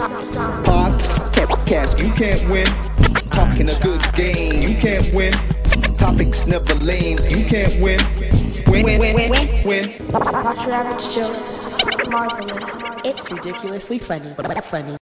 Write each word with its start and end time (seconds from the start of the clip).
Podcast, 0.00 2.00
you 2.02 2.10
can't 2.14 2.50
win. 2.50 2.64
Talking 3.30 3.68
a 3.68 3.78
good 3.80 4.02
game, 4.14 4.62
you 4.62 4.74
can't 4.78 5.12
win. 5.12 5.34
Topics 5.98 6.46
never 6.46 6.74
lame, 6.76 7.18
you 7.28 7.44
can't 7.44 7.78
win. 7.82 8.00
Win, 8.66 8.86
win, 8.86 8.98
win, 8.98 9.30
win, 9.30 9.66
win. 9.66 10.08
Watch 10.08 10.64
your 10.64 10.72
average 10.72 11.14
Joseph. 11.14 12.08
Marvelous. 12.08 12.74
It's 13.04 13.30
ridiculously 13.30 13.98
funny, 13.98 14.32
but 14.38 14.64
funny. 14.64 14.96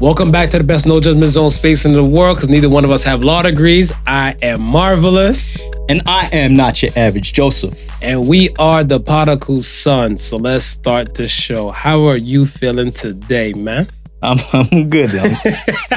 Welcome 0.00 0.30
back 0.30 0.48
to 0.50 0.58
the 0.58 0.64
best 0.64 0.86
no 0.86 0.98
judgment 0.98 1.30
zone 1.30 1.50
space 1.50 1.84
in 1.84 1.92
the 1.92 2.04
world 2.04 2.38
because 2.38 2.48
neither 2.48 2.70
one 2.70 2.86
of 2.86 2.90
us 2.90 3.02
have 3.02 3.22
law 3.22 3.42
degrees. 3.42 3.92
I 4.06 4.34
am 4.40 4.62
marvelous. 4.62 5.58
And 5.88 6.02
I 6.06 6.28
am 6.32 6.54
not 6.54 6.82
your 6.82 6.90
average 6.96 7.32
Joseph. 7.32 8.02
And 8.02 8.26
we 8.26 8.50
are 8.58 8.82
the 8.82 8.98
Particle 8.98 9.62
Sons. 9.62 10.20
So 10.20 10.36
let's 10.36 10.64
start 10.64 11.14
the 11.14 11.28
show. 11.28 11.70
How 11.70 12.08
are 12.08 12.16
you 12.16 12.44
feeling 12.44 12.90
today, 12.90 13.52
man? 13.52 13.86
I'm, 14.20 14.38
I'm 14.52 14.88
good. 14.88 15.14
I'm, 15.14 15.36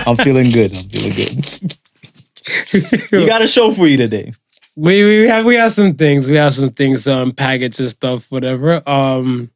I'm 0.05 0.16
feeling 0.16 0.52
good. 0.52 0.75
I'm 0.75 0.83
feeling 0.83 1.13
good. 1.16 1.73
we 3.11 3.25
got 3.25 3.41
a 3.41 3.47
show 3.47 3.71
for 3.71 3.88
you 3.88 3.97
today. 3.97 4.33
We, 4.75 5.03
we 5.03 5.27
have 5.27 5.45
we 5.45 5.55
have 5.55 5.71
some 5.71 5.95
things. 5.95 6.30
We 6.30 6.35
have 6.35 6.53
some 6.53 6.69
things, 6.69 7.08
um, 7.08 7.31
package 7.31 7.80
and 7.80 7.89
stuff, 7.89 8.31
whatever. 8.31 8.88
Um 8.88 9.49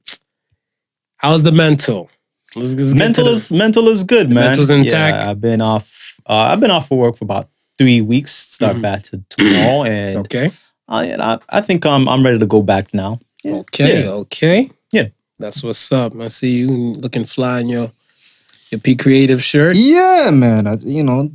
how's 1.17 1.43
the 1.43 1.51
mental? 1.51 2.09
Let's, 2.55 2.73
let's 2.75 2.95
mental 2.95 3.27
is 3.27 3.51
mental 3.51 3.87
is 3.87 4.03
good, 4.03 4.29
man. 4.29 4.45
Mental's 4.47 4.69
intact. 4.71 5.17
Yeah, 5.17 5.29
I've 5.29 5.39
been 5.39 5.61
off. 5.61 6.19
Uh, 6.25 6.49
I've 6.51 6.59
been 6.59 6.71
off 6.71 6.87
for 6.87 6.97
work 6.97 7.15
for 7.17 7.25
about 7.25 7.47
three 7.77 8.01
weeks. 8.01 8.31
Start 8.31 8.73
mm-hmm. 8.73 8.81
back 8.81 9.03
to 9.03 9.23
tomorrow, 9.29 9.83
and 9.87 10.17
okay. 10.19 10.49
Uh, 10.87 11.03
and 11.05 11.21
I, 11.21 11.39
I 11.49 11.61
think 11.61 11.85
I'm 11.85 12.07
I'm 12.07 12.23
ready 12.23 12.39
to 12.39 12.45
go 12.45 12.61
back 12.61 12.93
now. 12.93 13.19
Yeah. 13.43 13.55
Okay, 13.55 14.03
yeah. 14.03 14.11
okay. 14.11 14.69
Yeah, 14.91 15.07
that's 15.39 15.63
what's 15.63 15.91
up. 15.91 16.15
I 16.19 16.27
see 16.27 16.57
you 16.57 16.69
looking 16.69 17.25
fly 17.25 17.61
in 17.61 17.69
your 17.69 17.91
your 18.71 18.79
P 18.79 18.95
Creative 18.95 19.43
shirt. 19.43 19.75
Yeah, 19.77 20.29
man. 20.31 20.67
I, 20.67 20.75
you 20.81 21.03
know, 21.03 21.31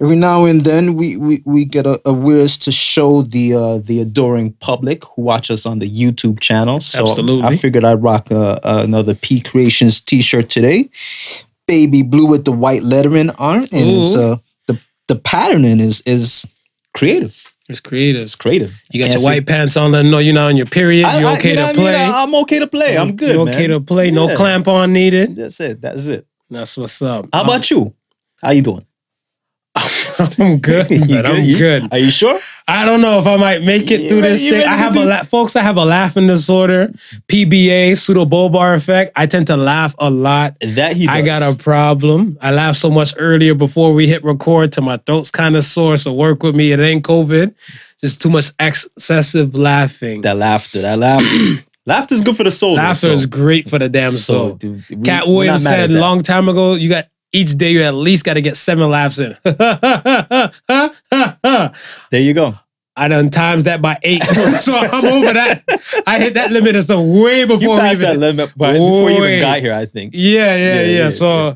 every 0.00 0.16
now 0.16 0.44
and 0.44 0.62
then 0.62 0.94
we 0.94 1.16
we, 1.16 1.42
we 1.44 1.64
get 1.64 1.86
a, 1.86 2.00
a 2.04 2.12
wares 2.12 2.58
to 2.58 2.72
show 2.72 3.22
the 3.22 3.54
uh, 3.54 3.78
the 3.78 4.00
adoring 4.00 4.52
public 4.54 5.04
who 5.04 5.22
watch 5.22 5.50
us 5.50 5.66
on 5.66 5.78
the 5.78 5.88
YouTube 5.88 6.40
channel. 6.40 6.80
So 6.80 7.08
Absolutely. 7.08 7.44
I 7.44 7.56
figured 7.56 7.84
I'd 7.84 8.02
rock 8.02 8.30
a, 8.30 8.58
another 8.62 9.14
P 9.14 9.40
Creations 9.40 10.00
T-shirt 10.00 10.48
today, 10.48 10.88
baby 11.66 12.02
blue 12.02 12.26
with 12.26 12.44
the 12.44 12.52
white 12.52 12.82
lettering 12.82 13.30
on, 13.38 13.58
and 13.58 13.68
it's, 13.72 14.16
uh, 14.16 14.36
the 15.08 15.16
patterning 15.16 15.80
is 15.80 16.02
is 16.06 16.46
creative. 16.94 17.52
It's 17.68 17.80
creative. 17.80 18.22
It's 18.22 18.34
creative. 18.34 18.72
You 18.90 19.04
got 19.04 19.12
your 19.12 19.22
white 19.22 19.46
pants 19.46 19.76
on. 19.76 19.92
Let 19.92 20.02
them 20.02 20.10
know 20.10 20.18
you're 20.18 20.32
not 20.32 20.48
on 20.48 20.56
your 20.56 20.66
period. 20.66 21.06
You're 21.18 21.30
okay 21.32 21.58
I, 21.58 21.66
you 21.66 21.74
to 21.74 21.78
play. 21.78 21.94
I 21.94 22.22
am 22.22 22.34
okay 22.36 22.58
to 22.60 22.66
play. 22.66 22.96
I'm 22.96 23.14
good. 23.14 23.34
You're 23.34 23.48
okay 23.48 23.68
man. 23.68 23.80
to 23.80 23.80
play. 23.80 24.10
No 24.10 24.28
yeah. 24.28 24.36
clamp 24.36 24.68
on 24.68 24.92
needed. 24.92 25.36
That's 25.36 25.60
it. 25.60 25.80
That's 25.80 26.06
it. 26.06 26.26
That's 26.48 26.78
what's 26.78 27.02
up. 27.02 27.28
How 27.30 27.42
about 27.42 27.70
um, 27.70 27.78
you? 27.78 27.94
How 28.40 28.52
you 28.52 28.62
doing? 28.62 28.86
I'm 30.38 30.58
good, 30.58 30.88
but 31.08 31.26
I'm 31.26 31.46
good. 31.46 31.92
Are 31.92 31.98
you 31.98 32.10
sure? 32.10 32.38
I 32.66 32.84
don't 32.84 33.00
know 33.00 33.18
if 33.18 33.26
I 33.26 33.36
might 33.36 33.62
make 33.62 33.90
it 33.90 34.08
through 34.08 34.22
this 34.22 34.40
thing. 34.40 34.66
I 34.66 34.76
have 34.76 34.96
a 34.96 35.04
la- 35.04 35.22
folks. 35.22 35.56
I 35.56 35.62
have 35.62 35.76
a 35.76 35.84
laughing 35.84 36.26
disorder, 36.26 36.88
PBA, 37.28 37.96
pseudo 37.96 38.24
pseudobulbar 38.24 38.74
affect. 38.74 39.12
I 39.16 39.26
tend 39.26 39.46
to 39.46 39.56
laugh 39.56 39.94
a 39.98 40.10
lot. 40.10 40.56
That 40.60 40.96
he. 40.96 41.06
Does. 41.06 41.14
I 41.14 41.22
got 41.22 41.42
a 41.42 41.56
problem. 41.56 42.36
I 42.40 42.50
laugh 42.50 42.76
so 42.76 42.90
much 42.90 43.14
earlier 43.18 43.54
before 43.54 43.94
we 43.94 44.06
hit 44.08 44.24
record, 44.24 44.72
till 44.72 44.84
my 44.84 44.96
throat's 44.98 45.30
kind 45.30 45.56
of 45.56 45.64
sore. 45.64 45.96
So 45.96 46.12
work 46.12 46.42
with 46.42 46.56
me. 46.56 46.72
It 46.72 46.80
ain't 46.80 47.04
COVID. 47.04 47.54
Just 48.00 48.20
too 48.20 48.30
much 48.30 48.50
excessive 48.58 49.54
laughing. 49.54 50.22
That 50.22 50.36
laughter. 50.36 50.82
That 50.82 50.98
laughter. 50.98 51.64
Laughter 51.86 52.14
is 52.14 52.20
good 52.20 52.36
for 52.36 52.44
the 52.44 52.50
soul. 52.50 52.74
Laughter 52.74 53.06
so. 53.06 53.12
is 53.12 53.24
great 53.24 53.66
for 53.66 53.78
the 53.78 53.88
damn 53.88 54.10
soul. 54.10 54.50
So, 54.50 54.56
dude, 54.56 54.84
we, 54.90 54.96
Katt 54.96 55.26
Williams 55.26 55.62
said 55.62 55.90
long 55.90 56.20
time 56.20 56.46
ago, 56.50 56.74
you 56.74 56.90
got 56.90 57.06
each 57.32 57.56
day 57.56 57.72
you 57.72 57.82
at 57.82 57.94
least 57.94 58.24
got 58.24 58.34
to 58.34 58.40
get 58.40 58.56
seven 58.56 58.90
laughs 58.90 59.18
in. 59.18 59.36
there 62.10 62.20
you 62.20 62.34
go. 62.34 62.54
I 62.96 63.06
done 63.06 63.30
times 63.30 63.64
that 63.64 63.80
by 63.80 63.96
eight, 64.02 64.22
so 64.24 64.76
I'm 64.76 65.04
over 65.04 65.32
that. 65.32 65.62
I 66.06 66.18
hit 66.18 66.34
that 66.34 66.50
limit 66.50 66.74
as 66.74 66.88
the 66.88 67.00
way 67.00 67.44
before 67.44 67.74
you 67.74 67.80
passed 67.80 68.02
even, 68.02 68.14
that 68.14 68.18
limit 68.18 68.48
before 68.58 69.10
you 69.10 69.24
even 69.24 69.40
got 69.40 69.60
here. 69.60 69.72
I 69.72 69.86
think. 69.86 70.14
Yeah, 70.14 70.56
yeah, 70.56 70.56
yeah. 70.56 70.80
yeah, 70.80 70.98
yeah 70.98 71.08
so 71.10 71.26
yeah. 71.26 71.54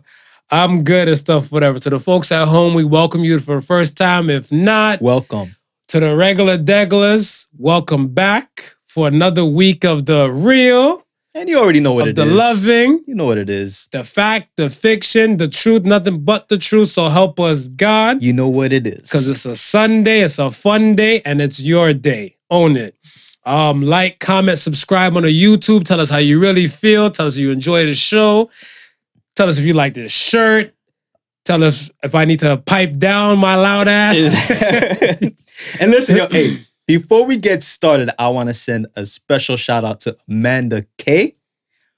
I'm 0.52 0.84
good 0.84 1.08
and 1.08 1.18
stuff. 1.18 1.50
Whatever. 1.50 1.80
To 1.80 1.90
the 1.90 1.98
folks 1.98 2.30
at 2.30 2.46
home, 2.46 2.74
we 2.74 2.84
welcome 2.84 3.24
you 3.24 3.40
for 3.40 3.56
the 3.56 3.66
first 3.66 3.96
time. 3.96 4.30
If 4.30 4.52
not, 4.52 5.02
welcome 5.02 5.56
to 5.88 5.98
the 5.98 6.14
regular 6.14 6.58
deglers. 6.58 7.48
Welcome 7.58 8.08
back 8.08 8.76
for 8.84 9.08
another 9.08 9.44
week 9.44 9.84
of 9.84 10.06
the 10.06 10.30
real 10.30 11.01
and 11.34 11.48
you 11.48 11.58
already 11.58 11.80
know 11.80 11.94
what 11.94 12.08
it 12.08 12.16
the 12.16 12.22
is. 12.22 12.28
the 12.28 12.34
loving. 12.34 13.04
You 13.06 13.14
know 13.14 13.24
what 13.24 13.38
it 13.38 13.48
is. 13.48 13.88
The 13.92 14.04
fact, 14.04 14.50
the 14.56 14.68
fiction, 14.68 15.38
the 15.38 15.48
truth, 15.48 15.84
nothing 15.84 16.24
but 16.24 16.48
the 16.48 16.58
truth. 16.58 16.88
So 16.88 17.08
help 17.08 17.40
us, 17.40 17.68
God. 17.68 18.22
You 18.22 18.32
know 18.32 18.48
what 18.48 18.72
it 18.72 18.86
is. 18.86 19.02
Because 19.02 19.28
it's 19.28 19.46
a 19.46 19.56
Sunday, 19.56 20.20
it's 20.20 20.38
a 20.38 20.50
fun 20.50 20.94
day, 20.94 21.22
and 21.24 21.40
it's 21.40 21.60
your 21.60 21.94
day. 21.94 22.36
Own 22.50 22.76
it. 22.76 22.96
Um, 23.44 23.82
like, 23.82 24.18
comment, 24.20 24.58
subscribe 24.58 25.16
on 25.16 25.22
the 25.22 25.28
YouTube. 25.28 25.84
Tell 25.84 26.00
us 26.00 26.10
how 26.10 26.18
you 26.18 26.38
really 26.38 26.68
feel. 26.68 27.10
Tell 27.10 27.26
us 27.26 27.38
you 27.38 27.50
enjoy 27.50 27.86
the 27.86 27.94
show. 27.94 28.50
Tell 29.34 29.48
us 29.48 29.58
if 29.58 29.64
you 29.64 29.72
like 29.72 29.94
this 29.94 30.12
shirt. 30.12 30.74
Tell 31.44 31.64
us 31.64 31.90
if 32.02 32.14
I 32.14 32.24
need 32.24 32.40
to 32.40 32.56
pipe 32.58 32.98
down 32.98 33.38
my 33.38 33.56
loud 33.56 33.88
ass. 33.88 34.16
and 35.80 35.90
listen, 35.90 36.16
yo, 36.16 36.28
hey. 36.28 36.58
Before 36.86 37.24
we 37.24 37.36
get 37.36 37.62
started, 37.62 38.10
I 38.18 38.28
want 38.28 38.48
to 38.48 38.54
send 38.54 38.88
a 38.96 39.06
special 39.06 39.56
shout 39.56 39.84
out 39.84 40.00
to 40.00 40.16
Amanda 40.28 40.84
K. 40.98 41.34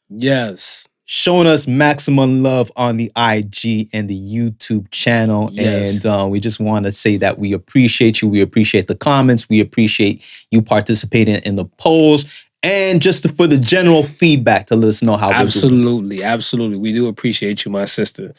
Yes. 0.08 0.86
Showing 1.06 1.46
us 1.46 1.66
maximum 1.66 2.42
love 2.42 2.70
on 2.76 2.96
the 2.96 3.12
IG 3.16 3.88
and 3.92 4.08
the 4.08 4.18
YouTube 4.18 4.90
channel. 4.90 5.48
Yes. 5.52 6.04
And 6.04 6.06
uh, 6.06 6.26
we 6.28 6.40
just 6.40 6.60
want 6.60 6.86
to 6.86 6.92
say 6.92 7.16
that 7.18 7.38
we 7.38 7.52
appreciate 7.52 8.22
you. 8.22 8.28
We 8.28 8.40
appreciate 8.40 8.86
the 8.86 8.94
comments. 8.94 9.48
We 9.48 9.60
appreciate 9.60 10.46
you 10.50 10.62
participating 10.62 11.36
in 11.44 11.56
the 11.56 11.64
polls 11.64 12.44
and 12.64 13.02
just 13.02 13.30
for 13.36 13.46
the 13.46 13.58
general 13.58 14.02
feedback 14.02 14.66
to 14.66 14.76
let 14.76 14.88
us 14.88 15.02
know 15.02 15.16
how 15.16 15.30
absolutely 15.30 16.24
absolutely 16.24 16.78
we 16.78 16.92
do 16.92 17.08
appreciate 17.08 17.64
you 17.64 17.70
my 17.70 17.84
sister 17.84 18.34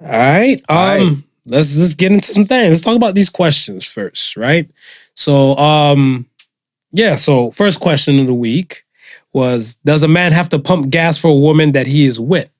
all 0.00 0.08
right 0.08 0.62
um 0.68 0.76
all 0.76 0.96
right. 0.96 1.16
let's 1.46 1.76
let's 1.76 1.94
get 1.94 2.10
into 2.10 2.32
some 2.32 2.46
things 2.46 2.70
let's 2.70 2.80
talk 2.80 2.96
about 2.96 3.14
these 3.14 3.28
questions 3.28 3.84
first 3.84 4.36
right 4.36 4.70
so, 5.14 5.56
um, 5.56 6.26
yeah. 6.92 7.16
So, 7.16 7.50
first 7.50 7.80
question 7.80 8.18
of 8.18 8.26
the 8.26 8.34
week 8.34 8.84
was: 9.32 9.76
Does 9.84 10.02
a 10.02 10.08
man 10.08 10.32
have 10.32 10.48
to 10.50 10.58
pump 10.58 10.90
gas 10.90 11.18
for 11.18 11.28
a 11.28 11.34
woman 11.34 11.72
that 11.72 11.86
he 11.86 12.04
is 12.04 12.18
with? 12.18 12.54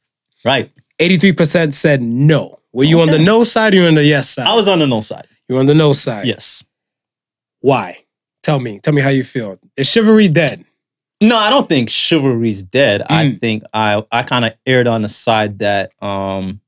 Right. 0.45 0.71
Eighty-three 0.99 1.33
percent 1.33 1.75
said 1.75 2.03
no. 2.03 2.59
Were 2.73 2.85
you 2.85 3.01
okay. 3.01 3.11
on 3.11 3.19
the 3.19 3.25
no 3.25 3.45
side 3.45 3.75
or 3.75 3.79
you 3.79 3.85
on 3.85 3.95
the 3.95 4.05
yes 4.05 4.31
side? 4.31 4.47
I 4.47 4.57
was 4.57 4.69
on 4.69 4.79
the 4.79 4.87
no 4.87 5.01
side. 5.01 5.27
You're 5.49 5.61
on 5.61 5.67
the 5.67 5.75
no 5.75 5.93
side. 5.93 6.27
Yes. 6.27 6.65
Why? 7.61 8.05
Tell 8.43 8.59
me. 8.59 8.81
Tell 8.81 8.95
me 8.95 9.03
how 9.03 9.11
you 9.11 9.25
feel. 9.25 9.59
Is 9.77 9.91
chivalry 9.91 10.29
dead? 10.29 10.65
No, 11.21 11.37
I 11.37 11.51
don't 11.51 11.69
think 11.69 11.89
chivalry's 11.89 12.63
dead. 12.63 13.03
Mm. 13.03 13.07
I 13.11 13.31
think 13.33 13.63
I 13.73 14.03
I 14.11 14.23
kind 14.23 14.45
of 14.45 14.55
erred 14.67 14.89
on 14.89 15.03
the 15.03 15.09
side 15.09 15.59
that 15.61 15.91
um 16.01 16.62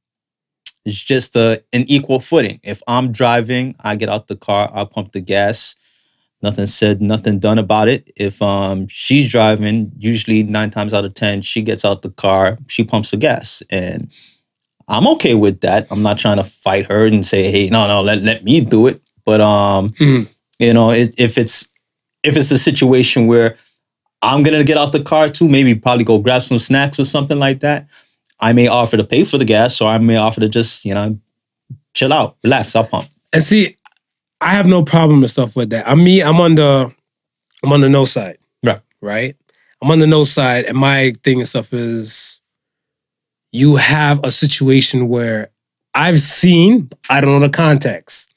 it's 0.85 1.03
just 1.03 1.35
a, 1.37 1.63
an 1.73 1.85
equal 1.89 2.21
footing. 2.21 2.61
If 2.63 2.83
I'm 2.87 3.11
driving, 3.11 3.75
I 3.81 3.97
get 3.97 4.09
out 4.09 4.27
the 4.27 4.37
car, 4.37 4.71
I 4.73 4.85
pump 4.85 5.13
the 5.13 5.21
gas. 5.21 5.77
Nothing 6.43 6.67
said, 6.67 7.01
nothing 7.01 7.39
done 7.39 7.59
about 7.59 7.89
it. 7.89 8.11
If 8.17 8.43
um 8.43 8.87
she's 8.89 9.31
driving, 9.31 9.93
usually 9.97 10.43
nine 10.43 10.71
times 10.71 10.93
out 10.93 11.07
of 11.07 11.15
ten, 11.15 11.41
she 11.41 11.63
gets 11.63 11.85
out 11.85 12.03
the 12.03 12.11
car, 12.11 12.59
she 12.69 12.85
pumps 12.85 13.13
the 13.13 13.17
gas, 13.17 13.63
and 13.71 14.13
I'm 14.87 15.07
okay 15.09 15.35
with 15.35 15.61
that. 15.63 15.87
I'm 15.91 16.03
not 16.03 16.19
trying 16.19 16.37
to 16.37 16.45
fight 16.45 16.87
her 16.87 17.07
and 17.07 17.25
say, 17.25 17.51
hey, 17.51 17.69
no, 17.71 17.87
no, 17.87 18.03
let 18.03 18.19
let 18.21 18.45
me 18.45 18.61
do 18.63 18.87
it. 18.89 19.01
But 19.25 19.41
um, 19.41 19.91
mm-hmm. 19.91 20.31
you 20.59 20.75
know, 20.75 20.91
it, 20.91 21.19
if 21.19 21.39
it's 21.39 21.69
if 22.23 22.37
it's 22.37 22.51
a 22.51 22.59
situation 22.59 23.27
where 23.27 23.57
I'm 24.21 24.43
gonna 24.43 24.65
get 24.65 24.77
out 24.77 24.93
the 24.93 25.03
car 25.03 25.31
too, 25.31 25.49
maybe 25.49 25.75
probably 25.75 26.05
go 26.05 26.19
grab 26.19 26.43
some 26.43 26.59
snacks 26.59 27.01
or 27.01 27.05
something 27.05 27.39
like 27.39 27.61
that. 27.61 27.87
I 28.45 28.53
may 28.53 28.69
offer 28.69 28.99
to 28.99 29.05
pay 29.05 29.25
for 29.25 29.39
the 29.39 29.47
gas, 29.47 29.81
or 29.81 29.89
I 29.89 29.97
may 29.97 30.17
offer 30.17 30.41
to 30.41 30.51
just, 30.51 30.85
you 30.85 30.93
know, 30.93 31.19
chill 31.95 32.13
out, 32.13 32.37
relax, 32.45 32.77
I'll 32.77 32.85
pump. 32.85 33.09
And 33.33 33.43
see, 33.43 33.79
I 34.39 34.51
have 34.51 34.67
no 34.67 34.83
problem 34.85 35.23
and 35.23 35.31
stuff 35.31 35.57
with 35.57 35.71
that. 35.71 35.89
I'm 35.89 36.05
me, 36.05 36.23
I'm 36.23 36.39
on 36.43 36.55
the 36.55 36.95
I'm 37.63 37.73
on 37.73 37.81
the 37.81 37.89
no 37.89 38.05
side. 38.05 38.37
Right. 38.63 38.81
Right? 39.01 39.37
I'm 39.81 39.91
on 39.91 39.99
the 39.99 40.07
no 40.07 40.25
side, 40.25 40.67
and 40.67 40.77
my 40.77 41.15
thing 41.25 41.39
and 41.39 41.49
stuff 41.49 41.73
is 41.73 42.43
you 43.51 43.77
have 43.77 44.23
a 44.23 44.31
situation 44.31 45.09
where 45.09 45.51
I've 45.95 46.21
seen, 46.21 46.91
I 47.09 47.23
don't 47.23 47.31
know 47.31 47.47
the 47.47 47.51
context. 47.51 48.31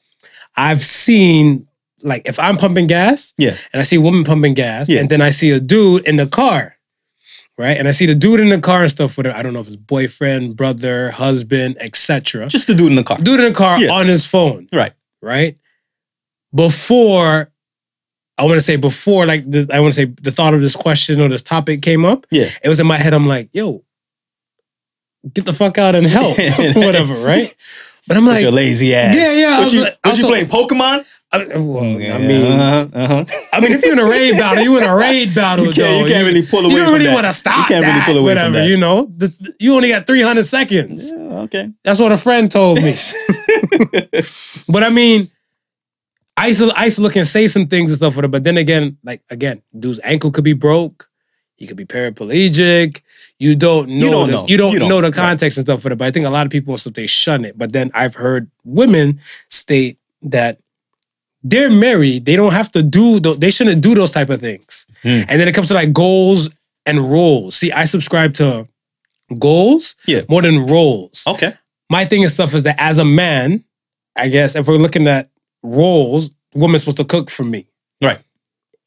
I've 0.56 0.86
seen 0.86 1.68
like 2.02 2.22
if 2.26 2.40
I'm 2.40 2.56
pumping 2.56 2.88
gas, 2.88 3.34
yeah, 3.38 3.58
and 3.74 3.82
I 3.82 3.84
see 3.84 3.98
a 3.98 4.02
woman 4.02 4.24
pumping 4.24 4.54
gas, 4.54 4.88
yeah. 4.88 5.02
and 5.02 5.10
then 5.10 5.20
I 5.22 5.32
see 5.32 5.52
a 5.52 5.60
dude 5.60 6.08
in 6.08 6.16
the 6.16 6.28
car 6.28 6.77
right? 7.58 7.78
And 7.78 7.88
I 7.88 7.92
see 7.92 8.06
the 8.06 8.16
dude 8.16 8.40
in 8.40 8.50
the 8.50 8.60
car 8.60 8.82
and 8.82 8.92
stuff 8.92 9.18
with 9.18 9.26
her. 9.26 9.36
I 9.36 9.42
don't 9.42 9.54
know 9.54 9.60
if 9.62 9.68
it's 9.68 9.76
boyfriend, 9.76 10.56
brother, 10.56 11.12
husband, 11.12 11.78
etc. 11.80 12.48
Just 12.48 12.68
the 12.68 12.76
dude 12.76 12.92
in 12.92 12.96
the 12.96 13.04
car. 13.04 13.18
Dude 13.18 13.40
in 13.40 13.46
the 13.48 13.52
car 13.54 13.80
Yeah. 13.80 13.92
on 13.92 14.06
his 14.08 14.26
phone, 14.26 14.68
Right. 14.72 14.94
right? 15.22 15.58
Before 16.54 17.52
I 18.40 18.44
want 18.44 18.54
to 18.56 18.62
say 18.62 18.76
before, 18.76 19.26
like 19.26 19.50
the, 19.50 19.68
I 19.74 19.80
want 19.80 19.94
to 19.94 20.00
say 20.00 20.06
the 20.06 20.32
thought 20.32 20.54
of 20.54 20.62
this 20.62 20.76
question 20.76 21.20
or 21.20 21.28
this 21.28 21.42
topic 21.42 21.82
came 21.82 22.06
up. 22.06 22.26
Yeah. 22.30 22.50
it 22.64 22.70
was 22.70 22.80
in 22.80 22.86
my 22.88 22.98
head. 22.98 23.14
I'm 23.14 23.26
like, 23.28 23.50
yo, 23.52 23.84
get 25.34 25.46
the 25.46 25.54
fuck 25.54 25.78
out 25.80 25.96
and 25.96 26.06
help, 26.06 26.38
whatever, 26.76 27.14
right? 27.26 27.54
But 28.08 28.18
I'm 28.18 28.26
With 28.26 28.36
like, 28.36 28.44
your 28.44 28.52
lazy 28.52 28.96
ass. 28.96 29.16
Yeah, 29.16 29.34
yeah, 29.34 29.60
was 29.60 29.74
you, 29.74 29.82
like- 29.84 29.98
you 30.42 30.48
Pokemon? 30.48 31.06
I, 31.30 31.46
well, 31.58 31.84
I 31.84 32.20
mean, 32.20 32.52
uh-huh, 32.54 32.88
uh-huh. 32.94 33.26
I 33.54 33.60
mean, 33.60 33.74
if 33.74 33.84
you're 33.84 33.92
in 33.92 34.00
a 34.00 34.10
raid 34.10 34.38
battle, 34.40 34.64
you 34.64 34.78
in 34.78 34.84
a 34.84 34.96
raid 34.96 35.28
battle. 35.36 35.66
You 35.66 35.74
can't- 35.74 36.08
you 36.08 36.14
can't 36.14 36.26
really 36.26 36.46
pull 36.46 36.62
away 36.62 36.72
You 36.72 36.78
don't 36.78 36.86
from 36.88 36.94
really 37.02 37.14
want 37.14 37.26
to 37.26 37.34
stop. 37.34 37.58
You 37.70 37.76
can't 37.76 37.86
really 37.86 38.02
pull 38.06 38.18
away 38.18 38.36
from 38.36 38.54
whatever. 38.54 38.66
You 38.70 38.78
know, 38.78 39.08
The- 39.08 39.54
you 39.60 39.76
only 39.76 39.90
got 39.90 40.08
300 40.08 40.46
seconds. 40.46 41.12
Yeah, 41.12 41.40
okay. 41.42 41.70
That's 41.84 42.00
what 42.00 42.14
a 42.14 42.18
friend 42.18 42.50
told 42.50 42.78
me. 42.82 42.94
but 44.70 44.84
I 44.84 44.90
mean, 44.90 45.28
I 46.38 46.48
used, 46.48 46.62
to, 46.62 46.72
I 46.78 46.86
used 46.86 46.96
to 46.98 47.02
look 47.02 47.16
and 47.18 47.28
say 47.28 47.48
some 47.48 47.68
things 47.68 47.92
and 47.92 47.98
stuff 47.98 48.16
with 48.16 48.24
it. 48.24 48.32
But 48.32 48.46
then 48.46 48.56
again, 48.58 48.98
like 49.04 49.22
again, 49.30 49.64
dude's 49.78 50.00
ankle 50.06 50.32
could 50.32 50.46
be 50.46 50.54
broke. 50.54 51.10
He 51.56 51.68
could 51.68 51.78
be 51.78 51.86
paraplegic. 51.86 53.02
You 53.40 53.56
don't 53.56 53.90
know. 53.90 53.96
you 54.06 54.10
don't 54.12 54.28
the, 54.28 54.34
know. 54.34 54.46
You 54.48 54.58
don't, 54.58 54.74
You 54.74 54.80
don't. 54.80 54.90
know 54.90 54.98
the 55.02 55.08
Right. 55.10 55.14
context 55.14 55.58
and 55.58 55.66
stuff 55.66 55.82
for 55.82 55.92
it. 55.92 55.98
But 55.98 56.08
I 56.08 56.12
think 56.12 56.26
a 56.26 56.30
lot 56.30 56.46
of 56.46 56.52
people 56.52 56.78
so 56.78 56.90
they 56.90 57.06
shun 57.08 57.46
it. 57.46 57.58
But 57.58 57.72
then 57.72 57.92
I've 57.94 58.16
heard 58.16 58.50
women 58.64 59.20
state 59.50 60.00
that 60.24 60.60
they're 61.44 61.70
married. 61.70 62.26
They 62.26 62.36
don't 62.36 62.54
have 62.54 62.72
to 62.72 62.82
do. 62.84 63.20
tho- 63.20 63.36
They 63.36 63.52
shouldn't 63.52 63.82
do 63.82 63.94
those 63.96 64.12
type 64.12 64.30
of 64.32 64.42
things. 64.42 64.88
Hmm. 65.04 65.22
And 65.30 65.40
then 65.40 65.48
it 65.48 65.54
comes 65.54 65.68
to 65.68 65.76
like 65.76 65.94
goals 65.94 66.50
and 66.86 67.12
roles. 67.12 67.56
See, 67.56 67.72
I 67.72 67.86
subscribe 67.86 68.34
to 68.36 68.68
goals 69.38 69.96
Yeah. 70.08 70.22
more 70.30 70.42
than 70.42 70.66
roles 70.66 71.24
Okay. 71.28 71.54
my 71.90 72.06
thing 72.06 72.24
and 72.24 72.32
stuff 72.32 72.54
is 72.56 72.64
that 72.64 72.76
as 72.80 72.98
a 72.98 73.06
man, 73.06 73.64
I 74.16 74.30
guess 74.30 74.56
if 74.56 74.68
we're 74.68 74.78
looking 74.78 75.08
at 75.08 75.30
roles, 75.64 76.32
woman's 76.56 76.82
supposed 76.84 76.98
to 76.98 77.06
cook 77.06 77.30
for 77.30 77.44
me. 77.44 77.68
Right. 78.04 78.20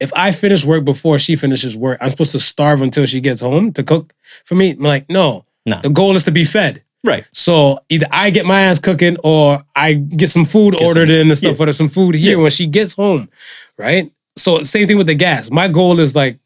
If 0.01 0.11
I 0.15 0.31
finish 0.31 0.65
work 0.65 0.83
before 0.83 1.19
she 1.19 1.35
finishes 1.35 1.77
work, 1.77 1.97
I'm 2.01 2.09
supposed 2.09 2.31
to 2.33 2.39
starve 2.39 2.81
until 2.81 3.05
she 3.05 3.21
gets 3.21 3.39
home 3.39 3.71
to 3.73 3.83
cook 3.83 4.13
for 4.43 4.55
me. 4.55 4.71
I'm 4.71 4.79
like, 4.79 5.09
no. 5.09 5.45
No. 5.65 5.79
The 5.81 5.89
goal 5.89 6.15
is 6.15 6.25
to 6.25 6.31
be 6.31 6.43
fed. 6.43 6.83
Right. 7.03 7.25
So 7.33 7.79
either 7.89 8.07
I 8.11 8.29
get 8.31 8.45
my 8.45 8.61
ass 8.61 8.79
cooking 8.79 9.17
or 9.23 9.61
I 9.75 9.93
get 9.93 10.29
some 10.29 10.45
food 10.45 10.73
Get 10.73 10.81
ordered 10.87 11.09
some- 11.09 11.15
in 11.15 11.27
and 11.29 11.37
stuff, 11.37 11.59
yeah. 11.59 11.65
or 11.67 11.73
some 11.73 11.87
food 11.89 12.15
here 12.15 12.37
Yeah. 12.37 12.41
when 12.43 12.51
she 12.51 12.67
gets 12.67 12.95
home. 12.95 13.29
Right. 13.77 14.11
So 14.35 14.63
same 14.63 14.87
thing 14.87 14.97
with 14.97 15.07
the 15.07 15.15
gas. 15.15 15.49
My 15.51 15.67
goal 15.67 15.99
is 15.99 16.15
like, 16.15 16.39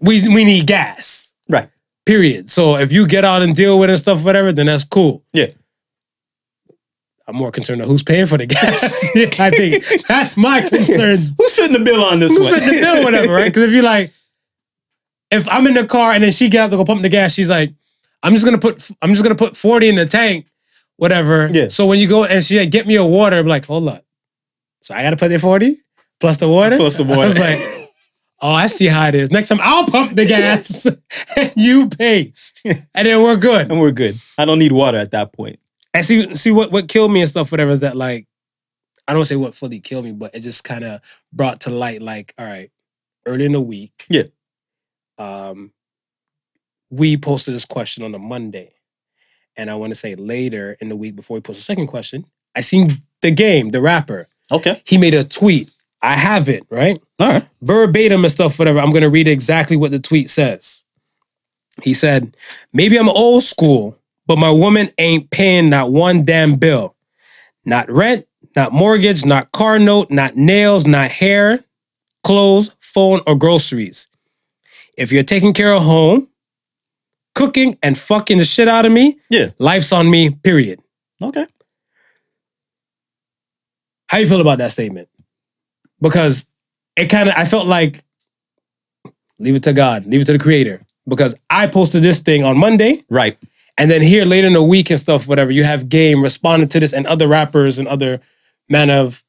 we 0.00 0.26
we 0.28 0.44
need 0.44 0.66
gas. 0.66 1.32
Right. 1.48 1.68
Period. 2.04 2.50
So 2.50 2.76
if 2.76 2.92
you 2.92 3.06
get 3.06 3.24
out 3.24 3.42
and 3.42 3.54
deal 3.56 3.78
with 3.78 3.88
it 3.90 3.94
and 3.94 4.00
stuff, 4.00 4.24
whatever, 4.24 4.52
then 4.52 4.66
that's 4.66 4.84
cool. 4.84 5.22
Yeah. 5.32 5.46
I'm 7.28 7.36
more 7.36 7.50
concerned 7.50 7.80
of 7.80 7.88
who's 7.88 8.02
paying 8.02 8.26
for 8.26 8.38
the 8.38 8.46
gas. 8.46 9.04
I 9.40 9.50
think 9.50 9.84
that's 10.06 10.36
my 10.36 10.60
concern. 10.60 11.10
Who's 11.38 11.56
fitting 11.56 11.72
the 11.72 11.84
bill 11.84 12.04
on 12.04 12.20
this 12.20 12.30
one? 12.32 12.42
Who's 12.42 12.50
one? 12.50 12.60
fitting 12.60 12.76
the 12.76 12.80
bill, 12.80 13.04
whatever, 13.04 13.32
right? 13.34 13.46
Because 13.46 13.64
if 13.64 13.72
you're 13.72 13.82
like, 13.82 14.12
if 15.30 15.48
I'm 15.48 15.66
in 15.66 15.74
the 15.74 15.86
car 15.86 16.12
and 16.12 16.22
then 16.22 16.30
she 16.30 16.48
get 16.48 16.60
out 16.60 16.70
to 16.70 16.76
go 16.76 16.84
pump 16.84 17.02
the 17.02 17.08
gas, 17.08 17.34
she's 17.34 17.50
like, 17.50 17.72
I'm 18.22 18.32
just 18.32 18.44
gonna 18.44 18.58
put, 18.58 18.88
I'm 19.02 19.10
just 19.10 19.22
gonna 19.22 19.34
put 19.34 19.56
40 19.56 19.88
in 19.88 19.94
the 19.96 20.06
tank, 20.06 20.46
whatever. 20.96 21.48
Yeah. 21.50 21.68
So 21.68 21.86
when 21.86 21.98
you 21.98 22.08
go 22.08 22.24
and 22.24 22.42
she 22.42 22.60
like, 22.60 22.70
get 22.70 22.86
me 22.86 22.94
a 22.94 23.04
water, 23.04 23.38
I'm 23.38 23.46
like, 23.46 23.64
hold 23.66 23.88
up. 23.88 24.04
So 24.82 24.94
I 24.94 25.02
gotta 25.02 25.16
put 25.16 25.28
the 25.28 25.40
40 25.40 25.76
plus 26.20 26.36
the 26.36 26.48
water. 26.48 26.76
Plus 26.76 26.96
the 26.96 27.04
water. 27.04 27.22
I 27.22 27.24
was 27.24 27.38
like, 27.38 27.58
oh, 28.40 28.52
I 28.52 28.68
see 28.68 28.86
how 28.86 29.08
it 29.08 29.16
is. 29.16 29.32
Next 29.32 29.48
time 29.48 29.58
I'll 29.60 29.86
pump 29.86 30.14
the 30.14 30.26
gas 30.26 30.86
and 31.36 31.52
you 31.56 31.88
pay, 31.88 32.32
and 32.64 33.06
then 33.06 33.20
we're 33.22 33.36
good. 33.36 33.70
and 33.70 33.80
we're 33.80 33.90
good. 33.90 34.14
I 34.38 34.44
don't 34.44 34.60
need 34.60 34.72
water 34.72 34.98
at 34.98 35.10
that 35.10 35.32
point. 35.32 35.58
And 35.96 36.04
see, 36.06 36.34
see 36.34 36.50
what 36.50 36.70
what 36.72 36.88
killed 36.88 37.12
me 37.12 37.20
and 37.20 37.28
stuff, 37.28 37.50
whatever, 37.50 37.70
is 37.70 37.80
that 37.80 37.96
like, 37.96 38.26
I 39.08 39.14
don't 39.14 39.24
say 39.24 39.36
what 39.36 39.54
fully 39.54 39.80
killed 39.80 40.04
me, 40.04 40.12
but 40.12 40.34
it 40.34 40.40
just 40.40 40.64
kind 40.64 40.84
of 40.84 41.00
brought 41.32 41.60
to 41.62 41.70
light, 41.70 42.02
like, 42.02 42.34
all 42.38 42.46
right, 42.46 42.70
early 43.26 43.44
in 43.46 43.52
the 43.52 43.60
week, 43.60 44.06
Yeah. 44.10 44.24
um, 45.18 45.72
we 46.90 47.16
posted 47.16 47.54
this 47.54 47.64
question 47.64 48.04
on 48.04 48.14
a 48.14 48.18
Monday, 48.18 48.74
and 49.56 49.70
I 49.70 49.74
want 49.76 49.90
to 49.90 49.94
say 49.94 50.14
later 50.14 50.76
in 50.80 50.88
the 50.88 50.96
week 50.96 51.16
before 51.16 51.36
we 51.36 51.40
post 51.40 51.58
the 51.58 51.62
second 51.64 51.86
question, 51.88 52.24
I 52.54 52.60
seen 52.60 53.02
the 53.22 53.30
game, 53.30 53.70
the 53.70 53.80
rapper, 53.80 54.28
Okay. 54.52 54.82
he 54.86 54.98
made 54.98 55.14
a 55.14 55.24
tweet. 55.24 55.70
I 56.02 56.12
have 56.14 56.48
it 56.48 56.64
right, 56.70 56.98
All 57.18 57.28
right. 57.28 57.44
verbatim 57.62 58.24
and 58.24 58.30
stuff, 58.32 58.58
whatever. 58.58 58.78
I'm 58.80 58.92
gonna 58.92 59.08
read 59.08 59.28
exactly 59.28 59.76
what 59.76 59.90
the 59.90 59.98
tweet 59.98 60.28
says. 60.30 60.82
He 61.82 61.94
said, 61.94 62.36
Maybe 62.72 62.96
I'm 62.98 63.08
old 63.08 63.42
school, 63.42 63.95
but 64.26 64.38
my 64.38 64.50
woman 64.50 64.90
ain't 64.98 65.30
paying 65.30 65.68
not 65.70 65.92
one 65.92 66.24
damn 66.24 66.56
bill. 66.56 66.94
Not 67.64 67.90
rent, 67.90 68.26
not 68.54 68.72
mortgage, 68.72 69.24
not 69.24 69.50
car 69.52 69.78
note, 69.78 70.10
not 70.10 70.36
nails, 70.36 70.86
not 70.86 71.10
hair, 71.10 71.64
clothes, 72.22 72.74
phone, 72.80 73.20
or 73.26 73.36
groceries. 73.36 74.08
If 74.96 75.12
you're 75.12 75.22
taking 75.24 75.52
care 75.52 75.72
of 75.72 75.82
home, 75.82 76.28
cooking, 77.34 77.76
and 77.82 77.98
fucking 77.98 78.38
the 78.38 78.44
shit 78.44 78.68
out 78.68 78.86
of 78.86 78.92
me, 78.92 79.18
Yeah. 79.30 79.50
life's 79.58 79.92
on 79.92 80.10
me, 80.10 80.30
period. 80.30 80.80
Okay. 81.22 81.44
How 84.08 84.18
you 84.18 84.28
feel 84.28 84.40
about 84.40 84.58
that 84.58 84.72
statement? 84.72 85.08
Because 86.00 86.48
it 86.96 87.06
kind 87.10 87.28
of 87.28 87.34
I 87.36 87.44
felt 87.44 87.66
like 87.66 88.02
leave 89.38 89.54
it 89.56 89.64
to 89.64 89.72
God, 89.72 90.06
leave 90.06 90.20
it 90.20 90.26
to 90.26 90.32
the 90.32 90.38
creator. 90.38 90.82
Because 91.08 91.34
I 91.50 91.66
posted 91.66 92.02
this 92.02 92.20
thing 92.20 92.42
on 92.44 92.56
Monday, 92.58 93.02
Right. 93.10 93.36
And 93.78 93.90
then 93.90 94.02
here 94.02 94.24
later 94.24 94.46
in 94.46 94.52
the 94.54 94.62
week 94.62 94.90
and 94.90 94.98
stuff, 94.98 95.28
whatever, 95.28 95.50
you 95.50 95.64
have 95.64 95.88
Game 95.88 96.22
responding 96.22 96.68
to 96.70 96.80
this 96.80 96.92
and 96.92 97.06
other 97.06 97.28
rappers 97.28 97.78
and 97.78 97.86
other 97.88 98.20
men 98.68 98.90
of 98.90 99.22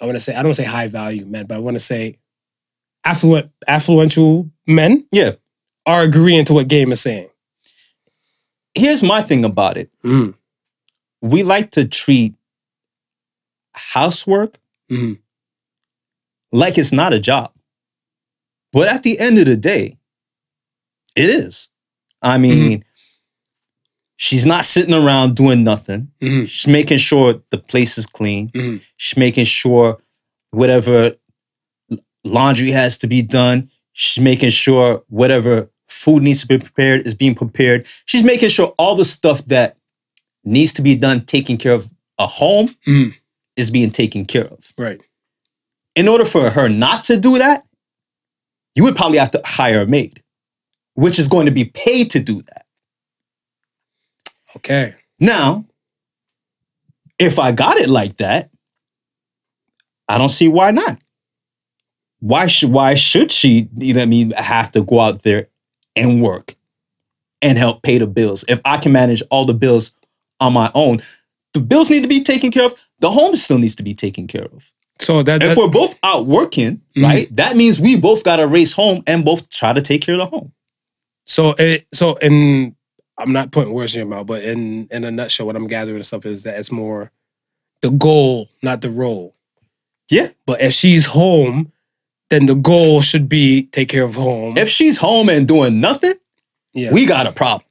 I 0.00 0.04
want 0.04 0.16
to 0.16 0.20
say, 0.20 0.34
I 0.34 0.42
don't 0.42 0.54
say 0.54 0.64
high 0.64 0.88
value 0.88 1.24
men, 1.26 1.46
but 1.46 1.54
I 1.56 1.60
want 1.60 1.76
to 1.76 1.80
say 1.80 2.18
affluent, 3.04 3.52
affluential 3.68 4.50
men 4.66 5.06
Yeah. 5.12 5.32
are 5.86 6.02
agreeing 6.02 6.44
to 6.46 6.54
what 6.54 6.66
Game 6.66 6.90
is 6.90 7.00
saying. 7.00 7.28
Here's 8.74 9.02
my 9.04 9.22
thing 9.22 9.44
about 9.44 9.76
it. 9.76 9.90
Mm. 10.04 10.34
We 11.20 11.44
like 11.44 11.70
to 11.72 11.84
treat 11.84 12.34
housework 13.74 14.58
Mhm. 14.90 15.18
like 16.50 16.78
it's 16.78 16.92
not 16.92 17.12
a 17.14 17.18
job. 17.18 17.52
But 18.72 18.88
at 18.88 19.02
the 19.02 19.18
end 19.20 19.38
of 19.38 19.46
the 19.46 19.56
day, 19.56 19.98
it 21.14 21.28
is. 21.30 21.70
I 22.22 22.38
mean, 22.38 22.84
she's 24.22 24.46
not 24.46 24.64
sitting 24.64 24.94
around 24.94 25.34
doing 25.34 25.64
nothing. 25.64 26.08
Mhm. 26.20 26.48
She's 26.48 26.68
making 26.68 26.98
sure 26.98 27.42
the 27.50 27.58
place 27.58 27.98
is 27.98 28.06
clean. 28.06 28.50
Mhm. 28.50 28.80
She's 28.96 29.18
making 29.18 29.46
sure 29.46 30.00
whatever 30.52 31.16
laundry 32.22 32.70
has 32.70 32.96
to 32.98 33.08
be 33.08 33.20
done. 33.20 33.68
She's 33.94 34.22
making 34.22 34.50
sure 34.50 35.02
whatever 35.08 35.70
food 35.88 36.22
needs 36.22 36.40
to 36.42 36.46
be 36.46 36.56
prepared 36.58 37.04
is 37.04 37.14
being 37.14 37.34
prepared. 37.34 37.84
She's 38.06 38.22
making 38.22 38.50
sure 38.50 38.68
all 38.78 38.94
the 38.94 39.04
stuff 39.04 39.44
that 39.46 39.76
needs 40.44 40.72
to 40.74 40.82
be 40.82 40.94
done, 40.94 41.24
taking 41.24 41.56
care 41.56 41.72
of 41.74 41.88
a 42.16 42.28
home, 42.28 42.76
Mhm. 42.86 43.14
is 43.56 43.72
being 43.72 43.90
taken 43.90 44.24
care 44.24 44.46
of. 44.46 44.72
Right. 44.78 45.00
In 45.96 46.06
order 46.06 46.24
for 46.24 46.48
her 46.50 46.68
not 46.68 47.02
to 47.04 47.18
do 47.18 47.38
that, 47.38 47.64
you 48.76 48.84
would 48.84 48.94
probably 48.96 49.18
have 49.18 49.32
to 49.32 49.42
hire 49.44 49.82
a 49.82 49.86
maid, 49.86 50.22
which 50.94 51.18
is 51.18 51.26
going 51.26 51.46
to 51.46 51.52
be 51.52 51.64
paid 51.64 52.12
to 52.12 52.20
do 52.20 52.40
that. 52.42 52.61
Okay. 54.56 54.94
Now, 55.18 55.64
if 57.18 57.38
I 57.38 57.52
got 57.52 57.76
it 57.76 57.88
like 57.88 58.16
that, 58.18 58.50
I 60.08 60.18
don't 60.18 60.28
see 60.28 60.48
why 60.48 60.70
not. 60.72 60.98
Why 62.20 62.46
should 62.46 62.70
why 62.70 62.94
should 62.94 63.32
she, 63.32 63.68
you 63.76 63.94
know 63.94 64.00
what 64.00 64.04
I 64.04 64.06
mean, 64.06 64.30
have 64.32 64.70
to 64.72 64.82
go 64.82 65.00
out 65.00 65.22
there 65.22 65.48
and 65.96 66.22
work 66.22 66.54
and 67.40 67.58
help 67.58 67.82
pay 67.82 67.98
the 67.98 68.06
bills? 68.06 68.44
If 68.48 68.60
I 68.64 68.78
can 68.78 68.92
manage 68.92 69.22
all 69.30 69.44
the 69.44 69.54
bills 69.54 69.96
on 70.40 70.52
my 70.52 70.70
own, 70.74 70.98
the 71.54 71.60
bills 71.60 71.90
need 71.90 72.02
to 72.02 72.08
be 72.08 72.22
taken 72.22 72.50
care 72.50 72.64
of. 72.64 72.74
The 73.00 73.10
home 73.10 73.34
still 73.36 73.58
needs 73.58 73.74
to 73.76 73.82
be 73.82 73.94
taken 73.94 74.26
care 74.26 74.44
of. 74.44 74.72
So 75.00 75.22
that, 75.24 75.42
If 75.42 75.56
we're 75.56 75.68
both 75.68 75.98
out 76.04 76.26
working, 76.26 76.80
Mhm. 76.94 77.02
right, 77.02 77.36
that 77.36 77.56
means 77.56 77.80
we 77.80 77.96
both 77.96 78.22
got 78.22 78.36
to 78.36 78.46
race 78.46 78.72
home 78.72 79.02
and 79.06 79.24
both 79.24 79.48
try 79.50 79.72
to 79.72 79.82
take 79.82 80.02
care 80.02 80.14
of 80.14 80.20
the 80.20 80.26
home. 80.26 80.52
So 81.26 81.54
it 81.58 81.86
so 81.92 82.14
in 82.16 82.76
I'm 83.18 83.32
not 83.32 83.50
putting 83.52 83.72
words 83.72 83.94
in 83.94 84.00
your 84.00 84.08
mouth, 84.08 84.26
but 84.26 84.42
in 84.42 84.88
in 84.90 85.04
a 85.04 85.10
nutshell, 85.10 85.46
what 85.46 85.56
I'm 85.56 85.66
gathering 85.68 85.96
and 85.96 86.06
stuff 86.06 86.26
is 86.26 86.42
that 86.44 86.58
it's 86.58 86.72
more 86.72 87.10
the 87.82 87.90
goal, 87.90 88.48
not 88.62 88.80
the 88.80 88.90
role. 88.90 89.34
Yeah. 90.10 90.28
But 90.46 90.60
if 90.60 90.72
she's 90.72 91.06
home, 91.06 91.72
then 92.30 92.46
the 92.46 92.54
goal 92.54 93.02
should 93.02 93.28
be 93.28 93.64
take 93.64 93.88
care 93.88 94.04
of 94.04 94.14
home. 94.14 94.56
If 94.56 94.68
she's 94.68 94.98
home 94.98 95.28
and 95.28 95.46
doing 95.46 95.80
nothing, 95.80 96.14
yeah, 96.74 96.92
we 96.92 97.04
got 97.06 97.26
a 97.26 97.32
problem. 97.32 97.66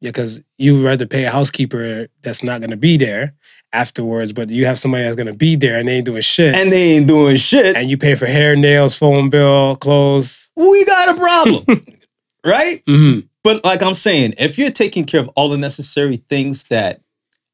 yeah, 0.00 0.10
because 0.10 0.42
you 0.56 0.76
would 0.76 0.84
rather 0.84 1.06
pay 1.06 1.24
a 1.24 1.30
housekeeper 1.30 2.08
that's 2.22 2.42
not 2.42 2.60
gonna 2.60 2.76
be 2.76 2.96
there 2.96 3.34
afterwards, 3.72 4.32
but 4.32 4.48
you 4.48 4.64
have 4.64 4.78
somebody 4.78 5.04
that's 5.04 5.16
gonna 5.16 5.34
be 5.34 5.56
there 5.56 5.78
and 5.78 5.88
they 5.88 5.96
ain't 5.96 6.06
doing 6.06 6.22
shit, 6.22 6.54
and, 6.54 6.72
they 6.72 6.96
ain't 6.96 7.06
doing 7.08 7.36
shit. 7.36 7.76
And 7.76 7.90
you 7.90 7.98
pay 7.98 8.14
for 8.14 8.26
hair, 8.26 8.56
nails, 8.56 8.96
phone 8.98 9.28
bill, 9.28 9.76
clothes. 9.76 10.50
we 10.56 10.84
got 10.86 11.10
a 11.10 11.14
problem. 11.14 11.84
right? 12.46 12.82
hmm 12.86 13.20
But 13.48 13.64
like 13.64 13.82
I'm 13.82 13.94
saying, 13.94 14.34
if 14.38 14.58
you're 14.58 14.70
taking 14.70 15.06
care 15.06 15.20
of 15.20 15.28
all 15.28 15.48
the 15.48 15.56
necessary 15.56 16.18
things 16.28 16.64
that 16.64 17.00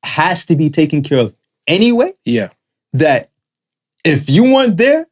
has 0.02 0.44
to 0.46 0.56
be 0.56 0.68
taken 0.68 1.04
care 1.04 1.18
of 1.20 1.36
anyway, 1.68 2.10
Yeah, 2.24 2.48
that 2.94 3.30
if 4.04 4.28
you 4.28 4.42
weren't 4.52 4.76
there, 4.76 5.06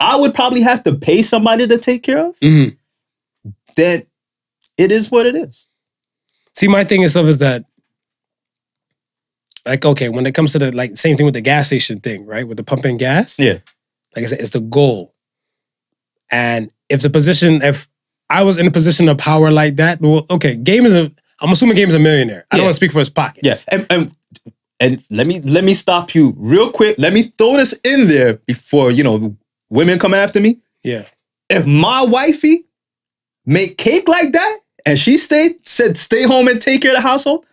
I 0.00 0.16
would 0.16 0.34
probably 0.34 0.62
have 0.62 0.82
to 0.82 0.96
pay 0.96 1.22
somebody 1.22 1.68
to 1.68 1.78
take 1.78 2.02
care 2.02 2.18
of, 2.26 2.36
Mhm. 2.40 2.76
then 3.76 4.02
it 4.76 4.90
is 4.90 5.08
what 5.08 5.24
it 5.26 5.36
is. 5.36 5.68
See, 6.52 6.66
my 6.66 6.82
thing 6.82 7.02
and 7.02 7.10
stuff 7.12 7.26
is 7.26 7.38
that, 7.38 7.64
like, 9.64 9.84
okay, 9.84 10.08
when 10.08 10.26
it 10.26 10.34
comes 10.34 10.50
to 10.54 10.58
the 10.58 10.72
like 10.72 10.96
same 10.96 11.16
thing 11.16 11.26
with 11.26 11.34
the 11.34 11.42
gas 11.42 11.68
station 11.68 12.00
thing, 12.00 12.26
right? 12.26 12.48
With 12.48 12.56
the 12.56 12.64
pumping 12.64 12.96
gas, 12.96 13.38
Yeah. 13.38 13.60
like 14.16 14.24
I 14.24 14.26
said, 14.26 14.40
it's 14.40 14.50
the 14.50 14.58
goal. 14.58 15.14
And 16.28 16.72
if 16.88 17.02
the 17.02 17.10
position, 17.10 17.62
if 17.62 17.86
I 18.38 18.42
was 18.42 18.58
in 18.58 18.66
a 18.66 18.70
position 18.70 19.08
of 19.08 19.16
power 19.18 19.50
like 19.50 19.76
that, 19.76 20.00
well, 20.00 20.26
okay, 20.30 20.56
game 20.56 20.84
is 20.86 20.94
a. 20.94 21.10
I'm 21.40 21.52
assuming 21.52 21.76
game 21.76 21.88
is 21.88 21.94
a 21.94 21.98
millionaire. 21.98 22.44
I 22.50 22.56
don't 22.56 22.62
Yeah. 22.62 22.66
want 22.66 22.74
to 22.74 22.80
speak 22.82 22.92
for 22.92 22.98
his 23.00 23.10
pockets. 23.10 23.44
Yes, 23.46 23.64
and, 23.72 23.86
and 23.90 24.02
and 24.80 25.06
let 25.10 25.26
me 25.26 25.40
let 25.40 25.64
me 25.64 25.74
stop 25.74 26.14
you 26.14 26.34
real 26.36 26.70
quick. 26.70 26.96
Let 26.98 27.12
me 27.12 27.22
throw 27.22 27.56
this 27.56 27.72
in 27.84 28.08
there 28.08 28.34
before 28.46 28.90
you 28.90 29.04
know 29.04 29.36
women 29.70 29.98
come 29.98 30.14
after 30.14 30.40
me. 30.40 30.58
yeah. 30.82 31.04
If 31.50 31.66
my 31.66 32.04
wifey 32.08 32.64
make 33.46 33.76
cake 33.76 34.08
like 34.08 34.32
that 34.32 34.58
and 34.86 34.98
she 34.98 35.18
stayed 35.18 35.64
said 35.66 35.96
stay 35.96 36.22
home 36.24 36.48
and 36.48 36.60
take 36.60 36.80
care 36.82 36.92
of 36.96 37.02
the 37.02 37.08
household, 37.08 37.44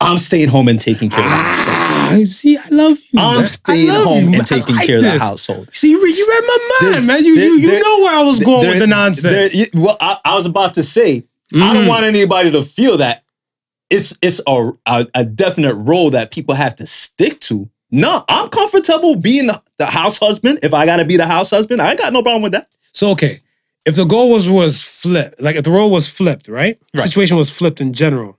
I'm 0.00 0.18
staying 0.18 0.48
home 0.48 0.68
and 0.68 0.80
taking 0.80 1.08
care 1.08 1.24
of 1.24 1.30
the 1.30 1.36
household. 1.36 1.76
Ah, 1.78 2.20
see, 2.26 2.56
I 2.56 2.68
love 2.70 2.98
you. 3.10 3.18
I'm 3.20 3.36
man. 3.36 3.44
Staying 3.46 3.88
home 3.88 4.28
you, 4.30 4.38
and 4.38 4.46
taking 4.46 4.76
like 4.76 4.86
care 4.86 4.98
of 4.98 5.04
the 5.04 5.18
household. 5.18 5.68
See, 5.74 5.90
you 5.90 6.04
read, 6.04 6.14
you 6.16 6.26
read 6.28 6.42
my 6.46 6.58
mind, 6.82 6.94
There's- 6.94 7.06
man. 7.06 7.24
You, 7.24 7.36
there- 7.36 7.44
you, 7.46 7.54
you 7.58 7.70
there- 7.70 7.80
know 7.82 7.98
where 8.00 8.14
I 8.18 8.22
was 8.22 8.38
going 8.40 8.66
with 8.68 8.78
the 8.78 8.86
nonsense. 8.86 9.52
there- 9.56 9.66
well, 9.82 9.96
I, 10.00 10.18
I 10.24 10.36
was 10.36 10.44
about 10.46 10.74
to 10.74 10.82
say, 10.82 11.22
I 11.54 11.72
don't 11.72 11.84
Mhm. 11.84 11.88
want 11.88 12.04
anybody 12.04 12.50
to 12.50 12.62
feel 12.62 12.98
that 12.98 13.22
it's 13.88 14.18
it's 14.20 14.40
a, 14.46 14.72
a 14.86 15.06
a 15.14 15.24
definite 15.24 15.74
role 15.76 16.10
that 16.10 16.30
people 16.32 16.54
have 16.56 16.74
to 16.76 16.86
stick 16.86 17.38
to. 17.40 17.70
No, 17.90 18.24
I'm 18.28 18.48
comfortable 18.48 19.14
being 19.16 19.46
the, 19.46 19.62
the 19.78 19.86
house 19.86 20.18
husband. 20.18 20.58
If 20.64 20.74
I 20.74 20.84
gotta 20.86 21.04
be 21.04 21.16
the 21.16 21.26
house 21.26 21.50
husband, 21.50 21.80
I 21.80 21.90
ain't 21.90 21.98
got 21.98 22.12
no 22.12 22.22
problem 22.22 22.42
with 22.42 22.52
that. 22.52 22.68
So 22.92 23.10
okay, 23.12 23.36
if 23.86 23.94
the 23.94 24.04
goal 24.04 24.30
was 24.30 24.50
was 24.50 24.82
flipped, 24.82 25.40
like 25.40 25.54
if 25.56 25.62
the 25.62 25.70
role 25.70 25.90
was 25.90 26.08
flipped, 26.08 26.48
right? 26.48 26.78
Right. 26.94 27.04
Situation 27.04 27.36
was 27.36 27.50
flipped 27.50 27.80
in 27.80 27.92
general. 27.92 28.38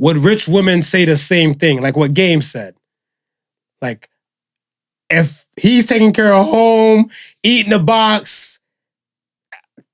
Would 0.00 0.16
rich 0.16 0.48
women 0.48 0.80
say 0.80 1.04
the 1.04 1.18
same 1.18 1.52
thing, 1.52 1.82
like 1.82 1.94
what 1.94 2.14
Game 2.14 2.40
said? 2.40 2.74
Like, 3.82 4.08
if 5.10 5.46
he's 5.60 5.86
taking 5.86 6.12
care 6.12 6.32
of 6.32 6.46
home, 6.46 7.10
eating 7.42 7.70
the 7.70 7.78
box, 7.78 8.60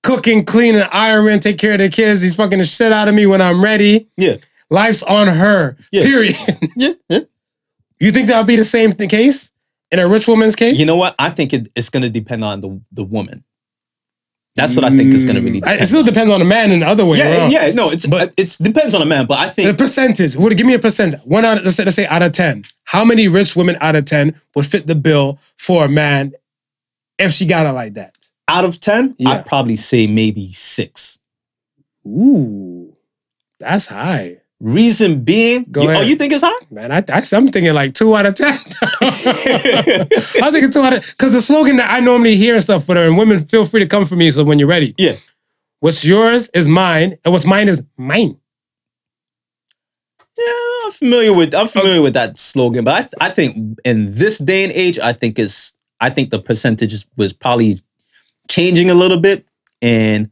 cooking, 0.05 0.45
cleaning, 0.45 0.85
ironing, 0.93 1.41
take 1.41 1.59
care 1.59 1.73
of 1.73 1.81
the 1.81 1.89
kids, 1.89 2.23
he's 2.23 2.37
fucking 2.37 2.61
the 2.61 2.65
shit 2.65 2.93
out 2.93 3.09
of 3.09 3.17
me 3.17 3.27
when 3.27 3.41
I'm 3.43 3.61
ready. 3.63 4.09
Yeah. 4.17 4.37
Life's 4.71 5.03
on 5.03 5.27
her. 5.27 5.77
Yeah. 5.91 6.03
Period. 6.03 6.37
Yeah, 6.77 6.93
yeah. 7.09 7.21
you 7.99 8.13
think 8.13 8.29
that'll 8.29 8.45
be 8.45 8.57
the 8.57 8.65
same 8.65 8.93
th- 8.93 9.11
case 9.11 9.51
in 9.91 9.99
a 9.99 10.07
rich 10.07 10.29
woman's 10.29 10.55
case? 10.55 10.79
You 10.79 10.87
know 10.87 10.97
what? 10.97 11.17
I 11.19 11.31
think 11.31 11.53
it, 11.53 11.69
it's 11.75 11.89
gonna 11.89 12.11
depend 12.11 12.45
on 12.45 12.61
the 12.61 12.81
the 12.93 13.03
woman. 13.03 13.43
That's 14.57 14.75
what 14.75 14.85
I 14.85 14.97
think 14.97 15.13
is 15.15 15.25
gonna 15.25 15.41
really. 15.41 15.61
Mm, 15.61 15.65
Depend 15.65 15.81
it 15.83 15.87
still 15.87 16.03
depends 16.03 16.33
on 16.33 16.39
the 16.41 16.45
man 16.47 16.73
in 16.73 16.81
the 16.81 16.87
other 16.87 17.05
way 17.05 17.19
Yeah, 17.19 17.37
around. 17.43 17.53
yeah, 17.53 17.71
no, 17.73 17.91
it's 17.91 18.07
But- 18.07 18.33
it 18.37 18.57
depends 18.61 18.95
on 18.95 19.01
the 19.01 19.07
man, 19.07 19.27
but 19.27 19.39
I 19.39 19.49
think 19.51 19.69
The 19.69 19.75
percentage. 19.75 20.35
Would 20.37 20.57
give 20.57 20.67
me 20.67 20.75
a 20.75 20.79
percent. 20.79 21.15
One 21.27 21.45
out. 21.45 21.59
Of, 21.59 21.65
let's 21.65 21.77
say, 21.77 21.85
let's 21.85 21.97
say 21.97 22.07
out 22.07 22.23
of 22.23 22.33
ten. 22.33 22.65
How 22.85 23.05
many 23.05 23.29
rich 23.29 23.55
women 23.55 23.77
out 23.81 23.95
of 23.97 24.05
ten 24.07 24.41
would 24.55 24.67
fit 24.67 24.87
the 24.87 24.95
bill 24.95 25.39
for 25.59 25.85
a 25.85 25.89
man 25.89 26.33
if 27.19 27.33
she 27.33 27.45
got 27.47 27.67
it 27.67 27.73
like 27.73 27.95
that? 27.95 28.13
out 28.49 28.65
of 28.65 28.79
ten, 28.81 29.15
Yeah. 29.19 29.31
I'd 29.31 29.47
probably 29.47 29.75
say 29.77 30.07
maybe 30.07 30.53
six. 30.53 31.19
Ooh, 32.07 32.95
that's 33.59 33.87
high, 33.87 34.37
Reason 34.59 35.23
being, 35.23 35.65
Go 35.71 35.83
you, 35.83 35.91
oh, 35.91 36.01
you 36.01 36.17
think 36.17 36.33
it's 36.33 36.43
hot? 36.43 36.71
man. 36.73 36.91
I, 36.91 37.05
I 37.13 37.23
I'm 37.33 37.49
thinking 37.49 37.75
like 37.75 37.93
two 37.93 38.17
out 38.17 38.25
of 38.25 38.35
ten. 38.37 38.59
I'm 39.03 40.53
thinking 40.53 40.71
two 40.71 40.81
out 40.81 40.95
of 40.95 41.03
because 41.07 41.33
the 41.33 41.43
slogan 41.43 41.77
that 41.77 41.89
I 41.91 42.01
normally 42.01 42.37
hear 42.37 42.55
and 42.55 42.63
stuff 42.63 42.85
for 42.85 42.95
her 42.95 43.07
and 43.07 43.19
women 43.19 43.45
feel 43.45 43.67
free 43.67 43.81
to 43.81 43.87
come 43.87 44.07
for 44.07 44.17
me. 44.17 44.31
So 44.31 44.45
when 44.45 44.59
you're 44.59 44.69
ready, 44.69 44.95
Yeah. 44.97 45.17
what's 45.81 46.07
yours 46.07 46.49
is 46.55 46.69
mine, 46.69 47.19
and 47.25 47.33
what's 47.33 47.45
mine 47.45 47.69
is 47.69 47.83
mine. 47.99 48.39
Yeah, 50.39 50.45
I'm 50.87 50.93
familiar 50.93 51.33
with 51.35 51.55
I'm 51.55 51.67
familiar 51.67 52.01
with 52.03 52.15
that 52.15 52.39
slogan, 52.39 52.85
but 52.85 52.95
I 52.95 53.01
th- 53.03 53.15
I 53.21 53.29
think 53.31 53.79
in 53.85 54.11
this 54.11 54.39
day 54.39 54.65
and 54.65 54.73
age, 54.73 54.99
I 54.99 55.13
think 55.13 55.39
is 55.39 55.73
I 56.01 56.09
think 56.11 56.31
the 56.31 56.39
percentage 56.39 57.05
was 57.17 57.33
probably 57.35 57.75
changing 58.49 58.89
a 58.91 58.95
little 58.95 59.21
bit, 59.21 59.47
and 59.83 60.31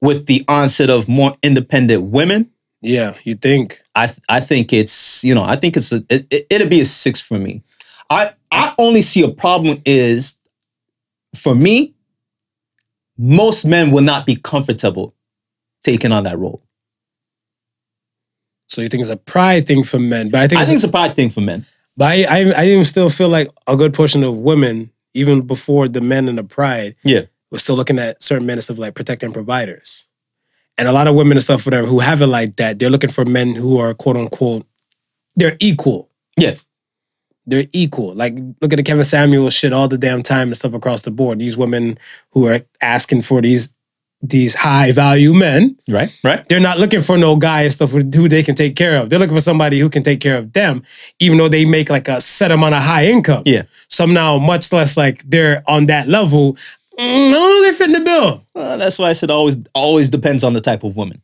with 0.00 0.26
the 0.26 0.44
onset 0.48 0.90
of 0.90 1.08
more 1.08 1.36
independent 1.42 2.04
women, 2.04 2.50
Yeah, 2.82 3.14
you 3.22 3.34
think? 3.36 3.78
I 3.94 4.06
th- 4.08 4.18
I 4.28 4.40
think 4.40 4.72
it's 4.72 5.22
you 5.24 5.34
know 5.34 5.44
I 5.44 5.56
think 5.56 5.76
it's 5.76 5.92
a, 5.92 6.04
it, 6.10 6.26
it, 6.30 6.46
it'll 6.50 6.68
be 6.68 6.80
a 6.80 6.84
six 6.84 7.20
for 7.20 7.38
me. 7.38 7.62
I 8.10 8.32
I 8.50 8.74
only 8.78 9.00
see 9.02 9.22
a 9.22 9.28
problem 9.30 9.80
is 9.86 10.38
for 11.36 11.54
me. 11.54 11.94
Most 13.18 13.64
men 13.64 13.90
will 13.92 14.02
not 14.02 14.26
be 14.26 14.34
comfortable 14.36 15.14
taking 15.84 16.12
on 16.12 16.24
that 16.24 16.38
role. 16.38 16.62
So 18.68 18.80
you 18.80 18.88
think 18.88 19.02
it's 19.02 19.10
a 19.10 19.16
pride 19.16 19.66
thing 19.66 19.84
for 19.84 19.98
men, 19.98 20.30
but 20.30 20.40
I 20.40 20.48
think 20.48 20.58
I 20.58 20.62
it's 20.62 20.70
think 20.70 20.76
it's 20.76 20.84
a 20.84 20.90
pride 20.90 21.14
thing 21.14 21.28
for 21.30 21.40
men. 21.42 21.66
But 21.96 22.06
I, 22.06 22.24
I, 22.24 22.52
I 22.56 22.64
even 22.68 22.84
still 22.86 23.10
feel 23.10 23.28
like 23.28 23.48
a 23.66 23.76
good 23.76 23.92
portion 23.92 24.24
of 24.24 24.38
women, 24.38 24.90
even 25.12 25.42
before 25.46 25.88
the 25.88 26.00
men 26.00 26.26
and 26.26 26.38
the 26.38 26.44
pride, 26.44 26.96
Yeah. 27.04 27.22
we're 27.50 27.58
still 27.58 27.76
looking 27.76 27.98
at 27.98 28.22
certain 28.22 28.46
men 28.46 28.54
and 28.56 28.64
stuff 28.64 28.78
like 28.78 28.94
protecting 28.94 29.30
providers. 29.32 30.08
And 30.78 30.88
a 30.88 30.92
lot 30.92 31.06
of 31.06 31.14
women 31.14 31.36
and 31.36 31.42
stuff, 31.42 31.66
whatever, 31.66 31.86
who 31.86 32.00
have 32.00 32.22
it 32.22 32.26
like 32.26 32.56
that, 32.56 32.78
they're 32.78 32.90
looking 32.90 33.10
for 33.10 33.24
men 33.24 33.54
who 33.54 33.78
are 33.78 33.92
quote 33.94 34.16
unquote, 34.16 34.66
they're 35.36 35.56
equal. 35.60 36.08
Yeah. 36.38 36.54
They're 37.46 37.66
equal. 37.72 38.14
Like, 38.14 38.34
look 38.60 38.72
at 38.72 38.76
the 38.76 38.82
Kevin 38.84 39.04
Samuel 39.04 39.50
shit 39.50 39.72
all 39.72 39.88
the 39.88 39.98
damn 39.98 40.22
time 40.22 40.48
and 40.48 40.56
stuff 40.56 40.74
across 40.74 41.02
the 41.02 41.10
board. 41.10 41.40
These 41.40 41.56
women 41.56 41.98
who 42.30 42.46
are 42.46 42.60
asking 42.80 43.22
for 43.22 43.40
these 43.40 43.68
these 44.24 44.54
high 44.54 44.92
value 44.92 45.34
men, 45.34 45.76
Right. 45.90 46.16
Right. 46.22 46.48
they're 46.48 46.60
not 46.60 46.78
looking 46.78 47.00
for 47.00 47.18
no 47.18 47.34
guy 47.34 47.62
and 47.62 47.72
stuff 47.72 47.90
who 47.90 47.98
who 48.14 48.28
they 48.28 48.44
can 48.44 48.54
take 48.54 48.76
care 48.76 48.96
of. 48.98 49.10
They're 49.10 49.18
looking 49.18 49.34
for 49.34 49.40
somebody 49.40 49.80
who 49.80 49.90
can 49.90 50.04
take 50.04 50.20
care 50.20 50.38
of 50.38 50.52
them, 50.52 50.84
even 51.18 51.38
though 51.38 51.48
they 51.48 51.64
make 51.64 51.90
like 51.90 52.06
a 52.06 52.20
set 52.20 52.52
amount 52.52 52.76
of 52.76 52.82
high 52.82 53.06
income. 53.06 53.42
Yeah. 53.46 53.62
Some 53.88 54.14
now 54.14 54.38
much 54.38 54.72
less 54.72 54.96
like 54.96 55.28
they're 55.28 55.64
on 55.66 55.86
that 55.86 56.06
level. 56.06 56.56
No, 57.32 57.62
they 57.62 57.72
fit 57.72 57.86
in 57.88 57.92
the 57.92 58.00
bill. 58.00 58.42
Uh, 58.54 58.76
that's 58.76 58.98
why 58.98 59.10
I 59.10 59.12
said 59.12 59.30
always 59.30 59.58
always 59.74 60.08
depends 60.08 60.44
on 60.44 60.52
the 60.52 60.60
type 60.60 60.84
of 60.84 60.96
woman. 60.96 61.22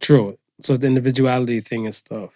True. 0.00 0.36
So 0.60 0.74
it's 0.74 0.80
the 0.80 0.86
individuality 0.86 1.60
thing 1.60 1.86
and 1.86 1.94
stuff. 1.94 2.30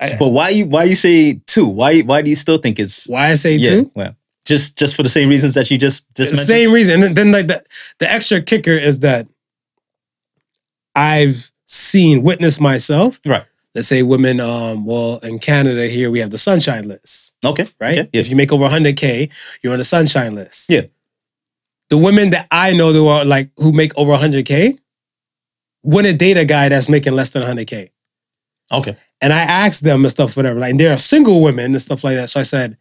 I- 0.00 0.16
but 0.18 0.28
why 0.28 0.48
you 0.50 0.66
why 0.66 0.84
you 0.84 0.94
say 0.96 1.40
two? 1.46 1.66
Why 1.66 2.00
why 2.00 2.22
do 2.22 2.30
you 2.30 2.36
still 2.36 2.58
think 2.58 2.78
it's 2.78 3.08
Why 3.08 3.30
I 3.30 3.34
say 3.34 3.56
yeah? 3.56 3.70
two? 3.70 3.90
Well, 3.94 4.16
just 4.46 4.78
just 4.78 4.96
for 4.96 5.02
the 5.02 5.08
same 5.08 5.28
reasons 5.28 5.54
that 5.54 5.70
you 5.70 5.78
just 5.78 6.04
just 6.16 6.30
The 6.32 6.36
mentioned. 6.36 6.46
same 6.46 6.72
reason. 6.72 6.94
And 6.94 7.02
then, 7.02 7.14
then 7.14 7.32
like 7.32 7.46
the, 7.46 7.62
the 7.98 8.10
extra 8.10 8.40
kicker 8.40 8.70
is 8.72 9.00
that 9.00 9.28
I've 10.94 11.52
seen, 11.66 12.22
witnessed 12.22 12.60
myself. 12.60 13.20
Right. 13.24 13.44
Let's 13.74 13.86
say 13.86 14.02
women, 14.02 14.40
um, 14.40 14.84
well, 14.84 15.18
in 15.18 15.38
Canada 15.38 15.86
here, 15.86 16.10
we 16.10 16.18
have 16.18 16.30
the 16.30 16.38
sunshine 16.38 16.88
list. 16.88 17.34
Okay. 17.44 17.68
right? 17.78 17.98
Okay. 17.98 18.08
Yeah. 18.12 18.20
If 18.20 18.28
you 18.28 18.34
make 18.34 18.52
over 18.52 18.64
100K, 18.68 19.30
you're 19.62 19.72
on 19.72 19.78
the 19.78 19.84
sunshine 19.84 20.34
list. 20.34 20.68
Yeah. 20.68 20.82
The 21.90 21.98
women 21.98 22.30
that 22.30 22.46
I 22.50 22.72
know 22.72 22.92
who 22.92 23.08
are 23.08 23.24
like, 23.24 23.50
who 23.56 23.72
make 23.72 23.96
over 23.98 24.12
100K, 24.12 24.78
wouldn't 25.82 26.18
date 26.18 26.36
a 26.36 26.44
guy 26.44 26.68
that's 26.68 26.88
making 26.88 27.14
less 27.14 27.30
than 27.30 27.42
100K. 27.42 27.90
Okay. 28.72 28.96
And 29.20 29.32
I 29.32 29.40
asked 29.40 29.82
them 29.82 30.04
and 30.04 30.10
stuff, 30.10 30.36
whatever. 30.36 30.60
Like, 30.60 30.70
and 30.70 30.80
they're 30.80 30.96
single 30.98 31.42
women 31.42 31.72
and 31.72 31.82
stuff 31.82 32.04
like 32.04 32.16
that. 32.16 32.30
So 32.30 32.40
I 32.40 32.44
said, 32.44 32.78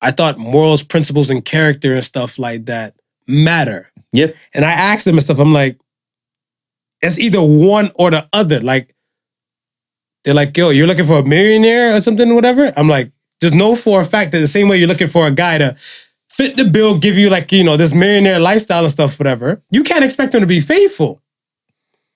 I 0.00 0.10
thought 0.10 0.38
morals, 0.38 0.82
principles, 0.82 1.30
and 1.30 1.44
character 1.44 1.94
and 1.94 2.04
stuff 2.04 2.38
like 2.38 2.66
that 2.66 2.94
matter. 3.26 3.90
Yeah. 4.12 4.28
And 4.54 4.64
I 4.64 4.70
asked 4.70 5.04
them 5.04 5.16
and 5.16 5.22
stuff, 5.24 5.38
I'm 5.38 5.52
like, 5.52 5.80
it's 7.02 7.18
either 7.18 7.42
one 7.42 7.90
or 7.94 8.10
the 8.10 8.28
other. 8.32 8.60
Like, 8.60 8.94
they're 10.24 10.34
like, 10.34 10.56
yo, 10.56 10.70
you're 10.70 10.86
looking 10.86 11.04
for 11.04 11.18
a 11.18 11.24
millionaire 11.24 11.94
or 11.94 12.00
something, 12.00 12.34
whatever. 12.34 12.72
I'm 12.76 12.88
like, 12.88 13.10
just 13.40 13.54
know 13.54 13.74
for 13.74 14.00
a 14.00 14.04
fact 14.04 14.32
that 14.32 14.38
the 14.38 14.46
same 14.46 14.68
way 14.68 14.78
you're 14.78 14.88
looking 14.88 15.08
for 15.08 15.26
a 15.26 15.30
guy 15.30 15.58
to 15.58 15.76
fit 16.36 16.56
the 16.56 16.64
bill, 16.64 16.98
give 16.98 17.16
you 17.16 17.30
like, 17.30 17.50
you 17.52 17.64
know, 17.64 17.76
this 17.76 17.94
millionaire 17.94 18.38
lifestyle 18.38 18.82
and 18.82 18.90
stuff, 18.90 19.18
whatever, 19.18 19.60
you 19.70 19.82
can't 19.82 20.04
expect 20.04 20.32
them 20.32 20.40
to 20.42 20.46
be 20.46 20.60
faithful. 20.60 21.20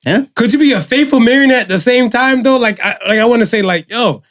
Yeah. 0.04 0.24
Could 0.34 0.52
you 0.52 0.58
be 0.58 0.72
a 0.72 0.80
faithful 0.80 1.20
millionaire 1.20 1.58
at 1.60 1.68
the 1.68 1.78
same 1.78 2.08
time 2.10 2.42
though? 2.42 2.56
Like, 2.58 2.80
I, 2.80 2.96
like 3.06 3.18
I 3.18 3.24
want 3.26 3.40
to 3.40 3.46
say, 3.46 3.62
like, 3.62 3.88
yo, 3.90 4.22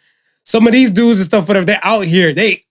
some 0.44 0.66
of 0.68 0.74
these 0.74 0.92
dudes 0.92 1.20
and 1.20 1.28
stuff, 1.28 1.48
whatever, 1.48 1.66
they're 1.66 1.80
out 1.84 2.06
here. 2.06 2.34
They, 2.34 2.64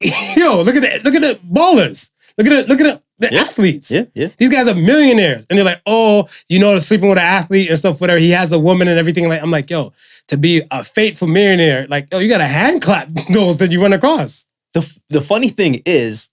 yo, 0.00 0.62
look 0.62 0.76
at 0.76 0.82
the 0.82 1.00
look 1.04 1.14
at 1.14 1.22
the 1.22 1.38
ballers. 1.46 2.10
Look 2.38 2.46
at 2.46 2.66
the 2.66 2.68
look 2.72 2.80
at 2.80 3.02
the, 3.18 3.28
the 3.28 3.34
Yeah. 3.34 3.40
athletes. 3.42 3.90
Yeah. 3.90 4.04
Yeah. 4.14 4.28
These 4.38 4.50
guys 4.50 4.68
are 4.68 4.74
millionaires, 4.74 5.46
and 5.48 5.58
they're 5.58 5.64
like, 5.64 5.80
oh, 5.86 6.28
you 6.48 6.58
know, 6.58 6.78
sleeping 6.78 7.08
with 7.08 7.18
an 7.18 7.24
athlete 7.24 7.68
and 7.68 7.78
stuff, 7.78 8.00
whatever. 8.00 8.18
He 8.18 8.30
has 8.30 8.52
a 8.52 8.58
woman 8.58 8.88
and 8.88 8.98
everything. 8.98 9.28
Like, 9.28 9.42
I'm 9.42 9.50
like, 9.50 9.68
yo, 9.70 9.92
to 10.28 10.36
be 10.36 10.62
a 10.70 10.82
faithful 10.84 11.28
millionaire, 11.28 11.86
like, 11.88 12.08
yo, 12.12 12.18
you 12.18 12.28
got 12.28 12.38
to 12.38 12.46
hand 12.46 12.80
clap 12.82 13.08
those 13.32 13.58
that 13.58 13.70
you 13.70 13.80
run 13.82 13.92
across. 13.92 14.46
The 14.74 15.00
the 15.10 15.20
funny 15.20 15.48
thing 15.48 15.82
is, 15.86 16.30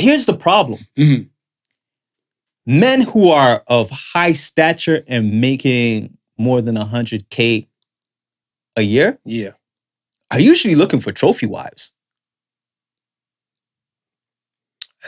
here's 0.00 0.26
the 0.26 0.34
problem. 0.36 0.78
Mhm. 0.98 1.30
Men 2.66 3.02
who 3.02 3.30
are 3.30 3.62
of 3.66 3.90
high 3.90 4.32
stature 4.32 5.02
and 5.08 5.40
making 5.40 6.16
more 6.38 6.60
than 6.62 6.76
100K 6.76 7.66
a 8.76 8.82
year 8.82 9.18
Yeah, 9.24 9.52
are 10.30 10.40
usually 10.40 10.74
looking 10.76 11.00
for 11.00 11.12
trophy 11.12 11.46
wives. 11.46 11.92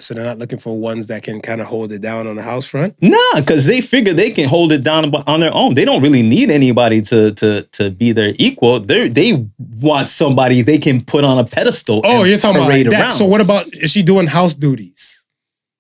So 0.00 0.14
they're 0.14 0.25
not 0.25 0.38
looking 0.38 0.58
for 0.58 0.78
ones 0.78 1.08
that 1.08 1.22
can 1.22 1.40
kind 1.42 1.61
of 1.61 1.66
hold 1.66 1.92
it 1.92 2.00
down 2.00 2.26
on 2.26 2.37
the 2.37 2.42
house 2.42 2.64
front. 2.64 2.94
Nah, 3.02 3.18
because 3.37 3.66
they 3.66 3.82
figure 3.82 4.14
they 4.14 4.30
can 4.30 4.49
hold 4.49 4.72
it 4.72 4.82
down 4.82 5.14
on 5.14 5.40
their 5.40 5.52
own. 5.54 5.75
They 5.75 5.84
don't 5.84 6.02
really 6.02 6.22
need 6.22 6.50
anybody 6.50 7.02
to 7.02 7.32
to 7.32 7.62
to 7.72 7.90
be 7.90 8.12
their 8.12 8.32
equal. 8.38 8.80
They 8.80 9.08
they 9.08 9.46
want 9.82 10.08
somebody 10.08 10.62
they 10.62 10.78
can 10.78 11.02
put 11.02 11.25
on 11.25 11.38
a 11.38 11.44
pedestal. 11.44 12.00
Oh, 12.04 12.20
and 12.20 12.30
you're 12.30 12.38
talking 12.38 12.56
about 12.56 12.70
like 12.70 12.84
that. 12.88 13.00
around. 13.00 13.12
So 13.12 13.26
what 13.26 13.42
about 13.42 13.66
is 13.75 13.90
she 13.92 14.02
doing 14.02 14.26
house 14.26 14.54
duties? 14.54 15.26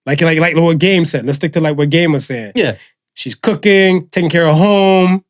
Like 0.04 0.20
like 0.20 0.38
like 0.38 0.56
what 0.56 0.78
Game 0.78 1.06
said. 1.06 1.24
Let's 1.24 1.36
stick 1.36 1.52
to 1.52 1.60
like 1.60 1.78
what 1.78 1.88
Game 1.88 2.12
was 2.12 2.26
saying. 2.26 2.52
Yeah, 2.54 2.76
She's 3.14 3.34
cooking, 3.34 4.08
taking 4.08 4.30
care 4.30 4.46
of 4.46 4.56
home, 4.56 5.24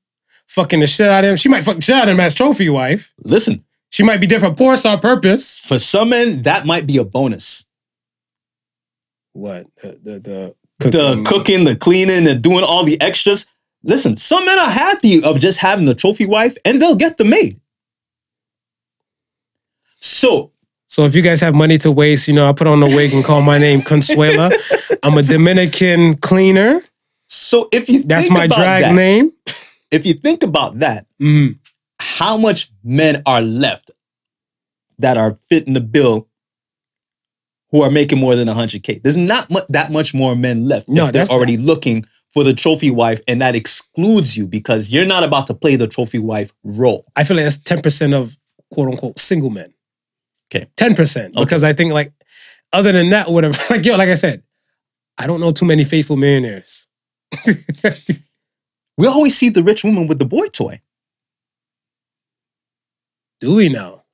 fucking 0.48 0.80
the 0.80 0.86
shit 0.86 1.08
out 1.08 1.24
of 1.24 1.30
him. 1.30 1.36
She 1.36 1.48
might 1.48 1.62
fuck 1.64 1.76
the 1.76 1.82
shit 1.82 1.94
out 1.94 2.04
of 2.04 2.14
him 2.14 2.20
as 2.20 2.34
trophy 2.34 2.68
wife. 2.68 3.12
listen. 3.22 3.64
She 3.90 4.02
might 4.02 4.22
be 4.22 4.26
different 4.26 4.56
porn 4.56 4.78
star 4.78 4.98
purpose. 4.98 5.60
For 5.60 5.78
some 5.78 6.08
men, 6.08 6.42
that 6.42 6.64
might 6.64 6.86
be 6.86 6.96
a 6.96 7.04
bonus. 7.04 7.66
What 9.32 9.66
the 9.82 9.98
the, 10.02 10.54
the 10.80 10.90
The 10.90 11.22
cooking, 11.26 11.64
the 11.64 11.76
cleaning, 11.76 12.26
and 12.28 12.42
doing 12.42 12.64
all 12.64 12.84
the 12.84 13.00
extras. 13.00 13.46
Listen, 13.84 14.16
some 14.16 14.44
men 14.44 14.58
are 14.58 14.70
happy 14.70 15.22
of 15.24 15.38
just 15.40 15.58
having 15.58 15.86
the 15.86 15.94
trophy 15.94 16.26
wife, 16.26 16.56
and 16.64 16.80
they'll 16.80 16.94
get 16.96 17.16
the 17.18 17.24
maid. 17.24 17.60
So 19.96 20.52
So 20.86 21.04
if 21.04 21.14
you 21.14 21.22
guys 21.22 21.40
have 21.40 21.54
money 21.54 21.78
to 21.78 21.90
waste, 21.90 22.28
you 22.28 22.34
know, 22.34 22.48
I 22.48 22.52
put 22.52 22.66
on 22.66 22.82
a 22.82 22.86
wig 22.86 23.12
and 23.14 23.24
call 23.24 23.42
my 23.42 23.58
name 23.58 23.80
Consuela. 23.82 24.52
I'm 25.02 25.16
a 25.18 25.22
Dominican 25.22 26.16
cleaner. 26.16 26.80
so 27.28 27.68
if 27.72 27.88
you 27.88 28.02
That's 28.02 28.26
think 28.26 28.38
my 28.38 28.44
about 28.44 28.56
drag 28.56 28.82
that, 28.82 28.94
name. 28.94 29.32
if 29.90 30.04
you 30.06 30.14
think 30.14 30.42
about 30.42 30.78
that, 30.80 31.06
Mm. 31.20 31.56
how 31.98 32.36
much 32.36 32.70
men 32.84 33.22
are 33.26 33.40
left 33.42 33.90
that 34.98 35.16
are 35.16 35.34
fitting 35.48 35.74
the 35.74 35.80
bill 35.80 36.28
who 37.72 37.82
are 37.82 37.90
making 37.90 38.18
more 38.20 38.36
than 38.36 38.46
100k 38.46 39.02
there's 39.02 39.16
not 39.16 39.50
mu- 39.50 39.60
that 39.70 39.90
much 39.90 40.14
more 40.14 40.36
men 40.36 40.68
left 40.68 40.88
No, 40.88 41.10
they're 41.10 41.26
already 41.26 41.56
looking 41.56 42.04
for 42.32 42.44
the 42.44 42.54
trophy 42.54 42.90
wife 42.90 43.20
and 43.26 43.40
that 43.40 43.56
excludes 43.56 44.36
you 44.36 44.46
because 44.46 44.90
you're 44.90 45.06
not 45.06 45.24
about 45.24 45.48
to 45.48 45.54
play 45.54 45.76
the 45.76 45.88
trophy 45.88 46.18
wife 46.18 46.52
role 46.62 47.04
I 47.16 47.24
feel 47.24 47.36
like 47.36 47.44
that's 47.44 47.58
10% 47.58 48.14
of 48.14 48.38
quote 48.72 48.88
unquote 48.88 49.18
single 49.18 49.50
men. 49.50 49.72
Okay. 50.54 50.66
10%. 50.76 51.34
Because 51.34 51.62
I 51.62 51.72
think 51.72 51.92
like 51.92 52.12
other 52.72 52.92
than 52.92 53.10
that, 53.10 53.30
whatever, 53.30 53.56
like 53.70 53.84
yo, 53.84 53.96
like 53.96 54.08
I 54.08 54.14
said, 54.14 54.42
I 55.18 55.26
don't 55.26 55.40
know 55.40 55.52
too 55.52 55.66
many 55.66 55.84
faithful 55.84 56.16
millionaires. 56.16 56.88
we 58.98 59.06
always 59.06 59.36
see 59.36 59.48
the 59.48 59.62
rich 59.62 59.84
woman 59.84 60.06
with 60.06 60.18
the 60.18 60.26
boy 60.26 60.46
toy 60.46 60.80
Do 63.40 63.54
we 63.54 63.68
now? 63.68 64.04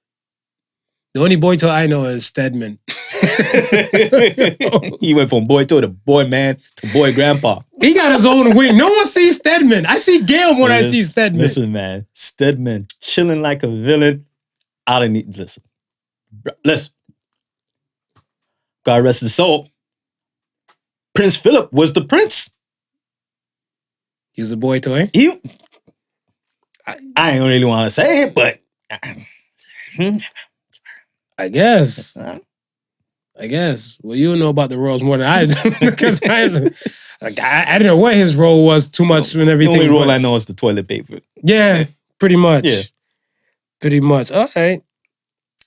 The 1.14 1.22
only 1.22 1.36
boy 1.36 1.56
toy 1.56 1.70
I 1.70 1.86
know 1.86 2.04
is 2.04 2.26
Stedman. 2.26 2.78
he 5.00 5.14
went 5.14 5.30
from 5.30 5.46
boy 5.46 5.64
toy 5.64 5.80
to 5.80 5.88
boy 5.88 6.26
man 6.26 6.56
to 6.76 6.86
boy 6.92 7.12
grandpa 7.14 7.60
He 7.80 7.94
got 7.94 8.12
his 8.12 8.26
own 8.26 8.56
wing. 8.56 8.76
No 8.76 8.86
one 8.88 9.06
sees 9.06 9.36
Stedman. 9.36 9.86
I 9.86 9.96
see 9.96 10.22
Gayle 10.24 10.58
when 10.58 10.72
I 10.72 10.82
see 10.82 11.04
Stedman. 11.04 11.40
Listen, 11.40 11.72
man. 11.72 12.06
Stedman 12.12 12.88
chilling 13.00 13.40
like 13.42 13.62
a 13.62 13.68
villain. 13.68 14.26
I 14.86 14.98
don't 14.98 15.12
need 15.12 15.36
listen. 15.36 15.62
Listen. 16.64 16.92
God 18.84 19.04
rest 19.04 19.20
his 19.20 19.34
soul. 19.34 19.68
Prince 21.14 21.36
Philip 21.36 21.72
was 21.72 21.92
the 21.92 22.04
prince. 22.04 22.52
He 24.32 24.42
was 24.42 24.52
a 24.52 24.56
boy 24.56 24.78
toy. 24.78 25.10
He 25.12 25.32
I, 26.86 26.96
I 27.16 27.36
don't 27.36 27.48
really 27.48 27.64
want 27.66 27.86
to 27.86 27.90
say 27.90 28.22
it, 28.22 28.34
but 28.34 28.60
I 31.38 31.48
guess. 31.48 32.16
uh, 32.16 32.38
I 33.40 33.46
guess. 33.46 33.98
Well, 34.02 34.16
you 34.16 34.36
know 34.36 34.48
about 34.48 34.68
the 34.70 34.78
roles 34.78 35.02
more 35.02 35.16
than 35.16 35.26
I 35.26 35.46
do 35.46 35.70
because 35.80 36.20
I, 36.24 36.46
like, 36.46 37.40
I, 37.40 37.64
I 37.68 37.78
didn't 37.78 37.86
know 37.86 37.96
what 37.96 38.14
his 38.16 38.36
role 38.36 38.64
was 38.64 38.88
too 38.88 39.04
much 39.04 39.34
and 39.34 39.48
the 39.48 39.52
everything. 39.52 39.74
only 39.76 39.88
role 39.88 40.04
but- 40.04 40.10
I 40.10 40.18
know 40.18 40.34
is 40.34 40.46
the 40.46 40.54
toilet 40.54 40.88
paper. 40.88 41.20
Yeah, 41.42 41.84
pretty 42.18 42.36
much. 42.36 42.64
Yeah. 42.64 42.82
Pretty 43.80 44.00
much. 44.00 44.32
All 44.32 44.48
right. 44.56 44.82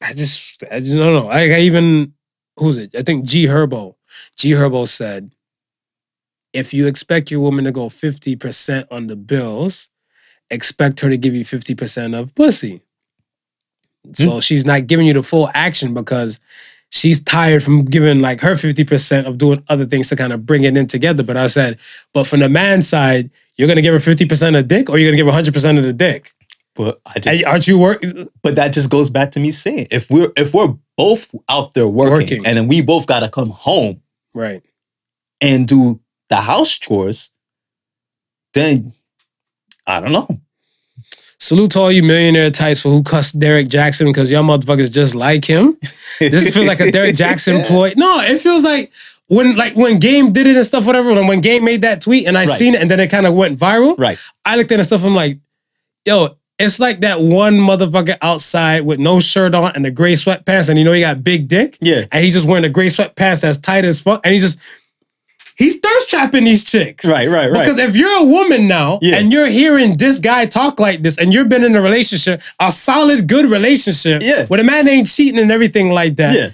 I 0.03 0.13
just, 0.13 0.63
I 0.71 0.79
just 0.81 0.95
don't 0.97 1.13
know. 1.13 1.29
I, 1.29 1.41
I 1.49 1.59
even, 1.59 2.13
who's 2.57 2.77
it? 2.77 2.93
I 2.95 3.01
think 3.03 3.25
G 3.25 3.45
Herbo. 3.45 3.95
G 4.35 4.51
Herbo 4.51 4.87
said, 4.87 5.31
if 6.51 6.73
you 6.73 6.87
expect 6.87 7.31
your 7.31 7.39
woman 7.39 7.63
to 7.65 7.71
go 7.71 7.87
50% 7.87 8.87
on 8.91 9.07
the 9.07 9.15
bills, 9.15 9.87
expect 10.49 10.99
her 10.99 11.09
to 11.09 11.17
give 11.17 11.33
you 11.35 11.45
50% 11.45 12.19
of 12.19 12.35
pussy. 12.35 12.81
Hmm. 14.05 14.11
So 14.13 14.41
she's 14.41 14.65
not 14.65 14.87
giving 14.87 15.05
you 15.07 15.13
the 15.13 15.23
full 15.23 15.49
action 15.53 15.93
because 15.93 16.41
she's 16.91 17.23
tired 17.23 17.63
from 17.63 17.85
giving 17.85 18.19
like 18.19 18.41
her 18.41 18.53
50% 18.53 19.25
of 19.25 19.37
doing 19.39 19.63
other 19.69 19.85
things 19.85 20.09
to 20.09 20.15
kind 20.15 20.31
of 20.33 20.45
bring 20.45 20.63
it 20.63 20.77
in 20.77 20.85
together. 20.87 21.23
But 21.23 21.37
I 21.37 21.47
said, 21.47 21.79
but 22.13 22.27
from 22.27 22.41
the 22.41 22.49
man's 22.49 22.87
side, 22.87 23.31
you're 23.57 23.67
gonna 23.67 23.81
give 23.81 23.93
her 23.93 23.99
50% 24.11 24.57
of 24.59 24.67
dick 24.67 24.89
or 24.89 24.97
you're 24.97 25.09
gonna 25.11 25.17
give 25.17 25.25
her 25.33 25.41
100% 25.41 25.77
of 25.77 25.83
the 25.83 25.93
dick. 25.93 26.31
But 26.75 27.01
I 27.05 27.19
just, 27.19 27.45
Aren't 27.45 27.67
you 27.67 27.77
work? 27.79 28.01
but 28.43 28.55
that 28.55 28.73
just 28.73 28.89
goes 28.89 29.09
back 29.09 29.31
to 29.31 29.39
me 29.39 29.51
saying 29.51 29.87
if 29.91 30.09
we're 30.09 30.31
if 30.37 30.53
we're 30.53 30.73
both 30.97 31.33
out 31.49 31.73
there 31.73 31.87
working, 31.87 32.13
Working. 32.13 32.45
and 32.45 32.57
then 32.57 32.67
we 32.67 32.81
both 32.81 33.07
gotta 33.07 33.27
come 33.29 33.49
home 33.49 34.01
Right. 34.33 34.63
and 35.41 35.67
do 35.67 35.99
the 36.29 36.37
house 36.37 36.77
chores, 36.77 37.29
then 38.53 38.93
I 39.85 39.99
don't 39.99 40.13
know. 40.13 40.27
Salute 41.41 41.71
to 41.71 41.79
all 41.79 41.91
you 41.91 42.03
millionaire 42.03 42.51
types 42.51 42.83
for 42.83 42.89
who 42.89 43.01
cussed 43.01 43.39
Derek 43.39 43.67
Jackson 43.67 44.05
because 44.07 44.29
y'all 44.29 44.43
motherfuckers 44.43 44.91
just 44.91 45.15
like 45.15 45.43
him. 45.43 45.75
This 46.19 46.53
feels 46.53 46.67
like 46.67 46.79
a 46.79 46.91
Derek 46.93 47.15
Jackson 47.15 47.63
ploy. 47.63 47.93
No, 47.97 48.21
it 48.21 48.39
feels 48.39 48.63
like 48.63 48.91
when 49.25 49.55
like 49.55 49.75
when 49.75 49.97
Game 49.97 50.31
did 50.33 50.45
it 50.45 50.55
and 50.55 50.63
stuff, 50.63 50.85
whatever. 50.85 51.13
When, 51.15 51.25
when 51.25 51.41
Game 51.41 51.65
made 51.65 51.81
that 51.81 52.01
tweet 52.01 52.27
and 52.27 52.37
I 52.37 52.41
Right. 52.45 52.49
seen 52.49 52.75
it 52.75 52.81
and 52.81 52.91
then 52.91 52.99
it 52.99 53.09
kind 53.09 53.25
of 53.25 53.33
went 53.33 53.57
viral. 53.57 53.97
Right. 53.97 54.19
I 54.45 54.55
looked 54.55 54.71
at 54.71 54.75
it 54.75 54.79
and 54.81 54.85
stuff. 54.85 55.03
I'm 55.03 55.15
like, 55.15 55.39
yo, 56.05 56.37
it's 56.59 56.79
like 56.79 56.99
that 56.99 57.19
one 57.21 57.55
motherfucker 57.55 58.19
outside 58.21 58.85
with 58.85 58.99
no 58.99 59.19
shirt 59.19 59.55
on 59.55 59.71
and 59.75 59.83
the 59.83 59.89
gray 59.89 60.13
sweatpants, 60.13 60.69
and 60.69 60.77
you 60.77 60.85
know 60.85 60.91
he 60.91 61.01
got 61.01 61.23
big 61.23 61.47
dick. 61.47 61.75
Yeah. 61.81 62.03
And 62.11 62.23
he's 62.23 62.35
just 62.35 62.47
wearing 62.47 62.65
a 62.65 62.69
gray 62.69 62.85
sweatpants 62.87 63.41
that's 63.41 63.57
tight 63.57 63.83
as 63.83 63.99
fuck. 63.99 64.21
And 64.23 64.31
he's 64.31 64.43
just 64.43 64.59
he's 65.57 65.79
thirst 65.79 66.09
trapping 66.09 66.43
these 66.45 66.63
chicks. 66.63 67.05
Right, 67.05 67.27
right, 67.29 67.51
right. 67.51 67.59
Because 67.59 67.77
if 67.77 67.95
you're 67.95 68.19
a 68.21 68.23
woman 68.25 68.67
now 68.67 68.99
Yeah. 69.01 69.15
and 69.17 69.31
you're 69.31 69.47
hearing 69.47 69.97
this 69.97 70.19
guy 70.19 70.45
talk 70.45 70.79
like 70.79 71.01
this 71.01 71.17
and 71.17 71.33
you've 71.33 71.49
been 71.49 71.63
in 71.63 71.75
a 71.75 71.81
relationship, 71.81 72.41
a 72.59 72.71
solid, 72.71 73.27
good 73.27 73.45
relationship, 73.45 74.21
Yeah. 74.21 74.45
where 74.47 74.57
the 74.59 74.63
man 74.63 74.87
ain't 74.87 75.07
cheating 75.07 75.39
and 75.39 75.51
everything 75.51 75.91
like 75.91 76.15
that, 76.17 76.33
yeah. 76.35 76.49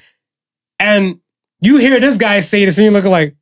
and 0.79 1.19
you 1.61 1.77
hear 1.77 1.99
this 1.99 2.17
guy 2.17 2.39
say 2.41 2.65
this 2.65 2.77
and 2.77 2.85
you're 2.85 2.93
looking 2.93 3.11
like, 3.11 3.35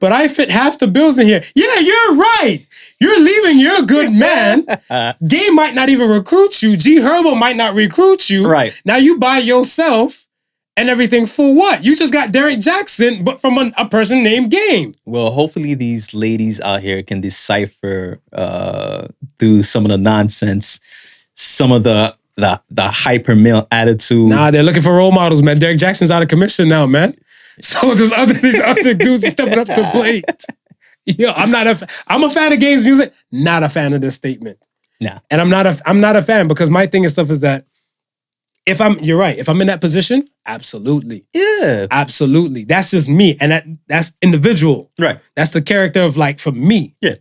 but 0.00 0.12
I 0.12 0.26
fit 0.28 0.50
half 0.50 0.78
the 0.80 0.88
bills 0.88 1.18
in 1.18 1.26
here. 1.28 1.42
Yeah, 1.54 1.78
you're 1.78 2.16
right. 2.16 2.58
You're 3.00 3.20
leaving. 3.20 3.58
You're 3.60 3.82
a 3.84 3.86
good 3.86 4.12
man. 4.26 4.66
Uh. 4.90 5.12
Game 5.26 5.54
might 5.54 5.74
not 5.74 5.88
even 5.88 6.10
recruit 6.10 6.60
you. 6.62 6.76
G 6.76 6.96
Herbo 6.98 7.38
might 7.38 7.56
not 7.56 7.74
recruit 7.74 8.28
you. 8.28 8.46
Right. 8.48 8.72
Now 8.84 8.96
you 8.96 9.18
buy 9.18 9.38
yourself 9.38 10.21
and 10.76 10.88
everything 10.88 11.26
for 11.26 11.54
what? 11.54 11.84
You 11.84 11.96
just 11.96 12.12
got 12.12 12.32
Derek 12.32 12.58
Jackson, 12.58 13.24
but 13.24 13.40
from 13.40 13.58
a, 13.58 13.72
a 13.76 13.88
person 13.88 14.22
named 14.22 14.50
Game. 14.50 14.92
Well, 15.04 15.30
hopefully 15.30 15.74
these 15.74 16.14
ladies 16.14 16.60
out 16.60 16.80
here 16.80 17.02
can 17.02 17.20
decipher 17.20 18.18
uh, 18.32 19.08
through 19.38 19.62
some 19.62 19.84
of 19.84 19.90
the 19.90 19.98
nonsense, 19.98 20.80
some 21.34 21.72
of 21.72 21.82
the 21.82 22.16
the 22.36 22.60
the 22.70 22.88
hyper 22.88 23.36
male 23.36 23.68
attitude. 23.70 24.28
Nah, 24.28 24.50
they're 24.50 24.62
looking 24.62 24.82
for 24.82 24.94
role 24.94 25.12
models, 25.12 25.42
man. 25.42 25.58
Derek 25.58 25.78
Jackson's 25.78 26.10
out 26.10 26.22
of 26.22 26.28
commission 26.28 26.68
now, 26.68 26.86
man. 26.86 27.16
So 27.60 27.94
there's 27.94 28.12
other 28.12 28.32
these 28.32 28.58
other 28.58 28.94
dudes 28.94 29.26
stepping 29.28 29.58
up 29.58 29.66
to 29.66 29.74
the 29.74 29.88
plate. 29.92 30.24
Yo, 31.04 31.30
I'm 31.32 31.50
not 31.50 31.66
a 31.66 31.86
I'm 32.08 32.24
a 32.24 32.30
fan 32.30 32.50
of 32.50 32.58
games 32.60 32.82
music, 32.82 33.12
not 33.30 33.62
a 33.62 33.68
fan 33.68 33.92
of 33.92 34.00
this 34.00 34.14
statement. 34.14 34.58
Nah. 35.02 35.18
And 35.30 35.38
I'm 35.38 35.50
not 35.50 35.66
a 35.66 35.78
I'm 35.84 36.00
not 36.00 36.16
a 36.16 36.22
fan 36.22 36.48
because 36.48 36.70
my 36.70 36.86
thing 36.86 37.04
and 37.04 37.12
stuff 37.12 37.30
is 37.30 37.40
that 37.40 37.66
if 38.66 38.80
I'm 38.80 38.98
you're 39.00 39.18
right, 39.18 39.38
if 39.38 39.48
I'm 39.48 39.60
in 39.60 39.66
that 39.68 39.80
position, 39.80 40.28
absolutely. 40.46 41.26
Yeah. 41.34 41.86
Absolutely. 41.90 42.64
That's 42.64 42.90
just 42.90 43.08
me. 43.08 43.36
And 43.40 43.52
that 43.52 43.64
that's 43.88 44.12
individual. 44.22 44.90
Right. 44.98 45.18
That's 45.36 45.50
the 45.50 45.62
character 45.62 46.02
of 46.02 46.16
like 46.16 46.38
for 46.38 46.52
me. 46.52 46.94
Yeah. 47.00 47.16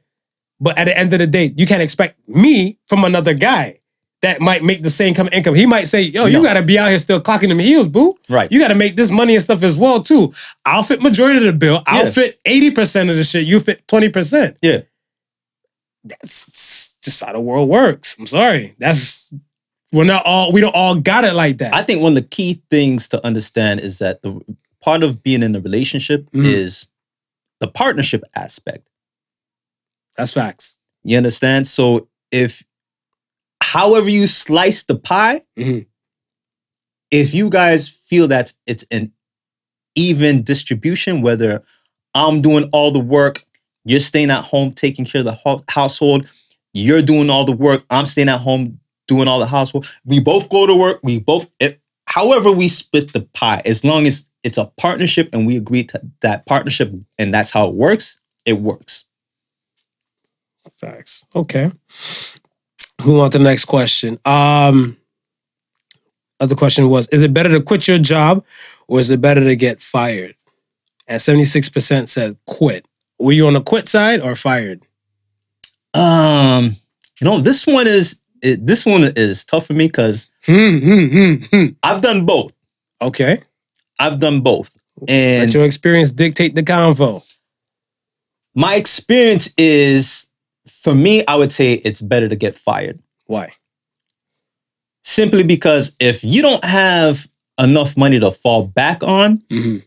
But 0.59 0.77
at 0.77 0.85
the 0.85 0.97
end 0.97 1.11
of 1.13 1.19
the 1.19 1.27
day, 1.27 1.51
you 1.57 1.65
can't 1.65 1.81
expect 1.81 2.19
me 2.27 2.77
from 2.87 3.03
another 3.03 3.33
guy 3.33 3.79
that 4.21 4.39
might 4.39 4.61
make 4.63 4.83
the 4.83 4.89
same 4.91 5.15
kind 5.15 5.27
of 5.27 5.33
income. 5.33 5.55
He 5.55 5.65
might 5.65 5.85
say, 5.85 6.03
yo, 6.03 6.25
you 6.27 6.37
No. 6.37 6.43
gotta 6.43 6.61
be 6.61 6.77
out 6.77 6.89
here 6.89 6.99
still 6.99 7.19
clocking 7.19 7.47
them 7.49 7.57
heels, 7.57 7.87
boo. 7.87 8.15
Right. 8.29 8.51
You 8.51 8.59
gotta 8.59 8.75
make 8.75 8.95
this 8.95 9.09
money 9.09 9.33
and 9.33 9.41
stuff 9.43 9.63
as 9.63 9.79
well, 9.79 10.03
too. 10.03 10.31
I'll 10.63 10.83
fit 10.83 11.01
majority 11.01 11.37
of 11.39 11.45
the 11.45 11.53
bill. 11.53 11.81
I'll 11.87 12.05
Yeah. 12.05 12.11
fit 12.11 12.39
80% 12.45 13.09
of 13.09 13.15
the 13.15 13.23
shit. 13.23 13.47
You 13.47 13.59
fit 13.59 13.87
20%. 13.87 14.57
Yeah. 14.61 14.81
That's 16.03 16.97
just 17.03 17.23
how 17.23 17.33
the 17.33 17.39
world 17.39 17.67
works. 17.69 18.15
I'm 18.19 18.27
sorry. 18.27 18.75
That's 18.77 19.33
we're 19.91 20.03
not 20.05 20.23
all 20.25 20.51
we 20.51 20.61
don't 20.61 20.75
all 20.75 20.95
got 20.95 21.25
it 21.25 21.33
like 21.33 21.57
that. 21.59 21.73
I 21.73 21.81
think 21.83 22.01
one 22.01 22.11
of 22.13 22.15
the 22.15 22.27
key 22.29 22.61
things 22.69 23.07
to 23.09 23.25
understand 23.25 23.79
is 23.81 23.99
that 23.99 24.21
the 24.21 24.39
part 24.81 25.03
of 25.03 25.21
being 25.23 25.43
in 25.43 25.55
a 25.55 25.59
relationship 25.59 26.29
Mhm. 26.31 26.45
is 26.45 26.87
the 27.59 27.67
partnership 27.67 28.23
aspect. 28.35 28.89
That's 30.17 30.33
facts. 30.33 30.79
You 31.03 31.17
understand? 31.17 31.67
So 31.67 32.07
if 32.31 32.63
however 33.61 34.09
you 34.09 34.27
slice 34.27 34.83
the 34.83 34.95
pie, 34.97 35.41
Mhm. 35.57 35.85
if 37.11 37.33
you 37.33 37.49
guys 37.49 37.87
feel 37.87 38.27
that 38.29 38.53
it's 38.67 38.85
an 38.91 39.11
even 39.95 40.43
distribution, 40.43 41.21
whether 41.21 41.63
I'm 42.13 42.41
doing 42.41 42.69
all 42.73 42.91
the 42.91 42.99
work, 42.99 43.43
you're 43.85 43.99
staying 43.99 44.31
at 44.31 44.43
home 44.45 44.73
taking 44.73 45.05
care 45.05 45.19
of 45.19 45.25
the 45.25 45.33
ho- 45.33 45.63
household, 45.69 46.29
you're 46.73 47.01
doing 47.01 47.29
all 47.29 47.45
the 47.45 47.51
work, 47.51 47.85
I'm 47.89 48.05
staying 48.05 48.29
at 48.29 48.41
home 48.41 48.79
doing 49.11 49.27
all 49.27 49.39
the 49.39 49.45
household. 49.45 49.85
We 50.05 50.21
both 50.21 50.49
go 50.49 50.65
to 50.65 50.73
work, 50.73 51.01
we 51.03 51.19
both, 51.19 51.51
it, 51.59 51.81
however 52.07 52.49
we 52.49 52.69
split 52.69 53.11
the 53.11 53.21
pie, 53.33 53.61
as 53.65 53.83
long 53.83 54.07
as 54.07 54.29
it's 54.41 54.57
a 54.57 54.71
partnership 54.77 55.29
and 55.33 55.45
we 55.45 55.57
agree 55.57 55.83
to 55.83 56.01
that 56.21 56.45
partnership 56.45 56.93
and 57.19 57.33
that's 57.33 57.51
how 57.51 57.67
it 57.67 57.73
works, 57.73 58.21
it 58.45 58.53
works. 58.53 59.05
Facts. 60.69 61.25
Okay. 61.35 61.71
Move 63.05 63.19
on 63.19 63.29
to 63.31 63.37
the 63.37 63.43
next 63.43 63.65
question. 63.65 64.17
Um, 64.25 64.97
other 66.39 66.55
question 66.55 66.89
was: 66.89 67.07
Is 67.09 67.21
it 67.21 67.33
better 67.33 67.49
to 67.49 67.61
quit 67.61 67.87
your 67.87 67.99
job, 67.99 68.43
or 68.87 68.99
is 68.99 69.11
it 69.11 69.21
better 69.21 69.43
to 69.43 69.55
get 69.55 69.81
fired? 69.81 70.35
And 71.07 71.21
seventy 71.21 71.45
six 71.45 71.69
percent 71.69 72.09
said 72.09 72.37
quit. 72.47 72.87
Were 73.19 73.31
you 73.31 73.47
on 73.47 73.53
the 73.53 73.61
quit 73.61 73.87
side 73.87 74.21
or 74.21 74.35
fired? 74.35 74.81
Um, 75.93 76.71
you 77.19 77.25
know, 77.25 77.39
this 77.39 77.67
one 77.67 77.85
is 77.87 78.20
it, 78.41 78.65
this 78.65 78.85
one 78.85 79.03
is 79.15 79.43
tough 79.45 79.67
for 79.67 79.73
me 79.73 79.87
because 79.87 80.29
Hmm, 80.45 80.77
hmm, 80.79 81.35
hmm. 81.51 81.65
I've 81.83 82.01
done 82.01 82.25
both. 82.25 82.51
Okay. 83.01 83.39
I've 83.99 84.19
done 84.19 84.41
both, 84.41 84.75
and 85.07 85.45
Let 85.45 85.53
your 85.53 85.63
experience 85.65 86.11
dictate 86.11 86.55
the 86.55 86.63
convo. 86.63 87.23
my 88.55 88.75
experience 88.75 89.53
is, 89.57 90.27
for 90.67 90.95
me, 90.95 91.23
I 91.27 91.35
would 91.35 91.51
say 91.51 91.73
it's 91.73 92.01
better 92.01 92.27
to 92.27 92.35
get 92.35 92.55
fired. 92.55 92.99
Why? 93.27 93.51
Simply 95.03 95.43
because 95.43 95.95
if 95.99 96.23
you 96.23 96.41
don't 96.41 96.63
have 96.63 97.27
enough 97.59 97.95
money 97.97 98.19
to 98.19 98.31
fall 98.31 98.65
back 98.67 99.03
on, 99.03 99.39
Mhm. 99.51 99.83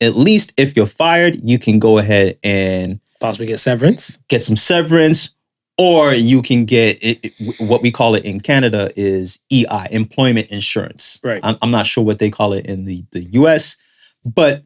at 0.00 0.16
least 0.16 0.52
if 0.56 0.76
you're 0.76 0.86
fired, 0.86 1.40
you 1.42 1.58
can 1.58 1.78
go 1.78 1.98
ahead 1.98 2.38
and 2.42 3.00
Possibly 3.20 3.46
get 3.46 3.58
severance. 3.60 4.18
get 4.28 4.42
some 4.42 4.56
severance, 4.56 5.30
or 5.78 6.12
you 6.14 6.42
can 6.42 6.64
get 6.64 6.98
it, 7.02 7.18
it- 7.22 7.60
what 7.60 7.82
we 7.82 7.90
call 7.90 8.14
it 8.14 8.24
in 8.24 8.40
Canada 8.40 8.90
is 8.96 9.40
EI, 9.52 9.88
employment 9.90 10.48
insurance. 10.48 11.20
Right. 11.22 11.40
I'm, 11.42 11.56
I'm 11.62 11.70
not 11.70 11.86
sure 11.86 12.04
what 12.04 12.18
they 12.18 12.30
call 12.30 12.52
it 12.52 12.66
in 12.66 12.84
the, 12.84 13.04
the 13.12 13.20
US, 13.32 13.76
but 14.24 14.62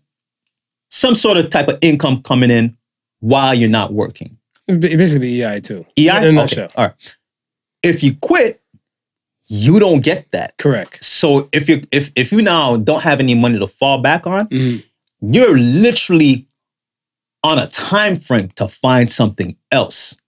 some 0.90 1.14
sort 1.14 1.36
of 1.36 1.50
type 1.50 1.68
of 1.68 1.78
income 1.82 2.22
coming 2.22 2.50
in 2.50 2.76
while 3.20 3.54
you're 3.54 3.68
not 3.68 3.92
working. 3.92 4.36
It's 4.68 4.76
basically 4.78 5.42
EI 5.42 5.60
too. 5.60 5.84
EI? 5.98 6.28
In 6.28 6.38
a 6.38 6.42
Okay. 6.44 6.68
All 6.76 6.86
right. 6.86 7.16
If 7.82 8.02
you 8.04 8.12
quit, 8.20 8.60
you 9.48 9.80
don't 9.80 10.02
get 10.04 10.30
that. 10.30 10.56
Correct. 10.58 11.02
So 11.02 11.48
if 11.52 11.68
you 11.68 11.82
if 11.90 12.12
if 12.14 12.30
you 12.30 12.40
now 12.40 12.76
don't 12.76 13.02
have 13.02 13.18
any 13.18 13.34
money 13.34 13.58
to 13.58 13.66
fall 13.66 14.00
back 14.00 14.26
on, 14.26 14.46
Mhm. 14.48 14.84
you're 15.22 15.56
literally 15.58 16.46
on 17.42 17.58
a 17.58 17.66
time 17.66 18.16
frame 18.16 18.48
to 18.56 18.68
find 18.68 19.10
something 19.10 19.56
else 19.72 20.19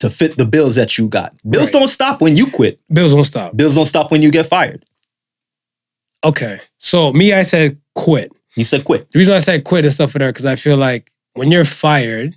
to 0.00 0.10
fit 0.10 0.36
the 0.36 0.44
bills 0.44 0.74
that 0.76 0.98
you 0.98 1.08
got. 1.08 1.34
Bills 1.48 1.72
Right. 1.72 1.80
don't 1.80 1.88
stop 1.88 2.20
when 2.20 2.36
you 2.36 2.50
quit. 2.50 2.78
Bills 2.92 3.12
don't 3.14 3.24
stop. 3.24 3.56
Bills 3.56 3.74
don't 3.74 3.84
stop 3.86 4.10
when 4.10 4.22
you 4.22 4.30
get 4.30 4.46
fired. 4.46 4.84
Okay. 6.24 6.60
So 6.78 7.12
me, 7.12 7.32
I 7.32 7.42
said 7.42 7.78
quit. 7.94 8.32
You 8.56 8.64
said 8.64 8.84
quit. 8.84 9.10
The 9.12 9.18
reason 9.18 9.34
I 9.34 9.38
said 9.38 9.64
quit 9.64 9.84
and 9.84 9.92
stuff 9.92 10.12
for 10.12 10.18
there 10.18 10.30
because 10.30 10.46
I 10.46 10.56
feel 10.56 10.76
like 10.76 11.12
when 11.34 11.50
you're 11.50 11.64
fired, 11.64 12.34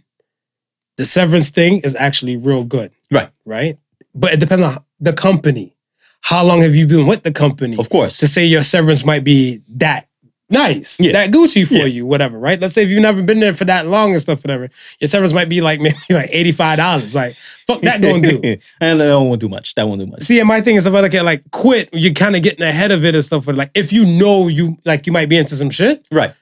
the 0.98 1.06
severance 1.06 1.50
thing 1.50 1.80
is 1.80 1.96
actually 1.96 2.36
real 2.38 2.64
good. 2.64 2.92
Right. 3.10 3.30
Right. 3.46 3.78
But 4.14 4.34
it 4.34 4.40
depends 4.40 4.62
on 4.64 4.84
the 5.00 5.14
company. 5.14 5.76
How 6.22 6.44
long 6.44 6.62
have 6.62 6.76
you 6.76 6.86
been 6.88 7.08
with 7.08 7.24
the 7.24 7.32
company? 7.32 7.78
Of 7.80 7.90
course. 7.90 8.18
To 8.18 8.28
say 8.28 8.46
your 8.46 8.64
severance 8.64 9.06
might 9.06 9.24
be 9.24 9.62
that 9.76 10.09
nice, 10.50 11.00
Yeah. 11.00 11.12
that 11.14 11.32
Gucci 11.32 11.68
for 11.68 11.74
Yeah. 11.76 11.86
you, 11.86 12.06
whatever, 12.06 12.38
right? 12.40 12.60
Let's 12.60 12.74
say 12.74 12.84
if 12.84 12.90
you've 12.90 13.02
never 13.02 13.22
been 13.24 13.40
there 13.40 13.54
for 13.54 13.66
that 13.66 13.88
long 13.88 14.14
and 14.14 14.22
stuff, 14.22 14.44
whatever, 14.44 14.70
your 15.00 15.08
severance 15.08 15.34
might 15.34 15.50
be 15.50 15.62
like 15.62 15.80
maybe 15.82 15.96
like 16.10 16.32
$85. 16.32 17.16
Like, 17.16 17.34
fuck 17.36 17.82
that 17.82 18.02
gonna 18.02 18.22
do. 18.22 18.40
and 18.82 19.00
that 19.00 19.14
won't 19.16 19.40
do 19.42 19.50
much. 19.50 19.76
That 19.76 19.88
won't 19.88 20.00
do 20.02 20.08
much. 20.08 20.22
See, 20.24 20.40
and 20.40 20.48
my 20.48 20.62
thing 20.62 20.76
is 20.76 20.86
if 20.86 20.94
I 20.94 21.02
look 21.02 21.14
at 21.14 21.26
like 21.26 21.50
quit, 21.52 21.90
you're 21.94 22.14
kind 22.14 22.36
of 22.36 22.42
getting 22.42 22.64
ahead 22.66 22.92
of 22.92 23.06
it 23.06 23.16
and 23.16 23.24
stuff. 23.24 23.46
But 23.46 23.56
like 23.56 23.72
if 23.76 23.92
you 23.94 24.06
know 24.06 24.48
you 24.48 24.78
like 24.86 25.06
you 25.08 25.14
might 25.14 25.30
be 25.30 25.38
into 25.38 25.56
some 25.56 25.70
shit, 25.70 26.08
Right. 26.12 26.34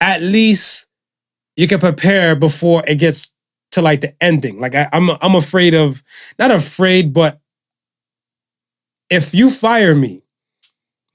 at 0.00 0.20
least 0.22 0.86
you 1.56 1.66
can 1.66 1.78
prepare 1.80 2.36
before 2.36 2.82
it 2.86 2.96
gets 2.96 3.30
to 3.72 3.82
like 3.82 4.00
the 4.02 4.14
ending. 4.22 4.60
Like 4.60 4.74
I, 4.74 4.88
I'm 4.92 5.10
I'm 5.22 5.34
afraid 5.34 5.74
of 5.74 6.02
not 6.38 6.50
afraid, 6.50 7.12
but 7.12 7.40
if 9.10 9.34
you 9.34 9.50
fire 9.50 9.94
me, 9.94 10.22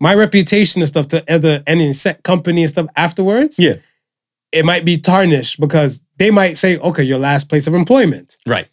my 0.02 0.16
reputation 0.16 0.82
and 0.82 0.90
stuff 0.90 1.08
to 1.10 1.24
other 1.34 1.62
any 1.68 1.94
set 1.94 2.24
company 2.24 2.62
and 2.64 2.70
stuff 2.72 2.88
afterwards, 2.96 3.60
Yeah. 3.60 3.76
it 4.52 4.66
might 4.66 4.84
be 4.84 4.98
tarnished 4.98 5.60
because 5.60 6.04
they 6.18 6.32
might 6.32 6.58
say, 6.58 6.78
okay, 6.80 7.04
your 7.04 7.20
last 7.20 7.48
place 7.50 7.68
of 7.68 7.74
employment. 7.76 8.36
Right. 8.48 8.68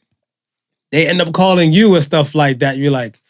They 0.90 1.06
end 1.06 1.20
up 1.20 1.32
calling 1.34 1.72
you 1.74 1.94
and 1.94 2.02
stuff 2.02 2.34
like 2.34 2.60
that. 2.60 2.78
You're 2.78 2.90
like, 2.90 3.20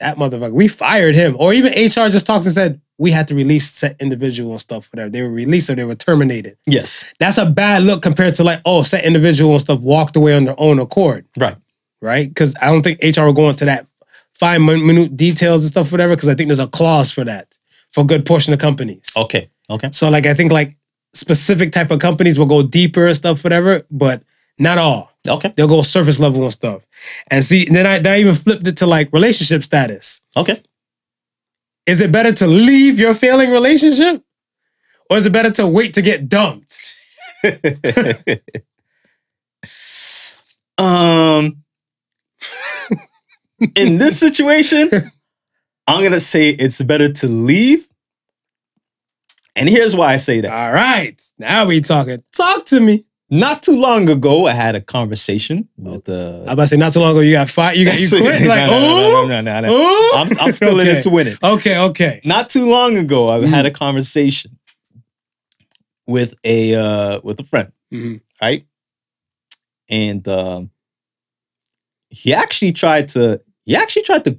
that 0.00 0.16
motherfucker, 0.16 0.52
we 0.52 0.68
fired 0.68 1.14
him. 1.14 1.36
Or 1.38 1.52
even 1.52 1.72
HR 1.72 2.08
just 2.08 2.26
talks 2.26 2.46
and 2.46 2.54
said, 2.54 2.80
we 2.96 3.10
had 3.10 3.28
to 3.28 3.34
release 3.34 3.70
set 3.70 4.00
individual 4.00 4.52
and 4.52 4.60
stuff, 4.60 4.88
whatever. 4.92 5.10
They 5.10 5.22
were 5.22 5.30
released 5.30 5.68
or 5.70 5.74
they 5.74 5.84
were 5.84 5.94
terminated. 5.94 6.56
Yes. 6.66 7.04
That's 7.18 7.36
a 7.38 7.44
bad 7.46 7.82
look 7.82 8.00
compared 8.02 8.34
to 8.34 8.44
like, 8.44 8.60
oh, 8.64 8.82
set 8.84 9.04
individual 9.04 9.52
and 9.52 9.60
stuff 9.60 9.80
walked 9.82 10.16
away 10.16 10.34
on 10.34 10.44
their 10.46 10.58
own 10.58 10.78
accord, 10.78 11.26
Right. 11.36 11.56
right? 12.00 12.26
Because 12.28 12.54
I 12.62 12.66
don't 12.72 12.82
think 12.82 13.00
HR 13.02 13.24
will 13.26 13.32
go 13.34 13.50
into 13.50 13.66
that 13.66 13.86
fine 14.38 14.64
minute 14.64 15.16
details 15.16 15.62
and 15.62 15.70
stuff, 15.70 15.90
whatever, 15.92 16.14
because 16.14 16.28
I 16.28 16.34
think 16.34 16.48
there's 16.48 16.58
a 16.58 16.68
clause 16.68 17.10
for 17.10 17.24
that 17.24 17.56
for 17.90 18.02
a 18.02 18.06
good 18.06 18.24
portion 18.24 18.52
of 18.52 18.58
companies. 18.58 19.12
Okay. 19.16 19.50
Okay. 19.70 19.90
So 19.92 20.08
like 20.10 20.26
I 20.26 20.34
think 20.34 20.52
like 20.52 20.76
specific 21.12 21.72
type 21.72 21.90
of 21.90 21.98
companies 22.00 22.38
will 22.38 22.46
go 22.46 22.62
deeper 22.62 23.06
and 23.06 23.16
stuff, 23.16 23.44
whatever, 23.44 23.82
but 23.90 24.22
not 24.58 24.78
all. 24.78 25.12
Okay. 25.26 25.52
They'll 25.56 25.68
go 25.68 25.82
surface 25.82 26.20
level 26.20 26.42
and 26.42 26.52
stuff. 26.52 26.86
And 27.30 27.44
see, 27.44 27.64
then 27.66 27.86
I 27.86 27.98
then 27.98 28.14
I 28.14 28.20
even 28.20 28.34
flipped 28.34 28.66
it 28.66 28.76
to 28.78 28.86
like 28.86 29.12
relationship 29.12 29.62
status. 29.62 30.20
Okay. 30.36 30.62
Is 31.86 32.00
it 32.00 32.12
better 32.12 32.32
to 32.32 32.46
leave 32.46 32.98
your 32.98 33.14
failing 33.14 33.50
relationship? 33.50 34.22
Or 35.10 35.16
is 35.16 35.24
it 35.24 35.32
better 35.32 35.50
to 35.52 35.66
wait 35.66 35.94
to 35.94 36.02
get 36.02 36.28
dumped? 36.28 36.74
Um, 40.78 41.64
in 43.74 43.98
this 43.98 44.18
situation, 44.26 44.90
I'm 45.86 46.02
gonna 46.02 46.20
say 46.20 46.50
it's 46.50 46.80
better 46.82 47.12
to 47.12 47.28
leave. 47.28 47.86
And 49.56 49.68
here's 49.68 49.96
why 49.96 50.12
I 50.12 50.16
say 50.18 50.40
that. 50.40 50.52
All 50.52 50.72
right. 50.72 51.20
Now 51.38 51.66
we 51.66 51.80
talking. 51.80 52.22
Talk 52.36 52.64
to 52.66 52.78
me. 52.80 53.04
Not 53.30 53.62
too 53.62 53.76
long 53.78 54.08
ago, 54.08 54.46
I 54.46 54.52
had 54.52 54.74
a 54.74 54.80
conversation 54.80 55.68
with 55.76 56.08
uh 56.08 56.44
I 56.48 56.52
about 56.52 56.62
to 56.62 56.66
say 56.68 56.76
not 56.78 56.92
too 56.94 57.00
long 57.00 57.10
ago 57.10 57.20
you 57.20 57.32
got 57.32 57.50
fired. 57.50 57.76
You 57.76 57.84
got 57.84 58.00
you 58.00 58.08
quit. 58.08 58.46
Like, 58.46 58.70
no, 58.70 58.78
no, 58.80 58.86
oh, 59.24 59.26
no, 59.28 59.40
no, 59.40 59.60
no, 59.60 59.60
no, 59.60 59.68
no. 59.68 60.10
I'm, 60.14 60.28
I'm 60.40 60.52
still 60.52 60.80
in 60.80 60.86
it 60.86 61.00
to 61.02 61.10
win 61.10 61.26
it. 61.26 61.42
Okay, 61.42 61.78
okay. 61.78 62.20
Not 62.24 62.48
too 62.48 62.70
long 62.70 62.96
ago, 62.96 63.28
I 63.28 63.44
had 63.46 63.66
a 63.66 63.70
conversation 63.70 64.58
with 66.06 66.34
a 66.44 66.74
uh 66.74 67.20
with 67.22 67.38
a 67.40 67.44
friend, 67.44 67.70
Mhm. 67.92 68.20
right? 68.40 68.64
And 69.90 70.26
um 70.28 70.70
he 72.10 72.32
actually 72.32 72.72
tried 72.72 73.08
to 73.08 73.40
he 73.68 73.76
actually 73.76 74.02
tried 74.02 74.24
to 74.24 74.38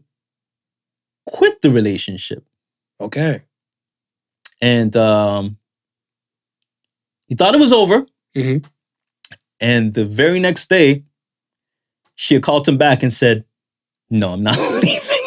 quit 1.27 1.61
the 1.61 1.69
relationship. 1.69 2.43
Okay. 2.99 3.41
And 4.61 4.95
um 4.97 5.57
he 7.27 7.35
thought 7.35 7.53
it 7.53 7.61
was 7.61 7.71
over. 7.71 8.07
Mhm. 8.35 8.65
And 9.61 9.93
the 9.93 10.05
very 10.05 10.39
next 10.39 10.69
day, 10.69 11.03
she 12.15 12.39
called 12.39 12.67
him 12.67 12.77
back 12.77 13.03
and 13.03 13.13
said, 13.13 13.45
No, 14.09 14.33
I'm 14.33 14.41
not 14.43 14.57
leaving. 14.81 15.25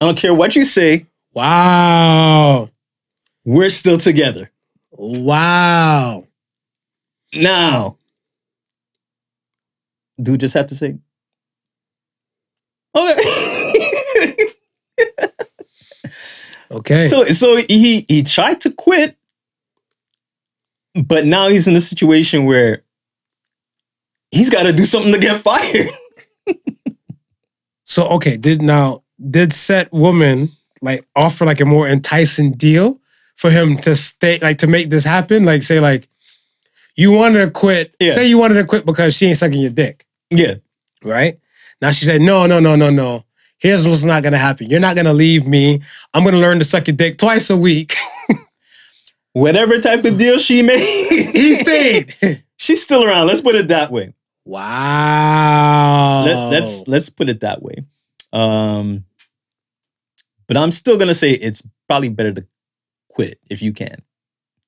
I 0.00 0.06
don't 0.06 0.16
care 0.18 0.32
what 0.34 0.54
you 0.54 0.64
say, 0.64 1.06
Wow. 1.34 2.70
we're 3.44 3.68
still 3.70 3.98
together. 3.98 4.50
Wow. 4.92 6.26
Now, 7.34 7.96
dude 10.22 10.40
just 10.40 10.54
had 10.54 10.68
to 10.68 10.74
say, 10.74 10.98
okay. 12.96 14.34
Okay. 16.72 17.08
so 17.08 17.24
so 17.24 17.56
he 17.56 18.04
he 18.08 18.22
tried 18.22 18.60
to 18.60 18.70
quit, 18.70 19.16
but 20.94 21.24
now 21.24 21.48
he's 21.48 21.66
in 21.66 21.74
a 21.74 21.80
situation 21.80 22.44
where 22.44 22.84
he's 24.30 24.50
got 24.50 24.62
to 24.62 24.72
do 24.72 24.84
something 24.86 25.12
to 25.12 25.18
get 25.18 25.40
fired. 25.40 25.88
So 27.82 28.06
okay, 28.10 28.36
did 28.36 28.62
now 28.62 29.02
did 29.30 29.52
set 29.52 29.92
woman 29.92 30.50
like 30.80 31.04
offer 31.16 31.44
like 31.44 31.60
a 31.60 31.64
more 31.64 31.88
enticing 31.88 32.52
deal 32.52 33.00
for 33.34 33.50
him 33.50 33.76
to 33.78 33.96
stay 33.96 34.38
like 34.38 34.58
to 34.58 34.68
make 34.68 34.90
this 34.90 35.02
happen? 35.02 35.44
Like 35.44 35.64
say 35.64 35.80
like 35.80 36.08
you 36.94 37.10
wanted 37.10 37.44
to 37.46 37.50
quit. 37.50 37.96
Yeah. 37.98 38.12
Say 38.12 38.28
you 38.28 38.38
wanted 38.38 38.54
to 38.54 38.64
quit 38.64 38.86
because 38.86 39.16
she 39.16 39.26
ain't 39.26 39.38
sucking 39.38 39.60
your 39.60 39.72
dick, 39.72 40.06
Yeah. 40.30 40.54
right? 41.02 41.40
Now 41.80 41.90
she 41.92 42.04
said 42.04 42.20
no, 42.20 42.46
no, 42.46 42.60
no, 42.60 42.76
no, 42.76 42.90
no. 42.90 43.24
here's 43.58 43.86
what's 43.86 44.04
not 44.04 44.22
gonna 44.22 44.38
happen. 44.38 44.68
You're 44.70 44.80
not 44.80 44.96
gonna 44.96 45.12
leave 45.14 45.46
me. 45.46 45.80
I'm 46.14 46.24
gonna 46.24 46.38
learn 46.38 46.58
to 46.58 46.64
suck 46.64 46.86
your 46.88 46.96
dick 46.96 47.18
twice 47.18 47.50
a 47.50 47.56
week. 47.56 47.94
Whatever 49.32 49.78
type 49.78 50.04
of 50.04 50.18
deal 50.18 50.38
she 50.38 50.62
made, 50.62 50.80
he 50.80 51.54
stayed. 51.64 52.42
she's 52.56 52.82
still 52.82 53.04
around. 53.04 53.28
Let's 53.28 53.40
put 53.40 53.54
it 53.54 53.68
that 53.68 53.90
way. 53.92 54.12
wow. 54.44 56.24
Let, 56.24 56.50
let's 56.50 56.88
let's 56.88 57.08
put 57.08 57.28
it 57.28 57.40
that 57.40 57.62
way. 57.62 57.84
Um, 58.32 59.04
but 60.48 60.56
I'm 60.56 60.70
still 60.72 60.96
gonna 60.96 61.14
say 61.14 61.30
it's 61.30 61.62
probably 61.88 62.08
better 62.08 62.32
to 62.32 62.46
quit 63.08 63.38
if 63.48 63.62
you 63.62 63.72
can. 63.72 64.02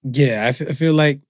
yeah, 0.05 0.42
I 0.44 0.48
f- 0.48 0.62
I 0.62 0.72
feel 0.72 0.94
like 0.94 1.20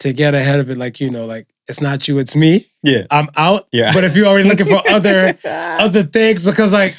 to 0.00 0.12
get 0.12 0.34
ahead 0.34 0.58
of 0.60 0.70
it, 0.70 0.76
like 0.78 1.00
you 1.00 1.10
know, 1.10 1.26
like 1.26 1.46
it's 1.68 1.80
not 1.80 2.06
you, 2.08 2.18
it's 2.18 2.34
me. 2.36 2.66
Yeah. 2.82 3.06
I'm 3.10 3.28
out. 3.36 3.66
Yeah. 3.72 3.92
But 3.92 4.04
if 4.04 4.16
you're 4.16 4.26
already 4.26 4.48
looking 4.48 4.66
for 4.66 4.80
other 4.90 5.34
other 5.46 6.02
things, 6.02 6.44
because 6.48 6.72
like 6.72 6.92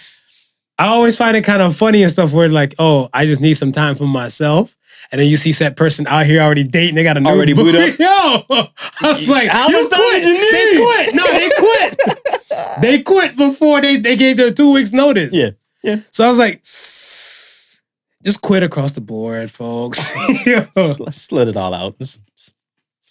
I 0.79 0.87
always 0.87 1.17
find 1.17 1.35
it 1.37 1.43
kind 1.43 1.61
of 1.61 1.75
funny 1.75 2.01
and 2.03 2.11
stuff 2.11 2.33
where 2.33 2.49
like, 2.49 2.73
oh, 2.79 3.09
I 3.13 3.25
just 3.25 3.41
need 3.41 3.53
some 3.55 3.71
time 3.71 3.95
for 3.95 4.05
myself. 4.07 4.75
And 5.11 5.21
then 5.21 5.27
you 5.29 5.35
see 5.35 5.51
that 5.51 5.75
person 5.75 6.07
out 6.07 6.25
here 6.25 6.41
already 6.41 6.63
dating, 6.63 6.95
they 6.95 7.03
got 7.03 7.17
a 7.17 7.19
new 7.19 7.29
Already 7.29 7.53
boo- 7.53 7.71
boot 7.71 7.75
up? 7.75 7.99
Yo, 7.99 8.07
I 9.07 9.13
was 9.13 9.29
like, 9.29 9.49
How 9.49 9.67
you 9.67 9.87
quit. 9.87 10.23
did 10.23 10.37
you 10.37 10.51
They 10.51 10.77
quit. 10.81 11.15
No, 11.15 11.23
they 11.27 11.49
quit. 11.59 12.81
they 12.81 13.01
quit 13.03 13.37
before 13.37 13.81
they, 13.81 13.97
they 13.97 14.15
gave 14.15 14.37
their 14.37 14.51
two 14.51 14.73
weeks 14.73 14.91
notice. 14.91 15.29
Yeah, 15.31 15.49
yeah. 15.83 15.97
So 16.09 16.25
I 16.25 16.29
was 16.29 16.39
like, 16.39 16.63
just 18.23 18.41
quit 18.41 18.63
across 18.63 18.93
the 18.93 19.01
board, 19.01 19.51
folks. 19.51 19.99
Just, 20.45 20.99
let's 20.99 21.31
let 21.31 21.47
it 21.47 21.57
all 21.57 21.73
out. 21.73 21.97
Just, 21.99 22.21
just, 22.35 22.55
just 22.55 22.55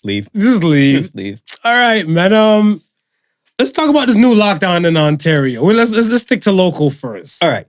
leave. 0.05 0.29
just 0.35 0.62
leave. 0.62 0.99
Just 0.99 1.17
leave. 1.17 1.43
All 1.65 1.73
right, 1.73 2.07
man. 2.07 2.33
Um, 2.33 2.81
let's 3.59 3.71
talk 3.71 3.88
about 3.88 4.07
this 4.07 4.17
new 4.17 4.35
lockdown 4.35 4.87
in 4.87 4.97
Ontario. 4.97 5.65
Well, 5.65 5.77
let's 5.77 5.93
let's, 5.93 6.11
let's 6.11 6.23
stick 6.23 6.43
to 6.43 6.53
local 6.53 6.91
first. 6.91 7.43
All 7.43 7.51
right. 7.51 7.67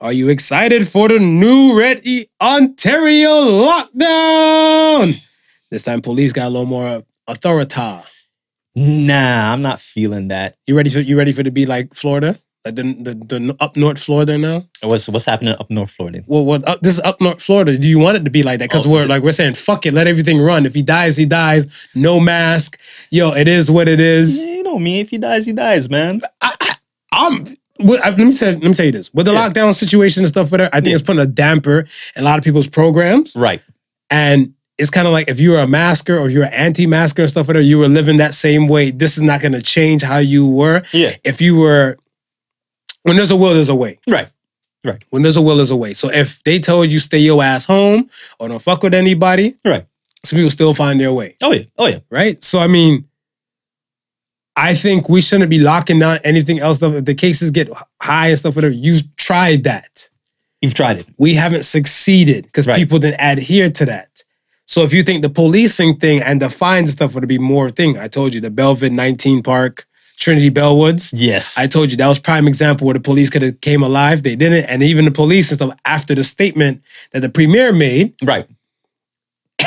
Are 0.00 0.12
you 0.12 0.28
excited 0.28 0.86
for 0.86 1.08
the 1.08 1.18
new 1.18 1.78
Red 1.78 2.00
E 2.04 2.26
Ontario 2.40 3.30
lockdown? 3.30 5.20
This 5.70 5.82
time, 5.82 6.02
police 6.02 6.32
got 6.32 6.48
a 6.48 6.50
little 6.50 6.66
more 6.66 7.04
authority. 7.26 7.80
Nah, 8.76 9.52
I'm 9.52 9.62
not 9.62 9.80
feeling 9.80 10.28
that. 10.28 10.56
You 10.66 10.76
ready 10.76 10.90
for 10.90 11.00
you 11.00 11.16
ready 11.16 11.32
for 11.32 11.40
it 11.42 11.44
to 11.44 11.50
be 11.50 11.64
like 11.64 11.94
Florida, 11.94 12.38
like 12.64 12.74
the 12.76 12.82
the, 12.82 13.14
the 13.14 13.56
up 13.60 13.76
north 13.76 13.98
Florida 14.02 14.38
now? 14.38 14.64
What's 14.82 15.08
what's 15.08 15.26
happening 15.26 15.54
up 15.58 15.70
North 15.70 15.90
Florida? 15.90 16.22
Well, 16.26 16.44
what 16.44 16.66
up, 16.66 16.80
this 16.80 16.94
is 16.94 17.00
up 17.00 17.20
north 17.20 17.42
Florida. 17.42 17.76
Do 17.76 17.86
you 17.88 17.98
want 17.98 18.16
it 18.16 18.24
to 18.24 18.30
be 18.30 18.42
like 18.42 18.58
that? 18.60 18.68
Because 18.70 18.86
Oh, 18.86 18.90
we're 18.90 19.06
like 19.06 19.22
we're 19.22 19.32
saying, 19.32 19.54
fuck 19.54 19.86
it, 19.86 19.92
let 19.94 20.06
everything 20.06 20.40
run. 20.40 20.64
If 20.66 20.74
he 20.74 20.82
dies, 20.82 21.16
he 21.16 21.26
dies. 21.26 21.66
No 21.94 22.20
mask. 22.20 22.80
Yo, 23.10 23.32
it 23.32 23.48
is 23.48 23.70
what 23.70 23.88
it 23.88 24.00
is. 24.00 24.42
Yeah, 24.42 24.48
you 24.54 24.62
know 24.62 24.78
me. 24.78 25.00
If 25.00 25.10
he 25.10 25.18
dies, 25.18 25.46
he 25.46 25.52
dies, 25.52 25.90
man. 25.90 26.20
I'm. 27.12 27.44
what- 27.78 28.04
I- 28.04 28.10
Let 28.10 28.18
me 28.18 28.32
say. 28.32 28.52
Let 28.52 28.62
me 28.62 28.74
tell 28.74 28.86
you 28.86 28.92
this. 28.92 29.12
With 29.12 29.26
the 29.26 29.32
Yeah. 29.32 29.48
lockdown 29.48 29.74
situation 29.74 30.22
and 30.22 30.28
stuff, 30.28 30.50
whatever, 30.50 30.70
I 30.72 30.80
think 30.80 30.88
Yeah. 30.90 30.94
it's 30.94 31.02
putting 31.02 31.22
a 31.22 31.26
damper 31.26 31.80
in 32.16 32.22
a 32.22 32.24
lot 32.24 32.38
of 32.38 32.44
people's 32.44 32.68
programs. 32.68 33.34
Right. 33.36 33.60
And 34.10 34.54
it's 34.78 34.90
kind 34.90 35.06
of 35.06 35.12
like 35.12 35.28
if 35.28 35.38
you 35.40 35.52
were 35.52 35.58
a 35.60 35.66
masker 35.68 36.18
or 36.18 36.28
you're 36.28 36.44
an 36.44 36.52
anti-masker 36.52 37.22
and 37.22 37.30
stuff, 37.30 37.46
whatever, 37.46 37.64
you 37.64 37.78
were 37.78 37.88
living 37.88 38.16
that 38.18 38.34
same 38.34 38.66
way. 38.68 38.90
This 38.90 39.16
is 39.16 39.22
not 39.22 39.40
going 39.40 39.52
to 39.52 39.62
change 39.62 40.02
how 40.02 40.18
you 40.18 40.46
were. 40.48 40.82
Yeah. 40.92 41.14
If 41.24 41.40
you 41.40 41.56
were, 41.56 41.96
when 43.04 43.16
there's 43.16 43.30
a 43.30 43.36
will, 43.36 43.54
there's 43.54 43.68
a 43.68 43.74
way. 43.74 43.98
Right. 44.08 44.28
Right. 44.84 45.02
When 45.10 45.22
there's 45.22 45.36
a 45.38 45.42
will, 45.42 45.56
there's 45.56 45.70
a 45.70 45.76
way. 45.76 45.94
So 45.94 46.10
if 46.10 46.42
they 46.42 46.58
told 46.58 46.92
you 46.92 46.98
stay 46.98 47.18
your 47.18 47.42
ass 47.42 47.64
home 47.64 48.10
or 48.38 48.48
don't 48.48 48.60
fuck 48.60 48.82
with 48.82 48.92
anybody, 48.92 49.54
Right. 49.64 49.86
some 50.24 50.36
people 50.36 50.50
still 50.50 50.74
find 50.74 51.00
their 51.00 51.12
way, 51.12 51.36
Oh 51.42 51.52
yeah. 51.52 51.62
Oh 51.78 51.86
yeah. 51.86 52.00
right? 52.10 52.42
So 52.42 52.58
I 52.58 52.66
mean, 52.66 53.06
I 54.56 54.74
think 54.74 55.08
we 55.08 55.20
shouldn't 55.20 55.50
be 55.50 55.58
locking 55.58 55.98
down 55.98 56.18
anything 56.24 56.60
else. 56.60 56.80
If 56.82 57.04
the 57.04 57.14
cases 57.14 57.50
get 57.50 57.68
high 58.00 58.28
and 58.28 58.38
stuff, 58.38 58.54
whatever, 58.56 58.72
you've 58.74 59.16
tried 59.16 59.64
that. 59.64 60.08
You've 60.60 60.74
tried 60.74 60.98
it. 60.98 61.06
We 61.18 61.34
haven't 61.34 61.64
succeeded 61.64 62.44
because 62.44 62.66
Right. 62.66 62.76
people 62.76 62.98
didn't 62.98 63.20
adhere 63.20 63.70
to 63.70 63.84
that. 63.86 64.22
So 64.66 64.82
if 64.82 64.92
you 64.94 65.02
think 65.02 65.22
the 65.22 65.28
policing 65.28 65.96
thing 65.96 66.22
and 66.22 66.40
the 66.40 66.48
fines 66.48 66.88
and 66.90 66.96
stuff 66.96 67.14
would 67.14 67.26
be 67.28 67.36
more 67.38 67.68
thing, 67.70 67.98
I 67.98 68.08
told 68.08 68.32
you 68.32 68.40
the 68.40 68.50
Belvid 68.50 68.92
19 68.92 69.42
Park, 69.42 69.86
Trinity 70.24 70.50
Bellwoods. 70.50 71.12
Yes. 71.14 71.58
I 71.58 71.66
told 71.66 71.90
you 71.90 71.98
that 71.98 72.06
was 72.08 72.18
prime 72.18 72.48
example 72.48 72.86
where 72.86 72.94
the 72.94 73.00
police 73.00 73.28
could 73.28 73.42
have 73.42 73.60
came 73.60 73.82
alive. 73.82 74.22
They 74.22 74.36
didn't, 74.36 74.64
and 74.70 74.82
even 74.82 75.04
the 75.04 75.10
police 75.10 75.50
and 75.50 75.56
stuff 75.58 75.78
after 75.84 76.14
the 76.14 76.24
statement 76.24 76.82
that 77.10 77.20
the 77.20 77.28
premier 77.28 77.74
made, 77.74 78.14
right. 78.24 78.48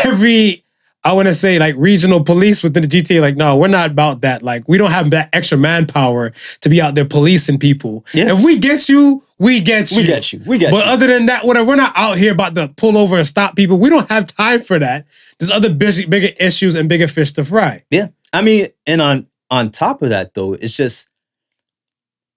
every 0.04 0.64
I 1.04 1.14
want 1.14 1.28
to 1.28 1.34
say 1.36 1.60
like 1.60 1.76
regional 1.78 2.24
police 2.24 2.64
within 2.64 2.82
the 2.82 2.90
GTA, 2.90 3.22
like 3.22 3.36
no, 3.36 3.56
we're 3.56 3.68
not 3.68 3.92
about 3.92 4.22
that. 4.22 4.42
Like 4.42 4.68
we 4.68 4.80
don't 4.80 4.90
have 4.90 5.12
that 5.12 5.30
extra 5.32 5.60
manpower 5.60 6.32
to 6.62 6.70
be 6.70 6.82
out 6.82 6.96
there 6.96 7.06
policing 7.06 7.60
people. 7.60 8.04
Yeah. 8.12 8.34
If 8.34 8.44
we 8.44 8.58
get 8.58 8.90
you, 8.90 9.24
we 9.38 9.62
get 9.62 9.92
you. 9.92 9.98
We 10.00 10.04
get 10.06 10.34
you. 10.34 10.42
We 10.46 10.58
get 10.58 10.72
But 10.72 10.86
you. 10.86 10.92
other 10.92 11.06
than 11.06 11.28
that, 11.28 11.46
whatever, 11.46 11.68
we're 11.68 11.76
not 11.76 11.94
out 11.96 12.18
here 12.18 12.32
about 12.34 12.56
to 12.56 12.74
pull 12.76 12.98
over 12.98 13.16
and 13.16 13.28
stop 13.28 13.56
people. 13.56 13.78
We 13.78 13.90
don't 13.90 14.10
have 14.10 14.26
time 14.26 14.60
for 14.62 14.80
that. 14.80 15.06
There's 15.38 15.52
other 15.52 15.72
big, 15.72 16.10
bigger 16.10 16.36
issues 16.40 16.74
and 16.74 16.90
bigger 16.90 17.08
fish 17.08 17.32
to 17.34 17.46
fry. 17.46 17.84
Yeah. 17.92 18.08
I 18.34 18.42
mean, 18.42 18.68
and 18.88 19.02
on 19.02 19.28
on 19.50 19.70
top 19.72 20.02
of 20.02 20.10
that 20.10 20.34
though, 20.34 20.54
it's 20.54 20.76
just 20.76 21.10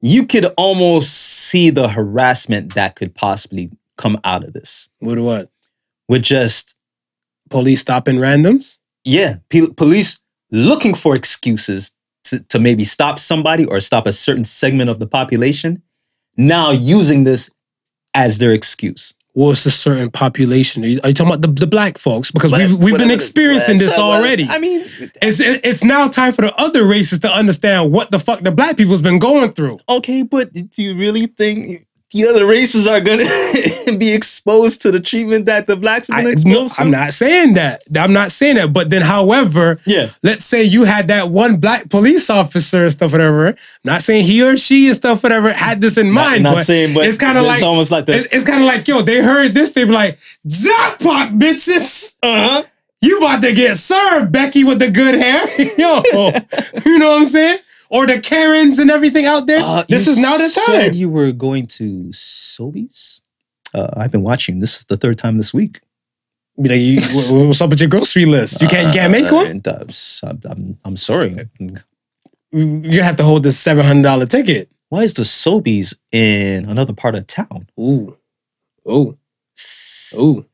you 0.00 0.26
could 0.26 0.46
almost 0.56 1.12
see 1.12 1.70
the 1.70 1.88
harassment 1.88 2.74
that 2.74 2.96
could 2.96 3.14
possibly 3.14 3.70
come 3.96 4.18
out 4.24 4.44
of 4.44 4.52
this. 4.52 4.88
With 5.00 5.18
what? 5.18 5.50
With 6.08 6.22
just 6.22 6.76
Police 7.50 7.80
stopping 7.80 8.16
randoms? 8.16 8.78
yeah, 9.04 9.36
pe- 9.48 9.72
police 9.76 10.20
looking 10.52 10.94
for 10.94 11.16
excuses 11.16 11.92
to, 12.24 12.38
to 12.44 12.58
maybe 12.58 12.84
stop 12.84 13.18
somebody 13.18 13.64
or 13.64 13.80
stop 13.80 14.06
a 14.06 14.12
certain 14.12 14.44
segment 14.44 14.88
of 14.90 14.98
the 15.00 15.06
population, 15.06 15.82
now 16.36 16.70
using 16.70 17.24
this 17.24 17.50
as 18.14 18.38
their 18.38 18.52
excuse. 18.52 19.14
What's 19.32 19.64
a 19.64 19.70
certain 19.70 20.10
population? 20.10 20.82
Are 20.84 20.88
you, 20.88 21.00
are 21.04 21.08
you 21.08 21.14
talking 21.14 21.32
about 21.34 21.42
the, 21.42 21.60
the 21.60 21.66
black 21.66 21.98
folks? 21.98 22.30
Because 22.32 22.50
we've, 22.52 22.76
we've 22.76 22.98
been 22.98 23.10
experiencing 23.12 23.78
this 23.78 23.96
already. 23.98 24.46
I 24.48 24.58
mean, 24.58 24.80
It's 25.22 25.38
it- 25.40 25.60
it's 25.64 25.84
now 25.84 26.08
time 26.08 26.32
for 26.32 26.42
the 26.42 26.54
other 26.56 26.84
races 26.84 27.20
to 27.20 27.30
understand 27.30 27.92
what 27.92 28.10
the 28.10 28.18
fuck 28.18 28.40
the 28.40 28.50
black 28.50 28.76
people's 28.76 29.02
been 29.02 29.18
going 29.20 29.52
through. 29.52 29.78
okay, 29.88 30.22
but 30.24 30.52
do 30.52 30.82
you 30.82 30.96
really 30.96 31.26
think 31.26 31.86
the 32.12 32.26
other 32.26 32.44
races 32.46 32.86
are 32.88 33.00
gonna 33.00 33.24
be 33.98 34.12
exposed 34.12 34.82
to 34.82 34.90
the 34.90 34.98
treatment 35.00 35.46
that 35.46 35.66
the 35.66 35.76
blacks 35.76 36.10
I, 36.10 36.16
been 36.16 36.24
no, 36.24 36.30
exposed 36.30 36.74
to? 36.76 36.80
I'm 36.82 36.90
not 36.90 37.12
saying 37.12 37.54
that. 37.54 37.82
I'm 37.96 38.12
not 38.12 38.32
saying 38.32 38.56
that. 38.56 38.72
But 38.72 38.90
then, 38.90 39.02
however, 39.02 39.78
Yeah. 39.86 40.10
let's 40.22 40.44
say 40.44 40.62
you 40.64 40.84
had 40.84 41.08
that 41.08 41.30
one 41.30 41.56
black 41.58 41.88
police 41.88 42.28
officer 42.30 42.82
and 42.84 42.92
stuff, 42.92 43.12
whatever. 43.12 43.54
not 43.84 44.02
saying 44.02 44.24
he 44.26 44.42
or 44.42 44.56
she 44.56 44.86
and 44.88 44.96
stuff, 44.96 45.22
whatever, 45.22 45.52
had 45.52 45.80
this 45.80 45.96
in 45.96 46.10
mind. 46.10 46.42
not 46.42 46.56
but 46.56 46.62
saying, 46.64 46.94
but 46.94 47.06
it's 47.06 47.16
kind 47.18 47.38
of 47.38 47.44
like 47.44 47.56
it's 47.58 47.62
almost 47.64 47.90
like 47.90 48.06
the- 48.06 48.14
It's, 48.18 48.34
it's 48.34 48.44
kind 48.44 48.60
of 48.60 48.66
like 48.66 48.86
yo, 48.88 49.02
they 49.02 49.22
heard 49.22 49.52
this, 49.52 49.72
they 49.72 49.84
be 49.84 49.92
like, 49.92 50.18
jackpot, 50.46 51.28
bitches. 51.30 52.14
Uh 52.22 52.48
huh. 52.48 52.62
You 53.02 53.16
about 53.18 53.40
to 53.42 53.54
get 53.54 53.78
served, 53.78 54.30
Becky, 54.30 54.62
with 54.62 54.78
the 54.78 54.90
good 54.90 55.14
hair. 55.14 55.46
Yo, 55.78 56.02
you 56.84 56.98
know 56.98 57.12
what 57.12 57.20
I'm 57.20 57.24
saying? 57.26 57.58
Or 57.90 58.06
the 58.06 58.20
Karens 58.20 58.78
and 58.78 58.90
everything 58.90 59.26
out 59.26 59.46
there. 59.48 59.60
Uh, 59.62 59.82
this 59.88 60.06
is 60.06 60.16
now 60.18 60.36
the 60.36 60.44
time. 60.44 60.80
Said 60.80 60.94
you 60.94 61.08
were 61.10 61.32
going 61.32 61.66
to 61.66 62.04
Sobeys. 62.12 63.20
Uh, 63.74 63.88
I've 63.96 64.12
been 64.12 64.22
watching. 64.22 64.60
This 64.60 64.78
is 64.78 64.84
the 64.84 64.96
third 64.96 65.18
time 65.18 65.36
this 65.36 65.52
week. 65.52 65.80
Like, 66.56 66.78
you, 66.78 67.00
wha- 67.32 67.46
what's 67.46 67.60
up 67.60 67.70
with 67.70 67.80
your 67.80 67.88
grocery 67.88 68.26
list? 68.26 68.60
You 68.62 68.68
can't, 68.68 68.88
you 68.88 68.92
can't 69.00 69.10
make 69.12 69.30
one. 69.32 69.60
uh, 69.66 69.84
I'm, 70.24 70.40
I'm, 70.48 70.78
I'm 70.84 70.96
sorry. 70.96 71.34
You 72.52 73.02
have 73.02 73.16
to 73.16 73.22
hold 73.24 73.42
this 73.44 73.58
seven 73.58 73.84
hundred 73.84 74.02
dollar 74.02 74.26
ticket. 74.26 74.68
Why 74.88 75.02
is 75.02 75.14
the 75.14 75.22
Sobeys 75.22 75.96
in 76.12 76.68
another 76.68 76.92
part 76.92 77.14
of 77.14 77.26
town? 77.26 77.68
Ooh, 77.78 78.16
ooh, 78.88 79.16
ooh. 80.18 80.44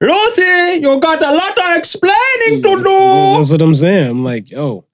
Rosie, 0.00 0.80
you 0.80 1.00
got 1.00 1.20
a 1.22 1.30
lot 1.34 1.58
of 1.72 1.76
explaining 1.78 2.62
to 2.62 2.76
do. 2.82 3.34
That's 3.36 3.50
what 3.52 3.62
I'm 3.62 3.74
saying. 3.74 4.10
I'm 4.10 4.24
like, 4.24 4.50
yo, 4.50 4.84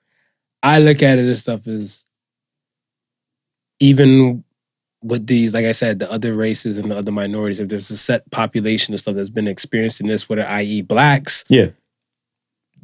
I 0.63 0.79
look 0.79 1.03
at 1.03 1.19
it 1.19 1.25
as 1.27 1.41
stuff 1.41 1.67
is 1.67 2.05
even 3.81 4.45
with 5.03 5.27
these, 5.27 5.55
like 5.55 5.65
I 5.65 5.73
said, 5.73 5.99
the 5.99 6.11
other 6.13 6.35
races 6.35 6.77
and 6.77 6.91
the 6.91 6.97
other 6.99 7.13
minorities, 7.13 7.61
if 7.61 7.69
there's 7.69 7.91
a 7.91 7.97
set 7.97 8.31
population 8.31 8.93
of 8.93 9.01
stuff 9.01 9.15
that's 9.15 9.31
been 9.31 9.49
experiencing 9.49 10.07
this, 10.09 10.29
whether 10.29 10.47
i.e. 10.47 10.83
blacks, 10.83 11.45
Yeah. 11.49 11.69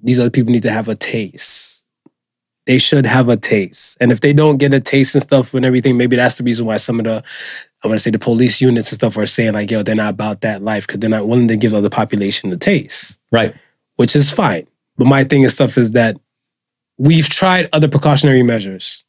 these 0.03 0.19
other 0.19 0.31
people 0.31 0.53
need 0.53 0.63
to 0.63 0.71
have 0.71 0.89
a 0.89 0.95
taste. 0.95 1.85
They 2.65 2.79
should 2.79 3.05
have 3.07 3.29
a 3.29 3.37
taste. 3.37 3.97
And 4.01 4.11
if 4.11 4.21
they 4.21 4.33
don't 4.33 4.57
get 4.57 4.73
a 4.75 4.81
taste 4.81 5.15
and 5.15 5.23
stuff 5.23 5.53
and 5.55 5.65
everything, 5.65 5.97
maybe 5.97 6.17
that's 6.17 6.37
the 6.37 6.45
reason 6.45 6.67
why 6.67 6.79
some 6.79 6.99
of 6.99 7.05
the, 7.05 7.23
I 7.85 7.89
want 7.89 7.97
to 7.97 8.03
say 8.03 8.11
the 8.11 8.19
police 8.19 8.61
units 8.61 8.91
and 8.91 8.97
stuff 8.99 9.17
are 9.19 9.27
saying 9.27 9.53
like, 9.53 9.71
yo, 9.71 9.83
they're 9.83 9.95
not 9.95 10.11
about 10.15 10.41
that 10.41 10.63
life 10.63 10.87
because 10.87 11.01
they're 11.01 11.11
not 11.11 11.29
willing 11.29 11.49
to 11.49 11.57
give 11.57 11.73
the 11.73 11.79
other 11.79 11.91
population 11.91 12.51
the 12.51 12.57
taste 12.57 13.19
Right. 13.31 13.55
which 13.97 14.17
is 14.17 14.33
fine. 14.33 14.67
But 14.97 15.07
my 15.07 15.23
thing 15.25 15.45
and 15.45 15.53
stuff 15.53 15.77
is 15.79 15.91
that 15.93 16.17
we've 16.99 17.29
tried 17.29 17.69
other 17.73 17.89
precautionary 17.89 18.43
measures. 18.43 19.05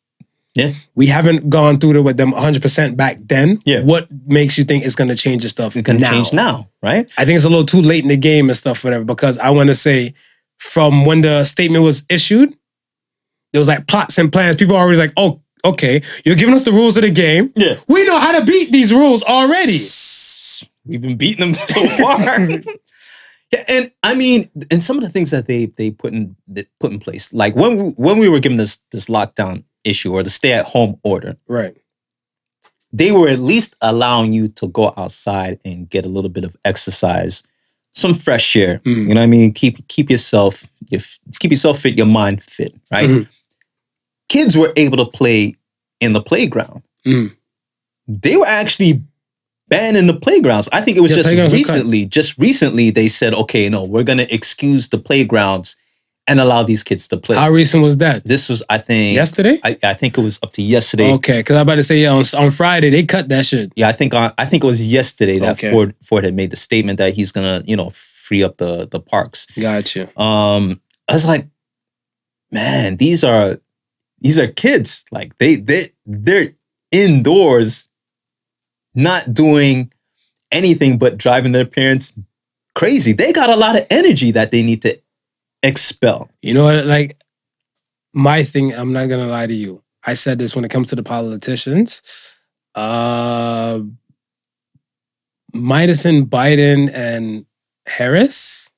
Yeah. 0.55 0.71
We 0.95 1.05
haven't 1.07 1.49
gone 1.51 1.75
through 1.75 1.99
it 1.99 2.01
with 2.01 2.17
them 2.17 2.31
100% 2.31 2.97
back 2.97 3.17
then. 3.21 3.59
Yeah. 3.63 3.81
What 3.81 4.07
makes 4.25 4.57
you 4.57 4.63
think 4.63 4.85
it's 4.85 4.95
going 4.95 5.09
to 5.09 5.15
change 5.15 5.43
the 5.43 5.49
stuff 5.49 5.75
It 5.75 5.85
can 5.85 5.97
now? 5.99 6.09
change 6.09 6.33
now, 6.33 6.69
right? 6.81 7.09
I 7.17 7.25
think 7.25 7.35
it's 7.35 7.45
a 7.45 7.49
little 7.49 7.65
too 7.65 7.81
late 7.81 8.01
in 8.01 8.09
the 8.09 8.17
game 8.17 8.49
and 8.49 8.57
stuff, 8.57 8.83
whatever, 8.83 9.03
because 9.05 9.37
I 9.37 9.51
want 9.51 9.69
to 9.69 9.75
say 9.75 10.15
from 10.57 11.05
when 11.05 11.21
the 11.21 11.45
statement 11.45 11.83
was 11.83 12.03
issued, 12.09 12.57
there 13.53 13.59
was 13.59 13.67
like 13.67 13.85
plots 13.87 14.17
and 14.17 14.31
plans. 14.33 14.55
People 14.57 14.75
are 14.75 14.81
already 14.81 14.97
like, 14.97 15.13
oh, 15.15 15.41
okay, 15.63 16.01
you're 16.25 16.35
giving 16.35 16.55
us 16.55 16.65
the 16.65 16.71
rules 16.71 16.97
of 16.97 17.03
the 17.03 17.11
game. 17.11 17.51
Yeah. 17.55 17.75
We 17.87 18.03
know 18.05 18.17
how 18.19 18.37
to 18.39 18.43
beat 18.45 18.71
these 18.71 18.91
rules 18.91 19.21
already. 19.23 19.77
We've 20.85 21.01
been 21.01 21.17
beating 21.17 21.51
them 21.51 21.53
so 21.67 21.87
far. 21.87 22.17
yeah, 23.51 23.63
and 23.67 23.91
I 24.03 24.15
mean, 24.15 24.49
and 24.71 24.81
some 24.83 24.97
of 24.97 25.03
the 25.03 25.09
things 25.09 25.31
that 25.31 25.45
they 25.47 25.65
they 25.67 25.91
put 25.91 26.13
in 26.13 26.35
that 26.49 26.67
put 26.79 26.91
in 26.91 26.99
place, 26.99 27.31
like 27.33 27.55
when 27.55 27.77
we, 27.77 27.83
when 27.91 28.17
we 28.19 28.29
were 28.29 28.39
given 28.39 28.57
this 28.57 28.77
this 28.91 29.07
lockdown 29.07 29.63
issue 29.83 30.13
or 30.13 30.23
the 30.23 30.29
stay 30.29 30.53
at 30.53 30.65
home 30.65 30.99
order, 31.03 31.37
Right. 31.47 31.75
they 32.91 33.11
were 33.11 33.29
at 33.29 33.39
least 33.39 33.75
allowing 33.81 34.33
you 34.33 34.47
to 34.49 34.67
go 34.67 34.93
outside 34.97 35.59
and 35.63 35.89
get 35.89 36.05
a 36.05 36.09
little 36.09 36.29
bit 36.29 36.43
of 36.43 36.55
exercise, 36.65 37.43
some 37.91 38.13
fresh 38.13 38.55
air. 38.55 38.79
Mm. 38.79 38.95
You 39.07 39.13
know 39.13 39.21
what 39.21 39.23
I 39.23 39.27
mean? 39.27 39.53
Keep 39.53 39.87
keep 39.87 40.09
yourself 40.09 40.65
your, 40.89 41.01
keep 41.39 41.51
yourself 41.51 41.79
fit, 41.79 41.95
your 41.95 42.05
mind 42.05 42.43
fit, 42.43 42.73
right? 42.91 43.09
Mhm. 43.09 43.27
Kids 44.29 44.57
were 44.57 44.73
able 44.75 44.97
to 44.97 45.05
play 45.05 45.55
in 46.01 46.11
the 46.13 46.21
playground. 46.21 46.83
Mm. 47.05 47.33
They 48.09 48.35
were 48.35 48.45
actually 48.45 49.03
banning 49.67 50.07
the 50.07 50.13
playgrounds. 50.19 50.69
I 50.71 50.81
think 50.81 50.97
it 50.97 51.01
was 51.01 51.11
Yeah, 51.11 51.23
just 51.23 51.53
recently. 51.53 52.05
Just 52.05 52.37
recently, 52.37 52.89
they 52.89 53.07
said, 53.07 53.33
"Okay, 53.33 53.69
no, 53.69 53.83
we're 53.83 54.03
gonna 54.03 54.27
excuse 54.29 54.89
the 54.89 54.97
playgrounds 54.97 55.75
and 56.29 56.39
allow 56.39 56.63
these 56.63 56.83
kids 56.83 57.07
to 57.09 57.17
play." 57.17 57.35
How 57.35 57.49
recent 57.49 57.83
was 57.83 57.97
that? 57.97 58.23
this 58.23 58.49
was, 58.49 58.63
I 58.69 58.77
think, 58.77 59.15
Yesterday? 59.15 59.59
I, 59.63 59.77
I 59.83 59.93
think 59.93 60.17
it 60.17 60.21
was 60.21 60.39
up 60.43 60.51
to 60.53 60.61
yesterday. 60.61 61.11
Okay, 61.13 61.39
because 61.39 61.55
I'm 61.55 61.61
about 61.63 61.75
to 61.75 61.83
say 61.83 61.99
yeah, 62.01 62.11
on, 62.11 62.23
on 62.37 62.51
Friday 62.51 62.89
they 62.89 63.03
cut 63.05 63.29
that 63.29 63.45
shit. 63.45 63.71
Yeah, 63.75 63.87
I 63.89 63.91
think 63.93 64.13
on, 64.13 64.31
I 64.37 64.45
think 64.45 64.63
it 64.63 64.67
was 64.67 64.91
yesterday 64.91 65.39
that 65.39 65.57
Okay. 65.57 65.71
Ford 65.71 65.95
Ford 66.01 66.23
had 66.23 66.33
made 66.35 66.49
the 66.51 66.57
statement 66.57 66.97
that 66.97 67.13
he's 67.13 67.31
gonna, 67.31 67.63
you 67.65 67.75
know, 67.75 67.89
free 67.91 68.43
up 68.43 68.57
the 68.57 68.87
the 68.89 68.99
parks. 68.99 69.45
Gotcha. 69.59 70.03
Um, 70.19 70.81
I 71.09 71.13
was 71.13 71.25
like, 71.25 71.47
man, 72.51 72.97
these 72.97 73.23
are 73.23 73.59
these 74.19 74.39
are 74.39 74.47
kids. 74.47 75.05
Like 75.11 75.37
they 75.37 75.55
they 75.55 75.91
they're 76.05 76.53
indoors, 76.91 77.86
not 78.97 79.33
doing 79.33 79.91
anything 80.51 80.97
but 80.97 81.17
driving 81.17 81.51
their 81.53 81.65
parents 81.65 82.17
crazy. 82.75 83.13
They 83.13 83.31
got 83.31 83.49
a 83.49 83.55
lot 83.55 83.77
of 83.77 83.85
energy 83.89 84.31
that 84.31 84.51
they 84.51 84.63
need 84.63 84.81
to 84.81 84.99
expel. 85.63 86.29
You 86.41 86.53
know 86.53 86.63
what? 86.65 86.85
Like 86.85 87.17
my 88.13 88.43
thing, 88.43 88.73
I'm 88.73 88.91
not 88.91 89.07
gonna 89.07 89.27
lie 89.27 89.47
to 89.47 89.53
you. 89.53 89.83
I 90.05 90.13
said 90.15 90.39
this 90.39 90.55
when 90.55 90.65
it 90.65 90.71
comes 90.71 90.87
to 90.89 90.95
the 90.95 91.03
politicians. 91.03 92.01
Uh 92.75 93.79
Midas 95.53 96.05
and 96.05 96.25
Biden, 96.27 96.91
and 96.93 97.45
Harris. 97.87 98.69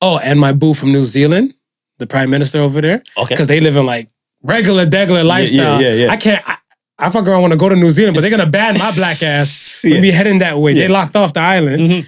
Oh, 0.00 0.18
and 0.18 0.38
my 0.38 0.52
boo 0.52 0.74
from 0.74 0.92
New 0.92 1.04
Zealand, 1.06 1.54
the 1.98 2.06
prime 2.06 2.30
minister 2.30 2.60
over 2.60 2.80
there, 2.80 3.02
Okay. 3.16 3.28
because 3.34 3.46
they 3.48 3.60
live 3.60 3.76
in 3.76 3.86
like 3.86 4.10
regular, 4.42 4.84
degular 4.86 5.24
lifestyle. 5.24 5.80
yeah, 5.80 5.92
yeah. 5.94 6.10
I 6.10 6.16
can't. 6.16 6.42
I, 6.48 6.57
I 6.98 7.10
fuck 7.10 7.28
around 7.28 7.42
want 7.42 7.52
to 7.52 7.58
go 7.58 7.68
to 7.68 7.76
New 7.76 7.90
Zealand, 7.92 8.14
but 8.16 8.22
they're 8.22 8.30
gonna 8.30 8.50
ban 8.50 8.74
my 8.74 8.90
black 8.96 9.22
ass. 9.22 9.82
Yeah. 9.84 9.94
We 9.94 10.00
be 10.00 10.10
heading 10.10 10.40
that 10.40 10.58
way. 10.58 10.74
They 10.74 10.88
locked 10.88 11.14
off 11.16 11.32
the 11.32 11.40
island. 11.40 11.80
Mhm. 11.80 12.06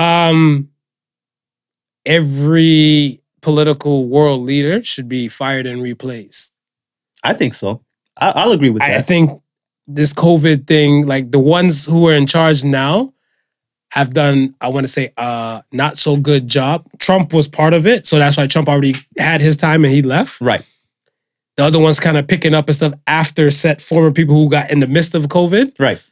Um, 0.00 0.68
every 2.06 3.20
political 3.42 4.08
world 4.08 4.42
leader 4.42 4.82
should 4.82 5.08
be 5.08 5.28
fired 5.28 5.66
and 5.66 5.82
replaced. 5.82 6.52
I 7.22 7.32
think 7.34 7.54
so. 7.54 7.82
I, 8.18 8.32
I'll 8.36 8.52
agree 8.52 8.70
with 8.70 8.80
that. 8.82 8.90
I 8.98 9.00
think 9.02 9.40
this 9.86 10.12
COVID 10.12 10.66
thing, 10.66 11.06
like 11.06 11.30
the 11.30 11.38
ones 11.38 11.84
who 11.84 12.08
are 12.08 12.14
in 12.14 12.26
charge 12.26 12.64
now, 12.64 13.12
have 13.90 14.12
done, 14.12 14.54
I 14.60 14.68
want 14.68 14.84
to 14.84 14.92
say, 14.92 15.12
uh, 15.16 15.62
not 15.72 15.96
so 15.98 16.16
good 16.16 16.48
job. 16.48 16.84
Trump 16.98 17.32
was 17.32 17.46
part 17.46 17.72
of 17.74 17.86
it, 17.86 18.06
so 18.06 18.18
that's 18.18 18.36
why 18.36 18.46
Trump 18.48 18.68
already 18.68 18.94
had 19.18 19.40
his 19.40 19.56
time 19.56 19.84
and 19.84 19.92
he 19.94 20.02
left. 20.02 20.40
right. 20.40 20.64
The 21.56 21.64
other 21.64 21.78
ones 21.78 22.00
kind 22.00 22.16
of 22.16 22.26
picking 22.26 22.54
up 22.54 22.68
and 22.68 22.74
stuff 22.74 22.94
after 23.06 23.50
set 23.50 23.80
former 23.80 24.10
people 24.10 24.34
who 24.34 24.50
got 24.50 24.70
in 24.70 24.80
the 24.80 24.88
midst 24.88 25.14
of 25.14 25.24
COVID. 25.24 25.78
Right. 25.78 26.04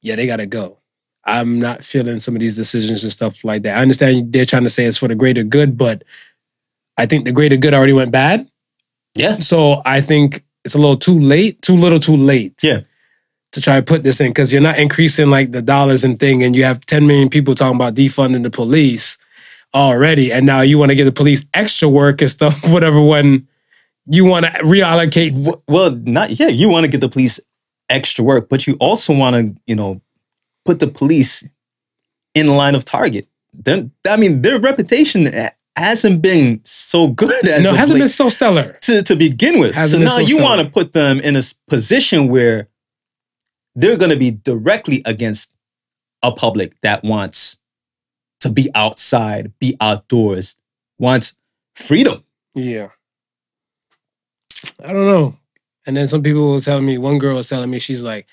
yeah, 0.00 0.16
they 0.16 0.26
gotta 0.26 0.46
go. 0.46 0.78
I'm 1.24 1.58
not 1.58 1.84
feeling 1.84 2.20
some 2.20 2.34
of 2.34 2.40
these 2.40 2.56
decisions 2.56 3.02
and 3.02 3.12
stuff 3.12 3.44
like 3.44 3.62
that. 3.62 3.76
I 3.76 3.82
understand 3.82 4.32
they're 4.32 4.46
trying 4.46 4.62
to 4.62 4.70
say 4.70 4.86
it's 4.86 4.96
for 4.96 5.08
the 5.08 5.14
greater 5.14 5.42
good, 5.44 5.76
but 5.76 6.04
I 6.96 7.04
think 7.04 7.26
the 7.26 7.32
greater 7.32 7.56
good 7.56 7.74
already 7.74 7.92
went 7.92 8.12
bad. 8.12 8.48
Yeah. 9.14 9.38
So 9.38 9.82
I 9.84 10.00
think 10.00 10.42
it's 10.64 10.74
a 10.74 10.78
little 10.78 10.96
too 10.96 11.18
late, 11.18 11.60
too 11.60 11.76
little, 11.76 11.98
too 11.98 12.16
late. 12.16 12.54
Yeah. 12.62 12.80
To 13.52 13.60
try 13.60 13.76
to 13.76 13.82
put 13.82 14.04
this 14.04 14.20
in 14.20 14.28
because 14.30 14.52
you're 14.52 14.62
not 14.62 14.78
increasing 14.78 15.30
like 15.30 15.52
the 15.52 15.62
dollars 15.62 16.04
and 16.04 16.20
thing, 16.20 16.42
and 16.42 16.54
you 16.54 16.64
have 16.64 16.84
10 16.86 17.06
million 17.06 17.28
people 17.28 17.54
talking 17.54 17.76
about 17.76 17.94
defunding 17.94 18.42
the 18.42 18.50
police 18.50 19.18
already, 19.74 20.32
and 20.32 20.46
now 20.46 20.60
you 20.60 20.78
want 20.78 20.90
to 20.90 20.94
give 20.94 21.06
the 21.06 21.12
police 21.12 21.44
extra 21.54 21.88
work 21.88 22.20
and 22.20 22.30
stuff, 22.30 22.66
whatever. 22.72 23.00
When 23.02 23.47
you 24.08 24.24
want 24.24 24.46
to 24.46 24.52
reallocate, 24.62 25.60
Well, 25.68 25.90
not 25.90 26.38
yeah. 26.38 26.48
You 26.48 26.68
want 26.68 26.84
to 26.84 26.90
get 26.90 27.00
the 27.00 27.08
police 27.08 27.40
extra 27.88 28.24
work, 28.24 28.48
but 28.48 28.66
you 28.66 28.76
also 28.80 29.14
want 29.14 29.36
to, 29.36 29.62
you 29.66 29.76
know, 29.76 30.00
put 30.64 30.80
the 30.80 30.86
police 30.86 31.48
in 32.34 32.48
line 32.48 32.74
of 32.74 32.84
target. 32.84 33.26
They're, 33.52 33.88
I 34.08 34.16
mean, 34.16 34.42
their 34.42 34.60
reputation 34.60 35.28
hasn't 35.76 36.22
been 36.22 36.60
so 36.64 37.08
good 37.08 37.46
as 37.46 37.64
no, 37.64 37.74
hasn't 37.74 37.94
late 37.94 38.02
been 38.02 38.08
so 38.08 38.28
stellar. 38.28 38.64
to 38.82 39.02
to 39.02 39.16
begin 39.16 39.60
with. 39.60 39.74
Hasn't 39.74 40.02
so 40.02 40.04
now 40.04 40.22
so 40.22 40.28
you 40.28 40.40
want 40.40 40.60
to 40.60 40.68
put 40.68 40.92
them 40.92 41.20
in 41.20 41.36
a 41.36 41.42
position 41.68 42.28
where 42.28 42.68
they're 43.74 43.96
going 43.96 44.10
to 44.10 44.16
be 44.16 44.30
directly 44.30 45.02
against 45.04 45.54
a 46.22 46.32
public 46.32 46.80
that 46.80 47.04
wants 47.04 47.58
to 48.40 48.50
be 48.50 48.68
outside, 48.74 49.52
be 49.60 49.76
outdoors, 49.80 50.56
wants 50.98 51.36
freedom. 51.74 52.24
Yeah. 52.54 52.88
I 54.84 54.92
don't 54.92 55.06
know. 55.06 55.36
And 55.86 55.96
then 55.96 56.08
some 56.08 56.22
people 56.22 56.52
were 56.52 56.60
telling 56.60 56.84
me, 56.86 56.98
one 56.98 57.18
girl 57.18 57.36
was 57.36 57.48
telling 57.48 57.70
me, 57.70 57.78
she's 57.78 58.02
like, 58.02 58.26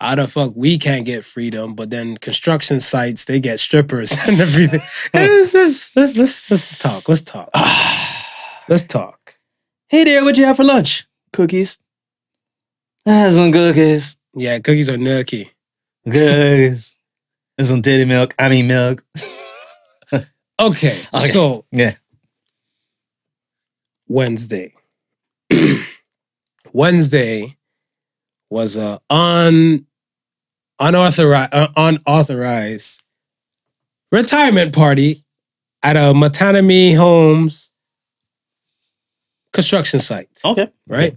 how 0.00 0.14
the 0.16 0.26
fuck 0.26 0.52
we 0.56 0.76
can't 0.78 1.06
get 1.06 1.24
freedom, 1.24 1.74
but 1.74 1.88
then 1.90 2.16
construction 2.16 2.80
sites, 2.80 3.24
they 3.26 3.38
get 3.40 3.60
strippers 3.60 4.12
and 4.18 4.40
everything. 4.40 4.82
It's 5.14 5.52
just- 5.52 5.96
let's, 5.96 6.18
let's, 6.18 6.50
let's 6.50 6.78
talk. 6.78 7.08
Let's 7.08 7.22
talk. 7.22 7.50
Let's 8.68 8.84
talk. 8.84 9.34
Hey 9.88 10.04
there, 10.04 10.22
what'd 10.22 10.38
you 10.38 10.46
have 10.46 10.56
for 10.56 10.64
lunch? 10.64 11.06
Cookies. 11.34 11.78
Ah, 13.06 13.28
some 13.30 13.52
cookies. 13.52 14.16
Yeah, 14.34 14.58
cookies 14.58 14.88
are 14.88 14.96
nookie. 14.96 15.50
Cookies. 16.06 16.98
And 17.58 17.66
some 17.66 17.82
titty 17.82 18.06
milk. 18.06 18.34
I 18.38 18.48
mean 18.48 18.66
milk. 18.66 19.04
Okay, 20.12 20.26
Okay. 20.58 21.28
so 21.28 21.64
Yeah. 21.72 21.94
Wednesday. 24.08 24.72
Wednesday 26.72 27.56
was 28.50 28.76
a 28.76 29.00
un 29.10 29.86
unauthorized 30.80 31.52
uh, 31.54 31.68
unauthorized 31.76 33.02
retirement 34.10 34.74
party 34.74 35.24
at 35.82 35.96
a 35.96 36.12
Mattamy 36.14 36.96
Homes 36.96 37.70
construction 39.52 40.00
site, 40.00 40.28
Okay. 40.44 40.70
right? 40.88 41.16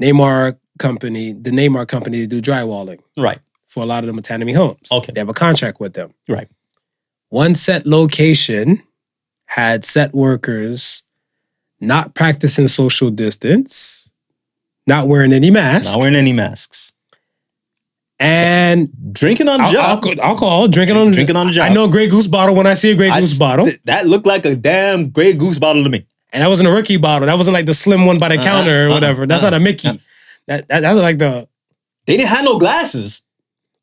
Neymar 0.00 0.58
company, 0.78 1.32
the 1.32 1.50
Neymar 1.50 1.86
company 1.88 2.18
to 2.20 2.26
do 2.26 2.42
drywalling 2.42 2.98
Right. 3.16 3.38
for 3.66 3.82
a 3.82 3.86
lot 3.86 4.04
of 4.04 4.14
the 4.14 4.20
Mattamy 4.20 4.54
homes. 4.54 4.88
Okay. 4.90 5.12
They 5.12 5.20
have 5.20 5.28
a 5.28 5.34
contract 5.34 5.80
with 5.80 5.94
them. 5.94 6.12
Right. 6.28 6.48
One 7.30 7.54
set 7.54 7.86
location 7.86 8.82
had 9.46 9.84
set 9.84 10.12
workers 10.12 11.04
not 11.80 12.14
practicing 12.14 12.68
social 12.68 13.10
distance, 13.10 14.10
not 14.86 15.06
wearing 15.08 15.32
any 15.32 15.50
masks, 15.50 15.92
Not 15.92 16.00
wearing 16.00 16.16
any 16.16 16.32
masks. 16.32 16.92
and 18.20 18.88
Drinking 19.12 19.48
on 19.48 19.58
the 19.58 19.64
al- 19.64 19.72
job. 19.72 19.84
alcohol, 20.04 20.20
alcohol, 20.22 20.68
drinking 20.68 20.96
on 20.96 21.10
Drinking 21.12 21.36
on 21.36 21.46
the 21.48 21.52
job. 21.52 21.70
I 21.70 21.74
know 21.74 21.84
a 21.84 21.88
Grey 21.88 22.08
Goose 22.08 22.26
bottle 22.26 22.54
when 22.54 22.66
I 22.66 22.74
see 22.74 22.92
a 22.92 22.94
Grey 22.94 23.08
I 23.10 23.20
Goose 23.20 23.38
bottle, 23.38 23.66
th- 23.66 23.80
that 23.84 24.06
looked 24.06 24.26
like 24.26 24.44
a 24.44 24.54
damn 24.54 25.10
Grey 25.10 25.32
Goose 25.34 25.58
bottle 25.58 25.82
to 25.84 25.88
me. 25.90 26.06
and 26.32 26.42
that 26.42 26.48
wasn't 26.48 26.68
a 26.68 26.72
rookie 26.72 26.96
bottle. 26.96 27.26
That 27.26 27.36
wasn't 27.36 27.54
like 27.54 27.66
the 27.66 27.74
slim 27.74 28.06
one 28.06 28.18
by 28.18 28.28
the 28.28 28.36
Uh-uh, 28.38 28.42
counter 28.44 28.84
or 28.86 28.88
uh-uh, 28.88 28.94
whatever. 28.94 29.26
That's 29.26 29.42
uh-uh, 29.42 29.50
not 29.50 29.56
a 29.56 29.60
Mickey. 29.60 29.88
uh-uh. 29.88 29.96
That, 30.46 30.68
that 30.68 30.80
that's 30.80 30.98
like 30.98 31.18
the 31.18 31.48
They 32.06 32.16
didn't 32.16 32.28
have 32.30 32.44
no 32.44 32.58
glasses. 32.58 33.22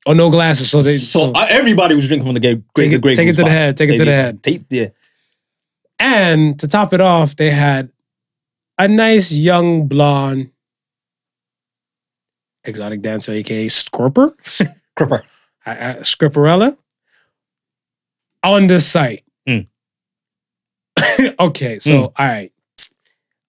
oh 0.05 0.13
no 0.13 0.29
glasses. 0.29 0.69
So 0.69 0.81
they 0.81 0.95
so 0.97 1.19
so- 1.19 1.31
uh, 1.33 1.47
everybody 1.49 1.95
was 1.95 2.07
drinking 2.07 2.25
from 2.27 2.35
the 2.35 2.39
Grey, 2.41 2.55
Take 2.75 2.89
the 2.89 2.95
it- 2.95 3.01
Grey 3.01 3.15
take 3.15 3.25
it 3.27 3.31
Goose 3.31 3.37
to 3.37 3.43
the 3.43 3.49
head, 3.49 3.77
take 3.77 3.89
it 3.89 3.93
They 3.93 3.97
to 3.99 4.05
the 4.05 4.11
head. 4.13 4.43
Take, 4.43 4.61
yeah. 4.69 4.87
And 6.01 6.59
to 6.59 6.67
top 6.67 6.93
it 6.93 6.99
off, 6.99 7.35
they 7.35 7.51
had 7.51 7.91
a 8.77 8.87
nice 8.87 9.31
young 9.31 9.87
blonde 9.87 10.51
exotic 12.63 13.01
dancer, 13.01 13.31
aka 13.33 13.67
Scorper, 13.67 14.33
uh, 15.65 15.95
Scripperella, 16.01 16.77
on 18.43 18.67
this 18.67 18.87
site. 18.87 19.23
Mm. 19.47 19.67
okay, 21.39 21.79
so 21.79 22.13
all 22.15 22.27
right. 22.27 22.51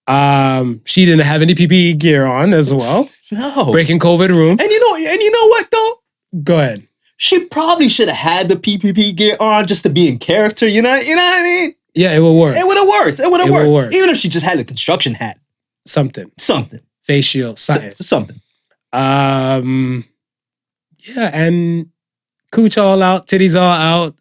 Um, 0.05 0.81
she 0.85 1.05
didn't 1.05 1.25
have 1.25 1.41
any 1.41 1.55
PPE 1.55 1.97
gear 1.97 2.25
on 2.25 2.53
as 2.53 2.73
well. 2.73 3.09
No. 3.31 3.71
Breaking 3.71 3.99
COVID 3.99 4.29
room. 4.29 4.51
And 4.51 4.61
you 4.61 4.79
know, 4.79 5.11
and 5.11 5.21
you 5.21 5.31
know 5.31 5.47
what 5.47 5.71
though? 5.71 6.41
Go 6.43 6.57
ahead. 6.59 6.87
She 7.17 7.45
probably 7.45 7.87
should 7.87 8.09
have 8.09 8.17
had 8.17 8.49
the 8.49 8.55
PPP 8.55 9.15
gear 9.15 9.37
on 9.39 9.65
just 9.65 9.83
to 9.83 9.89
be 9.89 10.09
in 10.09 10.17
character. 10.17 10.67
You 10.67 10.81
know, 10.81 10.95
you 10.95 11.15
know 11.15 11.21
what 11.21 11.39
I 11.39 11.43
mean? 11.43 11.75
Yeah, 11.95 12.15
it 12.15 12.19
would 12.19 12.33
work. 12.39 12.55
It 12.55 12.65
would 12.65 12.77
have 12.77 12.87
worked. 12.87 13.19
It 13.19 13.29
would 13.29 13.39
have 13.41 13.49
It 13.49 13.69
worked. 13.69 13.93
Even 13.95 14.09
if 14.09 14.17
she 14.17 14.29
just 14.29 14.45
had 14.45 14.59
a 14.59 14.63
construction 14.63 15.13
hat. 15.13 15.37
something, 15.85 16.31
Something. 16.37 16.79
face 17.03 17.25
shield, 17.25 17.59
So- 17.59 17.73
something. 17.73 17.91
something. 17.91 18.41
Um, 18.93 20.05
yeah, 20.99 21.29
and 21.33 21.87
cooch 22.51 22.77
all 22.77 23.01
out, 23.03 23.27
titties 23.27 23.59
all 23.59 23.71
out. 23.71 24.15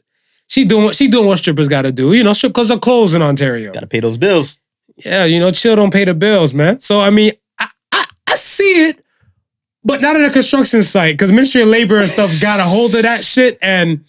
She 0.49 0.65
doing 0.65 0.85
what 0.85 0.97
she 0.97 1.09
doing 1.09 1.27
what 1.27 1.39
strippers 1.39 1.69
got 1.69 1.83
to 1.83 1.93
do. 1.93 2.13
You 2.15 2.25
know, 2.25 2.33
strip 2.33 2.53
clubs 2.55 2.71
are 2.71 2.79
closed 2.79 3.15
in 3.15 3.23
Ontario. 3.23 3.73
Gotta 3.73 3.87
pay 3.87 4.01
those 4.01 4.19
bills. 4.19 4.59
Yeah, 4.97 5.25
you 5.25 5.41
know, 5.41 5.51
chill 5.51 5.77
don't 5.77 5.93
pay 5.93 6.05
the 6.05 6.15
bills, 6.15 6.53
man. 6.53 6.81
So 6.81 7.01
I 7.01 7.11
mean, 7.11 7.33
I 7.59 7.69
I, 7.93 8.05
I 8.27 8.35
see 8.35 8.89
it, 8.89 9.05
but 9.85 10.01
not 10.01 10.17
at 10.17 10.25
a 10.25 10.31
construction 10.31 10.83
site 10.83 11.15
because 11.15 11.31
Ministry 11.31 11.63
of 11.63 11.69
Labor 11.69 11.99
and 11.99 12.11
stuff 12.11 12.31
got 12.43 12.61
a 12.61 12.65
hold 12.65 12.95
of 12.95 13.03
that 13.03 13.25
shit, 13.25 13.59
and 13.63 14.05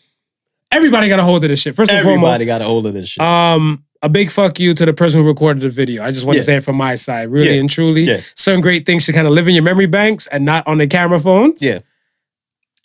everybody 0.74 1.08
got 1.10 1.20
a 1.20 1.24
hold 1.24 1.44
of 1.44 1.50
this 1.50 1.62
shit. 1.62 1.76
First 1.76 1.92
and 1.92 2.00
Everybody 2.00 2.46
got 2.46 2.62
a 2.62 2.66
hold 2.66 2.86
of 2.88 2.94
this 2.94 3.10
shit. 3.10 3.22
um, 3.24 3.84
a 4.02 4.10
big 4.10 4.30
fuck 4.32 4.60
you 4.60 4.74
to 4.74 4.86
the 4.86 4.94
person 4.94 5.22
who 5.22 5.28
recorded 5.28 5.62
the 5.64 5.70
video. 5.70 6.04
I 6.04 6.12
just 6.12 6.26
want 6.26 6.36
Yeah. 6.36 6.42
to 6.42 6.46
say 6.46 6.56
it 6.58 6.64
from 6.64 6.76
my 6.76 6.96
side, 6.96 7.30
really 7.32 7.54
Yeah. 7.54 7.60
and 7.62 7.70
truly. 7.70 8.04
Yeah. 8.04 8.20
Certain 8.36 8.60
great 8.62 8.86
things 8.86 9.04
should 9.04 9.16
kind 9.16 9.28
of 9.28 9.34
live 9.34 9.48
in 9.48 9.54
your 9.54 9.64
memory 9.64 9.86
banks 9.86 10.28
and 10.28 10.44
not 10.46 10.68
on 10.68 10.78
the 10.80 10.88
camera 10.88 11.20
phones. 11.20 11.62
yeah. 11.62 11.80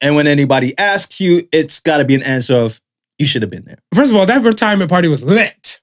And 0.00 0.14
when 0.14 0.28
anybody 0.28 0.78
asks 0.78 1.20
you, 1.20 1.48
it's 1.50 1.80
gotta 1.80 2.04
be 2.04 2.14
an 2.14 2.22
answer 2.22 2.54
of 2.54 2.80
you 3.18 3.26
should 3.26 3.42
have 3.42 3.50
been 3.50 3.64
there. 3.64 3.78
First 3.92 4.12
of 4.12 4.16
all, 4.16 4.26
that 4.26 4.42
retirement 4.42 4.88
party 4.90 5.08
was 5.08 5.24
lit. 5.24 5.80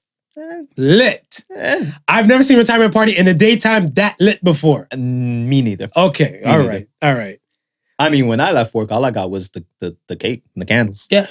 Lit. 0.76 1.40
Eh, 1.54 1.90
I've 2.08 2.26
never 2.28 2.42
seen 2.42 2.56
a 2.56 2.60
retirement 2.60 2.92
party 2.94 3.16
in 3.16 3.26
the 3.26 3.34
daytime 3.34 3.88
that 3.90 4.16
lit 4.20 4.42
before. 4.44 4.86
me 4.96 5.60
neither. 5.62 5.88
Okay, 5.96 6.40
all 6.44 6.58
neither. 6.58 6.68
right, 6.70 6.86
all 7.02 7.14
right. 7.14 7.38
I 7.98 8.10
mean, 8.10 8.26
when 8.26 8.40
I 8.40 8.52
left 8.52 8.74
work, 8.74 8.90
all 8.92 9.04
I 9.04 9.10
got 9.10 9.30
was 9.30 9.50
the 9.50 9.64
the, 9.80 9.96
the 10.08 10.16
cake 10.16 10.42
and 10.54 10.62
the 10.62 10.66
candles. 10.66 11.06
Yeah, 11.10 11.26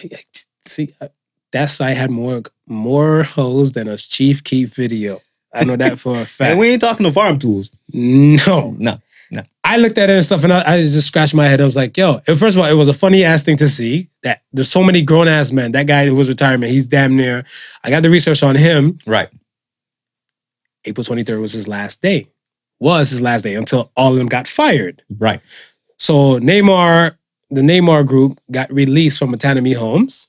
see, 0.65 0.93
uh, 1.01 1.07
that 1.51 1.67
site 1.67 1.97
had 1.97 2.11
more 2.11 2.43
more 2.67 3.23
hoes 3.23 3.71
than 3.73 3.87
a 3.87 3.97
Chief 3.97 4.43
Keef 4.43 4.73
video. 4.75 5.19
I 5.53 5.63
know 5.63 5.75
that 5.77 5.99
for 5.99 6.19
a 6.19 6.25
fact. 6.25 6.41
And 6.51 6.59
we 6.59 6.69
ain't 6.69 6.81
talking 6.81 7.05
to 7.05 7.11
farm 7.11 7.37
tools. 7.37 7.71
no, 7.93 8.75
No. 8.77 8.99
No. 9.31 9.41
I 9.63 9.77
looked 9.77 9.97
at 9.97 10.11
it 10.11 10.13
and 10.13 10.23
stuff, 10.23 10.43
and 10.43 10.53
I, 10.53 10.73
I 10.73 10.77
just 10.81 11.07
scratched 11.07 11.33
my 11.33 11.45
head. 11.45 11.59
I 11.59 11.65
was 11.65 11.75
like, 11.75 11.97
"Yo!" 11.97 12.21
and 12.27 12.37
First 12.37 12.55
of 12.55 12.63
all, 12.63 12.69
it 12.69 12.75
was 12.75 12.87
a 12.87 12.93
funny 12.93 13.23
ass 13.23 13.41
thing 13.41 13.57
to 13.57 13.67
see 13.67 14.09
that 14.21 14.43
there's 14.53 14.69
so 14.69 14.83
many 14.83 15.01
grown 15.01 15.27
ass 15.27 15.51
men. 15.51 15.71
That 15.71 15.87
guy 15.87 16.05
who 16.05 16.13
was 16.13 16.29
retirement, 16.29 16.71
he's 16.71 16.85
damn 16.85 17.15
near. 17.15 17.43
I 17.83 17.89
got 17.89 18.03
the 18.03 18.11
research 18.11 18.43
on 18.43 18.55
him. 18.55 18.99
Right. 19.07 19.29
April 20.85 21.03
23rd 21.03 21.41
was 21.41 21.53
his 21.53 21.67
last 21.67 22.03
day. 22.03 22.27
Was 22.79 23.09
his 23.09 23.21
last 23.23 23.41
day 23.41 23.55
until 23.55 23.91
all 23.95 24.11
of 24.11 24.17
them 24.19 24.27
got 24.27 24.47
fired. 24.47 25.01
Right. 25.17 25.41
So 25.97 26.39
Neymar, 26.39 27.17
the 27.49 27.61
Neymar 27.61 28.05
group 28.05 28.39
got 28.51 28.71
released 28.71 29.17
from 29.17 29.33
Autonomy 29.33 29.73
Homes. 29.73 30.27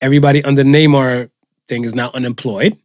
Everybody 0.00 0.42
under 0.44 0.62
Neymar 0.62 1.30
thing 1.68 1.84
is 1.84 1.94
now 1.94 2.10
unemployed. 2.14 2.78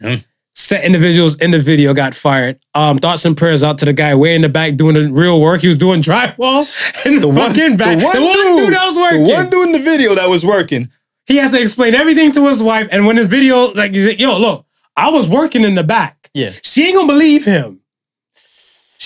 Hmm. 0.00 0.16
Set 0.54 0.84
individuals 0.84 1.36
in 1.36 1.50
the 1.50 1.58
video 1.58 1.92
got 1.92 2.14
fired. 2.14 2.58
Um, 2.74 2.98
thoughts 2.98 3.24
and 3.26 3.36
prayers 3.36 3.62
out 3.62 3.78
to 3.78 3.84
the 3.84 3.92
guy 3.92 4.14
way 4.14 4.34
in 4.34 4.40
the 4.40 4.48
back 4.48 4.76
doing 4.76 4.94
the 4.94 5.10
real 5.10 5.40
work. 5.40 5.60
He 5.60 5.68
was 5.68 5.76
doing 5.76 6.00
drywall 6.00 7.06
in 7.06 7.20
the, 7.20 7.32
fucking 7.32 7.76
back. 7.76 7.98
The 7.98 8.04
one, 8.04 8.14
dude 8.14 8.72
that 8.72 8.86
was 8.86 8.96
working. 8.96 9.24
The 9.24 9.32
one 9.32 9.50
dude 9.50 9.66
in 9.66 9.72
the 9.72 9.78
video 9.78 10.14
that 10.14 10.28
was 10.28 10.44
working. 10.46 10.88
he 11.26 11.36
has 11.36 11.50
to 11.50 11.60
explain 11.60 11.94
everything 11.94 12.32
to 12.32 12.48
his 12.48 12.62
wife. 12.62 12.88
And 12.90 13.06
when 13.06 13.16
the 13.16 13.26
video, 13.26 13.66
like, 13.72 13.94
yo, 13.94 14.38
look, 14.38 14.66
I 14.96 15.10
was 15.10 15.28
working 15.28 15.62
in 15.62 15.74
the 15.74 15.84
back. 15.84 16.30
Yeah. 16.32 16.52
She 16.62 16.86
ain't 16.86 16.96
gonna 16.96 17.06
believe 17.12 17.44
him. 17.44 17.80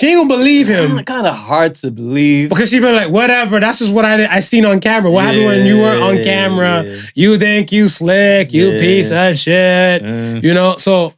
She 0.00 0.08
ain't 0.08 0.28
gonna 0.28 0.40
believe 0.40 0.66
him. 0.66 0.98
kind 1.04 1.26
of 1.26 1.34
hard 1.36 1.74
to 1.76 1.90
believe. 1.90 2.48
Because 2.48 2.70
she 2.70 2.78
be 2.80 2.90
like, 2.90 3.10
whatever, 3.10 3.60
that's 3.60 3.80
just 3.80 3.92
what 3.92 4.04
I 4.06 4.24
I 4.36 4.40
seen 4.40 4.64
on 4.64 4.80
camera. 4.80 5.10
What 5.10 5.24
happened 5.26 5.44
when 5.44 5.66
you 5.66 5.78
were 5.78 6.02
on 6.02 6.22
camera? 6.24 6.84
yeah. 6.84 6.96
You 7.14 7.38
think 7.38 7.70
you 7.70 7.86
slick, 7.88 8.52
you 8.54 8.70
Yeah. 8.70 8.78
piece 8.80 9.10
of 9.10 9.36
shit. 9.38 10.02
Uh, 10.02 10.40
You 10.42 10.54
know, 10.54 10.76
so 10.78 11.12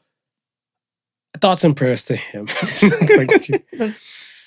thoughts 1.41 1.63
and 1.65 1.77
prayers 1.77 2.03
to 2.05 2.17
him. 2.17 2.47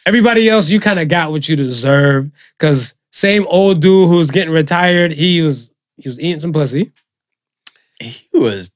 Everybody 0.08 0.50
else, 0.50 0.70
you 0.70 0.80
kind 0.80 1.00
of 1.00 1.08
got 1.08 1.32
what 1.32 1.50
you 1.50 1.56
deserve. 1.56 2.30
Cause 2.60 2.94
same 3.12 3.46
old 3.48 3.82
dude 3.82 4.10
who's 4.10 4.30
getting 4.32 4.54
retired, 4.54 5.14
he 5.14 5.42
was 5.42 5.72
he 5.98 6.10
was 6.10 6.20
eating 6.20 6.40
some 6.42 6.52
pussy. 6.54 6.92
he 8.02 8.28
was. 8.38 8.72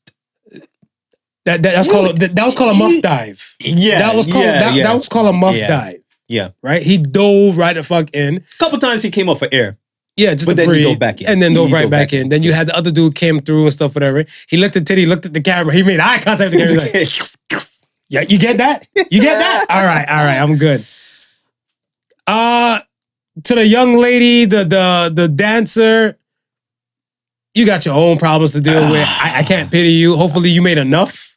That, 1.46 1.64
that 1.64 1.74
that's 1.76 1.88
He 1.88 1.94
called 1.94 2.08
was- 2.12 2.20
that, 2.20 2.36
that 2.36 2.46
was 2.46 2.56
called 2.56 2.76
a 2.76 2.78
muff 2.80 2.92
he- 2.92 3.02
dive. 3.02 3.56
Yeah. 3.60 4.00
that 4.00 4.16
was 4.16 4.32
called 4.32 4.46
yeah, 4.46 4.60
that, 4.60 4.74
yeah. 4.76 4.84
that 4.84 4.94
was 4.96 5.08
called 5.10 5.28
a 5.28 5.34
muff 5.38 5.58
dive. 5.58 5.96
Yeah. 6.28 6.50
Right? 6.62 6.82
He 6.82 6.98
dove 6.98 7.58
right 7.58 7.74
the 7.74 7.84
fuck 7.84 8.14
in. 8.14 8.38
A 8.38 8.58
couple 8.60 8.78
times 8.78 9.02
he 9.04 9.10
came 9.10 9.30
up 9.30 9.40
for 9.40 9.48
air. 9.52 9.78
Yeah, 10.16 10.34
just 10.34 10.46
But 10.48 10.52
to 10.52 10.56
then 10.58 10.66
he 10.66 10.72
breathe, 10.74 10.84
dove 10.84 11.00
back 11.00 11.22
in. 11.22 11.28
and 11.28 11.42
then 11.42 11.52
He 11.52 11.56
dove 11.56 11.72
right 11.72 11.82
dove 11.84 11.92
back, 11.92 12.10
back 12.10 12.14
in. 12.14 12.22
in. 12.24 12.30
Then 12.30 12.44
you 12.44 12.52
had 12.54 12.68
the 12.68 12.76
other 12.76 12.92
dude 12.92 13.16
came 13.16 13.40
through 13.40 13.64
and 13.64 13.74
stuff, 13.74 13.96
whatever. 13.96 14.26
He 14.50 14.58
looked 14.58 14.76
at 14.76 14.86
Titty, 14.86 15.06
looked 15.06 15.26
at 15.26 15.34
the 15.34 15.42
camera. 15.42 15.74
He 15.74 15.82
made 15.82 16.00
eye 16.02 16.20
contact 16.20 16.52
with 16.54 16.60
the 16.60 16.76
camera. 16.78 17.00
Like, 17.00 17.66
yeah, 18.10 18.22
you 18.28 18.38
get 18.38 18.58
that? 18.58 18.86
You 19.10 19.22
get 19.22 19.40
that? 19.40 19.66
all 19.70 19.84
right, 19.84 20.08
all 20.10 20.26
right, 20.26 20.38
I'm 20.38 20.58
good. 20.58 20.82
Uh 22.28 22.80
to 23.46 23.56
the 23.56 23.66
young 23.66 23.96
lady, 23.96 24.46
the 24.46 24.66
the 24.66 25.12
the 25.14 25.28
dancer, 25.30 26.18
you 27.54 27.66
got 27.66 27.86
your 27.86 27.96
own 27.96 28.18
problems 28.18 28.52
to 28.54 28.62
deal 28.62 28.82
with. 28.92 29.08
I, 29.22 29.40
I 29.40 29.44
can't 29.44 29.72
pity 29.72 29.92
you. 29.92 30.16
Hopefully, 30.18 30.50
you 30.50 30.62
made 30.62 30.78
enough 30.78 31.29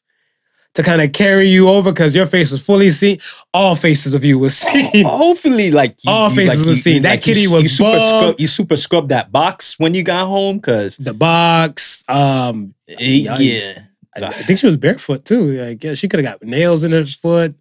to 0.74 0.82
kind 0.82 1.02
of 1.02 1.12
carry 1.12 1.48
you 1.48 1.68
over 1.68 1.92
because 1.92 2.14
your 2.16 2.24
face 2.26 2.50
was 2.50 2.64
fully 2.64 2.88
seen. 2.90 3.18
All 3.52 3.74
faces 3.74 4.14
of 4.14 4.24
you 4.24 4.38
was 4.38 4.56
seen. 4.56 5.04
Hopefully, 5.04 5.70
like 5.70 5.96
you, 6.04 6.10
All 6.10 6.30
you- 6.30 6.36
faces 6.36 6.58
like, 6.60 6.66
was 6.66 6.76
you- 6.78 6.82
seen. 6.94 7.02
That 7.02 7.10
like, 7.10 7.26
you- 7.26 7.34
kitty 7.34 7.46
was 7.48 7.62
you 7.64 7.68
super 7.68 8.00
scrub, 8.00 8.40
you 8.40 8.46
super 8.46 8.76
scrubbed 8.76 9.08
that 9.10 9.30
box 9.30 9.78
when 9.78 9.92
you 9.94 10.02
got 10.02 10.26
home 10.26 10.56
because 10.56 10.96
The 10.96 11.12
box, 11.14 12.04
um, 12.08 12.74
yeah, 12.88 13.36
Yikes. 13.36 13.78
I, 14.16 14.26
I 14.26 14.30
think 14.32 14.58
she 14.58 14.66
was 14.66 14.76
barefoot 14.76 15.24
too. 15.24 15.52
Like, 15.62 15.82
yeah, 15.84 15.94
she 15.94 16.06
could 16.08 16.24
have 16.24 16.40
got 16.40 16.46
nails 16.48 16.84
in 16.84 16.92
her 16.92 17.04
foot, 17.06 17.54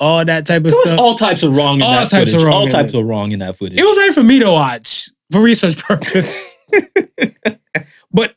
all 0.00 0.24
that 0.24 0.46
type 0.46 0.58
of 0.58 0.70
There 0.70 0.72
was 0.78 0.86
stuff. 0.88 0.98
all 1.00 1.14
types 1.14 1.42
of 1.42 1.54
wrong 1.54 1.76
in 1.76 1.82
All 1.82 1.92
that 1.92 2.10
types 2.10 2.32
of 2.32 2.42
wrong 2.42 2.54
all 2.54 2.66
types 2.66 2.94
of 2.94 3.04
wrong 3.04 3.32
in 3.32 3.38
that 3.40 3.56
footage. 3.56 3.78
it 3.78 3.84
was 3.84 3.96
right 3.98 4.12
for 4.12 4.22
me 4.22 4.40
to 4.40 4.50
watch 4.50 5.08
for 5.30 5.40
research 5.42 5.78
purpose. 5.82 6.56
but 8.12 8.34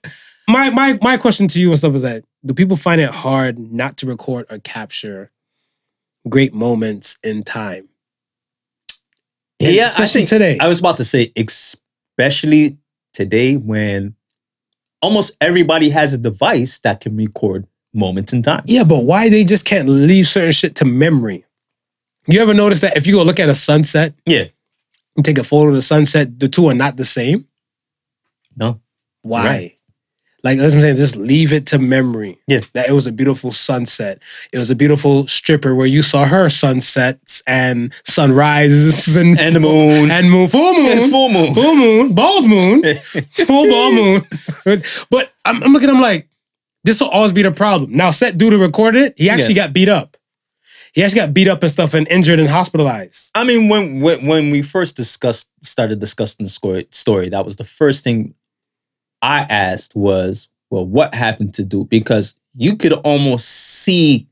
my 0.48 0.70
my 0.70 0.98
my 1.02 1.18
question 1.18 1.48
to 1.50 1.60
you 1.60 1.70
and 1.70 1.78
stuff 1.78 1.96
is 1.96 2.02
that 2.04 2.24
do 2.46 2.54
people 2.54 2.78
find 2.78 3.02
it 3.02 3.10
hard 3.10 3.58
not 3.60 3.98
to 3.98 4.06
record 4.06 4.46
or 4.50 4.60
capture 4.60 5.32
great 6.30 6.54
moments 6.54 7.18
in 7.24 7.44
time? 7.44 7.90
And 9.60 9.74
yeah, 9.74 9.84
I 9.84 9.86
especially 9.86 10.22
think 10.22 10.30
today. 10.30 10.58
I 10.60 10.68
was 10.68 10.80
about 10.80 10.98
to 10.98 11.06
say, 11.06 11.32
especially 11.38 12.78
today 13.14 13.56
when 13.56 14.16
almost 15.02 15.36
everybody 15.40 15.90
has 15.90 16.14
a 16.14 16.18
device 16.18 16.80
that 16.80 17.00
can 17.00 17.16
record 17.16 17.66
moments 17.94 18.34
in 18.34 18.42
time. 18.42 18.64
Yeah, 18.66 18.84
but 18.84 19.04
why 19.06 19.30
they 19.30 19.44
just 19.46 19.64
can't 19.66 19.88
leave 19.88 20.28
certain 20.28 20.52
shit 20.52 20.76
to 20.78 20.86
memory? 20.86 21.46
You 22.28 22.42
ever 22.42 22.54
notice 22.54 22.82
that 22.82 22.98
if 22.98 23.08
you 23.08 23.14
go 23.14 23.24
look 23.24 23.40
at 23.40 23.50
a 23.50 23.56
sunset 23.56 24.14
Yeah. 24.26 24.46
and 25.16 25.24
take 25.24 25.38
a 25.38 25.44
photo 25.44 25.70
of 25.70 25.76
the 25.76 25.82
sunset, 25.82 26.38
the 26.40 26.50
two 26.50 26.68
are 26.68 26.74
not 26.74 26.98
the 26.98 27.06
same? 27.06 27.48
No. 28.58 28.82
Why? 29.22 29.46
Right. 29.46 29.75
Like 30.46 30.60
that's 30.60 30.76
what 30.76 30.78
I'm 30.78 30.82
saying, 30.84 30.96
just 30.98 31.18
leave 31.18 31.52
it 31.52 31.66
to 31.68 31.80
memory. 31.80 32.38
Yeah. 32.46 32.62
That 32.74 32.88
it 32.88 32.92
was 32.94 33.08
a 33.08 33.12
beautiful 33.12 33.52
sunset. 33.52 34.20
It 34.54 34.60
was 34.60 34.70
a 34.70 34.76
beautiful 34.76 35.26
stripper 35.28 35.74
where 35.74 35.88
you 35.88 36.04
saw 36.04 36.26
her 36.26 36.50
sunsets 36.52 37.42
and 37.48 37.92
sunrises 38.06 39.18
and 39.22 39.40
And 39.40 39.56
the 39.56 39.60
moon. 39.60 40.12
and 40.12 40.30
moon, 40.30 40.48
full 40.48 40.74
moon, 40.76 40.88
And 41.00 41.12
full 41.16 41.30
moon. 41.30 41.54
full 41.56 41.76
moon, 41.76 42.14
bald 42.14 42.48
moon, 42.48 42.84
full 43.48 43.68
bald 43.70 43.94
moon. 43.96 44.22
But, 45.10 45.34
I'm, 45.46 45.64
I'm 45.64 45.74
looking, 45.74 45.90
I'm 45.90 46.00
like, 46.02 46.28
this 46.84 47.02
will 47.02 47.10
always 47.10 47.32
be 47.34 47.42
the 47.42 47.52
problem. 47.52 47.96
Now, 47.98 48.12
set 48.12 48.38
dude 48.38 48.52
to 48.52 48.60
record 48.60 48.96
it, 48.96 49.16
he 49.18 49.32
actually 49.32 49.56
got 49.56 49.74
beat 49.74 49.90
up. 49.90 50.16
He 50.94 51.04
actually 51.04 51.22
got 51.22 51.34
beat 51.34 51.48
up 51.48 51.62
and 51.64 51.72
stuff 51.72 51.94
and 51.96 52.08
injured 52.08 52.40
and 52.40 52.48
hospitalized. 52.48 53.32
I 53.36 53.44
mean, 53.44 53.68
when, 53.68 54.00
when 54.00 54.28
when 54.28 54.50
we 54.52 54.62
first 54.62 54.96
discussed 54.96 55.52
started 55.66 56.00
discussing 56.00 56.46
the 56.46 56.50
story, 56.50 56.88
story, 56.92 57.30
that 57.30 57.44
was 57.44 57.56
the 57.58 57.64
first 57.66 58.04
thing 58.04 58.36
I 59.26 59.42
asked 59.50 59.96
was, 59.96 60.50
well, 60.70 60.86
what 60.86 61.14
happened 61.16 61.54
to 61.56 61.66
Duke? 61.66 61.90
Because 61.90 62.36
you 62.54 62.76
could 62.78 62.94
almost 62.94 63.48
see, 63.50 64.28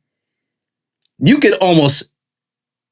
you 1.20 1.40
could 1.40 1.56
almost 1.56 2.12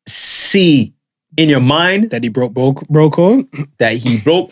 see 0.07 0.93
in 1.37 1.47
your 1.47 1.59
mind 1.61 2.09
That 2.09 2.23
he 2.23 2.29
broke 2.29 2.53
bro, 2.53 2.73
bro 2.89 3.09
code. 3.09 3.47
that 3.77 3.97
he 3.97 4.19
broke 4.19 4.51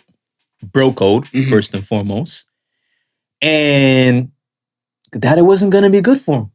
bro 0.71 0.93
code 0.93 1.25
Mhm. 1.25 1.49
first 1.49 1.73
and 1.73 1.85
foremost, 1.85 2.45
and 3.41 4.31
that 5.13 5.37
it 5.37 5.41
wasn't 5.43 5.71
gonna 5.71 5.89
be 5.89 6.01
good 6.01 6.19
for 6.19 6.35
him. 6.37 6.51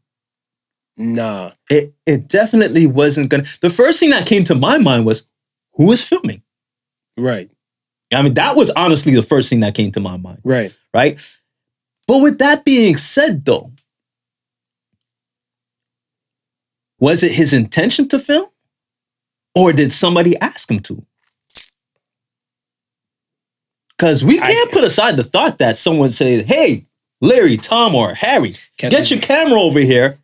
Nah. 0.96 1.50
It 1.70 1.94
it 2.06 2.28
definitely 2.28 2.86
wasn't 2.86 3.30
gonna. 3.30 3.44
The 3.60 3.70
first 3.70 3.98
thing 4.00 4.10
that 4.10 4.26
came 4.26 4.44
to 4.44 4.54
my 4.54 4.78
mind 4.78 5.04
was 5.06 5.26
who 5.74 5.86
was 5.86 6.00
filming. 6.02 6.42
Right. 7.16 7.50
I 8.14 8.22
mean, 8.22 8.34
that 8.34 8.56
was 8.56 8.70
honestly 8.70 9.14
the 9.14 9.22
first 9.22 9.50
thing 9.50 9.60
that 9.60 9.74
came 9.74 9.90
to 9.92 10.00
my 10.00 10.16
mind, 10.16 10.40
Right. 10.44 10.76
right? 10.92 11.20
But 12.06 12.18
with 12.18 12.38
that 12.38 12.64
being 12.64 12.96
said, 12.96 13.44
though, 13.44 13.72
was 16.98 17.22
it 17.22 17.32
his 17.32 17.52
intention 17.52 18.08
to 18.08 18.18
film? 18.18 18.48
Or 19.54 19.72
did 19.72 19.92
somebody 19.92 20.36
ask 20.40 20.70
him 20.70 20.80
to? 20.80 21.04
Because 23.96 24.24
we 24.24 24.38
can't 24.38 24.72
put 24.72 24.84
aside 24.84 25.16
the 25.16 25.24
thought 25.24 25.58
that 25.58 25.76
someone 25.76 26.10
said, 26.10 26.46
hey, 26.46 26.86
Larry, 27.20 27.56
Tom, 27.56 27.94
or 27.94 28.14
Harry, 28.14 28.54
get 28.76 29.10
your 29.10 29.20
camera 29.20 29.60
over 29.60 29.78
here 29.78 30.18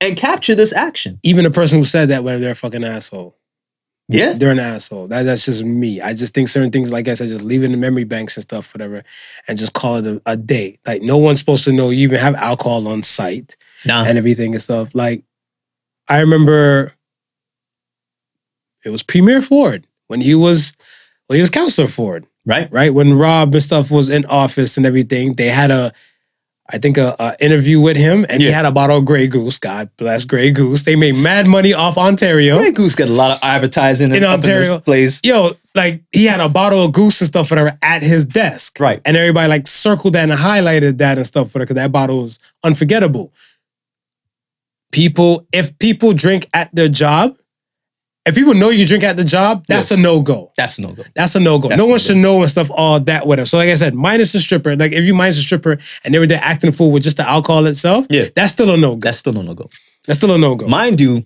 and 0.00 0.16
capture 0.16 0.54
this 0.54 0.72
action. 0.72 1.20
Even 1.22 1.44
the 1.44 1.50
person 1.50 1.78
who 1.78 1.84
said 1.84 2.08
that, 2.08 2.24
whether 2.24 2.38
they're 2.38 2.52
a 2.52 2.56
fucking 2.56 2.82
asshole, 2.82 3.36
Yeah. 4.08 4.34
they're 4.34 4.50
an 4.50 4.58
asshole. 4.58 5.08
That, 5.08 5.22
that's 5.22 5.46
just 5.46 5.64
me. 5.64 6.00
I 6.00 6.12
just 6.12 6.34
think 6.34 6.48
certain 6.48 6.70
things, 6.70 6.92
like 6.92 7.08
I 7.08 7.14
said, 7.14 7.28
just 7.28 7.42
leave 7.42 7.62
it 7.62 7.66
in 7.66 7.72
the 7.72 7.78
memory 7.78 8.04
banks 8.04 8.36
and 8.36 8.42
stuff, 8.42 8.74
whatever, 8.74 9.02
and 9.48 9.56
just 9.58 9.72
call 9.72 9.96
it 9.96 10.06
a, 10.06 10.22
a 10.26 10.36
day. 10.36 10.78
Like 10.86 11.00
no 11.02 11.16
one's 11.16 11.38
supposed 11.38 11.64
to 11.64 11.72
know 11.72 11.90
you 11.90 12.00
even 12.02 12.18
have 12.18 12.34
alcohol 12.34 12.86
on 12.88 13.02
site 13.02 13.56
Nah. 13.86 14.04
and 14.04 14.16
everything 14.18 14.52
and 14.52 14.62
stuff. 14.62 14.94
Like 14.94 15.24
I 16.08 16.20
remember 16.20 16.92
it 18.84 18.90
was 18.90 19.02
Premier 19.02 19.40
Ford 19.40 19.86
when 20.08 20.20
he 20.20 20.34
was 20.34 20.74
when 21.26 21.36
he 21.38 21.40
was 21.40 21.50
Counselor 21.50 21.88
Ford, 21.88 22.26
right? 22.44 22.70
right? 22.70 22.92
When 22.92 23.14
Rob 23.18 23.54
and 23.54 23.62
stuff 23.62 23.90
was 23.90 24.10
in 24.10 24.26
office 24.26 24.76
and 24.76 24.84
everything, 24.84 25.34
they 25.34 25.48
had 25.48 25.70
a 25.70 25.92
I 26.70 26.78
think 26.78 26.96
a, 26.96 27.14
a 27.18 27.36
interview 27.44 27.78
with 27.80 27.96
him 27.96 28.24
and 28.28 28.40
he 28.40 28.50
had 28.50 28.64
a 28.64 28.72
bottle 28.72 28.96
of 28.98 29.04
Grey 29.04 29.26
Goose. 29.26 29.58
God 29.58 29.90
bless 29.98 30.24
Grey 30.24 30.50
Goose. 30.50 30.84
They 30.84 30.96
made 30.96 31.14
mad 31.22 31.46
money 31.46 31.74
off 31.74 31.98
Ontario. 31.98 32.56
Grey 32.56 32.72
Goose 32.72 32.94
got 32.94 33.08
a 33.08 33.12
lot 33.12 33.32
of 33.32 33.38
advertising 33.42 34.14
In 34.14 34.24
Ontario. 34.24 34.56
in 34.56 34.62
this 34.62 34.80
place. 34.80 35.20
Yo, 35.22 35.50
like 35.74 36.02
he 36.10 36.24
had 36.24 36.40
a 36.40 36.48
bottle 36.48 36.82
of 36.82 36.92
goose 36.92 37.20
and 37.20 37.28
stuff 37.28 37.50
whatever 37.50 37.78
at 37.82 38.02
his 38.02 38.24
desk. 38.24 38.80
Right. 38.80 39.00
And 39.04 39.14
everybody 39.14 39.48
like 39.48 39.66
circled 39.66 40.14
that 40.14 40.30
and 40.30 40.38
highlighted 40.38 40.98
that 40.98 41.18
and 41.18 41.26
stuff 41.26 41.52
because 41.52 41.74
that 41.74 41.92
bottle 41.92 42.22
was 42.22 42.38
unforgettable. 42.62 43.32
People, 44.90 45.46
if 45.52 45.78
people 45.78 46.12
drink 46.14 46.48
at 46.54 46.74
their 46.74 46.88
job, 46.88 47.36
if 48.26 48.34
people 48.34 48.54
know 48.54 48.70
you 48.70 48.86
drink 48.86 49.04
at 49.04 49.16
the 49.18 49.24
job, 49.24 49.64
that's 49.68 49.90
a 49.90 49.96
no-go. 49.96 50.50
That's 50.56 50.78
a 50.78 50.82
no 50.82 50.92
go. 50.92 51.02
That's 51.14 51.34
a 51.34 51.40
no-go. 51.40 51.68
No 51.68 51.74
one 51.84 51.88
no-go. 51.88 51.98
should 51.98 52.16
know 52.16 52.40
and 52.40 52.50
stuff 52.50 52.70
all 52.70 52.98
that 53.00 53.26
whatever. 53.26 53.44
So 53.46 53.58
like 53.58 53.68
I 53.68 53.74
said, 53.74 53.94
minus 53.94 54.32
the 54.32 54.40
stripper. 54.40 54.76
Like 54.76 54.92
if 54.92 55.04
you 55.04 55.14
minus 55.14 55.36
the 55.36 55.42
stripper 55.42 55.78
and 56.04 56.14
they 56.14 56.18
were 56.18 56.26
there 56.26 56.40
acting 56.42 56.68
a 56.68 56.72
fool 56.72 56.90
with 56.90 57.02
just 57.02 57.18
the 57.18 57.28
alcohol 57.28 57.66
itself, 57.66 58.06
Yeah. 58.08 58.26
that's 58.34 58.52
still 58.52 58.72
a 58.72 58.76
no-go. 58.76 59.00
That's 59.00 59.18
still 59.18 59.38
a 59.38 59.42
no 59.42 59.54
go. 59.54 59.68
That's 60.06 60.18
still 60.18 60.32
a 60.34 60.38
no-go. 60.38 60.66
Mind 60.68 61.00
you, 61.00 61.24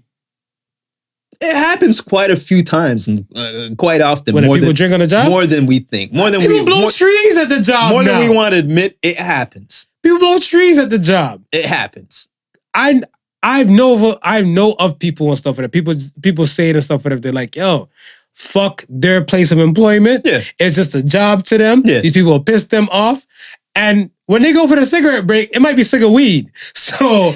it 1.40 1.54
happens 1.54 2.00
quite 2.00 2.32
a 2.32 2.36
few 2.36 2.64
times 2.64 3.06
and 3.06 3.24
uh, 3.36 3.68
quite 3.76 4.00
often. 4.00 4.34
when 4.34 4.44
more 4.46 4.56
people 4.56 4.68
than, 4.70 4.74
drink 4.76 4.92
on 4.92 4.98
the 5.00 5.06
job, 5.06 5.28
more 5.28 5.46
than 5.46 5.66
we 5.66 5.78
think. 5.78 6.12
More 6.12 6.30
than 6.32 6.40
people 6.40 6.56
we 6.58 6.64
blow 6.64 6.80
more, 6.80 6.90
trees 6.90 7.38
at 7.38 7.48
the 7.48 7.60
job. 7.60 7.90
more 7.92 8.02
than 8.02 8.18
we 8.28 8.34
want 8.34 8.54
to 8.54 8.58
admit. 8.58 8.98
It 9.02 9.18
happens. 9.18 9.86
People 10.02 10.18
blow 10.18 10.38
trees 10.38 10.78
at 10.78 10.90
the 10.90 10.98
job. 10.98 11.44
It 11.52 11.64
happens. 11.64 12.28
I 12.74 13.02
I've 13.42 13.68
know 13.68 14.12
of, 14.12 14.18
I 14.22 14.42
know 14.42 14.74
of 14.78 14.98
people 14.98 15.28
and 15.28 15.38
stuff 15.38 15.58
like 15.58 15.64
that 15.64 15.72
people 15.72 15.94
people 16.22 16.46
say 16.46 16.70
it 16.70 16.76
and 16.76 16.84
stuff 16.84 17.04
like 17.04 17.14
that 17.14 17.22
they're 17.22 17.32
like, 17.32 17.54
yo, 17.54 17.88
fuck 18.34 18.84
their 18.88 19.24
place 19.24 19.52
of 19.52 19.58
employment. 19.58 20.22
Yeah. 20.24 20.40
It's 20.58 20.74
just 20.74 20.94
a 20.94 21.02
job 21.02 21.44
to 21.44 21.58
them. 21.58 21.82
Yeah. 21.84 22.00
These 22.00 22.14
people 22.14 22.32
will 22.32 22.42
piss 22.42 22.66
them 22.66 22.88
off. 22.90 23.26
And 23.74 24.10
when 24.26 24.42
they 24.42 24.52
go 24.52 24.66
for 24.66 24.76
the 24.76 24.86
cigarette 24.86 25.26
break, 25.26 25.54
it 25.54 25.60
might 25.60 25.76
be 25.76 25.82
cigarette 25.82 26.12
weed. 26.14 26.50
So 26.74 27.32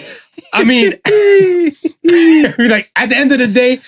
I 0.55 0.65
mean, 0.65 0.91
like 2.69 2.91
at 2.97 3.09
the 3.09 3.17
end 3.17 3.33
of 3.33 3.39
the 3.39 3.47
day, 3.47 3.79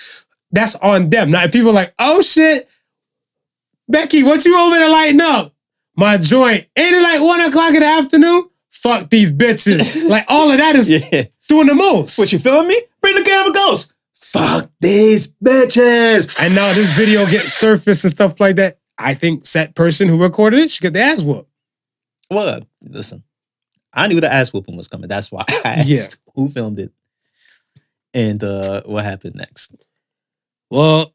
that's 0.51 0.75
on 0.75 1.09
them. 1.09 1.31
Now 1.31 1.43
if 1.43 1.51
people 1.51 1.69
are 1.69 1.73
like, 1.73 1.93
oh 1.99 2.21
shit, 2.21 2.69
Becky, 3.87 4.23
what 4.23 4.45
you 4.45 4.57
over 4.57 4.75
there 4.75 4.89
lighting 4.89 5.21
up? 5.21 5.53
My 5.95 6.17
joint. 6.17 6.65
Ain't 6.75 6.95
it 6.95 7.03
like 7.03 7.21
one 7.21 7.41
o'clock 7.41 7.73
in 7.73 7.81
the 7.81 7.85
afternoon? 7.85 8.49
Fuck 8.69 9.09
these 9.09 9.31
bitches. 9.31 10.07
like 10.09 10.25
all 10.27 10.51
of 10.51 10.57
that 10.57 10.75
is 10.75 10.89
Yeah. 10.89 11.23
Doing 11.47 11.67
the 11.67 11.75
most. 11.75 12.17
What 12.19 12.31
you 12.33 12.39
feeling 12.39 12.67
me? 12.67 12.79
Bring 13.01 13.15
the 13.15 13.23
camera 13.23 13.53
goes. 13.53 13.93
Fuck 14.13 14.69
these 14.79 15.33
bitches. 15.43 16.39
and 16.41 16.55
now 16.55 16.73
this 16.73 16.97
video 16.97 17.21
gets 17.25 17.53
surfaced 17.53 18.03
and 18.03 18.11
stuff 18.11 18.39
like 18.39 18.55
that. 18.57 18.79
I 18.97 19.13
think 19.13 19.43
that 19.51 19.75
person 19.75 20.07
who 20.07 20.21
recorded 20.21 20.59
it 20.59 20.71
should 20.71 20.81
get 20.81 20.93
the 20.93 21.01
ass 21.01 21.21
whooped. 21.21 21.49
Well, 22.31 22.61
listen, 22.81 23.23
I 23.93 24.07
knew 24.07 24.19
the 24.19 24.31
ass 24.31 24.51
whooping 24.53 24.75
was 24.75 24.87
coming. 24.87 25.07
That's 25.07 25.31
why 25.31 25.43
I 25.49 25.61
asked 25.65 25.87
Yeah. 25.87 26.31
who 26.35 26.49
filmed 26.49 26.79
it 26.79 26.91
and 28.13 28.43
uh, 28.43 28.81
what 28.85 29.03
happened 29.05 29.35
next. 29.35 29.75
Well, 30.71 31.13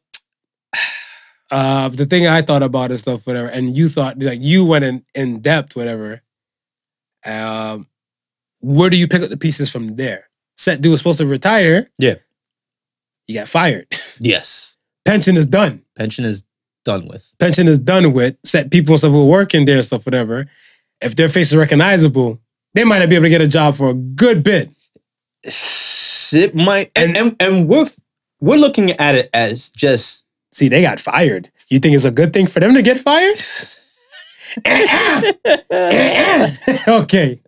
uh, 1.51 1.89
the 1.89 2.05
thing 2.05 2.27
I 2.27 2.41
thought 2.41 2.63
about 2.63 2.91
is 2.91 3.01
stuff, 3.01 3.27
whatever, 3.27 3.49
and 3.49 3.75
you 3.75 3.89
thought 3.89 4.21
like 4.21 4.39
you 4.41 4.63
went 4.65 4.85
in, 4.85 5.05
in 5.13 5.41
depth, 5.41 5.75
whatever. 5.75 6.21
Um, 7.25 7.87
where 8.61 8.89
do 8.89 8.97
you 8.97 9.07
pick 9.07 9.21
up 9.21 9.29
the 9.29 9.37
pieces 9.37 9.71
from 9.71 9.95
there? 9.95 10.27
Set 10.57 10.81
dude 10.81 10.91
was 10.91 10.99
supposed 10.99 11.19
to 11.19 11.25
retire. 11.25 11.89
Yeah. 11.97 12.15
You 13.27 13.39
got 13.39 13.47
fired. 13.47 13.87
Yes, 14.23 14.77
Pension 15.03 15.35
is 15.35 15.47
done. 15.47 15.83
pension 15.97 16.25
is 16.25 16.43
done 16.85 17.07
with. 17.07 17.33
Pension 17.39 17.67
is 17.67 17.79
done 17.79 18.13
with. 18.13 18.35
Set 18.45 18.69
people 18.69 18.93
and 18.93 18.99
stuff 18.99 19.11
who 19.11 19.23
are 19.23 19.25
working 19.25 19.65
there, 19.65 19.81
stuff, 19.81 20.05
whatever. 20.05 20.45
If 21.01 21.15
their 21.15 21.27
face 21.27 21.51
is 21.51 21.57
recognizable, 21.57 22.39
they 22.75 22.83
might 22.83 22.99
not 22.99 23.09
be 23.09 23.15
able 23.15 23.25
to 23.25 23.29
get 23.29 23.41
a 23.41 23.47
job 23.47 23.75
for 23.75 23.89
a 23.89 23.93
good 23.95 24.43
bit. 24.43 24.69
It 25.43 26.53
might, 26.53 26.91
and 26.95 27.17
and, 27.17 27.35
and 27.39 27.67
we're 27.67 27.89
we're 28.39 28.57
looking 28.57 28.91
at 28.91 29.15
it 29.15 29.31
as 29.33 29.71
just 29.71 30.27
See, 30.51 30.67
they 30.67 30.81
got 30.81 30.99
fired. 30.99 31.49
You 31.69 31.79
think 31.79 31.95
it's 31.95 32.05
a 32.05 32.11
good 32.11 32.33
thing 32.33 32.45
for 32.47 32.59
them 32.59 32.73
to 32.73 32.81
get 32.81 32.99
fired? 32.99 33.37
Eh, 34.65 35.33
eh, 35.45 35.57
eh, 35.71 36.77
okay. 36.89 37.39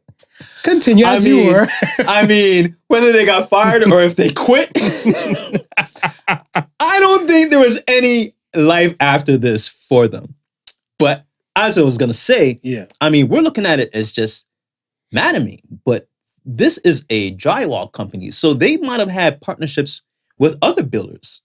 Continue 0.63 1.05
I 1.05 1.15
as 1.15 1.25
mean- 1.25 1.45
you 1.45 1.53
were. 1.53 1.67
I 2.07 2.25
mean, 2.25 2.77
whether 2.87 3.11
they 3.11 3.25
got 3.25 3.49
fired 3.49 3.83
or 3.83 4.01
if 4.01 4.15
they 4.15 4.29
quit, 4.29 4.71
I 5.77 6.99
don't 6.99 7.27
think 7.27 7.49
there 7.49 7.59
was 7.59 7.81
any 7.87 8.33
life 8.55 8.95
after 8.99 9.37
this 9.37 9.67
for 9.67 10.07
them. 10.07 10.35
But 10.99 11.25
as 11.55 11.77
I 11.77 11.81
was 11.81 11.97
gonna 11.97 12.13
say, 12.13 12.59
Yeah. 12.63 12.85
I 13.01 13.09
mean, 13.09 13.27
we're 13.27 13.41
looking 13.41 13.65
at 13.65 13.79
it 13.79 13.89
as 13.93 14.11
just 14.11 14.47
Mattamy, 15.13 15.59
but 15.85 16.07
this 16.45 16.77
is 16.79 17.05
a 17.09 17.35
drywall 17.35 17.91
company, 17.91 18.31
so 18.31 18.53
they 18.53 18.77
might 18.77 18.99
have 18.99 19.09
had 19.11 19.41
partnerships 19.41 20.01
with 20.37 20.57
other 20.61 20.83
builders. 20.83 21.41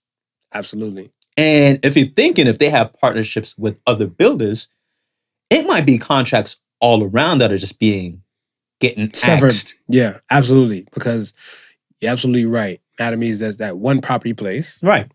Absolutely. 0.53 1.11
And 1.37 1.79
if 1.85 1.95
you're 1.95 2.07
thinking 2.07 2.47
if 2.47 2.59
they 2.59 2.69
have 2.69 2.93
partnerships 2.93 3.57
with 3.57 3.79
other 3.87 4.07
builders, 4.07 4.67
it 5.49 5.67
might 5.67 5.85
be 5.85 5.97
contracts 5.97 6.57
all 6.81 7.03
around 7.03 7.37
that 7.39 7.51
are 7.51 7.57
just 7.57 7.79
being 7.79 8.23
getting 8.79 9.13
Severed. 9.13 9.47
axed. 9.47 9.75
Yeah, 9.87 10.19
absolutely. 10.29 10.87
Because 10.93 11.33
you're 12.01 12.11
absolutely 12.11 12.45
right. 12.45 12.79
Anatomy 12.97 13.27
is 13.29 13.57
that 13.57 13.77
one 13.77 14.01
property 14.01 14.33
place, 14.33 14.79
Right. 14.81 15.07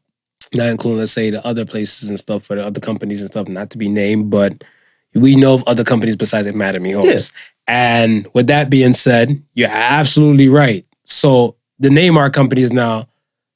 not 0.55 0.69
including, 0.69 0.99
let's 1.01 1.13
say, 1.13 1.31
the 1.31 1.45
other 1.47 1.65
places 1.65 2.09
and 2.11 2.19
stuff 2.19 2.45
for 2.45 2.57
the 2.57 2.65
other 2.65 2.81
companies 2.81 3.21
and 3.21 3.31
stuff, 3.31 3.49
not 3.49 3.71
to 3.71 3.79
be 3.79 3.89
named, 3.89 4.31
but 4.31 4.65
we 5.15 5.37
know 5.37 5.55
of 5.55 5.65
other 5.67 5.85
companies 5.85 6.17
besides 6.17 6.47
Anatomy 6.49 6.93
Homes. 6.93 7.31
And 7.67 8.27
with 8.35 8.47
that 8.49 8.69
being 8.71 8.93
said, 8.93 9.43
you're 9.55 9.69
absolutely 9.71 10.49
right. 10.49 10.85
So 11.05 11.57
the 11.79 11.89
Neymar 11.89 12.33
company 12.33 12.63
is 12.63 12.73
now 12.73 13.07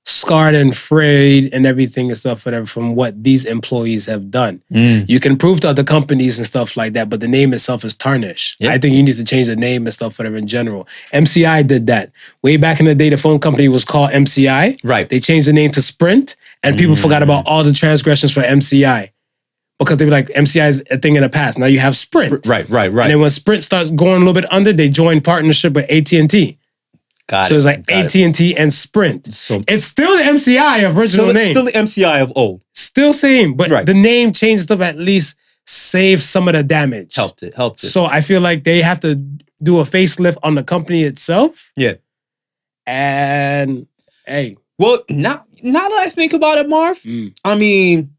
scarred 0.09 0.55
and 0.55 0.75
frayed 0.75 1.53
and 1.53 1.67
everything 1.67 2.09
and 2.09 2.17
stuff, 2.17 2.47
whatever, 2.47 2.65
from 2.65 2.95
what 2.95 3.23
these 3.23 3.45
employees 3.45 4.07
have 4.07 4.31
done. 4.31 4.63
Mm. 4.73 5.07
You 5.07 5.21
can 5.21 5.37
prove 5.37 5.61
to 5.61 5.69
other 5.69 5.85
companies 5.85 6.39
and 6.39 6.47
stuff 6.47 6.79
like 6.79 6.95
that, 6.95 7.11
but 7.11 7.21
the 7.21 7.29
name 7.29 7.53
itself 7.53 7.85
is 7.85 7.95
tarnished. 7.95 8.59
Yeah. 8.59 8.71
I 8.71 8.79
think 8.79 8.95
you 8.95 9.03
need 9.03 9.17
to 9.17 9.25
change 9.25 9.49
the 9.49 9.57
name 9.57 9.87
and 9.87 9.93
stuff, 9.93 10.19
whatever, 10.19 10.37
in 10.37 10.47
general. 10.47 10.89
MCI 11.13 11.67
did 11.67 11.87
that. 11.89 12.11
Way 12.43 12.57
back 12.57 12.81
in 12.81 12.87
the 12.87 12.95
day, 12.95 13.11
the 13.11 13.19
phone 13.19 13.39
company 13.39 13.69
was 13.69 13.85
called 13.85 14.11
MCI. 14.13 14.81
Right. 14.83 15.09
They 15.09 15.21
changed 15.21 15.47
the 15.47 15.53
name 15.53 15.73
to 15.73 15.83
Sprint, 15.83 16.37
and 16.63 16.79
people 16.79 16.95
mm. 16.95 17.03
forgot 17.03 17.23
about 17.23 17.47
all 17.47 17.63
the 17.63 17.73
transgressions 17.73 18.33
for 18.33 18.41
MCI 18.41 19.11
because 19.79 19.99
they 19.99 20.05
were 20.05 20.11
like, 20.11 20.29
MCI 20.29 20.69
is 20.69 20.85
a 20.91 20.99
thing 20.99 21.17
in 21.17 21.23
the 21.23 21.29
past. 21.29 21.59
Now 21.59 21.67
you 21.67 21.79
have 21.79 21.97
Sprint. 21.97 22.47
Right, 22.47 22.69
right, 22.69 22.91
right. 22.91 23.05
And 23.05 23.13
then 23.13 23.21
when 23.21 23.31
Sprint 23.31 23.63
starts 23.63 23.91
going 23.91 24.17
a 24.17 24.19
little 24.19 24.33
bit 24.33 24.51
under, 24.53 24.73
they 24.73 24.89
join 24.89 25.21
partnership 25.21 25.75
with 25.75 25.91
AT&T. 25.91 26.58
Got 27.29 27.49
So 27.49 27.55
it, 27.55 27.57
it's 27.59 27.67
like 27.67 27.87
got 27.87 28.07
it. 28.15 28.17
AT&T 28.17 28.57
and 28.57 28.73
Sprint. 28.73 29.33
So 29.33 29.61
It's 29.69 29.85
still 29.85 30.17
the 30.17 30.23
MCI 30.25 30.85
of 30.89 30.97
original 30.97 31.27
still, 31.27 31.33
name. 31.35 31.51
still 31.51 31.65
the 31.65 31.73
MCI 31.73 32.23
of 32.23 32.33
old. 32.35 32.63
Still 32.75 33.13
same, 33.13 33.55
but 33.55 33.69
Right. 33.71 33.85
the 33.87 33.95
name 33.95 34.33
change 34.33 34.61
stuff 34.63 34.81
at 34.81 34.97
least 34.97 35.37
save 35.67 36.23
some 36.23 36.49
of 36.49 36.55
the 36.55 36.63
damage. 36.63 37.15
Helped 37.15 37.43
it, 37.43 37.55
helped 37.55 37.85
it. 37.85 37.89
So 37.89 38.07
I 38.07 38.23
feel 38.23 38.41
like 38.41 38.65
they 38.65 38.81
have 38.81 39.01
to 39.01 39.15
do 39.63 39.79
a 39.81 39.85
facelift 39.85 40.39
on 40.43 40.55
the 40.55 40.63
company 40.63 41.03
itself. 41.03 41.71
Yeah. 41.77 41.95
And 42.87 43.87
hey, 44.27 44.57
Well, 44.79 45.03
now 45.11 45.45
now 45.63 45.89
that 45.89 46.03
I 46.07 46.09
think 46.09 46.33
about 46.33 46.59
it, 46.59 46.69
Marv, 46.69 46.99
Mm. 47.03 47.35
I 47.45 47.57
mean, 47.57 48.11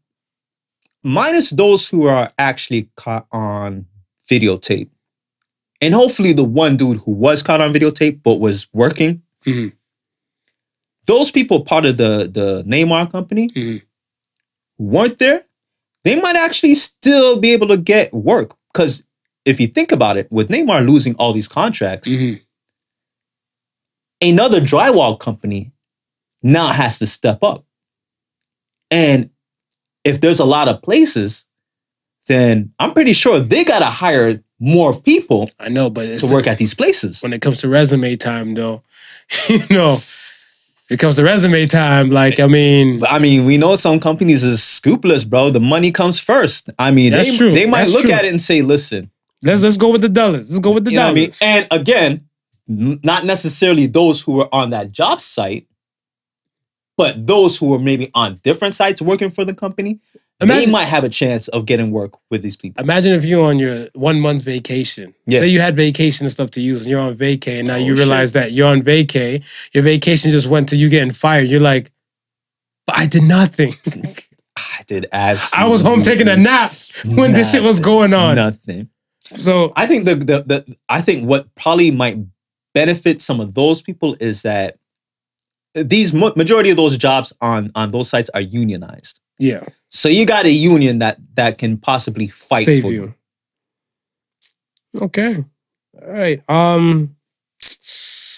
minus 1.02 1.50
those 1.50 1.88
who 1.88 2.06
are 2.06 2.30
actually 2.38 2.88
caught 2.96 3.26
on 3.32 3.86
videotape, 4.30 4.90
and 5.80 5.94
hopefully 5.94 6.32
the 6.32 6.44
one 6.44 6.76
dude 6.76 6.98
who 6.98 7.12
was 7.12 7.42
caught 7.42 7.60
on 7.60 7.72
videotape 7.72 8.22
but 8.22 8.40
was 8.40 8.66
working, 8.72 9.22
Mhm. 9.44 9.72
those 11.06 11.30
people 11.30 11.62
part 11.64 11.84
of 11.86 11.96
the 11.96 12.28
the 12.32 12.62
Neymar 12.66 13.10
company 13.10 13.48
Mhm. 13.48 13.82
who 14.78 14.84
weren't 14.84 15.18
there, 15.18 15.42
they 16.04 16.20
might 16.20 16.36
actually 16.36 16.74
still 16.74 17.40
be 17.40 17.50
able 17.52 17.68
to 17.68 17.76
get 17.76 18.12
work 18.12 18.56
because. 18.72 19.06
If 19.46 19.58
you 19.58 19.68
think 19.68 19.90
about 19.90 20.18
it, 20.18 20.30
with 20.30 20.50
Neymar 20.50 20.86
losing 20.86 21.14
all 21.14 21.32
these 21.32 21.48
contracts, 21.48 22.08
Mhm. 22.10 22.42
another 24.20 24.60
drywall 24.60 25.18
company 25.18 25.72
now 26.42 26.68
has 26.72 26.98
to 26.98 27.06
step 27.06 27.42
up. 27.42 27.64
And 28.90 29.30
if 30.04 30.20
there's 30.20 30.40
a 30.40 30.44
lot 30.44 30.68
of 30.68 30.82
places, 30.82 31.46
then 32.26 32.74
I'm 32.78 32.92
pretty 32.92 33.14
sure 33.14 33.40
they 33.40 33.64
got 33.64 33.78
to 33.78 33.86
hire 33.86 34.44
more 34.60 34.94
people 34.94 35.50
I 35.58 35.68
know, 35.70 35.88
but 35.90 36.06
it's 36.06 36.26
to 36.26 36.32
work 36.32 36.46
at 36.46 36.58
these 36.58 36.74
places. 36.74 37.22
when 37.22 37.32
it 37.32 37.40
comes 37.40 37.58
to 37.60 37.68
resume 37.68 38.16
time, 38.18 38.54
though. 38.54 38.82
You 39.48 39.60
know, 39.70 39.96
It 40.90 40.98
comes 40.98 41.16
to 41.16 41.22
resume 41.24 41.66
time. 41.68 42.10
Like, 42.10 42.38
I 42.40 42.46
mean, 42.46 42.98
But 43.00 43.10
I 43.12 43.18
mean, 43.20 43.46
we 43.46 43.56
know 43.58 43.74
some 43.76 44.00
companies 44.00 44.42
is 44.44 44.62
scrupulous, 44.62 45.24
bro. 45.24 45.50
The 45.50 45.60
money 45.60 45.90
comes 45.92 46.18
first. 46.18 46.68
I 46.78 46.90
mean, 46.90 47.12
That's 47.12 47.30
they, 47.30 47.36
true. 47.38 47.54
they 47.54 47.66
might 47.66 47.80
That's 47.80 47.92
look 47.92 48.02
true. 48.02 48.12
at 48.12 48.24
it 48.24 48.30
and 48.30 48.40
say, 48.40 48.60
listen, 48.62 49.10
let's 49.42 49.62
let's 49.62 49.76
go 49.76 49.88
with 49.90 50.02
the 50.02 50.08
dollars. 50.08 50.50
Let's 50.50 50.60
go 50.60 50.72
with 50.72 50.84
the 50.84 50.90
you 50.90 50.98
know 50.98 51.04
what 51.06 51.10
I 51.12 51.14
mean? 51.14 51.30
dollars. 51.30 51.38
And 51.42 51.66
again, 51.70 52.24
not 52.68 53.24
necessarily 53.24 53.86
those 53.86 54.20
who 54.20 54.32
were 54.34 54.48
on 54.52 54.70
that 54.70 54.90
job 54.92 55.20
site, 55.20 55.66
but 56.96 57.26
those 57.26 57.56
who 57.56 57.66
were 57.70 57.78
maybe 57.78 58.10
on 58.14 58.36
different 58.42 58.74
sites 58.74 59.00
working 59.00 59.30
for 59.30 59.44
the 59.44 59.54
company, 59.54 60.00
they 60.40 60.54
Imagine- 60.54 60.72
might 60.72 60.86
have 60.86 61.04
a 61.04 61.08
chance 61.08 61.48
of 61.48 61.66
getting 61.66 61.90
work 61.90 62.14
with 62.30 62.42
these 62.42 62.56
people. 62.56 62.82
Imagine 62.82 63.12
if 63.12 63.24
you're 63.24 63.44
on 63.44 63.58
your 63.58 63.86
one 63.94 64.20
month 64.20 64.42
vacation. 64.42 65.14
Yeah. 65.26 65.40
Say 65.40 65.48
you 65.48 65.60
had 65.60 65.76
vacation 65.76 66.24
and 66.24 66.32
stuff 66.32 66.50
to 66.52 66.60
use, 66.60 66.82
and 66.82 66.90
you're 66.90 67.00
on 67.00 67.14
vacay, 67.14 67.58
and 67.58 67.68
now 67.68 67.74
Oh, 67.74 67.78
you 67.78 67.94
shit. 67.94 67.98
realize 67.98 68.32
that 68.32 68.52
you're 68.52 68.68
on 68.68 68.80
vacay. 68.82 69.42
Your 69.74 69.84
vacation 69.84 70.30
just 70.30 70.48
went 70.48 70.68
to 70.70 70.76
you 70.76 70.88
getting 70.88 71.12
fired. 71.12 71.48
You're 71.48 71.60
like, 71.60 71.90
but 72.86 72.96
I 72.98 73.06
did 73.06 73.22
nothing. 73.24 73.74
I 74.56 74.82
did 74.86 75.06
absolutely. 75.12 75.66
I 75.66 75.68
was 75.70 75.80
home 75.82 76.02
taking 76.02 76.28
a 76.28 76.36
nap 76.36 76.70
when 77.04 77.32
this 77.32 77.52
shit 77.52 77.62
was 77.62 77.78
going 77.80 78.12
on. 78.12 78.36
Nothing. 78.36 78.88
So 79.22 79.72
I 79.76 79.86
think 79.86 80.06
the, 80.06 80.16
the 80.16 80.42
the 80.42 80.76
I 80.88 81.00
think 81.00 81.28
what 81.28 81.54
probably 81.54 81.90
might 81.90 82.18
benefit 82.74 83.22
some 83.22 83.40
of 83.40 83.54
those 83.54 83.80
people 83.80 84.16
is 84.20 84.42
that 84.42 84.76
these 85.74 86.12
majority 86.12 86.70
of 86.70 86.76
those 86.76 86.96
jobs 86.96 87.32
on 87.40 87.70
on 87.74 87.90
those 87.92 88.10
sites 88.10 88.28
are 88.34 88.40
unionized. 88.40 89.19
Yeah, 89.40 89.64
So 89.88 90.08
you 90.08 90.26
got 90.26 90.44
a 90.44 90.52
union 90.52 91.00
that 91.00 91.18
that 91.34 91.58
can 91.58 91.78
possibly 91.78 92.28
fight 92.28 92.64
save 92.64 92.82
for 92.82 92.92
you. 92.92 93.14
Okay, 94.94 95.44
all 96.00 96.08
right. 96.12 96.42
Um, 96.48 97.16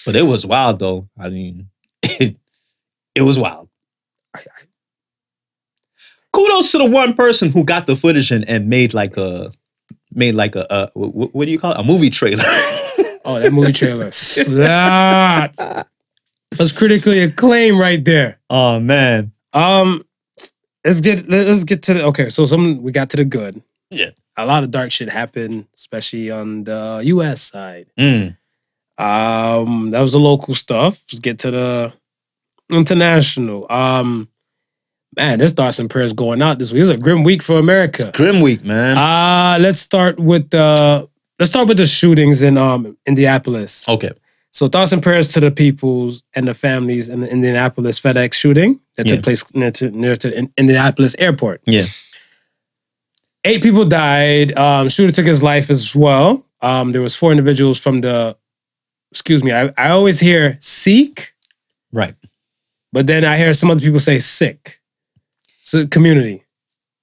But 0.06 0.16
it 0.16 0.22
was 0.24 0.46
wild 0.46 0.78
though. 0.78 1.08
I 1.18 1.28
mean, 1.28 1.68
it, 2.02 2.36
it 3.14 3.22
was 3.22 3.38
wild. 3.38 3.68
Kudos 6.32 6.72
to 6.72 6.78
the 6.78 6.86
one 6.86 7.12
person 7.14 7.50
who 7.50 7.62
got 7.64 7.86
the 7.86 7.94
footage 7.94 8.30
and, 8.30 8.48
and 8.48 8.68
made 8.68 8.94
like 8.94 9.16
a 9.18 9.52
made 10.14 10.34
like 10.34 10.56
a, 10.56 10.66
a 10.70 10.90
what, 10.94 11.34
what 11.34 11.44
do 11.46 11.52
you 11.52 11.58
call 11.58 11.72
it? 11.72 11.78
A 11.78 11.84
movie 11.84 12.08
trailer. 12.10 12.44
oh, 13.26 13.38
that 13.38 13.52
movie 13.52 13.72
trailer 13.72 14.10
slap 14.10 15.54
was 16.58 16.72
critically 16.78 17.20
acclaimed 17.20 17.78
right 17.78 18.02
there. 18.04 18.38
oh 18.48 18.80
man. 18.80 19.32
Um, 19.52 20.02
let's 20.84 21.00
get 21.00 21.28
let's 21.28 21.64
get 21.64 21.82
to 21.84 21.94
the 21.94 22.04
okay. 22.06 22.28
So 22.30 22.44
some 22.44 22.82
we 22.82 22.92
got 22.92 23.10
to 23.10 23.16
the 23.16 23.24
good. 23.24 23.62
Yeah. 23.90 24.10
a 24.38 24.46
lot 24.46 24.62
of 24.64 24.70
dark 24.70 24.90
shit 24.90 25.10
happened, 25.10 25.66
especially 25.74 26.30
on 26.30 26.64
the 26.64 27.02
U.S. 27.04 27.42
side. 27.42 27.88
Mm. 27.98 28.36
Um, 28.98 29.90
that 29.90 30.00
was 30.00 30.12
the 30.12 30.18
local 30.18 30.54
stuff. 30.54 31.02
Let's 31.12 31.18
get 31.18 31.38
to 31.40 31.50
the 31.50 31.92
international. 32.70 33.66
Um, 33.70 34.28
man, 35.16 35.38
there's 35.38 35.52
thoughts 35.52 35.78
and 35.78 35.90
prayers 35.90 36.12
going 36.12 36.40
out 36.40 36.58
this 36.58 36.72
week. 36.72 36.78
It 36.78 36.88
was 36.88 36.96
a 36.96 36.98
grim 36.98 37.22
week 37.22 37.42
for 37.42 37.58
America. 37.58 38.10
Grim 38.14 38.40
week, 38.40 38.64
man. 38.64 38.96
Uh 38.96 39.58
let's 39.60 39.80
start 39.80 40.18
with 40.18 40.50
the 40.50 41.06
let's 41.38 41.50
start 41.50 41.68
with 41.68 41.76
the 41.76 41.86
shootings 41.86 42.42
in 42.42 42.56
um 42.56 42.96
Indianapolis. 43.06 43.86
okay. 43.88 44.10
So 44.52 44.68
thoughts 44.68 44.92
and 44.92 45.02
prayers 45.02 45.32
to 45.32 45.40
the 45.40 45.50
peoples 45.50 46.22
and 46.34 46.46
the 46.46 46.54
families 46.54 47.08
in 47.08 47.22
the 47.22 47.30
Indianapolis 47.30 47.98
FedEx 47.98 48.34
shooting 48.34 48.80
that 48.96 49.06
Yeah. 49.06 49.14
took 49.16 49.24
place 49.24 49.42
near 49.54 49.70
to, 49.72 49.90
near 49.90 50.14
to 50.16 50.48
Indianapolis 50.58 51.16
airport. 51.18 51.62
Yeah. 51.66 51.84
Eight 53.44 53.62
people 53.62 53.84
died. 53.86 54.56
Um, 54.56 54.88
shooter 54.88 55.10
took 55.12 55.26
his 55.26 55.42
life 55.42 55.70
as 55.70 55.96
well. 55.96 56.46
Um, 56.60 56.92
there 56.92 57.00
was 57.02 57.16
four 57.16 57.30
individuals 57.30 57.80
from 57.80 58.02
the. 58.02 58.36
Excuse 59.10 59.42
me. 59.42 59.52
I, 59.52 59.72
I 59.76 59.90
always 59.90 60.20
hear 60.20 60.56
Sikh, 60.60 61.34
Right. 61.92 62.14
but 62.92 63.06
then 63.06 63.24
I 63.24 63.36
hear 63.36 63.52
some 63.52 63.70
other 63.70 63.80
people 63.80 64.00
say 64.00 64.18
sick. 64.20 64.80
So 65.62 65.86
community 65.86 66.44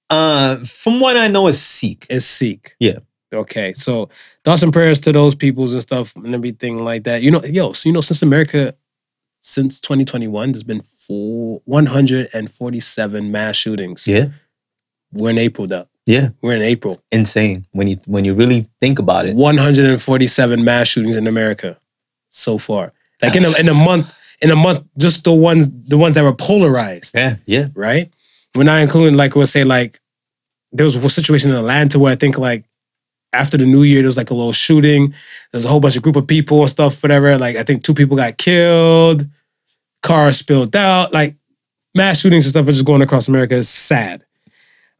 Uh, 0.08 0.56
from 0.64 0.98
what 1.00 1.16
I 1.16 1.28
know, 1.28 1.46
is 1.48 1.60
Sikh. 1.60 2.06
is 2.10 2.24
Sikh. 2.26 2.74
Yeah. 2.80 2.98
Okay. 3.32 3.72
So 3.74 4.08
thoughts 4.44 4.62
and 4.62 4.72
prayers 4.72 5.00
to 5.02 5.12
those 5.12 5.34
peoples 5.34 5.72
and 5.72 5.82
stuff 5.82 6.14
and 6.16 6.34
everything 6.34 6.82
like 6.84 7.04
that. 7.04 7.22
You 7.22 7.30
know, 7.30 7.44
yo, 7.44 7.72
so 7.72 7.88
you 7.88 7.92
know, 7.92 8.00
since 8.00 8.22
America, 8.22 8.74
since 9.40 9.80
2021, 9.80 10.52
there's 10.52 10.62
been 10.64 10.80
four, 10.82 11.60
147 11.64 13.30
mass 13.32 13.56
shootings. 13.56 14.06
Yeah. 14.08 14.26
We're 15.12 15.30
in 15.30 15.38
April, 15.38 15.66
though. 15.66 15.86
Yeah. 16.06 16.28
We're 16.42 16.56
in 16.56 16.62
April. 16.62 17.02
Insane 17.12 17.66
when 17.72 17.86
you 17.88 17.96
when 18.06 18.24
you 18.24 18.34
really 18.34 18.66
think 18.80 18.98
about 18.98 19.26
it. 19.26 19.36
147 19.36 20.64
mass 20.64 20.88
shootings 20.88 21.16
in 21.16 21.26
America 21.26 21.78
so 22.30 22.58
far. 22.58 22.92
Like 23.22 23.36
in 23.36 23.44
a, 23.44 23.50
in 23.58 23.68
a 23.68 23.74
month, 23.74 24.12
in 24.40 24.50
a 24.50 24.56
month, 24.56 24.82
just 24.98 25.24
the 25.24 25.32
ones 25.32 25.68
the 25.70 25.98
ones 25.98 26.14
that 26.14 26.24
were 26.24 26.32
polarized, 26.32 27.14
Yeah. 27.14 27.36
Yeah. 27.46 27.66
right? 27.74 28.10
We're 28.56 28.64
not 28.64 28.80
including 28.80 29.16
like 29.16 29.36
we'll 29.36 29.46
say 29.46 29.62
like 29.64 30.00
there 30.72 30.84
was 30.84 30.96
a 30.96 31.08
situation 31.10 31.50
in 31.50 31.56
Atlanta 31.56 31.98
where 31.98 32.12
I 32.12 32.16
think 32.16 32.38
like 32.38 32.64
after 33.32 33.56
the 33.56 33.66
new 33.66 33.82
year 33.82 34.02
there 34.02 34.08
was 34.08 34.16
like 34.16 34.30
a 34.30 34.34
little 34.34 34.52
shooting. 34.52 35.10
There 35.10 35.58
was 35.58 35.64
a 35.64 35.68
whole 35.68 35.80
bunch 35.80 35.96
of 35.96 36.02
group 36.02 36.16
of 36.16 36.26
people 36.26 36.60
and 36.60 36.70
stuff, 36.70 37.02
whatever. 37.02 37.38
Like 37.38 37.56
I 37.56 37.62
think 37.62 37.84
two 37.84 37.94
people 37.94 38.16
got 38.16 38.38
killed, 38.38 39.26
cars 40.02 40.38
spilled 40.38 40.74
out, 40.76 41.12
like 41.12 41.36
mass 41.94 42.20
shootings 42.20 42.46
and 42.46 42.50
stuff 42.50 42.68
are 42.68 42.72
just 42.72 42.86
going 42.86 43.02
across 43.02 43.28
America. 43.28 43.56
It's 43.56 43.68
sad. 43.68 44.24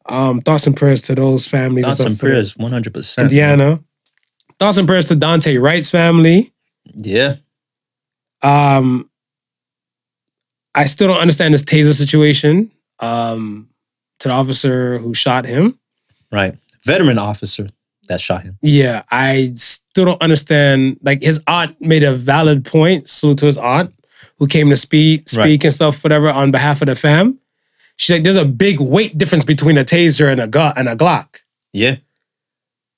Um, 0.06 0.40
thoughts 0.40 0.66
and 0.66 0.76
prayers 0.76 1.02
to 1.02 1.14
those 1.14 1.46
families. 1.46 1.84
Thoughts 1.84 2.00
and 2.00 2.08
and 2.08 2.16
stuff 2.16 2.20
for 2.20 2.32
prayers, 2.32 2.56
one 2.56 2.72
hundred 2.72 2.94
percent. 2.94 3.26
Indiana. 3.26 3.80
Thoughts 4.58 4.78
and 4.78 4.86
prayers 4.86 5.08
to 5.08 5.14
Daunte 5.14 5.60
Wright's 5.60 5.90
family. 5.90 6.52
Yeah. 6.94 7.36
Um, 8.42 9.08
I 10.74 10.86
still 10.86 11.08
don't 11.08 11.20
understand 11.20 11.54
this 11.54 11.64
taser 11.64 11.94
situation. 11.94 12.70
Um, 12.98 13.70
to 14.20 14.28
the 14.28 14.34
officer 14.34 14.98
who 14.98 15.14
shot 15.14 15.46
him. 15.46 15.78
Right. 16.30 16.54
Veteran 16.84 17.18
officer 17.18 17.68
that 18.10 18.20
shot 18.20 18.42
him. 18.42 18.58
Yeah, 18.60 19.02
I 19.10 19.52
still 19.56 20.04
don't 20.04 20.20
understand. 20.22 20.98
Like 21.02 21.22
his 21.22 21.40
aunt 21.46 21.80
made 21.80 22.02
a 22.02 22.12
valid 22.12 22.64
point. 22.66 23.08
Salute 23.08 23.38
to 23.38 23.46
his 23.46 23.56
aunt 23.58 23.94
who 24.38 24.46
came 24.46 24.68
to 24.70 24.76
speak, 24.76 25.28
speak 25.28 25.38
Right. 25.40 25.64
and 25.64 25.72
stuff, 25.72 26.02
whatever, 26.04 26.30
on 26.30 26.50
behalf 26.50 26.82
of 26.82 26.86
the 26.86 26.94
fam. 26.96 27.38
She's 27.96 28.14
like, 28.14 28.22
there's 28.22 28.36
a 28.36 28.44
big 28.44 28.80
weight 28.80 29.16
difference 29.18 29.44
between 29.44 29.76
a 29.78 29.84
taser 29.84 30.30
and 30.30 30.40
a 30.40 30.46
gu- 30.48 30.72
and 30.76 30.88
a 30.88 30.96
Glock. 30.96 31.40
Yeah. 31.72 31.96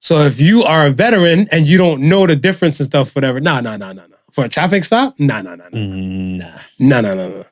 So 0.00 0.18
if 0.18 0.40
you 0.40 0.62
are 0.64 0.86
a 0.86 0.90
veteran 0.90 1.46
and 1.52 1.66
you 1.66 1.78
don't 1.78 2.02
know 2.08 2.26
the 2.26 2.36
difference 2.36 2.80
and 2.80 2.86
stuff, 2.86 3.14
whatever, 3.14 3.40
nah, 3.40 3.60
nah, 3.60 3.76
nah, 3.76 3.92
nah, 3.92 4.06
nah. 4.06 4.16
For 4.30 4.44
a 4.44 4.48
traffic 4.48 4.82
stop, 4.84 5.18
nah, 5.20 5.42
nah, 5.42 5.56
nah, 5.56 5.68
nah, 5.72 5.78
Nah. 5.78 5.78
Mm, 5.78 6.38
nah, 6.80 7.00
nah, 7.00 7.14
nah, 7.14 7.28
nah. 7.28 7.42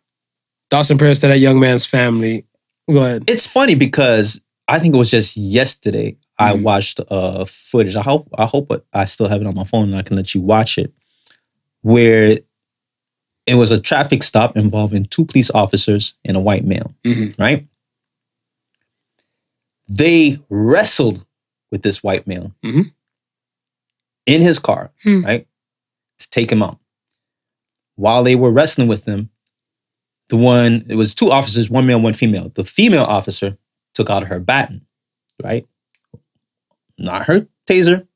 Thoughts 0.70 0.90
and 0.90 0.98
prayers 0.98 1.18
to 1.20 1.28
that 1.28 1.38
young 1.38 1.58
man's 1.60 1.84
family. 1.86 2.44
Go 2.88 2.98
ahead. 2.98 3.24
It's 3.28 3.46
funny 3.46 3.74
because 3.74 4.40
I 4.68 4.78
think 4.78 4.94
it 4.94 4.98
was 4.98 5.10
just 5.10 5.36
yesterday 5.36 6.16
I 6.40 6.54
Mhm. 6.54 6.62
watched 6.62 7.00
uh 7.10 7.44
footage. 7.44 7.96
I 7.96 8.02
hope 8.02 8.28
I 8.38 8.46
hope 8.46 8.72
I 8.92 9.04
still 9.04 9.28
have 9.28 9.40
it 9.40 9.46
on 9.46 9.54
my 9.54 9.64
phone 9.64 9.84
and 9.90 9.96
I 9.96 10.02
can 10.02 10.16
let 10.16 10.34
you 10.34 10.40
watch 10.40 10.78
it. 10.78 10.92
Where 11.82 12.38
it 13.46 13.54
was 13.54 13.70
a 13.72 13.80
traffic 13.80 14.22
stop 14.22 14.56
involving 14.56 15.04
two 15.04 15.24
police 15.24 15.50
officers 15.50 16.14
and 16.24 16.36
a 16.36 16.40
white 16.40 16.64
male, 16.64 16.94
Mhm. 17.04 17.38
right? 17.38 17.66
They 19.88 20.38
wrestled 20.48 21.24
with 21.70 21.82
this 21.82 22.02
white 22.02 22.26
male 22.26 22.54
Mhm. 22.62 22.92
in 24.26 24.40
his 24.40 24.58
car, 24.58 24.92
Hmm. 25.02 25.24
right? 25.24 25.46
To 26.18 26.30
take 26.30 26.50
him 26.50 26.62
out. 26.62 26.78
While 27.96 28.22
they 28.24 28.36
were 28.36 28.50
wrestling 28.52 28.88
with 28.88 29.04
him, 29.04 29.30
the 30.28 30.36
one, 30.36 30.84
it 30.88 30.94
was 30.94 31.14
two 31.14 31.30
officers, 31.32 31.68
one 31.70 31.86
male, 31.86 32.00
one 32.00 32.12
female. 32.12 32.50
The 32.54 32.64
female 32.64 33.04
officer 33.04 33.58
took 33.94 34.08
out 34.10 34.28
her 34.28 34.38
baton, 34.38 34.86
right? 35.42 35.66
Not 37.00 37.26
her 37.26 37.46
taser, 37.68 38.06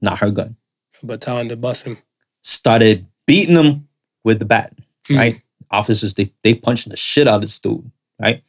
not 0.00 0.18
her 0.18 0.30
gun. 0.30 0.56
But 1.02 1.20
telling 1.20 1.48
to 1.50 1.56
bust 1.56 1.86
him. 1.86 1.98
Started 2.42 3.06
beating 3.26 3.56
him 3.56 3.88
with 4.24 4.38
the 4.38 4.44
baton, 4.46 4.84
Hmm. 5.06 5.16
right? 5.16 5.42
Officers, 5.70 6.14
they 6.14 6.32
they 6.42 6.54
punching 6.54 6.90
the 6.90 6.96
shit 6.96 7.28
out 7.28 7.36
of 7.36 7.40
this 7.42 7.58
dude, 7.58 7.90
right? 8.20 8.42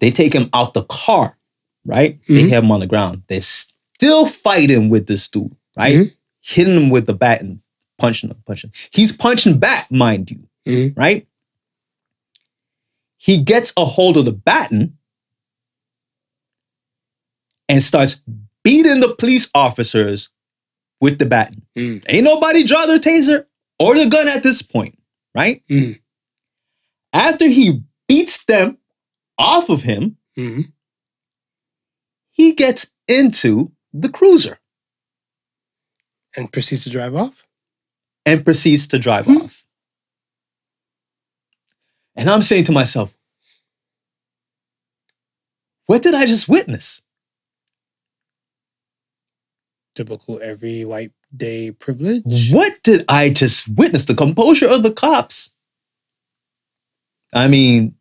They 0.00 0.10
take 0.10 0.32
him 0.34 0.50
out 0.52 0.74
the 0.74 0.82
car, 0.84 1.38
right? 1.84 2.18
They 2.26 2.44
Mhm. 2.44 2.48
have 2.50 2.64
him 2.64 2.72
on 2.72 2.80
the 2.80 2.86
ground. 2.86 3.22
They're 3.28 3.40
still 3.40 4.26
fighting 4.26 4.88
with 4.88 5.06
this 5.06 5.28
dude, 5.28 5.54
right? 5.76 5.96
Mhm. 5.96 6.14
Hitting 6.40 6.74
him 6.76 6.90
with 6.90 7.06
the 7.06 7.14
baton, 7.14 7.62
punching 7.98 8.30
him, 8.30 8.42
punching. 8.46 8.72
He's 8.92 9.12
punching 9.12 9.58
back, 9.58 9.90
mind 9.90 10.30
you, 10.30 10.48
Mhm. 10.66 10.96
right? 10.96 11.26
He 13.18 13.42
gets 13.42 13.72
a 13.76 13.84
hold 13.84 14.16
of 14.16 14.24
the 14.24 14.32
baton 14.32 14.96
and 17.68 17.82
starts 17.82 18.20
beating 18.68 19.00
the 19.00 19.14
police 19.18 19.48
officers 19.54 20.28
with 21.00 21.18
the 21.18 21.24
baton. 21.26 21.62
Mm. 21.76 22.04
Ain't 22.10 22.24
nobody 22.24 22.64
draw 22.64 22.84
their 22.86 22.98
taser 22.98 23.46
or 23.78 23.94
the 23.94 24.08
gun 24.10 24.28
at 24.28 24.42
this 24.42 24.60
point, 24.60 24.98
right? 25.34 25.62
Mm. 25.70 25.98
After 27.14 27.46
he 27.48 27.82
beats 28.08 28.44
them 28.44 28.76
off 29.38 29.70
of 29.70 29.82
him, 29.82 30.16
hmm 30.36 30.62
he 32.30 32.54
gets 32.54 32.92
into 33.08 33.72
the 33.92 34.08
cruiser 34.08 34.60
And 36.36 36.52
proceeds 36.52 36.84
to 36.84 36.90
drive 36.90 37.14
off. 37.16 37.44
and 38.26 38.44
proceeds 38.44 38.86
to 38.88 38.98
drive 38.98 39.24
Hmm. 39.26 39.38
off. 39.38 39.64
And 42.16 42.28
I'm 42.30 42.42
saying 42.42 42.64
to 42.64 42.72
myself, 42.72 43.16
what 45.86 46.02
did 46.02 46.14
I 46.14 46.26
just 46.26 46.48
witness? 46.48 47.02
Typical 49.98 50.38
every 50.40 50.84
white 50.84 51.10
day 51.36 51.72
privilege. 51.72 52.52
What 52.52 52.72
did 52.84 53.04
I 53.08 53.30
just 53.30 53.66
witness? 53.68 54.04
The 54.04 54.14
composure 54.14 54.68
of 54.68 54.84
the 54.84 54.92
cops. 54.92 55.56
I 57.34 57.48
mean, 57.48 57.96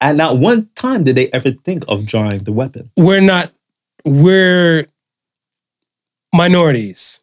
at 0.00 0.14
not 0.14 0.38
one 0.38 0.68
time 0.76 1.02
did 1.02 1.16
they 1.16 1.30
ever 1.32 1.50
think 1.50 1.84
of 1.88 2.06
drawing 2.06 2.44
the 2.44 2.52
weapon. 2.52 2.92
We're 2.96 3.20
not. 3.20 3.52
We're 4.04 4.86
minorities. 6.32 7.22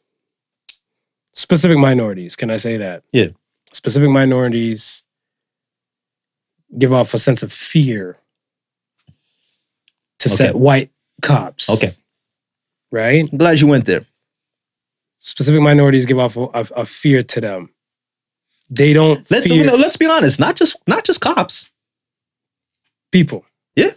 Specific 1.32 1.78
minorities. 1.78 2.36
Can 2.36 2.52
I 2.52 2.58
say 2.58 2.76
that? 2.76 3.04
Yeah. 3.14 3.30
Specific 3.72 4.10
minorities 4.10 5.06
give 6.78 6.92
off 6.92 7.14
a 7.14 7.18
sense 7.18 7.42
of 7.42 7.54
fear 7.54 8.18
to 10.20 10.28
set 10.28 10.56
white 10.56 10.92
cops. 11.22 11.70
Okay. 11.70 11.92
Right? 12.92 13.30
I'm 13.32 13.38
glad 13.38 13.60
you 13.62 13.68
went 13.68 13.86
there. 13.86 14.06
Specific 15.18 15.62
minorities 15.62 16.06
give 16.06 16.20
off 16.20 16.36
a, 16.38 16.42
a, 16.54 16.68
a 16.78 16.86
fear 16.86 17.24
to 17.24 17.42
them. 17.42 17.70
They 18.70 18.94
don't 18.94 19.30
Let's 19.30 19.48
fear 19.48 19.66
no, 19.66 19.76
let's 19.76 19.98
be 19.98 20.06
honest. 20.08 20.40
Not 20.40 20.56
just 20.56 20.78
not 20.88 21.04
just 21.06 21.22
cops. 21.22 21.72
people. 23.12 23.46
Yeah. 23.76 23.92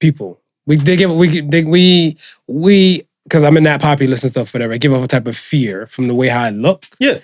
People. 0.00 0.40
We 0.66 0.76
they 0.76 0.96
give 0.96 1.12
we 1.14 1.40
they, 1.40 1.64
we 1.64 2.16
we 2.46 3.06
because 3.24 3.44
I'm 3.44 3.56
in 3.56 3.64
that 3.64 3.82
populace 3.82 4.22
and 4.22 4.32
stuff, 4.32 4.54
whatever. 4.54 4.72
I 4.74 4.78
give 4.78 4.92
off 4.92 5.04
a 5.04 5.08
type 5.08 5.26
of 5.26 5.36
fear 5.36 5.86
from 5.86 6.08
the 6.08 6.14
way 6.14 6.28
how 6.28 6.42
I 6.42 6.50
look. 6.50 6.84
Yeah. 6.98 7.18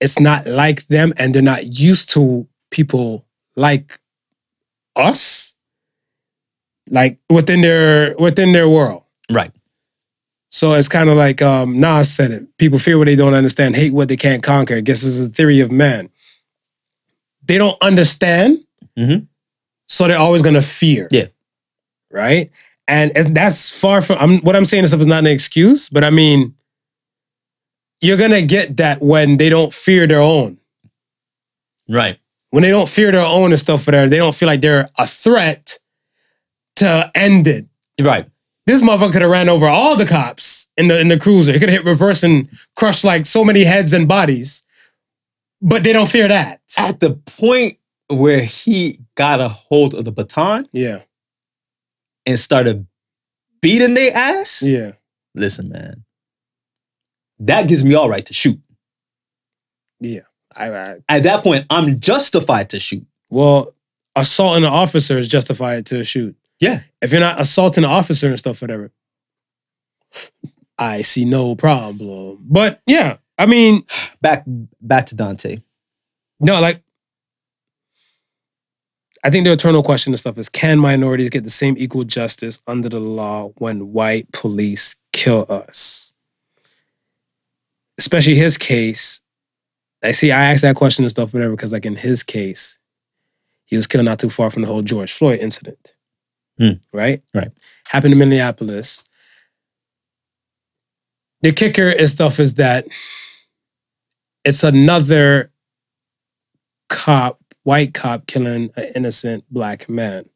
It's 0.00 0.20
not 0.20 0.46
like 0.46 0.86
them, 0.88 1.14
and 1.16 1.34
they're 1.34 1.42
not 1.42 1.78
used 1.78 2.10
to 2.10 2.46
people 2.70 3.24
like 3.56 3.98
us, 4.94 5.54
like 6.90 7.18
within 7.30 7.62
their 7.62 8.14
within 8.18 8.52
their 8.52 8.68
world. 8.68 9.04
Right. 9.30 9.50
So 10.56 10.72
it's 10.72 10.88
kind 10.88 11.10
of 11.10 11.18
like 11.18 11.42
um, 11.42 11.80
Nas 11.80 12.10
said 12.10 12.30
it. 12.30 12.56
People 12.56 12.78
fear 12.78 12.96
what 12.96 13.04
they 13.08 13.14
don't 13.14 13.34
understand, 13.34 13.76
hate 13.76 13.92
what 13.92 14.08
they 14.08 14.16
can't 14.16 14.42
conquer. 14.42 14.76
I 14.76 14.80
guess 14.80 15.04
it's 15.04 15.18
a 15.20 15.28
theory 15.28 15.60
of 15.60 15.70
man. 15.70 16.08
They 17.44 17.58
don't 17.58 17.76
understand, 17.82 18.64
Mhm. 18.98 19.26
so 19.86 20.08
they're 20.08 20.16
always 20.18 20.40
gonna 20.40 20.62
fear. 20.62 21.08
Yeah. 21.10 21.26
Right. 22.10 22.50
And 22.88 23.12
that's 23.36 23.68
far 23.68 24.00
from. 24.00 24.16
I'm, 24.18 24.38
what 24.40 24.56
I'm 24.56 24.64
saying 24.64 24.84
is 24.84 25.06
not 25.06 25.18
an 25.18 25.26
excuse, 25.26 25.90
but 25.90 26.04
I 26.04 26.08
mean, 26.08 26.54
you're 28.00 28.16
gonna 28.16 28.40
get 28.40 28.78
that 28.78 29.02
when 29.02 29.36
they 29.36 29.50
don't 29.50 29.74
fear 29.74 30.06
their 30.06 30.22
own. 30.22 30.56
Right. 31.86 32.18
When 32.48 32.62
they 32.62 32.70
don't 32.70 32.88
fear 32.88 33.12
their 33.12 33.26
own 33.26 33.52
and 33.52 33.60
stuff, 33.60 33.86
whatever, 33.86 34.08
they 34.08 34.16
don't 34.16 34.34
feel 34.34 34.46
like 34.46 34.62
they're 34.62 34.88
a 34.96 35.06
threat 35.06 35.78
to 36.76 37.10
end 37.14 37.46
it. 37.46 37.66
Right. 38.00 38.26
This 38.66 38.82
motherfucker 38.82 39.12
could 39.12 39.22
have 39.22 39.30
ran 39.30 39.48
over 39.48 39.66
all 39.66 39.96
the 39.96 40.06
cops 40.06 40.68
in 40.76 40.88
the 40.88 41.00
in 41.00 41.08
the 41.08 41.18
cruiser. 41.18 41.52
He 41.52 41.58
could 41.60 41.68
have 41.68 41.78
hit 41.84 41.88
reverse 41.88 42.22
and 42.24 42.48
crushed 42.76 43.04
like 43.04 43.24
so 43.26 43.44
many 43.44 43.62
heads 43.64 43.92
and 43.92 44.08
bodies. 44.08 44.64
But 45.62 45.84
they 45.84 45.92
don't 45.92 46.08
fear 46.08 46.26
that. 46.28 46.60
At 46.76 47.00
the 47.00 47.14
point 47.14 47.78
where 48.08 48.42
he 48.42 48.98
got 49.14 49.40
a 49.40 49.48
hold 49.48 49.94
of 49.94 50.04
the 50.04 50.12
baton 50.12 50.68
Yeah. 50.72 51.02
and 52.26 52.38
started 52.38 52.86
beating 53.62 53.94
their 53.94 54.14
ass. 54.16 54.62
Yeah. 54.62 54.92
Listen, 55.34 55.68
man. 55.68 56.04
That 57.38 57.68
gives 57.68 57.84
me 57.84 57.94
all 57.94 58.08
right 58.08 58.24
to 58.26 58.34
shoot. 58.34 58.60
Yeah. 60.00 60.20
I, 60.56 60.70
I 60.70 60.96
At 61.08 61.22
that 61.24 61.42
point, 61.42 61.66
I'm 61.70 62.00
justified 62.00 62.70
to 62.70 62.78
shoot. 62.80 63.06
well, 63.30 63.72
assaulting 64.14 64.64
an 64.64 64.70
officer 64.72 65.18
is 65.18 65.28
justified 65.28 65.84
to 65.86 66.02
shoot. 66.04 66.36
Yeah. 66.60 66.82
If 67.00 67.12
you're 67.12 67.20
not 67.20 67.40
assaulting 67.40 67.84
an 67.84 67.90
officer 67.90 68.28
and 68.28 68.38
stuff, 68.38 68.62
whatever. 68.62 68.92
I 70.78 71.02
see 71.02 71.24
no 71.24 71.54
problem. 71.54 72.38
But 72.42 72.80
yeah, 72.86 73.18
I 73.38 73.46
mean, 73.46 73.84
Back 74.20 74.44
back 74.80 75.06
to 75.06 75.14
Daunte. 75.14 75.62
No, 76.40 76.60
like 76.60 76.82
I 79.22 79.30
think 79.30 79.44
the 79.44 79.52
eternal 79.52 79.82
question 79.82 80.12
and 80.12 80.18
stuff 80.18 80.38
is 80.38 80.48
can 80.48 80.78
minorities 80.78 81.30
get 81.30 81.44
the 81.44 81.50
same 81.50 81.76
equal 81.78 82.04
justice 82.04 82.60
under 82.66 82.88
the 82.88 83.00
law 83.00 83.52
when 83.56 83.92
white 83.92 84.30
police 84.32 84.96
kill 85.12 85.46
us? 85.48 86.12
Especially 87.98 88.34
his 88.34 88.58
case. 88.58 89.20
I 90.02 90.12
see 90.12 90.30
I 90.30 90.52
asked 90.52 90.62
that 90.62 90.76
question 90.76 91.04
and 91.04 91.10
stuff, 91.10 91.32
whatever, 91.32 91.52
because 91.52 91.72
like 91.72 91.86
in 91.86 91.96
his 91.96 92.22
case, 92.22 92.78
he 93.64 93.76
was 93.76 93.86
killed 93.86 94.04
not 94.04 94.18
too 94.18 94.30
far 94.30 94.50
from 94.50 94.62
the 94.62 94.68
whole 94.68 94.82
George 94.82 95.12
Floyd 95.12 95.40
incident. 95.40 95.95
Hmm. 96.58 96.72
Right? 96.92 97.22
Right. 97.34 97.50
Happened 97.88 98.12
in 98.12 98.18
Minneapolis. 98.18 99.04
The 101.42 101.52
kicker 101.52 101.90
and 101.90 102.08
stuff 102.08 102.40
is 102.40 102.54
that 102.54 102.86
it's 104.44 104.64
another 104.64 105.50
cop, 106.88 107.40
white 107.64 107.94
cop, 107.94 108.26
killing 108.26 108.70
an 108.76 108.86
innocent 108.94 109.44
black 109.50 109.88
man. 109.88 110.28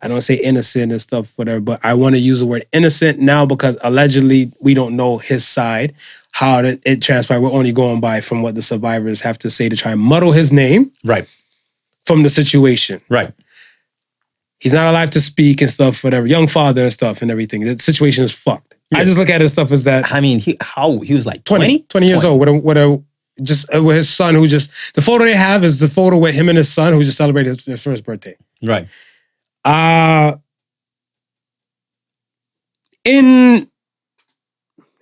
I 0.00 0.06
don't 0.06 0.20
say 0.20 0.34
innocent 0.34 0.92
and 0.92 1.00
stuff, 1.02 1.32
whatever, 1.36 1.60
but 1.60 1.80
I 1.84 1.94
want 1.94 2.14
to 2.14 2.20
use 2.20 2.38
the 2.40 2.46
word 2.46 2.66
innocent 2.72 3.18
now 3.18 3.46
because 3.46 3.76
allegedly 3.82 4.52
we 4.60 4.74
don't 4.74 4.94
know 4.94 5.18
his 5.18 5.46
side, 5.46 5.94
how 6.30 6.62
did 6.62 6.80
it 6.84 7.02
transpired. 7.02 7.40
We're 7.40 7.50
only 7.50 7.72
going 7.72 8.00
by 8.00 8.20
from 8.20 8.42
what 8.42 8.54
the 8.54 8.62
survivors 8.62 9.22
have 9.22 9.38
to 9.38 9.50
say 9.50 9.68
to 9.68 9.74
try 9.74 9.92
and 9.92 10.00
muddle 10.00 10.30
his 10.32 10.52
name 10.52 10.92
Right. 11.02 11.28
from 12.04 12.22
the 12.22 12.30
situation. 12.30 13.00
Right. 13.08 13.32
He's 14.58 14.74
not 14.74 14.88
alive 14.88 15.10
to 15.10 15.20
speak 15.20 15.60
and 15.60 15.70
stuff, 15.70 16.02
whatever. 16.02 16.26
Young 16.26 16.48
father 16.48 16.82
and 16.82 16.92
stuff 16.92 17.22
and 17.22 17.30
everything. 17.30 17.60
The 17.62 17.78
situation 17.78 18.24
is 18.24 18.32
fucked. 18.32 18.74
I 18.94 19.04
just 19.04 19.18
look 19.18 19.30
at 19.30 19.40
his 19.40 19.52
stuff 19.52 19.70
as 19.70 19.84
that 19.84 20.10
I 20.12 20.20
mean, 20.20 20.38
he 20.38 20.56
how 20.60 21.00
he 21.00 21.12
was 21.12 21.26
like 21.26 21.44
20, 21.44 21.64
20? 21.64 21.84
20 21.84 22.06
years 22.06 22.24
old 22.24 22.40
with 22.40 22.48
a, 22.48 22.54
with 22.54 22.76
a 22.76 23.02
just 23.42 23.72
uh, 23.74 23.82
with 23.82 23.96
his 23.96 24.08
son 24.08 24.34
who 24.34 24.46
just 24.48 24.72
the 24.94 25.02
photo 25.02 25.24
they 25.24 25.36
have 25.36 25.62
is 25.62 25.78
the 25.78 25.88
photo 25.88 26.16
with 26.16 26.34
him 26.34 26.48
and 26.48 26.56
his 26.56 26.72
son 26.72 26.92
who 26.92 27.04
just 27.04 27.18
celebrated 27.18 27.50
his, 27.50 27.64
his 27.64 27.82
first 27.82 28.04
birthday. 28.04 28.36
Right. 28.62 28.88
Uh 29.64 30.36
in 33.04 33.68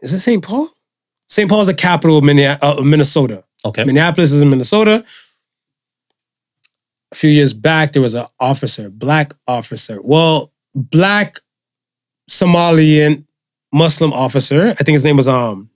is 0.02 0.14
it 0.14 0.20
St. 0.20 0.42
Paul? 0.42 0.68
St. 1.28 1.48
Paul 1.48 1.62
is 1.62 1.68
the 1.68 1.74
capital 1.74 2.18
uh, 2.18 2.58
of 2.62 2.84
Minnesota. 2.84 3.44
Okay. 3.64 3.84
Minneapolis 3.84 4.32
is 4.32 4.42
in 4.42 4.50
Minnesota. 4.50 5.04
A 7.16 7.18
few 7.18 7.30
years 7.30 7.54
back, 7.54 7.92
there 7.92 8.02
was 8.02 8.14
an 8.14 8.26
officer, 8.38 8.90
black 8.90 9.32
officer. 9.48 10.02
Well, 10.02 10.52
black 10.74 11.38
Somalian 12.30 13.24
Muslim 13.72 14.12
officer. 14.12 14.74
I 14.78 14.84
think 14.84 14.96
his 14.96 15.04
name 15.04 15.16
was 15.16 15.26
um 15.26 15.70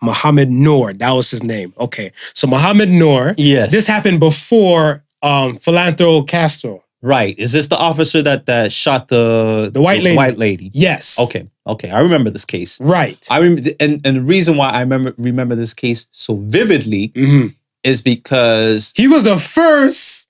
Mohamed 0.00 0.48
Noor. 0.48 0.92
That 0.92 1.10
was 1.10 1.28
his 1.32 1.42
name. 1.42 1.74
Okay. 1.76 2.12
So 2.34 2.46
Mohamed 2.46 2.88
Noor. 2.90 3.34
Yes. 3.36 3.72
This 3.72 3.88
happened 3.88 4.20
before 4.20 5.02
um 5.24 5.56
Philando 5.56 6.24
Castile. 6.28 6.84
Right. 7.02 7.36
Is 7.36 7.50
this 7.50 7.66
the 7.66 7.76
officer 7.76 8.22
that 8.22 8.46
that 8.46 8.70
shot 8.70 9.08
the 9.08 9.72
The 9.74 9.82
white 9.82 10.04
lady. 10.04 10.16
White 10.16 10.38
lady. 10.38 10.70
Yes. 10.72 11.18
Okay. 11.18 11.48
Okay. 11.66 11.90
I 11.90 11.98
remember 12.00 12.30
this 12.30 12.44
case. 12.44 12.80
Right. 12.80 13.26
I 13.28 13.38
remember, 13.38 13.70
and, 13.80 14.00
and 14.06 14.18
the 14.18 14.22
reason 14.22 14.56
why 14.56 14.70
I 14.70 14.82
remember 14.82 15.14
remember 15.18 15.56
this 15.56 15.74
case 15.74 16.06
so 16.12 16.36
vividly 16.36 17.08
Mhm. 17.08 17.56
Is 17.82 18.02
because 18.02 18.92
He 18.96 19.08
was 19.08 19.24
the 19.24 19.38
first 19.38 20.28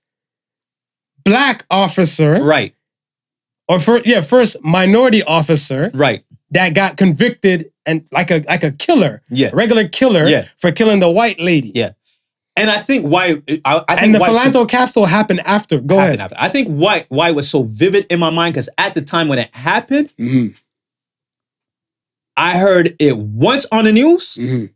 black 1.25 1.65
officer, 1.71 2.35
right, 2.43 2.75
or 3.69 3.81
first, 3.81 4.07
yeah, 4.07 4.21
first 4.21 4.63
minority 4.65 5.23
officer 5.23 5.91
right, 5.95 6.23
that 6.53 6.75
got 6.75 6.97
convicted 6.97 7.73
and 7.87 8.07
like 8.13 8.31
a 8.31 8.43
like 8.47 8.63
a 8.65 8.73
killer, 8.73 9.23
yeah, 9.31 9.51
regular 9.53 9.89
killer, 9.89 10.27
Yeah. 10.29 10.47
for 10.59 10.71
killing 10.73 11.01
the 11.01 11.11
white 11.11 11.41
lady. 11.41 11.73
Yeah. 11.75 11.91
and 12.57 12.69
I 12.71 12.79
think 12.79 13.05
why 13.07 13.43
I, 13.65 13.85
I 13.89 13.97
think 13.97 14.03
and 14.07 14.15
the 14.15 14.19
why 14.21 14.29
Philando 14.29 14.69
Castile 14.69 15.07
happened 15.07 15.41
after. 15.41 15.81
Go 15.81 15.97
happened 15.99 16.21
ahead. 16.21 16.33
after. 16.33 16.37
I 16.39 16.49
think 16.49 16.69
why 16.69 17.05
why 17.09 17.31
it 17.31 17.35
was 17.35 17.49
so 17.51 17.63
vivid 17.65 18.07
in 18.11 18.21
my 18.21 18.31
mind 18.31 18.55
because 18.55 18.69
at 18.79 18.95
the 18.95 19.03
time 19.03 19.29
when 19.29 19.39
it 19.41 19.55
happened, 19.55 20.11
Mhm, 20.19 20.57
I 22.37 22.59
heard 22.59 22.97
it 22.99 23.19
once 23.19 23.67
on 23.73 23.85
the 23.85 23.93
news, 23.93 24.37
mhm. 24.41 24.73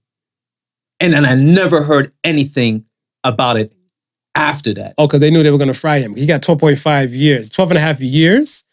And 1.01 1.12
then 1.12 1.24
I 1.24 1.34
never 1.34 1.82
heard 1.82 2.12
anything 2.22 2.84
about 3.22 3.57
it 3.57 3.74
after 4.34 4.74
that. 4.74 4.95
Oh, 4.99 5.07
because 5.07 5.20
they 5.20 5.30
knew 5.30 5.42
they 5.42 5.51
were 5.51 5.59
going 5.59 5.68
to 5.68 5.74
fry 5.74 5.99
him. 5.99 6.14
He 6.14 6.26
got 6.26 6.42
12.5 6.42 7.12
years, 7.12 7.49
12 7.51 7.70
and 7.72 7.78
a 7.78 7.80
half 7.80 8.01
years 8.01 8.64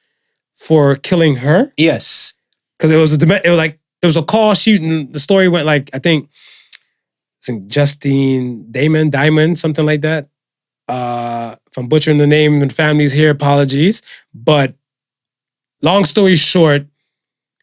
for 0.54 0.96
killing 0.96 1.38
her. 1.38 1.72
Yes, 1.78 2.34
because 2.78 2.92
it 2.92 2.98
was 2.98 3.14
a 3.14 3.46
it 3.46 3.50
was 3.50 3.58
like 3.58 3.80
it 4.02 4.06
was 4.06 4.18
a 4.18 4.24
call 4.24 4.54
shooting. 4.54 5.12
The 5.12 5.20
story 5.20 5.48
went 5.48 5.66
like 5.66 5.90
I 5.94 6.00
think, 6.00 6.30
Justine 7.68 8.72
Damon, 8.72 9.10
Diamond, 9.10 9.58
something 9.58 9.86
like 9.86 10.02
that. 10.02 10.30
Uh, 10.88 11.56
if 11.68 11.78
I'm 11.78 11.88
butchering 11.88 12.18
the 12.18 12.28
name 12.28 12.62
and 12.62 12.72
families 12.72 13.14
here, 13.14 13.32
apologies. 13.32 14.02
But 14.34 14.76
long 15.82 16.04
story 16.04 16.36
short, 16.36 16.86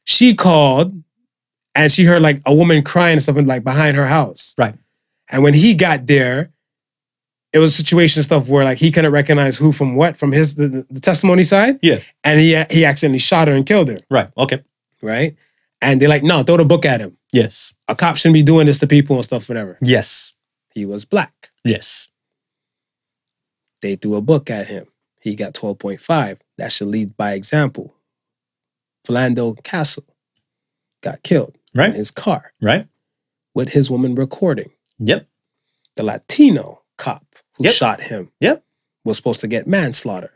she 0.05 0.35
called 0.35 1.03
and 1.75 1.91
she 1.91 2.05
heard 2.05 2.23
like 2.23 2.41
a 2.47 2.55
woman 2.55 2.83
crying 2.83 3.15
and 3.15 3.23
something 3.23 3.47
like 3.47 3.65
behind 3.65 3.97
her 3.97 4.07
house. 4.07 4.55
Right. 4.59 4.75
And 5.31 5.43
when 5.43 5.55
he 5.55 5.75
got 5.75 6.07
there, 6.07 6.51
it 7.53 7.59
was 7.59 7.73
a 7.73 7.77
situation 7.77 8.23
stuff 8.23 8.49
where 8.49 8.65
like 8.65 8.79
he 8.79 8.91
couldn't 8.91 9.13
recognize 9.13 9.57
who 9.57 9.73
from 9.73 9.97
what 9.97 10.17
from 10.17 10.33
his 10.33 10.55
the, 10.57 10.87
the 10.91 11.01
testimony 11.01 11.43
side. 11.43 11.79
Yeah. 11.83 12.01
and 12.25 12.41
he 12.41 12.63
he 12.71 12.85
accidentally 12.85 13.19
shot 13.19 13.49
her 13.49 13.55
and 13.55 13.67
killed 13.67 13.89
her. 13.89 13.99
Right. 14.11 14.29
Okay. 14.37 14.63
Right, 15.01 15.37
and 15.81 16.03
they're 16.03 16.09
like, 16.09 16.25
no, 16.25 16.43
throw 16.43 16.57
the 16.57 16.65
book 16.65 16.85
at 16.85 17.01
him. 17.01 17.17
Yes. 17.33 17.75
A 17.87 17.95
cop 17.95 18.17
shouldn't 18.17 18.35
be 18.35 18.43
doing 18.43 18.67
this 18.67 18.79
to 18.81 18.87
people 18.87 19.17
and 19.17 19.25
stuff, 19.25 19.49
whatever. 19.49 19.79
Yes. 19.81 20.33
He 20.75 20.85
was 20.85 21.05
black. 21.05 21.51
Yes. 21.65 22.09
They 23.81 23.95
threw 23.95 24.17
a 24.17 24.21
book 24.21 24.51
at 24.51 24.67
him. 24.67 24.87
He 25.21 25.37
got 25.37 25.55
12.5. 25.55 26.39
That 26.57 26.73
should 26.73 26.89
lead 26.89 27.17
by 27.17 27.33
example. 27.35 27.95
Philando 29.07 29.63
Castile 29.63 30.05
got 31.01 31.23
killed 31.23 31.57
in 31.85 31.91
Right. 31.91 31.95
his 31.97 32.11
car 32.11 32.53
Right. 32.61 32.87
with 33.55 33.71
his 33.71 33.91
woman 33.91 34.15
recording. 34.15 34.71
Yep. 34.99 35.27
The 35.97 36.03
Latino 36.03 36.83
cop 36.97 37.25
who 37.57 37.65
Yep. 37.65 37.73
shot 37.75 38.01
him 38.03 38.33
Yep. 38.41 38.65
was 39.05 39.17
supposed 39.17 39.41
to 39.41 39.49
get 39.49 39.67
manslaughter. 39.67 40.33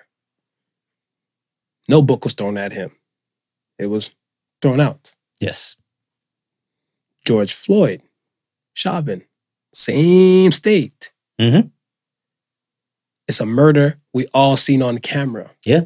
No 1.88 2.01
book 2.03 2.24
was 2.24 2.34
thrown 2.34 2.57
at 2.57 2.72
him. 2.72 2.97
It 3.78 3.86
was 3.86 4.14
thrown 4.61 4.80
out. 4.80 5.14
Yes. 5.40 5.76
George 7.24 7.53
Floyd, 7.53 8.03
Chauvin, 8.74 9.24
same 9.72 10.53
state. 10.53 11.12
Mhm. 11.40 11.70
It's 13.28 13.40
a 13.40 13.47
murder 13.47 14.01
we 14.12 14.26
all 14.34 14.57
seen 14.57 14.82
on 14.82 14.99
camera. 14.99 15.55
Yeah. 15.64 15.84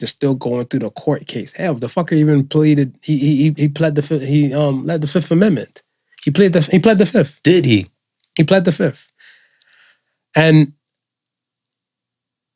Just 0.00 0.14
still 0.14 0.34
going 0.34 0.66
through 0.66 0.80
the 0.80 0.90
court 0.90 1.26
case. 1.26 1.52
Hell, 1.52 1.74
the 1.74 1.88
fucker 1.88 2.12
even 2.12 2.46
pleaded. 2.46 2.96
He 3.02 3.18
he 3.18 3.36
he, 3.36 3.54
he 3.56 3.68
pled 3.68 3.94
the 3.94 4.02
fifth. 4.02 4.26
He 4.26 4.54
um 4.54 4.84
led 4.86 5.00
the 5.00 5.08
Fifth 5.08 5.30
Amendment. 5.30 5.82
He 6.24 6.30
pled 6.30 6.52
the 6.52 6.60
he 6.60 6.78
pled 6.78 6.98
the 6.98 7.06
fifth. 7.06 7.40
Did 7.42 7.64
he? 7.64 7.86
He 8.36 8.44
pled 8.44 8.64
the 8.64 8.72
fifth. 8.72 9.10
And 10.36 10.72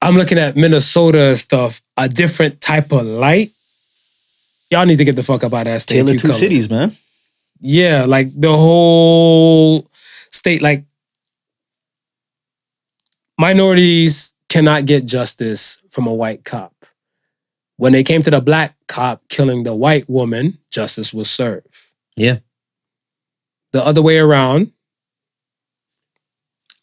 I'm 0.01 0.14
looking 0.16 0.38
at 0.38 0.57
Minnesota 0.57 1.34
stuff, 1.36 1.80
a 1.97 2.09
different 2.09 2.61
type 2.61 2.93
of 2.93 3.05
light. 3.07 3.51
Y'all 4.70 4.86
need 4.86 4.99
to 4.99 5.05
get 5.05 5.16
the 5.16 5.22
fuck 5.22 5.45
up 5.45 5.53
out 5.53 5.66
of 5.66 5.72
that 5.72 5.82
state. 5.82 5.97
Taylor 5.97 6.14
two 6.14 6.32
cities, 6.32 6.70
man. 6.70 6.93
Yeah, 7.61 8.05
like 8.07 8.28
the 8.34 8.51
whole 8.57 9.86
state, 10.30 10.62
like 10.62 10.84
minorities 13.38 14.34
cannot 14.49 14.86
get 14.86 15.05
justice 15.05 15.80
from 15.90 16.07
a 16.07 16.12
white 16.12 16.45
cop. 16.45 16.71
When 17.83 17.93
they 17.93 18.05
came 18.05 18.22
to 18.22 18.30
the 18.30 18.41
black 18.41 18.76
cop 18.87 19.22
killing 19.28 19.64
the 19.64 19.74
white 19.74 20.09
woman, 20.09 20.59
justice 20.70 21.12
was 21.12 21.28
served. 21.28 21.66
Yeah. 22.14 22.37
The 23.72 23.85
other 23.85 24.01
way 24.01 24.18
around, 24.18 24.70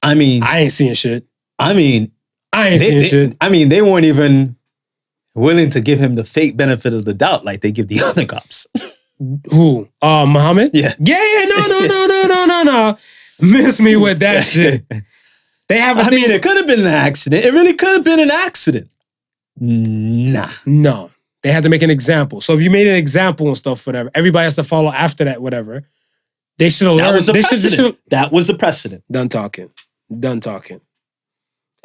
I 0.03 0.13
mean, 0.13 0.43
I 0.43 0.59
ain't 0.59 0.73
seeing 0.73 0.93
shit. 0.95 1.25
I 1.57 1.73
mean, 1.73 2.11
I 2.51 2.67
ain't 2.67 2.79
they- 2.81 2.85
seeing 2.89 2.97
they- 2.97 3.07
shit. 3.31 3.37
I 3.39 3.47
mean, 3.47 3.69
they 3.69 3.81
weren't 3.81 4.03
even 4.03 4.57
willing 5.35 5.69
to 5.69 5.79
give 5.79 5.99
him 5.99 6.15
the 6.15 6.25
fake 6.25 6.57
benefit 6.57 6.93
of 6.93 7.05
the 7.05 7.13
doubt 7.13 7.45
like 7.45 7.61
they 7.61 7.71
give 7.71 7.87
the 7.87 8.01
other 8.03 8.25
cops. 8.25 8.67
Who? 9.51 9.87
Uh, 10.01 10.25
Mohamed? 10.27 10.71
Yeah. 10.73 10.93
Yeah, 10.99 11.15
yeah, 11.39 11.45
no, 11.45 11.65
no, 11.65 11.79
no, 11.87 12.05
no, 12.07 12.23
no, 12.27 12.45
no, 12.45 12.63
no. 12.63 12.97
Miss 13.41 13.79
me 13.79 13.95
with 13.95 14.19
that 14.19 14.43
shit. 14.53 14.83
They 15.69 15.77
have 15.77 15.97
a 15.97 16.01
I 16.01 16.03
thing. 16.09 16.15
mean, 16.23 16.31
it 16.31 16.43
could 16.43 16.57
have 16.57 16.67
been 16.67 16.81
an 16.81 16.87
accident. 16.87 17.45
It 17.45 17.53
really 17.53 17.73
could 17.73 17.95
have 17.95 18.03
been 18.03 18.19
an 18.19 18.31
accident. 18.31 18.89
Nah. 19.59 20.49
No, 20.65 21.09
they 21.43 21.51
had 21.51 21.63
to 21.63 21.69
make 21.69 21.81
an 21.81 21.89
example. 21.89 22.41
So 22.41 22.53
if 22.53 22.61
you 22.61 22.69
made 22.69 22.87
an 22.87 22.95
example 22.95 23.47
and 23.47 23.57
stuff, 23.57 23.85
whatever, 23.85 24.09
everybody 24.13 24.45
has 24.45 24.55
to 24.55 24.63
follow 24.63 24.91
after 24.91 25.23
that, 25.25 25.41
whatever. 25.41 25.83
They 26.57 26.69
should 26.69 26.87
have 26.87 26.97
That 26.97 27.03
learned. 27.05 27.15
was 27.15 27.25
the 27.27 27.33
they 27.33 27.41
should. 27.41 27.51
They 27.59 27.69
should 27.69 27.77
precedent. 27.77 27.97
That 28.09 28.31
was 28.31 28.47
the 28.47 28.53
precedent. 28.55 29.03
done 29.11 29.29
talking. 29.29 29.69
Done 30.19 30.39
talking. 30.39 30.81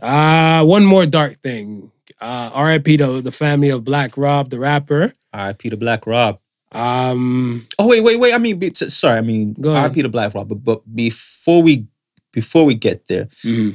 Uh 0.03 0.65
one 0.65 0.85
more 0.85 1.07
dark 1.07 1.41
thing. 1.43 1.91
Uh, 2.21 2.51
R.I.P. 2.55 2.97
to 2.99 3.21
the 3.21 3.31
family 3.33 3.71
of 3.71 3.85
Black 3.85 4.17
Rob, 4.17 4.51
the 4.51 4.59
rapper. 4.59 5.13
R.I.P. 5.33 5.71
to 5.71 5.77
Black 5.77 6.07
Rob. 6.07 6.39
Um, 6.73 7.67
Oh 7.79 7.87
wait, 7.87 8.03
wait, 8.03 8.19
wait. 8.19 8.33
I 8.35 8.39
mean, 8.39 8.75
sorry. 8.75 9.19
I 9.19 9.21
mean. 9.21 9.55
R.I.P. 9.65 10.03
to 10.03 10.09
Black 10.09 10.35
Rob. 10.35 10.49
But, 10.49 10.65
but 10.65 10.95
before 10.95 11.63
we 11.63 11.87
before 12.33 12.65
we 12.65 12.75
get 12.75 13.07
there, 13.09 13.29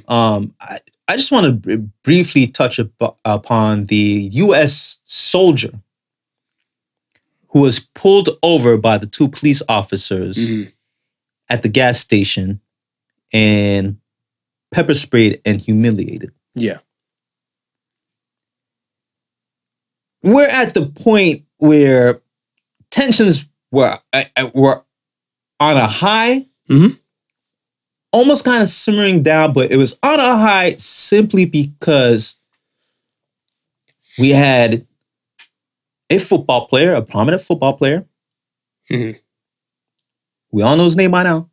um, 0.07 0.53
I, 0.59 0.77
I 1.09 1.15
just 1.17 1.31
want 1.31 1.45
to 1.47 1.51
br- 1.51 1.83
briefly 2.03 2.45
touch 2.47 2.79
up, 2.79 3.17
upon 3.25 3.85
the 3.85 4.29
U.S. 4.33 4.99
soldier 5.05 5.71
who 7.49 7.61
was 7.61 7.79
pulled 7.79 8.29
over 8.43 8.77
by 8.77 8.99
the 8.99 9.07
two 9.07 9.27
police 9.27 9.63
officers 9.67 10.37
Mhm. 10.37 10.71
at 11.49 11.63
the 11.63 11.67
gas 11.69 11.99
station 11.99 12.61
and 13.33 13.97
pepper 14.71 14.93
sprayed 14.93 15.41
and 15.45 15.59
humiliated. 15.59 16.31
yeah, 16.53 16.77
We're 20.21 20.47
at 20.49 20.73
the 20.73 20.85
point 20.85 21.45
where 21.57 22.21
tensions 22.91 23.47
were 23.71 23.97
uh, 24.13 24.23
uh, 24.35 24.49
were 24.53 24.83
on 25.59 25.77
a 25.77 25.87
high, 25.87 26.43
Mhm. 26.69 26.99
Almost 28.11 28.45
kind 28.45 28.63
of 28.63 28.69
simmering 28.69 29.21
down, 29.21 29.53
but 29.53 29.71
it 29.71 29.77
was 29.77 29.97
on 30.03 30.19
a 30.19 30.37
high 30.37 30.73
simply 30.77 31.45
because 31.45 32.39
we 34.17 34.29
had 34.29 34.85
a 36.09 36.19
football 36.19 36.67
player, 36.67 36.93
a 36.93 37.01
prominent 37.01 37.41
football 37.41 37.73
player. 37.73 38.05
Mhm. 38.89 39.19
We 40.51 40.63
all 40.63 40.75
know 40.75 40.85
his 40.85 40.97
name 40.97 41.11
by 41.11 41.23
now. 41.23 41.49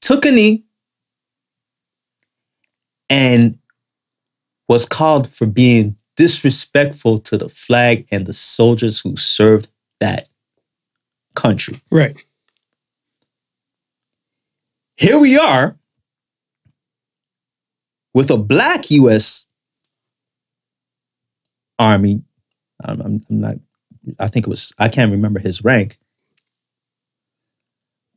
Took 0.00 0.24
a 0.24 0.30
knee 0.30 0.64
and 3.10 3.58
was 4.68 4.84
called 4.86 5.28
for 5.32 5.46
being 5.46 5.96
disrespectful 6.16 7.18
to 7.20 7.36
the 7.36 7.48
flag 7.48 8.06
and 8.10 8.26
the 8.26 8.32
soldiers 8.32 9.00
who 9.00 9.16
served 9.16 9.68
that 10.00 10.28
country. 11.34 11.80
right. 11.90 12.16
Here 14.96 15.18
we 15.18 15.36
are 15.38 15.76
with 18.14 18.30
a 18.30 18.38
black 18.38 18.90
US 18.90 19.46
Army. 21.78 22.22
I'm, 22.82 23.00
I'm, 23.00 23.22
I'm 23.28 23.40
not, 23.40 23.56
I 24.18 24.28
think 24.28 24.46
it 24.46 24.50
was, 24.50 24.72
I 24.78 24.88
can't 24.88 25.12
remember 25.12 25.38
his 25.38 25.62
rank. 25.62 25.98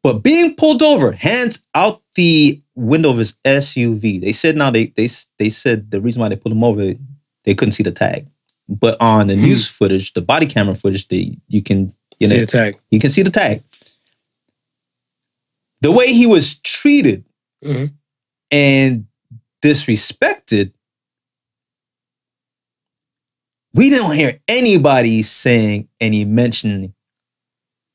But 0.01 0.23
being 0.23 0.55
pulled 0.55 0.81
over, 0.81 1.11
hands 1.11 1.67
out 1.75 2.01
the 2.15 2.61
window 2.75 3.09
of 3.09 3.17
his 3.17 3.33
SUV. 3.45 4.21
They 4.21 4.31
said 4.31 4.55
now 4.55 4.71
they 4.71 4.87
they 4.87 5.09
they 5.37 5.49
said 5.49 5.91
the 5.91 5.99
reason 5.99 6.21
why 6.21 6.29
they 6.29 6.37
pulled 6.37 6.55
him 6.55 6.63
over, 6.63 6.93
they 7.43 7.53
couldn't 7.53 7.73
see 7.73 7.83
the 7.83 7.91
tag. 7.91 8.25
But 8.69 8.95
on 9.01 9.27
the 9.27 9.35
hmm. 9.35 9.41
news 9.41 9.67
footage, 9.67 10.13
the 10.13 10.21
body 10.21 10.45
camera 10.45 10.75
footage, 10.75 11.09
they 11.09 11.37
you 11.49 11.61
can 11.61 11.91
you 12.17 12.29
See 12.29 12.35
know 12.35 12.41
the 12.41 12.47
tag. 12.47 12.77
you 12.89 12.99
can 12.99 13.09
see 13.09 13.23
the 13.23 13.31
tag. 13.31 13.61
The 15.81 15.91
way 15.91 16.07
he 16.13 16.27
was 16.27 16.59
treated 16.59 17.25
Mhm. 17.63 17.93
and 18.51 19.07
disrespected, 19.63 20.73
we 23.73 23.89
don't 23.89 24.15
hear 24.15 24.39
anybody 24.47 25.21
saying 25.21 25.87
any 26.01 26.25
mention 26.25 26.93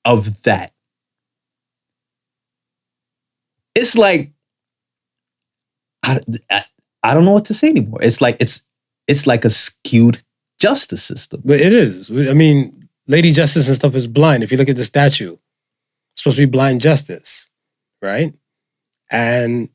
of 0.05 0.43
that. 0.45 0.73
It's 3.75 3.97
like 3.97 4.33
I, 6.05 6.21
I, 6.51 6.65
I 7.03 7.15
don't 7.15 7.25
know 7.25 7.33
what 7.33 7.47
to 7.47 7.55
say 7.55 7.71
anymore. 7.71 8.01
It's 8.03 8.21
like 8.21 8.37
it's 8.41 8.69
it's 9.09 9.27
like 9.27 9.45
a 9.45 9.51
skewed 9.51 10.23
justice 10.61 11.03
system. 11.03 11.43
But 11.45 11.61
it 11.61 11.73
is. 11.73 12.11
I 12.11 12.33
mean, 12.35 12.89
Lady 13.07 13.33
Justice 13.33 13.67
and 13.67 13.77
stuff 13.77 13.95
is 13.95 14.07
blind. 14.07 14.43
If 14.43 14.53
you 14.53 14.59
look 14.59 14.69
at 14.69 14.77
the 14.77 14.85
statue, 14.85 15.33
it's 16.13 16.23
supposed 16.23 16.37
to 16.37 16.47
be 16.47 16.51
blind 16.51 16.81
justice, 16.81 17.51
right? 18.05 18.33
And 19.11 19.69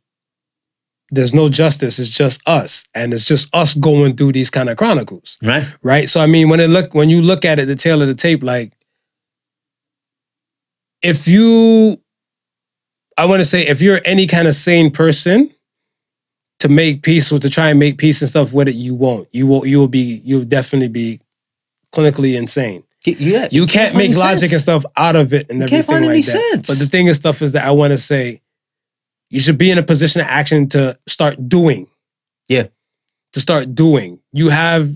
there's 1.11 1.33
no 1.33 1.49
justice. 1.49 1.97
It's 1.99 2.09
just 2.09 2.47
us, 2.47 2.85
and 2.93 3.13
it's 3.13 3.25
just 3.25 3.53
us 3.53 3.73
going 3.73 4.15
through 4.15 4.33
these 4.33 4.49
kind 4.51 4.69
of 4.69 4.77
chronicles, 4.77 5.37
Right? 5.41 5.65
right? 5.81 6.07
So 6.07 6.21
I 6.21 6.27
mean, 6.27 6.49
when 6.49 6.59
it 6.59 6.69
look 6.69 6.93
when 6.93 7.09
you 7.09 7.21
look 7.21 7.43
at 7.43 7.59
it, 7.59 7.65
the 7.65 7.75
tail 7.75 8.01
of 8.01 8.07
the 8.07 8.13
tape, 8.15 8.43
like 8.43 8.73
if 11.01 11.27
you, 11.27 11.99
I 13.17 13.25
want 13.25 13.39
to 13.39 13.45
say, 13.45 13.65
if 13.65 13.81
you're 13.81 14.01
any 14.05 14.27
kind 14.27 14.47
of 14.47 14.55
sane 14.55 14.91
person. 14.91 15.51
To 16.63 16.67
make 16.67 17.03
peace 17.03 17.31
or 17.31 17.39
to 17.39 17.49
try 17.49 17.69
and 17.69 17.79
make 17.79 17.97
peace 17.97 18.21
and 18.21 18.27
stuff 18.27 18.51
with 18.51 18.67
it, 18.67 18.75
you 18.75 18.93
won't. 18.93 19.29
You 19.31 19.47
will. 19.47 19.65
You 19.65 19.77
will 19.79 19.87
be. 19.87 20.19
You'll 20.25 20.43
definitely 20.43 20.89
be 20.89 21.21
clinically 21.95 22.37
insane. 22.37 22.83
Yeah, 23.05 23.47
You 23.51 23.65
can't 23.65 23.93
find 23.93 24.07
make 24.09 24.17
logic 24.17 24.39
sense. 24.49 24.53
and 24.53 24.61
stuff 24.61 24.85
out 24.97 25.15
of 25.15 25.33
it 25.33 25.49
and 25.49 25.59
You 25.59 25.63
everything 25.63 25.77
can't 25.77 25.87
find 25.87 26.05
like 26.05 26.11
any 26.13 26.21
that. 26.21 26.51
sense. 26.51 26.67
But 26.67 26.79
the 26.79 26.85
thing 26.85 27.07
is, 27.07 27.15
stuff 27.17 27.41
is 27.41 27.53
that 27.53 27.65
I 27.65 27.71
want 27.71 27.91
to 27.91 27.97
say, 27.97 28.41
you 29.29 29.39
should 29.39 29.57
be 29.57 29.71
in 29.71 29.77
a 29.77 29.83
position 29.83 30.21
of 30.21 30.27
action 30.27 30.67
to 30.69 30.97
start 31.07 31.47
doing. 31.47 31.87
Yeah. 32.47 32.67
To 33.33 33.39
start 33.39 33.73
doing. 33.75 34.19
You 34.33 34.49
have, 34.49 34.91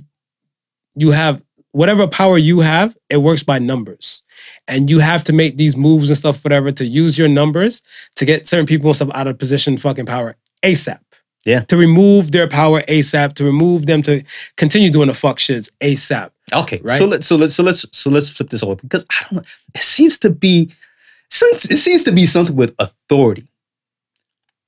you 0.95 1.11
have 1.11 1.41
whatever 1.71 2.07
power 2.07 2.37
you 2.37 2.59
have. 2.61 2.97
It 3.09 3.17
works 3.17 3.43
by 3.43 3.59
numbers, 3.59 4.23
and 4.67 4.89
you 4.89 4.99
have 4.99 5.23
to 5.25 5.33
make 5.33 5.55
these 5.57 5.77
moves 5.77 6.09
and 6.09 6.17
stuff, 6.17 6.43
whatever, 6.43 6.71
to 6.71 6.85
use 6.85 7.17
your 7.17 7.27
numbers 7.29 7.81
to 8.15 8.25
get 8.25 8.47
certain 8.47 8.65
people 8.65 8.89
and 8.89 8.95
stuff 8.95 9.11
out 9.13 9.27
of 9.27 9.37
position, 9.37 9.77
fucking 9.77 10.05
power 10.07 10.35
asap. 10.63 10.99
Yeah. 11.45 11.61
To 11.65 11.75
remove 11.77 12.31
their 12.31 12.47
power 12.47 12.81
ASAP, 12.83 13.33
to 13.33 13.43
remove 13.43 13.85
them 13.85 14.01
to 14.03 14.23
continue 14.55 14.89
doing 14.89 15.07
the 15.07 15.13
fuck 15.13 15.37
shits 15.39 15.69
ASAP. 15.81 16.31
Okay, 16.53 16.79
Right? 16.83 16.97
So 16.97 17.05
let's 17.05 17.25
so 17.25 17.35
let's 17.35 17.53
so 17.55 17.63
let's 17.63 17.85
so 17.97 18.09
let's 18.09 18.29
flip 18.29 18.49
this 18.49 18.63
over 18.63 18.75
because 18.75 19.05
I 19.09 19.23
don't 19.23 19.33
know. 19.37 19.43
It 19.75 19.81
seems 19.81 20.17
to 20.19 20.29
be, 20.29 20.71
it 21.31 21.79
seems 21.79 22.03
to 22.03 22.11
be 22.11 22.25
something 22.25 22.55
with 22.55 22.73
authority 22.79 23.47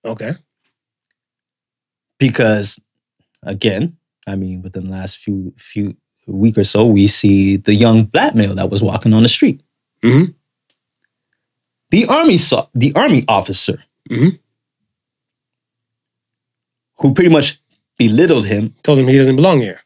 Okay. 0.03 0.34
because, 2.19 2.80
again, 3.43 3.97
I 4.28 4.36
mean, 4.36 4.61
within 4.61 4.86
the 4.86 4.91
last 4.91 5.17
few 5.17 5.53
few 5.57 5.95
week 6.28 6.57
or 6.57 6.63
so, 6.63 6.86
we 6.86 7.07
see 7.07 7.57
the 7.57 7.73
young 7.76 8.03
black 8.05 8.34
male 8.36 8.55
that 8.55 8.69
was 8.71 8.82
walking 8.82 9.13
on 9.13 9.23
the 9.23 9.30
street. 9.30 9.61
Mhm. 10.01 10.34
The 11.91 12.05
army 12.07 12.38
saw 12.38 12.67
the 12.73 12.93
army 12.95 13.23
officer 13.28 13.78
Mhm. 14.09 14.39
Who 16.97 17.13
pretty 17.13 17.29
much 17.29 17.59
belittled 17.97 18.45
him 18.45 18.73
Told 18.83 18.99
him 18.99 19.07
he 19.07 19.17
doesn't 19.17 19.35
belong 19.35 19.61
here. 19.61 19.79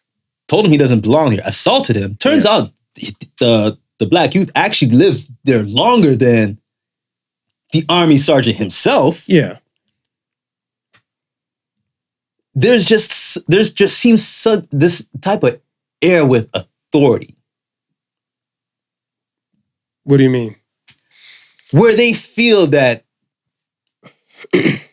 told 0.48 0.66
him 0.66 0.72
he 0.72 0.78
doesn't 0.78 1.02
belong 1.02 1.32
here, 1.32 1.42
assaulted 1.46 1.96
him. 1.96 2.16
Turns 2.16 2.46
out 2.46 2.72
the, 2.96 3.14
the 3.40 3.78
the 4.00 4.06
black 4.06 4.34
youth 4.34 4.50
actually 4.56 4.92
lived 4.92 5.30
there 5.44 5.64
longer 5.64 6.16
than 6.16 6.58
the 7.74 7.84
army 7.90 8.18
sergeant 8.18 8.58
himself. 8.58 9.28
Yeah. 9.30 9.58
There's 12.56 12.86
just 12.86 13.38
there's 13.48 13.72
just 13.74 13.98
seems 14.00 14.26
so, 14.28 14.64
this 14.72 15.08
type 15.22 15.44
of 15.44 15.60
air 16.02 16.26
with 16.26 16.50
authority 16.54 17.36
What 20.04 20.18
do 20.18 20.24
you 20.24 20.30
mean? 20.30 20.56
where 21.72 21.96
they 21.96 22.14
feel 22.14 22.66
that 22.68 23.04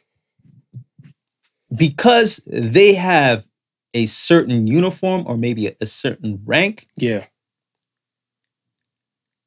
because 1.75 2.43
they 2.47 2.95
have 2.95 3.47
a 3.95 4.07
certain 4.07 4.67
uniform 4.67 5.25
or 5.27 5.37
maybe 5.37 5.67
a, 5.69 5.77
a 5.81 5.87
certain 5.87 6.41
rank, 6.45 6.87
Yeah. 6.97 7.25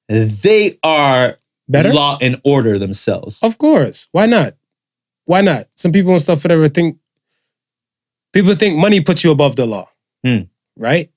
they 0.08 0.78
are 0.84 1.38
Better? 1.68 1.94
law 1.94 2.18
and 2.22 2.42
order 2.44 2.80
themselves. 2.80 3.42
Of 3.44 3.58
course. 3.58 4.08
Why 4.12 4.26
not? 4.26 4.56
Why 5.26 5.42
not? 5.42 5.66
Some 5.76 5.92
people 5.92 6.12
and 6.14 6.22
stuff, 6.22 6.44
whatever, 6.44 6.68
think 6.68 6.98
people 8.34 8.56
think 8.56 8.78
money 8.78 9.02
puts 9.02 9.24
you 9.24 9.32
above 9.32 9.56
the 9.56 9.66
law. 9.68 9.88
Hmm. 10.26 10.42
Right? 10.76 11.12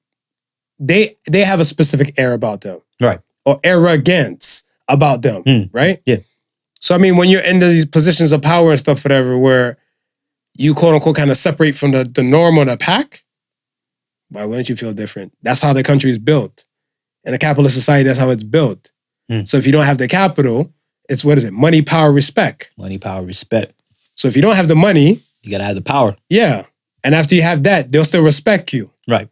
They 0.79 1.17
they 1.31 1.41
have 1.45 1.61
a 1.61 1.65
specific 1.65 2.15
air 2.19 2.35
about 2.35 2.61
them. 2.61 2.81
Right. 3.01 3.21
Or 3.47 3.59
arrogance 3.65 4.65
about 4.89 5.23
them. 5.23 5.43
Hmm. 5.43 5.63
Right? 5.73 6.03
Yeah. 6.05 6.19
So 6.81 6.95
I 6.95 6.99
mean, 6.99 7.17
when 7.17 7.29
you're 7.31 7.41
in 7.43 7.61
these 7.61 7.87
positions 7.87 8.33
of 8.33 8.43
power 8.43 8.71
and 8.71 8.79
stuff, 8.79 9.05
whatever, 9.05 9.39
where 9.39 9.79
you 10.57 10.75
quote 10.75 10.95
unquote 10.95 11.17
kind 11.17 11.31
of 11.31 11.37
separate 11.37 11.77
from 11.77 11.93
the, 11.93 12.05
the 12.05 12.23
norm 12.23 12.59
or 12.59 12.65
the 12.65 12.77
pack, 12.77 13.25
why 14.29 14.45
wouldn't 14.45 14.69
you 14.69 14.77
feel 14.77 14.93
different? 14.93 15.33
That's 15.43 15.61
how 15.61 15.73
the 15.73 15.83
country 15.83 16.11
is 16.11 16.19
built. 16.19 16.65
In 17.25 17.35
a 17.35 17.39
capitalist 17.39 17.75
society, 17.77 18.07
that's 18.09 18.19
how 18.19 18.31
it's 18.31 18.43
built. 18.43 18.91
Hmm. 19.31 19.45
So 19.45 19.57
if 19.57 19.67
you 19.67 19.73
don't 19.73 19.85
have 19.85 19.99
the 19.99 20.09
capital, 20.09 20.73
it's 21.09 21.25
what 21.25 21.39
is 21.39 21.45
it? 21.45 21.53
Money, 21.53 21.83
power, 21.83 22.11
respect. 22.13 22.73
Money, 22.77 22.99
power, 22.99 23.25
respect. 23.25 23.75
So 24.15 24.29
if 24.29 24.37
you 24.37 24.43
don't 24.43 24.57
have 24.57 24.69
the 24.69 24.75
money, 24.75 25.19
You 25.43 25.51
gotta 25.51 25.65
have 25.65 25.75
the 25.75 25.83
power. 25.83 26.17
yeah. 26.29 26.65
And 27.05 27.17
after 27.17 27.35
you 27.35 27.43
have 27.43 27.65
that, 27.65 27.91
they'll 27.91 28.05
still 28.05 28.23
respect 28.23 28.73
you. 28.73 28.91
Right. 29.09 29.29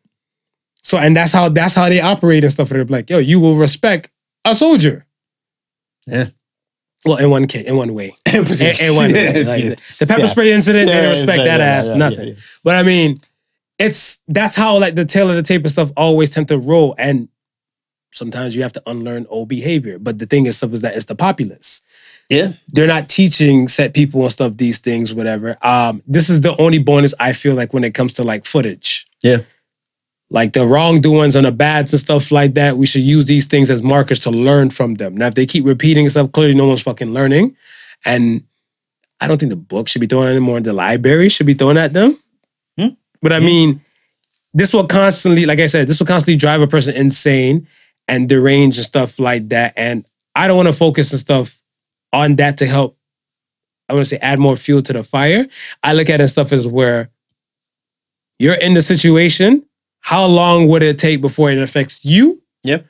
So 0.82 0.98
and 0.98 1.16
that's 1.16 1.32
how 1.32 1.48
that's 1.50 1.74
how 1.74 1.88
they 1.88 2.00
operate 2.00 2.42
and 2.42 2.52
stuff. 2.52 2.68
They're 2.70 2.84
like, 2.84 3.08
yo, 3.10 3.18
you 3.18 3.38
will 3.38 3.56
respect 3.56 4.10
a 4.44 4.54
soldier. 4.56 5.06
Yeah. 6.06 6.26
Well, 7.04 7.16
in 7.16 7.30
one 7.30 7.46
case, 7.46 7.66
in 7.66 7.76
one 7.76 7.94
way. 7.94 8.14
in, 8.26 8.34
in 8.46 8.94
one 8.96 9.12
way. 9.12 9.42
Like, 9.44 9.64
Yeah. 9.64 9.74
the 9.98 10.06
pepper 10.06 10.20
Yeah. 10.22 10.26
spray 10.26 10.52
incident, 10.52 10.88
they 10.88 10.94
didn't 10.94 11.10
respect 11.10 11.38
yeah, 11.38 11.44
that 11.44 11.60
yeah, 11.60 11.66
ass, 11.78 11.88
yeah, 11.88 11.94
nothing. 11.96 12.18
yeah, 12.28 12.34
yeah. 12.34 12.40
But 12.62 12.76
I 12.76 12.82
mean, 12.82 13.16
it's 13.78 14.18
that's 14.28 14.54
how 14.54 14.78
like 14.78 14.94
the 14.94 15.06
tail 15.06 15.30
of 15.30 15.36
the 15.36 15.42
tape 15.42 15.62
and 15.62 15.70
stuff 15.70 15.90
always 15.96 16.30
tend 16.30 16.48
to 16.48 16.58
roll. 16.58 16.94
And 16.98 17.28
sometimes 18.12 18.54
you 18.54 18.62
have 18.62 18.72
to 18.74 18.82
unlearn 18.86 19.26
old 19.30 19.48
behavior. 19.48 19.98
But 19.98 20.18
the 20.18 20.26
thing 20.26 20.44
is 20.46 20.58
stuff 20.58 20.72
is 20.74 20.82
that 20.82 20.94
it's 20.96 21.06
the 21.06 21.14
populace. 21.14 21.80
Yeah. 22.28 22.52
They're 22.68 22.86
not 22.86 23.08
teaching 23.08 23.66
set 23.68 23.94
people 23.94 24.22
and 24.22 24.30
stuff 24.32 24.56
these 24.56 24.78
things, 24.78 25.14
whatever. 25.14 25.56
Um, 25.62 26.02
this 26.06 26.28
is 26.28 26.42
the 26.42 26.54
only 26.60 26.78
bonus 26.78 27.14
I 27.18 27.32
feel 27.32 27.54
like 27.54 27.72
when 27.72 27.82
it 27.84 27.94
comes 27.94 28.14
to 28.14 28.24
like 28.24 28.44
footage. 28.44 29.06
Yeah. 29.22 29.38
Like 30.32 30.52
the 30.52 30.64
wrongdoings 30.64 31.34
and 31.34 31.44
the 31.44 31.52
bads 31.52 31.92
and 31.92 32.00
stuff 32.00 32.30
like 32.30 32.54
that, 32.54 32.76
we 32.76 32.86
should 32.86 33.02
use 33.02 33.26
these 33.26 33.46
things 33.46 33.68
as 33.68 33.82
markers 33.82 34.20
to 34.20 34.30
learn 34.30 34.70
from 34.70 34.94
them. 34.94 35.16
Now, 35.16 35.26
if 35.26 35.34
they 35.34 35.44
keep 35.44 35.64
repeating 35.64 36.08
stuff, 36.08 36.30
clearly 36.30 36.54
no 36.54 36.68
one's 36.68 36.82
fucking 36.82 37.12
learning. 37.12 37.56
And 38.04 38.44
I 39.20 39.26
don't 39.26 39.38
think 39.38 39.50
the 39.50 39.56
book 39.56 39.88
should 39.88 40.00
be 40.00 40.06
thrown 40.06 40.28
anymore. 40.28 40.60
The 40.60 40.72
library 40.72 41.28
should 41.28 41.46
be 41.46 41.54
thrown 41.54 41.76
at 41.76 41.92
them. 41.92 42.16
Hmm. 42.78 42.88
But 43.20 43.32
I 43.32 43.40
mean, 43.40 43.80
this 44.54 44.72
will 44.72 44.86
constantly, 44.86 45.46
like 45.46 45.58
I 45.58 45.66
said, 45.66 45.88
this 45.88 45.98
will 45.98 46.06
constantly 46.06 46.36
drive 46.36 46.60
a 46.60 46.66
person 46.66 46.94
insane 46.94 47.66
and 48.08 48.28
deranged 48.28 48.78
and 48.78 48.84
stuff 48.84 49.18
like 49.18 49.48
that. 49.48 49.74
And 49.76 50.04
I 50.34 50.46
don't 50.46 50.56
want 50.56 50.68
to 50.68 50.74
focus 50.74 51.12
and 51.12 51.20
stuff 51.20 51.62
on 52.12 52.36
that 52.36 52.58
to 52.58 52.66
help. 52.66 52.96
I 53.88 53.94
want 53.94 54.06
to 54.06 54.08
say 54.08 54.18
add 54.18 54.38
more 54.38 54.56
fuel 54.56 54.82
to 54.82 54.92
the 54.92 55.02
fire. 55.02 55.46
I 55.82 55.92
look 55.92 56.08
at 56.08 56.20
it 56.20 56.28
stuff 56.28 56.52
as 56.52 56.66
where 56.66 57.10
you're 58.38 58.54
in 58.54 58.74
the 58.74 58.82
situation. 58.82 59.64
How 60.00 60.26
long 60.26 60.68
would 60.68 60.82
it 60.82 60.98
take 60.98 61.20
before 61.20 61.50
it 61.50 61.58
affects 61.58 62.04
you? 62.04 62.42
Yep. 62.64 62.86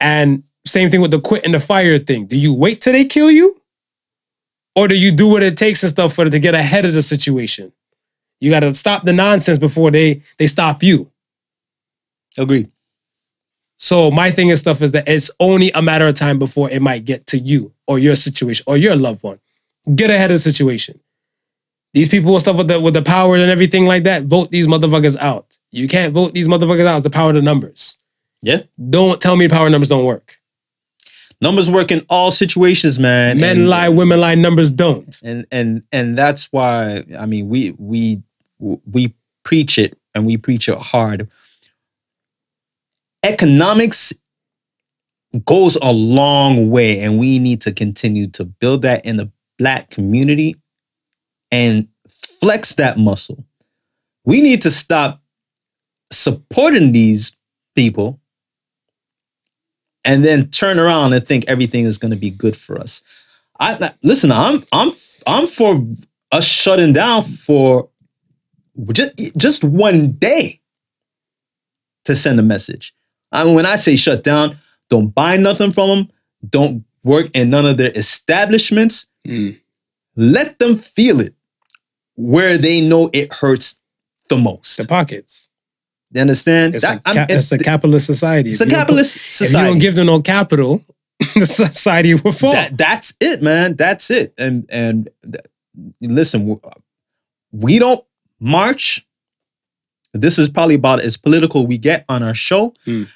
And 0.00 0.44
same 0.66 0.90
thing 0.90 1.00
with 1.00 1.10
the 1.10 1.20
quit 1.20 1.44
and 1.44 1.54
the 1.54 1.60
fire 1.60 1.98
thing. 1.98 2.26
Do 2.26 2.38
you 2.38 2.54
wait 2.54 2.80
till 2.80 2.92
they 2.92 3.04
kill 3.04 3.30
you? 3.30 3.60
Or 4.76 4.88
do 4.88 4.98
you 4.98 5.12
do 5.12 5.28
what 5.28 5.42
it 5.42 5.56
takes 5.56 5.82
and 5.82 5.90
stuff 5.90 6.14
for 6.14 6.28
to 6.28 6.38
get 6.38 6.54
ahead 6.54 6.84
of 6.84 6.92
the 6.92 7.02
situation? 7.02 7.72
You 8.40 8.50
gotta 8.50 8.74
stop 8.74 9.04
the 9.04 9.12
nonsense 9.12 9.58
before 9.58 9.90
they 9.90 10.22
they 10.38 10.46
stop 10.46 10.82
you. 10.82 11.10
Agreed. 12.36 12.70
So 13.76 14.10
my 14.10 14.30
thing 14.30 14.50
and 14.50 14.58
stuff 14.58 14.82
is 14.82 14.92
that 14.92 15.08
it's 15.08 15.30
only 15.40 15.70
a 15.72 15.82
matter 15.82 16.06
of 16.06 16.14
time 16.14 16.38
before 16.38 16.70
it 16.70 16.82
might 16.82 17.04
get 17.04 17.26
to 17.28 17.38
you 17.38 17.72
or 17.86 17.98
your 17.98 18.16
situation 18.16 18.64
or 18.66 18.76
your 18.76 18.96
loved 18.96 19.22
one. 19.22 19.40
Get 19.94 20.10
ahead 20.10 20.30
of 20.30 20.36
the 20.36 20.38
situation. 20.38 21.00
These 21.92 22.08
people 22.08 22.32
and 22.32 22.42
stuff 22.42 22.56
with 22.56 22.68
the 22.68 22.80
with 22.80 22.94
the 22.94 23.02
power 23.02 23.36
and 23.36 23.50
everything 23.50 23.86
like 23.86 24.04
that, 24.04 24.24
vote 24.24 24.50
these 24.50 24.66
motherfuckers 24.66 25.16
out. 25.18 25.56
You 25.74 25.88
can't 25.88 26.12
vote 26.12 26.34
these 26.34 26.46
motherfuckers 26.48 26.86
out. 26.86 26.96
It's 26.96 27.04
the 27.04 27.10
power 27.10 27.30
of 27.30 27.34
the 27.34 27.42
numbers. 27.42 27.98
Yeah. 28.42 28.62
Don't 28.90 29.20
tell 29.20 29.36
me 29.36 29.46
the 29.46 29.54
power 29.54 29.66
of 29.66 29.72
numbers 29.72 29.88
don't 29.88 30.04
work. 30.04 30.38
Numbers 31.40 31.70
work 31.70 31.90
in 31.90 32.06
all 32.08 32.30
situations, 32.30 32.98
man. 32.98 33.38
Men 33.40 33.58
And- 33.58 33.68
lie, 33.68 33.88
women 33.88 34.20
lie, 34.20 34.34
numbers 34.36 34.70
don't. 34.70 35.18
and 35.22 35.46
and 35.50 35.84
and 35.92 36.16
that's 36.16 36.52
why 36.52 37.04
I 37.18 37.26
mean 37.26 37.48
we 37.48 37.74
we 37.78 38.22
we 38.58 39.14
preach 39.42 39.78
it 39.78 39.98
and 40.14 40.24
we 40.26 40.36
preach 40.36 40.68
it 40.68 40.78
hard. 40.78 41.28
Economics 43.24 44.12
goes 45.44 45.76
a 45.76 45.90
long 45.92 46.70
way, 46.70 47.00
and 47.00 47.18
we 47.18 47.38
need 47.38 47.60
to 47.62 47.72
continue 47.72 48.28
to 48.28 48.44
build 48.44 48.82
that 48.82 49.04
in 49.04 49.16
the 49.16 49.30
black 49.58 49.90
community 49.90 50.54
and 51.50 51.88
flex 52.08 52.74
that 52.76 52.98
muscle. 52.98 53.44
We 54.24 54.40
need 54.40 54.62
to 54.62 54.70
stop 54.70 55.20
supporting 56.14 56.92
these 56.92 57.36
people 57.74 58.20
and 60.04 60.24
then 60.24 60.50
turn 60.50 60.78
around 60.78 61.12
and 61.12 61.26
think 61.26 61.44
everything 61.48 61.84
is 61.84 61.98
going 61.98 62.10
to 62.10 62.16
be 62.16 62.30
good 62.30 62.56
for 62.56 62.78
us. 62.78 63.02
I 63.58 63.90
listen. 64.02 64.32
I'm 64.32 64.64
I'm 64.72 64.90
I'm 65.26 65.46
for 65.46 65.84
us 66.32 66.44
shutting 66.44 66.92
down 66.92 67.22
for 67.22 67.88
just 68.92 69.36
just 69.36 69.64
one 69.64 70.12
day 70.12 70.60
to 72.04 72.14
send 72.14 72.38
a 72.40 72.42
message. 72.42 72.94
I 73.32 73.44
mean, 73.44 73.54
when 73.54 73.66
I 73.66 73.76
say 73.76 73.96
shut 73.96 74.22
down, 74.22 74.58
don't 74.90 75.14
buy 75.14 75.36
nothing 75.36 75.72
from 75.72 75.88
them. 75.88 76.10
Don't 76.48 76.84
work 77.02 77.30
in 77.34 77.50
none 77.50 77.66
of 77.66 77.76
their 77.76 77.92
establishments. 77.94 79.06
Mm. 79.26 79.60
Let 80.16 80.58
them 80.58 80.76
feel 80.76 81.20
it 81.20 81.34
where 82.16 82.56
they 82.56 82.86
know 82.86 83.10
it 83.12 83.32
hurts 83.32 83.80
the 84.28 84.36
most. 84.36 84.76
The 84.76 84.86
pockets. 84.86 85.48
You 86.14 86.20
understand? 86.20 86.74
It's, 86.76 86.84
That- 86.84 86.98
a, 87.04 87.08
I'm- 87.08 87.16
ca- 87.16 87.26
it's 87.28 87.52
a 87.52 87.58
capitalist 87.58 88.06
society. 88.06 88.50
it's 88.50 88.60
a 88.60 88.64
If 88.64 88.70
you 88.70 88.70
don't 88.70 88.80
put- 88.80 88.86
capitalist 88.86 89.16
If 89.16 89.22
society. 89.32 89.64
you 89.66 89.70
don't 89.72 89.78
give 89.80 89.94
them 89.96 90.06
no 90.06 90.20
capital, 90.22 90.82
the 91.34 91.44
society 91.46 92.14
will 92.14 92.32
fall. 92.32 92.52
That 92.52 92.76
that's 92.78 93.14
it, 93.20 93.42
man. 93.42 93.74
That's 93.76 94.10
it. 94.10 94.32
And 94.38 94.66
and 94.70 95.08
listen, 96.00 96.60
we 97.52 97.78
don't 97.78 98.04
march. 98.40 99.06
This 100.12 100.38
is 100.38 100.48
probably 100.48 100.76
about 100.76 101.00
as 101.00 101.16
political 101.16 101.66
we 101.66 101.76
get 101.78 102.04
on 102.08 102.22
our 102.22 102.34
show. 102.34 102.72
Mm. 102.86 103.08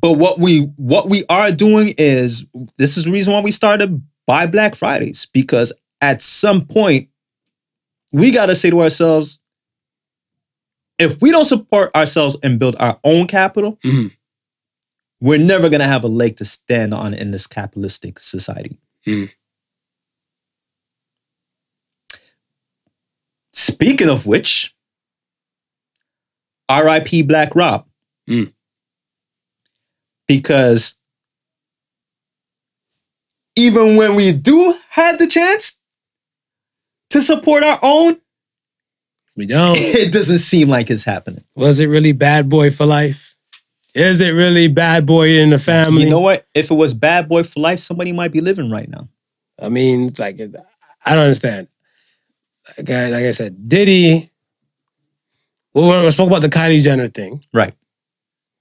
But 0.00 0.12
what 0.12 0.38
we 0.38 0.60
what 0.76 1.08
we 1.08 1.24
are 1.30 1.50
doing 1.52 1.94
is 1.96 2.46
this 2.76 2.96
is 2.98 3.04
the 3.04 3.10
reason 3.10 3.32
why 3.32 3.40
we 3.40 3.50
started 3.52 4.02
Buy 4.26 4.46
Black 4.46 4.74
Fridays 4.74 5.26
because 5.26 5.72
at 6.00 6.20
some 6.20 6.66
point 6.66 7.08
we 8.12 8.30
got 8.30 8.46
to 8.46 8.54
say 8.54 8.68
to 8.70 8.82
ourselves, 8.82 9.40
if 11.02 11.20
we 11.20 11.30
don't 11.30 11.44
support 11.44 11.94
ourselves 11.94 12.36
and 12.42 12.58
build 12.58 12.76
our 12.78 12.98
own 13.04 13.26
capital, 13.26 13.76
Mhm. 13.84 14.16
we're 15.20 15.38
never 15.38 15.68
gonna 15.68 15.86
have 15.86 16.04
a 16.04 16.08
leg 16.08 16.36
to 16.36 16.44
stand 16.44 16.94
on 16.94 17.12
in 17.14 17.30
this 17.30 17.46
capitalistic 17.46 18.18
society. 18.18 18.78
Speaking 23.52 24.08
of 24.08 24.26
which, 24.26 24.74
R.I.P. 26.68 27.22
Black 27.22 27.54
Rob. 27.54 27.86
Mm. 28.28 28.52
Because 30.26 30.94
even 33.56 33.96
when 33.96 34.14
we 34.14 34.32
do 34.32 34.74
have 34.90 35.18
the 35.18 35.26
chance 35.26 35.80
to 37.10 37.20
support 37.20 37.62
our 37.62 37.78
own, 37.82 38.21
We 39.36 39.46
don't. 39.46 39.76
it 39.78 40.12
doesn't 40.12 40.38
seem 40.38 40.68
like 40.68 40.90
it's 40.90 41.04
happening. 41.04 41.44
Was 41.54 41.80
it 41.80 41.86
really 41.86 42.12
bad 42.12 42.48
boy 42.48 42.70
for 42.70 42.86
life? 42.86 43.34
Is 43.94 44.20
it 44.20 44.30
really 44.32 44.68
bad 44.68 45.06
boy 45.06 45.28
in 45.38 45.50
the 45.50 45.58
family? 45.58 46.04
You 46.04 46.10
know 46.10 46.20
what? 46.20 46.46
If 46.54 46.70
it 46.70 46.74
was 46.74 46.94
Bad 46.94 47.28
Boy 47.28 47.42
for 47.42 47.60
Life, 47.60 47.78
somebody 47.78 48.10
might 48.12 48.32
be 48.32 48.40
living 48.40 48.70
right 48.70 48.88
now. 48.88 49.06
I 49.60 49.68
mean, 49.68 50.08
it's 50.08 50.18
like 50.18 50.40
I 51.04 51.14
don't 51.14 51.24
understand. 51.24 51.68
Like 52.78 52.88
I, 52.88 53.10
like 53.10 53.24
I 53.24 53.30
said, 53.32 53.68
Diddy. 53.68 54.30
Well, 55.74 55.88
when 55.88 56.06
I 56.06 56.08
spoke 56.08 56.28
about 56.28 56.40
the 56.42 56.48
Kylie 56.48 56.80
Jenner 56.82 57.08
thing, 57.08 57.42
Right. 57.52 57.74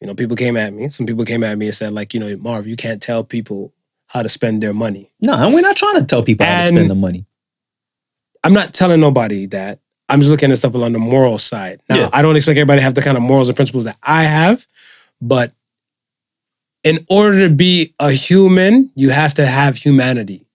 you 0.02 0.08
know, 0.08 0.16
people 0.16 0.36
came 0.36 0.58
at 0.58 0.74
me. 0.74 0.90
Some 0.90 1.06
people 1.06 1.24
came 1.24 1.44
at 1.46 1.58
me 1.58 1.68
and 1.68 1.76
said, 1.76 1.94
like, 1.94 2.14
you 2.14 2.20
know, 2.20 2.36
Marv, 2.38 2.68
you 2.68 2.76
can't 2.76 3.02
tell 3.02 3.24
people 3.24 3.74
how 4.08 4.24
to 4.24 4.30
spend 4.30 4.62
their 4.62 4.74
money. 4.74 5.12
No, 5.22 5.34
and 5.34 5.54
we're 5.54 5.62
not 5.62 5.76
trying 5.78 6.00
to 6.00 6.06
tell 6.06 6.24
people 6.24 6.46
how 6.46 6.62
to 6.62 6.68
spend 6.68 6.90
the 6.90 6.96
money. 6.96 7.26
I'm 8.44 8.54
not 8.54 8.74
telling 8.74 9.00
nobody 9.00 9.46
that. 9.48 9.80
I'm 10.12 10.20
just 10.20 10.30
looking 10.32 10.52
at 10.52 10.58
stuff 10.58 10.76
along 10.76 10.92
the 10.92 11.00
moral 11.00 11.38
side. 11.40 11.82
Now, 11.90 11.96
Yeah. 11.98 12.10
I 12.14 12.22
don't 12.22 12.36
expect 12.36 12.58
everybody 12.58 12.80
to 12.80 12.84
have 12.84 12.96
the 12.96 13.02
kind 13.02 13.18
of 13.18 13.24
morals 13.24 13.48
and 13.50 13.56
principles 13.56 13.86
that 13.86 13.98
I 14.04 14.24
have, 14.24 14.66
but 15.22 15.54
in 16.84 17.06
order 17.10 17.48
to 17.48 17.54
be 17.54 17.94
a 18.00 18.12
human, 18.12 18.92
you 18.96 19.12
have 19.12 19.34
to 19.36 19.46
have 19.46 19.76
humanity. 19.78 20.48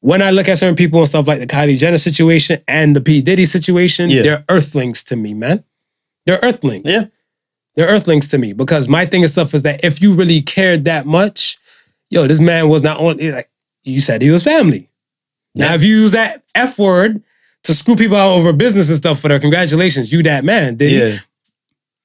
When 0.00 0.20
I 0.22 0.30
look 0.30 0.48
at 0.48 0.58
certain 0.58 0.74
people 0.74 0.98
and 0.98 1.08
stuff 1.08 1.28
like 1.28 1.38
the 1.38 1.46
Kylie 1.46 1.78
Jenner 1.78 1.98
situation 1.98 2.60
and 2.66 2.96
the 2.96 3.00
P. 3.00 3.20
Diddy 3.20 3.44
situation, 3.44 4.10
Yeah. 4.10 4.22
they're 4.22 4.44
earthlings 4.48 5.04
to 5.04 5.16
me, 5.16 5.34
man. 5.34 5.62
They're 6.26 6.40
earthlings. 6.42 6.82
Yeah. 6.84 7.04
They're 7.76 7.88
earthlings 7.88 8.26
to 8.28 8.38
me 8.38 8.52
because 8.52 8.88
my 8.88 9.06
thing 9.06 9.22
and 9.22 9.30
stuff 9.30 9.54
is 9.54 9.62
that 9.62 9.84
if 9.84 10.02
you 10.02 10.14
really 10.14 10.40
cared 10.42 10.84
that 10.86 11.06
much, 11.06 11.58
yo, 12.10 12.26
this 12.26 12.40
man 12.40 12.68
was 12.68 12.82
not 12.82 12.98
only 12.98 13.30
like 13.32 13.48
you 13.84 14.00
said 14.00 14.22
he 14.22 14.30
was 14.30 14.42
family. 14.42 14.88
Now, 15.54 15.74
if 15.74 15.84
you 15.84 15.94
use 15.94 16.12
that 16.12 16.42
F 16.54 16.78
word 16.78 17.22
to 17.64 17.74
screw 17.74 17.96
people 17.96 18.16
out 18.16 18.36
over 18.36 18.52
business 18.52 18.88
and 18.88 18.96
stuff 18.98 19.20
for 19.20 19.28
their 19.28 19.38
congratulations, 19.40 20.12
you 20.12 20.22
that 20.24 20.44
man, 20.44 20.76
did 20.76 20.92
Yeah. 20.92 21.18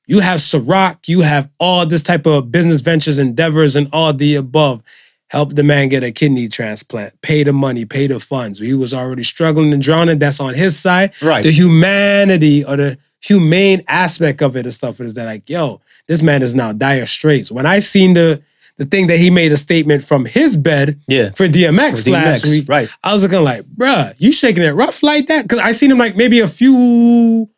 you 0.08 0.20
have 0.20 0.40
Ciroc, 0.40 1.08
you 1.08 1.22
have 1.22 1.50
all 1.60 1.86
this 1.86 2.04
type 2.04 2.26
of 2.26 2.52
business 2.52 2.82
ventures, 2.82 3.18
endeavors, 3.20 3.76
and 3.76 3.88
all 3.92 4.14
the 4.14 4.36
above. 4.36 4.82
Help 5.30 5.56
the 5.56 5.64
man 5.64 5.90
get 5.90 6.04
a 6.04 6.12
kidney 6.12 6.48
transplant, 6.48 7.20
pay 7.22 7.44
the 7.44 7.52
money, 7.52 7.84
pay 7.84 8.08
the 8.08 8.18
funds. 8.20 8.60
He 8.60 8.74
was 8.74 8.94
already 8.94 9.24
struggling 9.24 9.74
and 9.74 9.82
drowning. 9.82 10.20
That's 10.20 10.40
on 10.40 10.54
his 10.54 10.80
side. 10.80 11.12
Right. 11.22 11.44
The 11.44 11.52
humanity 11.52 12.64
or 12.64 12.78
the 12.78 12.98
humane 13.20 13.82
aspect 13.90 14.42
of 14.42 14.56
it 14.56 14.66
and 14.66 14.74
stuff 14.74 15.02
is 15.02 15.16
that 15.16 15.26
like, 15.26 15.50
yo, 15.50 15.82
this 16.08 16.22
man 16.24 16.42
is 16.42 16.56
now 16.56 16.72
dire 16.72 17.06
straits. 17.06 17.52
When 17.52 17.66
I 17.66 17.80
seen 17.80 18.14
the 18.14 18.42
the 18.78 18.86
thing 18.86 19.08
that 19.08 19.18
he 19.18 19.30
made 19.30 19.52
a 19.52 19.58
statement 19.58 20.04
from 20.04 20.26
his 20.26 20.56
bed 20.56 21.00
Yeah. 21.08 21.32
for 21.32 21.48
DMX, 21.48 22.04
For 22.04 22.12
last 22.12 22.44
DMX, 22.46 22.50
week, 22.50 22.70
right. 22.70 22.88
I 23.04 23.14
was 23.14 23.24
looking 23.24 23.44
like, 23.44 23.64
bruh, 23.64 24.14
you 24.20 24.32
shaking 24.32 24.64
it 24.64 24.70
rough 24.76 25.02
like 25.04 25.28
that? 25.28 25.44
Because 25.44 25.60
I 25.60 25.72
seen 25.72 25.90
him 25.92 25.98
like 25.98 26.16
maybe 26.16 26.40
a 26.42 26.48
few 26.48 27.50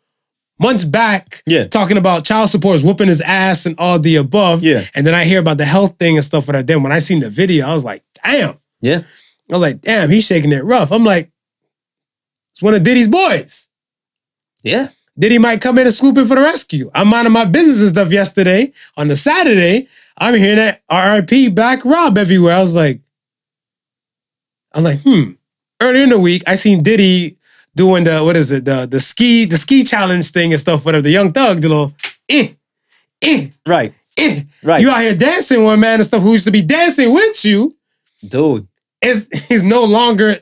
months 0.58 0.84
back 0.84 1.42
Yeah. 1.46 1.66
talking 1.66 1.96
about 1.96 2.24
child 2.24 2.48
supports 2.50 2.82
whooping 2.82 3.08
his 3.08 3.20
ass 3.20 3.66
and 3.66 3.74
all 3.78 3.98
the 3.98 4.16
above. 4.16 4.62
Yeah. 4.62 4.84
And 4.94 5.06
then 5.06 5.14
I 5.14 5.24
hear 5.24 5.40
about 5.40 5.58
the 5.58 5.64
health 5.64 5.96
thing 5.98 6.16
and 6.16 6.24
stuff 6.24 6.46
for 6.46 6.52
that. 6.52 6.66
Then 6.66 6.82
when 6.82 6.92
I 6.92 6.98
seen 7.00 7.20
the 7.20 7.30
video, 7.30 7.66
I 7.66 7.74
was 7.74 7.84
like, 7.84 8.02
damn. 8.24 8.56
Yeah. 8.80 8.98
I 9.50 9.52
was 9.54 9.62
like, 9.62 9.80
damn, 9.80 10.08
he's 10.10 10.26
shaking 10.26 10.52
it 10.52 10.64
rough. 10.64 10.90
I'm 10.92 11.04
like, 11.04 11.30
it's 12.52 12.62
one 12.62 12.74
of 12.74 12.82
Diddy's 12.82 13.08
boys. 13.08 13.68
Yeah. 14.62 14.88
Diddy 15.18 15.38
might 15.38 15.60
come 15.60 15.76
in 15.78 15.86
and 15.86 15.94
swoop 15.94 16.16
in 16.18 16.26
for 16.26 16.34
the 16.34 16.40
rescue. 16.40 16.90
I'm 16.94 17.08
minding 17.08 17.32
my 17.32 17.44
business 17.44 17.80
and 17.80 17.90
stuff 17.90 18.10
yesterday. 18.12 18.72
On 18.96 19.08
the 19.08 19.16
Saturday, 19.16 19.88
I'm 20.20 20.34
hearing 20.34 20.56
that 20.56 20.82
RIP 20.90 21.54
Black 21.54 21.84
Rob 21.84 22.18
everywhere. 22.18 22.54
I 22.54 22.60
was 22.60 22.76
like, 22.76 23.00
I'm 24.72 24.84
like, 24.84 25.00
hmm. 25.00 25.32
Earlier 25.82 26.02
in 26.04 26.10
the 26.10 26.20
week, 26.20 26.42
I 26.46 26.56
seen 26.56 26.82
Diddy 26.82 27.36
doing 27.74 28.04
the 28.04 28.20
what 28.22 28.36
is 28.36 28.50
it, 28.52 28.64
the 28.66 28.86
the 28.86 29.00
ski, 29.00 29.46
the 29.46 29.56
ski 29.56 29.82
challenge 29.82 30.30
thing 30.30 30.52
and 30.52 30.60
stuff, 30.60 30.84
whatever, 30.84 31.02
the 31.02 31.10
Young 31.10 31.32
Thug, 31.32 31.62
the 31.62 31.68
little 31.68 31.94
eh, 32.28 32.48
eh, 33.22 33.48
Right. 33.66 33.94
eh. 34.18 34.42
Right. 34.62 34.82
You 34.82 34.90
out 34.90 35.00
here 35.00 35.14
dancing 35.16 35.64
one 35.64 35.80
man 35.80 35.94
and 35.94 36.04
stuff 36.04 36.22
who 36.22 36.32
used 36.32 36.44
to 36.44 36.50
be 36.50 36.60
dancing 36.62 37.14
with 37.14 37.42
you 37.46 37.74
Dude. 38.28 38.68
is 39.00 39.28
is 39.50 39.64
no 39.64 39.84
longer 39.84 40.40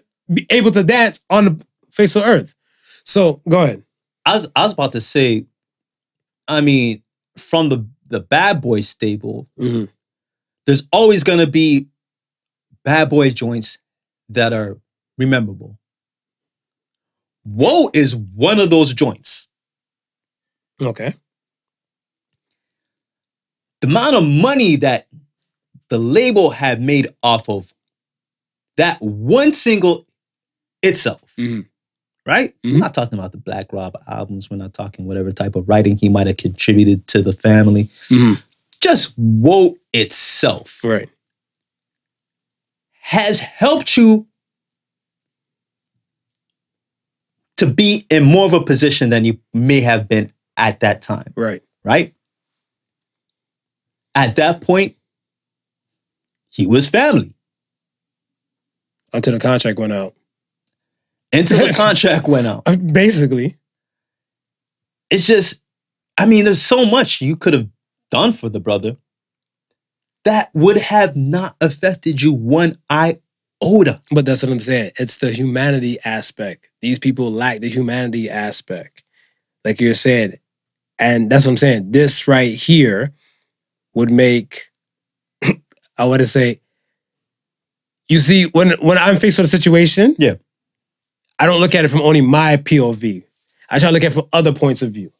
able 0.50 0.72
to 0.72 0.82
dance 0.82 1.24
on 1.30 1.44
the 1.44 1.66
face 1.92 2.16
of 2.16 2.24
earth. 2.24 2.54
So 3.04 3.40
go 3.48 3.62
ahead. 3.62 3.84
I 4.26 4.34
was 4.34 4.48
I 4.56 4.64
was 4.64 4.72
about 4.72 4.90
to 4.92 5.00
say, 5.00 5.46
I 6.48 6.60
mean, 6.62 7.02
from 7.36 7.68
the 7.68 7.86
the 8.08 8.20
bad 8.20 8.60
boy 8.60 8.80
stable, 8.80 9.48
Mhm. 9.58 9.88
there's 10.66 10.86
always 10.92 11.24
gonna 11.24 11.46
be 11.46 11.88
bad 12.84 13.10
boy 13.10 13.30
joints 13.30 13.78
that 14.28 14.52
are 14.52 14.80
rememberable. 15.16 15.78
Whoa 17.44 17.90
is 17.94 18.14
one 18.14 18.60
of 18.60 18.70
those 18.70 18.92
joints. 18.94 19.48
Okay. 20.80 21.14
The 23.80 23.86
amount 23.88 24.16
of 24.16 24.24
money 24.26 24.76
that 24.76 25.08
the 25.88 25.98
label 25.98 26.50
had 26.50 26.80
made 26.82 27.08
off 27.22 27.48
of 27.48 27.72
that 28.76 29.00
one 29.00 29.52
single 29.52 30.06
itself, 30.82 31.34
Mhm. 31.36 31.68
Right? 32.28 32.54
Mhm. 32.62 32.72
We're 32.74 32.78
not 32.80 32.92
talking 32.92 33.18
about 33.18 33.32
the 33.32 33.38
Black 33.38 33.72
Rob 33.72 33.96
albums. 34.06 34.50
We're 34.50 34.58
not 34.58 34.74
talking 34.74 35.06
whatever 35.06 35.32
type 35.32 35.56
of 35.56 35.66
writing 35.66 35.96
he 35.96 36.10
might 36.10 36.26
have 36.26 36.36
contributed 36.36 37.06
to 37.06 37.22
the 37.22 37.32
family. 37.32 37.84
Mhm. 38.10 38.42
Just 38.82 39.14
Whoa 39.16 39.78
itself 39.94 40.84
Right. 40.84 41.08
has 43.00 43.40
helped 43.40 43.96
you 43.96 44.26
to 47.56 47.66
be 47.66 48.04
in 48.10 48.24
more 48.24 48.44
of 48.44 48.52
a 48.52 48.62
position 48.62 49.08
than 49.08 49.24
you 49.24 49.40
may 49.54 49.80
have 49.80 50.06
been 50.06 50.30
at 50.58 50.80
that 50.80 51.00
time, 51.00 51.32
Right. 51.34 51.62
right? 51.82 52.14
At 54.14 54.36
that 54.36 54.60
point, 54.60 54.96
he 56.50 56.66
was 56.66 56.88
family. 56.88 57.32
Until 59.14 59.32
the 59.32 59.40
contract 59.40 59.78
went 59.78 59.94
out. 59.94 60.14
Until 61.32 61.66
the 61.66 61.72
contract 61.76 62.28
went 62.28 62.46
out. 62.46 62.64
Basically. 62.92 63.56
It's 65.10 65.26
just, 65.26 65.62
I 66.18 66.26
mean, 66.26 66.44
there's 66.44 66.62
so 66.62 66.84
much 66.84 67.20
you 67.20 67.36
could 67.36 67.54
have 67.54 67.68
done 68.10 68.32
for 68.32 68.48
the 68.48 68.60
brother 68.60 68.96
that 70.24 70.50
would 70.54 70.76
have 70.76 71.16
not 71.16 71.56
affected 71.60 72.20
you 72.20 72.32
one 72.34 72.76
iota. 72.90 73.98
But 74.10 74.26
that's 74.26 74.42
what 74.42 74.52
I'm 74.52 74.60
saying. 74.60 74.92
It's 74.98 75.16
the 75.16 75.30
humanity 75.30 75.98
aspect. 76.04 76.68
These 76.82 76.98
people 76.98 77.30
lack 77.32 77.60
the 77.60 77.68
humanity 77.68 78.28
aspect. 78.28 79.02
Like 79.64 79.80
you're 79.80 79.94
saying. 79.94 80.34
And 80.98 81.30
that's 81.30 81.46
what 81.46 81.52
I'm 81.52 81.56
saying. 81.58 81.92
This 81.92 82.28
right 82.28 82.54
here 82.54 83.14
would 83.94 84.10
make 84.10 84.68
I 85.96 86.04
want 86.04 86.20
to 86.20 86.26
say 86.26 86.60
you 88.08 88.18
see 88.18 88.44
when 88.46 88.70
when 88.80 88.98
I'm 88.98 89.16
faced 89.16 89.38
with 89.38 89.46
a 89.46 89.48
situation, 89.48 90.16
Yeah. 90.18 90.34
I 91.38 91.46
don't 91.46 91.60
look 91.60 91.74
at 91.74 91.84
it 91.84 91.88
from 91.88 92.02
only 92.02 92.20
my 92.20 92.56
POV. 92.56 93.22
I 93.70 93.78
try 93.78 93.88
to 93.88 93.92
look 93.92 94.04
at 94.04 94.12
it 94.12 94.14
from 94.14 94.28
other 94.32 94.52
points 94.52 94.82
of 94.82 94.92
view. 94.92 95.12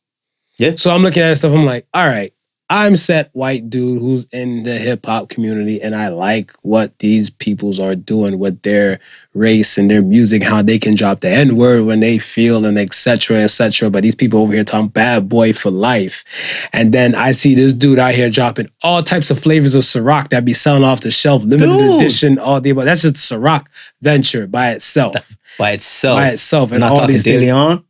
Yeah. 0.58 0.74
So 0.76 0.90
I'm 0.90 1.02
looking 1.02 1.22
at 1.22 1.36
stuff. 1.38 1.54
I'm 1.54 1.64
like, 1.64 1.86
all 1.94 2.06
right, 2.06 2.32
I'm 2.70 2.96
set 2.96 3.30
white 3.32 3.70
dude 3.70 3.98
who's 3.98 4.26
in 4.30 4.64
the 4.64 4.76
hip 4.76 5.06
hop 5.06 5.30
community, 5.30 5.80
and 5.80 5.94
I 5.94 6.08
like 6.08 6.52
what 6.62 6.98
these 6.98 7.30
peoples 7.30 7.80
are 7.80 7.94
doing 7.94 8.38
with 8.38 8.60
their 8.60 9.00
race 9.32 9.78
and 9.78 9.90
their 9.90 10.02
music, 10.02 10.42
how 10.42 10.60
they 10.60 10.78
can 10.78 10.94
drop 10.94 11.20
the 11.20 11.30
N 11.30 11.56
word 11.56 11.86
when 11.86 12.00
they 12.00 12.18
feel 12.18 12.66
and 12.66 12.76
etc. 12.76 13.38
etc. 13.38 13.88
But 13.88 14.02
these 14.02 14.14
people 14.14 14.40
over 14.40 14.52
here 14.52 14.64
talking 14.64 14.88
bad 14.88 15.30
boy 15.30 15.54
for 15.54 15.70
life, 15.70 16.24
and 16.72 16.92
then 16.92 17.14
I 17.14 17.32
see 17.32 17.54
this 17.54 17.72
dude 17.72 17.98
out 17.98 18.14
here 18.14 18.28
dropping 18.28 18.68
all 18.82 19.02
types 19.02 19.30
of 19.30 19.38
flavors 19.38 19.74
of 19.74 19.84
Ciroc 19.84 20.28
that 20.28 20.44
be 20.44 20.52
selling 20.52 20.84
off 20.84 21.00
the 21.00 21.10
shelf, 21.10 21.44
limited 21.44 21.72
Dude. 21.72 22.00
edition, 22.02 22.38
all 22.38 22.60
the 22.60 22.70
above. 22.70 22.84
That's 22.84 23.02
just 23.02 23.16
Ciroc 23.16 23.66
venture 24.02 24.46
by 24.46 24.72
itself. 24.72 25.37
By 25.58 25.72
itself. 25.72 26.16
by 26.18 26.28
itself, 26.28 26.70
and 26.72 26.80
not 26.80 26.92
all 26.92 26.96
talking 26.98 27.12
these 27.12 27.24
De 27.24 27.38
things. 27.38 27.82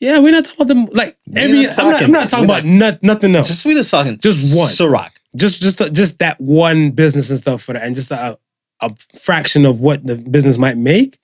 Yeah, 0.00 0.18
we're 0.18 0.32
not 0.32 0.44
talking 0.44 0.60
about 0.62 0.68
them 0.68 0.86
like 0.92 1.16
We're 1.26 1.40
every. 1.40 1.62
not 1.62 1.78
I'm, 1.78 1.90
not, 1.90 2.02
I'm 2.02 2.10
not 2.12 2.28
talking- 2.28 2.48
we're 2.48 2.54
about 2.58 2.64
not, 2.66 3.02
nothing 3.02 3.34
else. 3.34 3.48
Just 3.48 3.64
we're 3.64 3.76
just 3.76 3.90
talking 3.90 4.18
Just 4.18 4.56
one. 4.56 4.68
Ciroc. 4.68 5.10
just 5.34 5.62
just 5.62 5.78
just 5.94 6.18
that 6.18 6.38
one 6.40 6.90
business 6.90 7.30
and 7.30 7.38
stuff 7.38 7.62
for 7.62 7.72
that, 7.72 7.82
and 7.84 7.94
just 7.94 8.10
a, 8.10 8.38
a 8.80 8.94
fraction 9.18 9.64
of 9.64 9.80
what 9.80 10.06
the 10.06 10.16
business 10.16 10.58
might 10.58 10.76
make 10.76 11.18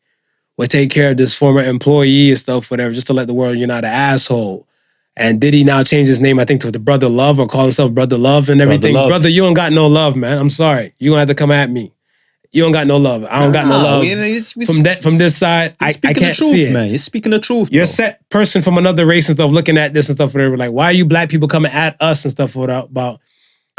would 0.57 0.71
take 0.71 0.91
care 0.91 1.11
of 1.11 1.17
this 1.19 1.37
former 1.37 1.63
employee 1.63 2.31
and 2.31 2.39
stuff, 2.39 2.71
whatever, 2.71 2.93
just 2.95 3.09
to 3.09 3.13
let 3.13 3.27
the 3.27 3.35
world 3.35 3.57
you're 3.59 3.67
not 3.69 3.85
an 3.85 3.91
asshole. 3.91 4.67
And 5.17 5.39
did 5.41 5.53
he 5.53 5.63
now 5.65 5.83
change 5.83 6.09
his 6.09 6.21
name? 6.23 6.39
I 6.39 6.47
think 6.47 6.63
to 6.63 6.71
the 6.71 6.79
Brother 6.79 7.09
Love 7.11 7.39
or 7.39 7.47
call 7.47 7.63
himself 7.65 7.93
Brother 7.93 8.17
Love 8.17 8.49
and 8.49 8.63
everything. 8.63 8.95
Love. 8.95 9.09
Brother, 9.09 9.29
you 9.29 9.43
don't 9.43 9.53
got 9.53 9.73
no 9.73 9.87
love, 9.87 10.17
man. 10.17 10.39
I'm 10.39 10.49
sorry. 10.49 10.95
You 10.99 11.11
gonna 11.11 11.19
have 11.21 11.29
to 11.29 11.35
come 11.35 11.51
at 11.51 11.69
me. 11.69 11.93
You 12.53 12.63
don't 12.63 12.73
got 12.73 12.87
no 12.87 12.99
love. 12.99 13.25
I 13.25 13.43
don't 13.43 13.53
got 13.53 13.67
no 13.67 13.79
love 13.79 14.03
we- 14.03 14.11
it's- 14.13 14.53
from 14.53 14.83
that 14.83 15.03
from 15.03 15.17
this 15.17 15.37
side. 15.37 15.75
I, 15.81 15.89
I 15.89 15.93
can't 15.93 16.17
the 16.17 16.35
truth, 16.35 16.51
see 16.53 16.65
it. 16.65 16.73
man. 16.73 16.91
You're 16.91 16.99
speaking 16.99 17.33
the 17.33 17.39
truth. 17.39 17.71
You're 17.73 17.85
a 17.85 17.87
set 17.87 18.29
person 18.29 18.61
from 18.61 18.77
another 18.77 19.07
race 19.07 19.29
and 19.29 19.37
stuff 19.39 19.51
looking 19.51 19.79
at 19.79 19.95
this 19.95 20.11
and 20.11 20.17
stuff. 20.17 20.35
Whatever. 20.35 20.59
Like, 20.59 20.71
why 20.71 20.87
are 20.87 20.93
you 20.93 21.07
black 21.07 21.31
people 21.31 21.49
coming 21.49 21.73
at 21.73 21.97
us 22.01 22.25
and 22.27 22.31
stuff 22.33 22.55
about 22.55 22.91
about 22.91 23.21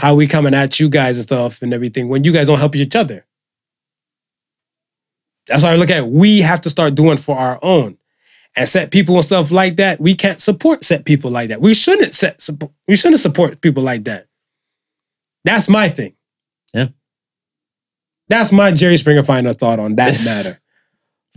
how 0.01 0.15
we 0.15 0.25
coming 0.25 0.55
at 0.55 0.79
you 0.79 0.89
guys 0.89 1.17
and 1.17 1.23
stuff 1.23 1.61
and 1.61 1.71
everything 1.71 2.09
when 2.09 2.23
you 2.23 2.33
guys 2.33 2.47
don't 2.47 2.57
help 2.57 2.75
each 2.75 2.95
other? 2.95 3.25
That's 5.45 5.61
why 5.61 5.73
I 5.73 5.75
look 5.75 5.91
at 5.91 6.07
we 6.07 6.41
have 6.41 6.61
to 6.61 6.69
start 6.69 6.95
doing 6.95 7.17
for 7.17 7.37
our 7.37 7.59
own. 7.61 7.97
And 8.55 8.69
set 8.69 8.91
people 8.91 9.15
and 9.15 9.25
stuff 9.25 9.49
like 9.49 9.77
that, 9.77 9.99
we 9.99 10.13
can't 10.13 10.39
support 10.39 10.85
set 10.85 11.05
people 11.05 11.31
like 11.31 11.49
that. 11.49 11.59
We 11.59 11.73
shouldn't 11.73 12.13
set 12.13 12.39
support, 12.39 12.71
we 12.87 12.95
shouldn't 12.95 13.19
support 13.21 13.61
people 13.61 13.81
like 13.81 14.03
that. 14.03 14.27
That's 15.43 15.67
my 15.67 15.89
thing. 15.89 16.13
That's 18.29 18.51
my 18.51 18.71
Jerry 18.71 18.97
Springer 18.97 19.23
final 19.23 19.53
thought 19.53 19.79
on 19.79 19.95
that 19.95 20.13
matter. 20.25 20.59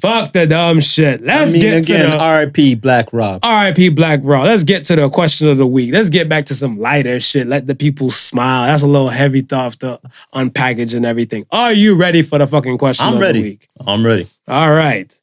Fuck 0.01 0.35
the 0.35 0.47
dumb 0.47 0.81
shit. 0.81 1.23
Let's 1.23 1.53
I 1.53 1.55
mean, 1.55 1.63
get 1.63 1.77
again, 1.79 2.05
to 2.05 2.11
the 2.11 2.19
R.I.P. 2.19 2.75
Black 2.75 3.11
Rob. 3.15 3.43
RIP 3.43 3.95
Black 3.95 4.21
Raw. 4.23 4.43
Let's 4.43 4.63
get 4.63 4.85
to 4.87 4.97
the 4.97 5.09
question 5.09 5.49
of 5.49 5.57
the 5.57 5.67
week. 5.67 5.91
Let's 5.91 6.11
get 6.11 6.29
back 6.29 6.45
to 6.47 6.55
some 6.55 6.79
lighter 6.79 7.19
shit. 7.19 7.47
Let 7.47 7.67
the 7.67 7.75
people 7.75 8.11
smile. 8.11 8.67
That's 8.67 8.83
a 8.83 8.87
little 8.87 9.09
heavy 9.09 9.41
thought 9.41 9.73
to 9.81 9.99
unpackage 10.35 10.95
and 10.95 11.07
everything. 11.07 11.47
Are 11.51 11.73
you 11.73 11.97
ready 11.97 12.21
for 12.21 12.39
the 12.39 12.47
fucking 12.47 12.77
question 12.77 13.07
I'm 13.07 13.15
of 13.15 13.21
ready. 13.21 13.41
the 13.41 13.49
week? 13.49 13.69
I'm 13.87 14.05
ready. 14.05 14.27
All 14.47 14.71
right. 14.71 15.19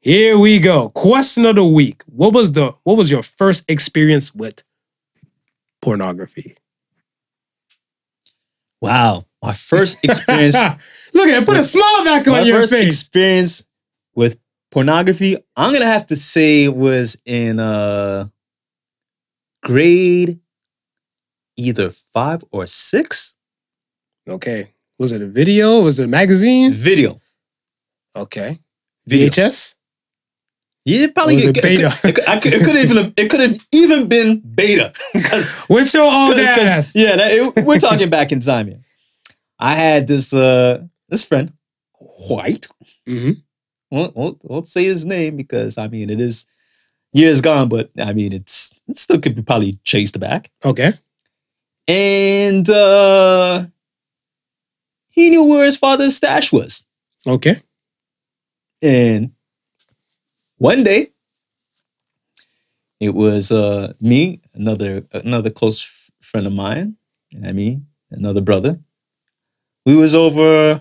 Here 0.00 0.38
we 0.38 0.58
go. 0.58 0.88
Question 0.88 1.44
of 1.44 1.56
the 1.56 1.64
week. 1.66 2.02
What 2.06 2.32
was 2.32 2.52
the 2.52 2.74
what 2.84 2.96
was 2.96 3.10
your 3.10 3.22
first 3.22 3.70
experience 3.70 4.34
with 4.34 4.62
pornography? 5.82 6.56
Wow, 8.80 9.26
my 9.44 9.52
first 9.52 9.98
experience. 10.04 10.54
Look 11.14 11.28
at 11.28 11.42
it. 11.42 11.46
Put 11.46 11.56
a 11.56 11.62
smile 11.62 12.04
back 12.04 12.26
on 12.28 12.44
your 12.46 12.60
face. 12.60 12.72
My 12.72 12.78
first 12.78 12.86
experience 12.86 13.66
with 14.14 14.38
pornography. 14.70 15.36
I'm 15.56 15.72
gonna 15.72 15.86
have 15.86 16.06
to 16.06 16.16
say 16.16 16.68
was 16.68 17.20
in 17.24 17.60
uh 17.60 18.26
grade 19.62 20.40
either 21.56 21.90
five 21.90 22.42
or 22.50 22.66
six. 22.66 23.36
okay. 24.28 24.70
Was 24.98 25.10
it 25.10 25.20
a 25.22 25.26
video? 25.26 25.82
Was 25.82 25.98
it 25.98 26.04
a 26.04 26.06
magazine? 26.06 26.72
Video. 26.72 27.20
Okay. 28.14 28.58
Video. 29.08 29.26
VHS? 29.28 29.74
Yeah, 30.84 31.08
probably. 31.12 31.36
It 31.38 31.56
it, 31.56 31.62
beta? 31.62 31.92
It, 32.04 32.14
could- 32.14 32.28
I 32.28 32.38
could- 32.38 32.52
it 32.54 32.64
could 32.64 32.76
even 32.76 32.96
have, 32.98 33.12
it 33.16 33.28
could 33.30 33.40
have 33.40 33.56
even 33.72 34.06
been 34.08 34.38
beta 34.40 34.92
because 35.12 35.56
With 35.68 35.92
your 35.94 36.04
old 36.04 36.34
ass. 36.38 36.94
yeah, 36.94 37.16
that, 37.16 37.32
it- 37.32 37.64
we're 37.66 37.80
talking 37.80 38.08
back 38.08 38.30
in 38.30 38.38
time 38.38 38.68
here. 38.68 38.83
I 39.58 39.74
had 39.74 40.06
this 40.06 40.32
uh 40.34 40.84
this 41.08 41.24
friend, 41.24 41.52
white. 42.28 42.66
hmm 43.06 43.32
Won't, 43.90 44.16
won't, 44.16 44.38
won't 44.44 44.66
say 44.68 44.84
his 44.84 45.06
name 45.06 45.36
because 45.36 45.78
I 45.78 45.88
mean 45.88 46.10
it 46.10 46.20
is 46.20 46.46
years 47.12 47.40
gone, 47.40 47.68
but 47.68 47.90
I 47.98 48.12
mean 48.12 48.32
it's 48.32 48.82
it 48.88 48.98
still 48.98 49.20
could 49.20 49.36
be 49.36 49.42
probably 49.42 49.78
chased 49.84 50.18
back. 50.20 50.50
Okay. 50.64 50.94
And 51.88 52.68
uh 52.70 53.64
he 55.10 55.30
knew 55.30 55.44
where 55.44 55.64
his 55.64 55.76
father's 55.76 56.16
stash 56.16 56.52
was. 56.52 56.86
Okay. 57.26 57.60
And 58.82 59.32
one 60.58 60.84
day, 60.84 61.08
it 63.00 63.14
was 63.14 63.50
uh, 63.52 63.92
me, 64.00 64.40
another 64.54 65.04
another 65.12 65.50
close 65.50 66.10
friend 66.20 66.46
of 66.46 66.52
mine, 66.52 66.96
and 67.32 67.46
I 67.46 67.52
mean 67.52 67.86
another 68.10 68.40
brother. 68.40 68.80
We 69.86 69.96
was 69.96 70.14
over 70.14 70.80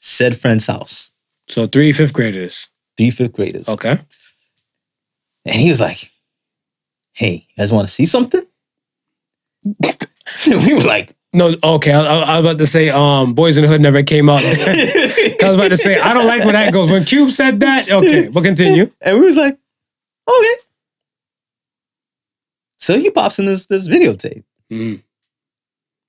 said 0.00 0.36
friend's 0.36 0.66
house, 0.66 1.12
So 1.48 1.66
three 1.66 1.92
fifth 1.92 2.12
graders. 2.12 2.68
three 2.96 3.10
fifth 3.10 3.32
graders. 3.32 3.68
Okay. 3.68 3.98
And 5.46 5.56
he 5.56 5.68
was 5.68 5.80
like, 5.80 6.10
"Hey, 7.12 7.46
you 7.48 7.54
guys 7.56 7.72
want 7.72 7.86
to 7.88 7.92
see 7.92 8.06
something?" 8.06 8.42
we 10.46 10.74
were 10.74 10.80
like, 10.80 11.12
No, 11.32 11.54
okay. 11.62 11.92
I, 11.92 12.00
I, 12.02 12.16
I 12.22 12.40
was 12.40 12.46
about 12.50 12.58
to 12.58 12.66
say, 12.66 12.90
um, 12.90 13.34
Boys 13.34 13.56
in 13.56 13.62
the 13.62 13.68
Hood 13.68 13.80
never 13.80 14.02
came 14.02 14.28
out. 14.28 14.40
I 14.44 15.48
was 15.48 15.56
about 15.56 15.68
to 15.68 15.76
say, 15.76 15.98
I 15.98 16.12
don't 16.14 16.26
like 16.26 16.42
where 16.44 16.52
that 16.52 16.72
goes. 16.72 16.90
When 16.90 17.02
Cube 17.04 17.30
said 17.30 17.60
that, 17.60 17.90
okay, 17.90 18.28
but 18.28 18.42
continue. 18.44 18.90
and 19.00 19.18
we 19.18 19.26
was 19.26 19.36
like, 19.36 19.56
"Okay." 20.28 20.54
So 22.76 22.98
he 22.98 23.10
pops 23.10 23.38
in 23.38 23.46
this 23.46 23.66
this 23.66 23.88
videotape. 23.88 24.44
Mm. 24.70 25.02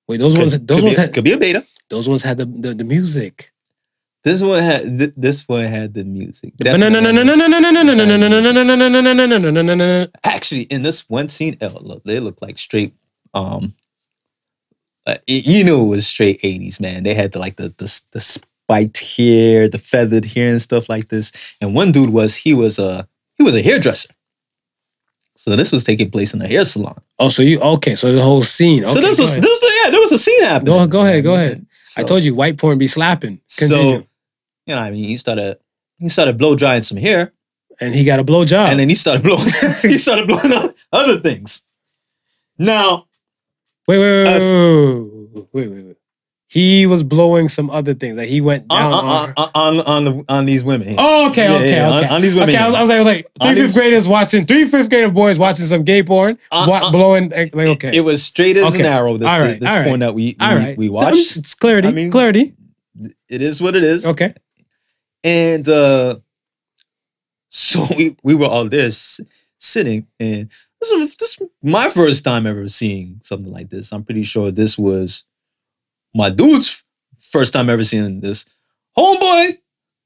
Wait, 0.07 0.17
those 0.17 0.37
ones, 0.37 0.59
those 0.59 0.79
could 0.79 0.83
ones, 0.85 0.95
be, 0.95 1.01
had, 1.01 1.13
could 1.13 1.23
be 1.23 1.31
a 1.33 1.37
beta. 1.37 1.63
Those 1.89 2.09
ones 2.09 2.23
had 2.23 2.37
the 2.37 2.45
the, 2.45 2.73
the 2.73 2.83
music. 2.83 3.51
This 4.23 4.41
one 4.41 4.63
had 4.63 4.97
this 5.15 5.47
one 5.47 5.65
had 5.65 5.93
the 5.93 6.03
music. 6.03 6.53
Actually, 10.23 10.61
in 10.63 10.81
this 10.81 11.07
one 11.07 11.27
scene, 11.27 11.57
look, 11.61 12.03
they 12.03 12.19
look 12.19 12.41
like 12.41 12.57
straight. 12.57 12.95
Um, 13.35 13.73
uh, 15.05 15.17
you 15.27 15.63
knew 15.63 15.85
it 15.85 15.89
was 15.89 16.07
straight 16.07 16.41
'80s, 16.41 16.81
man. 16.81 17.03
They 17.03 17.13
had 17.13 17.33
the 17.33 17.39
like 17.39 17.57
the 17.57 17.69
the 17.69 18.01
the 18.13 18.19
spiked 18.19 19.15
hair, 19.15 19.67
the 19.67 19.77
feathered 19.77 20.25
hair, 20.25 20.49
and 20.49 20.61
stuff 20.61 20.89
like 20.89 21.09
this. 21.09 21.55
And 21.61 21.75
one 21.75 21.91
dude 21.91 22.09
was 22.09 22.35
he 22.35 22.55
was 22.55 22.79
a 22.79 23.07
he 23.37 23.43
was 23.43 23.55
a 23.55 23.61
hairdresser. 23.61 24.09
So 25.35 25.55
this 25.55 25.71
was 25.71 25.83
taking 25.83 26.09
place 26.09 26.33
in 26.33 26.41
a 26.41 26.47
hair 26.47 26.65
salon. 26.65 26.99
Oh, 27.19 27.29
so 27.29 27.43
you 27.43 27.59
okay? 27.59 27.93
So 27.93 28.11
the 28.11 28.23
whole 28.23 28.41
scene. 28.41 28.83
Okay, 28.85 28.93
so 28.93 29.01
there 29.01 29.09
was, 29.09 29.19
a, 29.19 29.39
there 29.39 29.51
was 29.51 29.63
a, 29.63 29.83
yeah, 29.83 29.91
there 29.91 29.99
was 29.99 30.11
a 30.13 30.17
scene 30.17 30.41
happening. 30.41 30.73
Go, 30.73 30.87
go 30.87 31.01
ahead, 31.01 31.23
go 31.23 31.35
ahead. 31.35 31.63
I 31.97 32.03
told 32.03 32.23
you, 32.23 32.35
white 32.35 32.57
porn 32.57 32.77
be 32.77 32.87
slapping. 32.87 33.41
Continue. 33.57 33.99
So 33.99 34.07
you 34.65 34.73
know, 34.75 34.81
what 34.81 34.87
I 34.87 34.91
mean, 34.91 35.05
he 35.05 35.17
started 35.17 35.57
he 35.97 36.09
started 36.09 36.37
blow 36.37 36.55
drying 36.55 36.83
some 36.83 36.97
hair. 36.97 37.31
and 37.79 37.93
he 37.93 38.03
got 38.05 38.19
a 38.19 38.23
blow 38.23 38.43
job. 38.45 38.69
and 38.69 38.79
then 38.79 38.89
he 38.89 38.95
started 38.95 39.23
blowing 39.23 39.47
he 39.81 39.97
started 39.97 40.27
blowing 40.27 40.51
up 40.53 40.73
other 40.91 41.19
things. 41.19 41.65
Now, 42.57 43.07
wait, 43.87 43.97
wait, 43.99 44.23
wait, 44.23 44.27
Us. 44.27 44.43
wait, 44.43 45.29
wait, 45.33 45.47
wait, 45.53 45.69
wait, 45.69 45.85
wait. 45.85 45.97
He 46.47 46.85
was 46.85 47.01
blowing 47.03 47.49
some 47.49 47.69
other 47.71 47.93
things. 47.95 48.17
Like 48.17 48.27
he 48.27 48.39
went 48.39 48.65
uh, 48.69 48.75
uh, 48.75 48.77
on 48.77 48.91
down 48.91 49.03
on. 49.05 49.33
on, 49.35 49.49
on, 49.55 49.79
on, 49.79 49.85
on, 49.85 50.05
the, 50.05 50.25
on 50.33 50.45
these 50.45 50.63
women. 50.63 50.95
Oh, 50.97 51.29
okay, 51.29 51.45
Yeah, 51.49 51.55
okay, 51.57 51.71
yeah, 51.71 51.87
okay. 51.97 52.07
on- 52.07 52.13
on 52.15 52.21
these 52.21 52.35
women, 52.35 52.49
Okay, 52.49 52.57
I 52.59 52.65
was, 52.67 52.75
I 52.75 52.81
was 52.81 52.89
like, 52.89 53.03
like 53.05 53.27
three 53.43 53.55
fifth 53.55 53.73
graders 53.73 54.07
watching, 54.07 54.45
three 54.45 54.65
fifth 54.65 54.89
grader 54.89 55.09
boys 55.11 55.39
watching 55.39 55.65
some 55.65 55.83
gay 55.83 56.03
porn, 56.03 56.37
On- 56.51 56.69
wa- 56.69 56.85
on- 56.85 56.91
blowing. 56.91 57.29
Like, 57.31 57.55
okay, 57.55 57.91
It 57.97 58.01
was 58.01 58.23
straight 58.23 58.57
as 58.57 58.73
Okay. 58.75 58.81
an 58.85 58.93
arrow. 58.93 59.17
This 59.17 59.27
All 59.29 59.39
right, 59.39 59.59
this 59.59 59.69
all 59.69 59.75
right. 59.77 59.87
porn 59.87 59.99
that 60.01 60.13
we 60.13 60.35
all 60.39 60.53
we, 60.55 60.63
right. 60.63 60.77
we 60.77 60.89
watched. 60.89 61.37
It's 61.37 61.55
clarity, 61.55 61.87
I 61.87 61.91
mean- 61.91 62.11
clarity. 62.11 62.53
It 63.27 63.41
is 63.41 63.61
what 63.61 63.75
it 63.75 63.83
is. 63.83 64.05
Okay. 64.05 64.33
And 65.23 65.67
uh, 65.67 66.17
so 67.49 67.85
we 67.97 68.15
we 68.23 68.35
were 68.35 68.45
all 68.47 68.69
this 68.69 69.19
sitting, 69.57 70.05
and 70.19 70.49
this 70.79 70.91
is, 70.91 71.15
this 71.17 71.41
is 71.41 71.47
my 71.63 71.89
first 71.89 72.23
time 72.23 72.45
ever 72.45 72.69
seeing 72.69 73.19
something 73.23 73.51
like 73.51 73.69
this. 73.69 73.91
I'm 73.91 74.03
pretty 74.03 74.23
sure 74.23 74.51
this 74.51 74.77
was 74.77 75.25
my 76.15 76.29
dude's 76.31 76.83
first 77.19 77.53
time 77.53 77.69
ever 77.69 77.83
seeing 77.83 78.21
this. 78.21 78.45
Homeboy, 78.97 79.57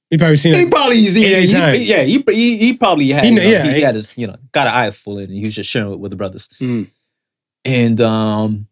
he 0.09 0.17
probably 0.17 0.35
seen 0.37 0.55
He 0.55 0.61
it. 0.63 0.71
probably 0.71 0.97
he, 0.97 1.23
Eight 1.25 1.49
he- 1.77 1.89
yeah 1.89 2.01
he, 2.01 2.23
he 2.31 2.57
he 2.57 2.73
probably 2.77 3.09
had 3.09 3.23
He 3.23 3.29
you 3.29 3.35
know, 3.35 3.41
yeah, 3.43 3.71
he, 3.71 3.81
had 3.81 3.93
his 3.95 4.17
you 4.17 4.25
know 4.27 4.35
got 4.51 4.65
an 4.67 4.73
eye 4.73 4.89
full 4.91 5.19
in 5.19 5.25
and 5.25 5.33
he 5.33 5.45
was 5.45 5.53
just 5.55 5.69
sharing 5.69 5.93
it 5.93 5.99
with 5.99 6.09
the 6.11 6.17
brothers 6.17 6.49
Mm. 6.59 6.89
and 7.63 8.01
um 8.01 8.67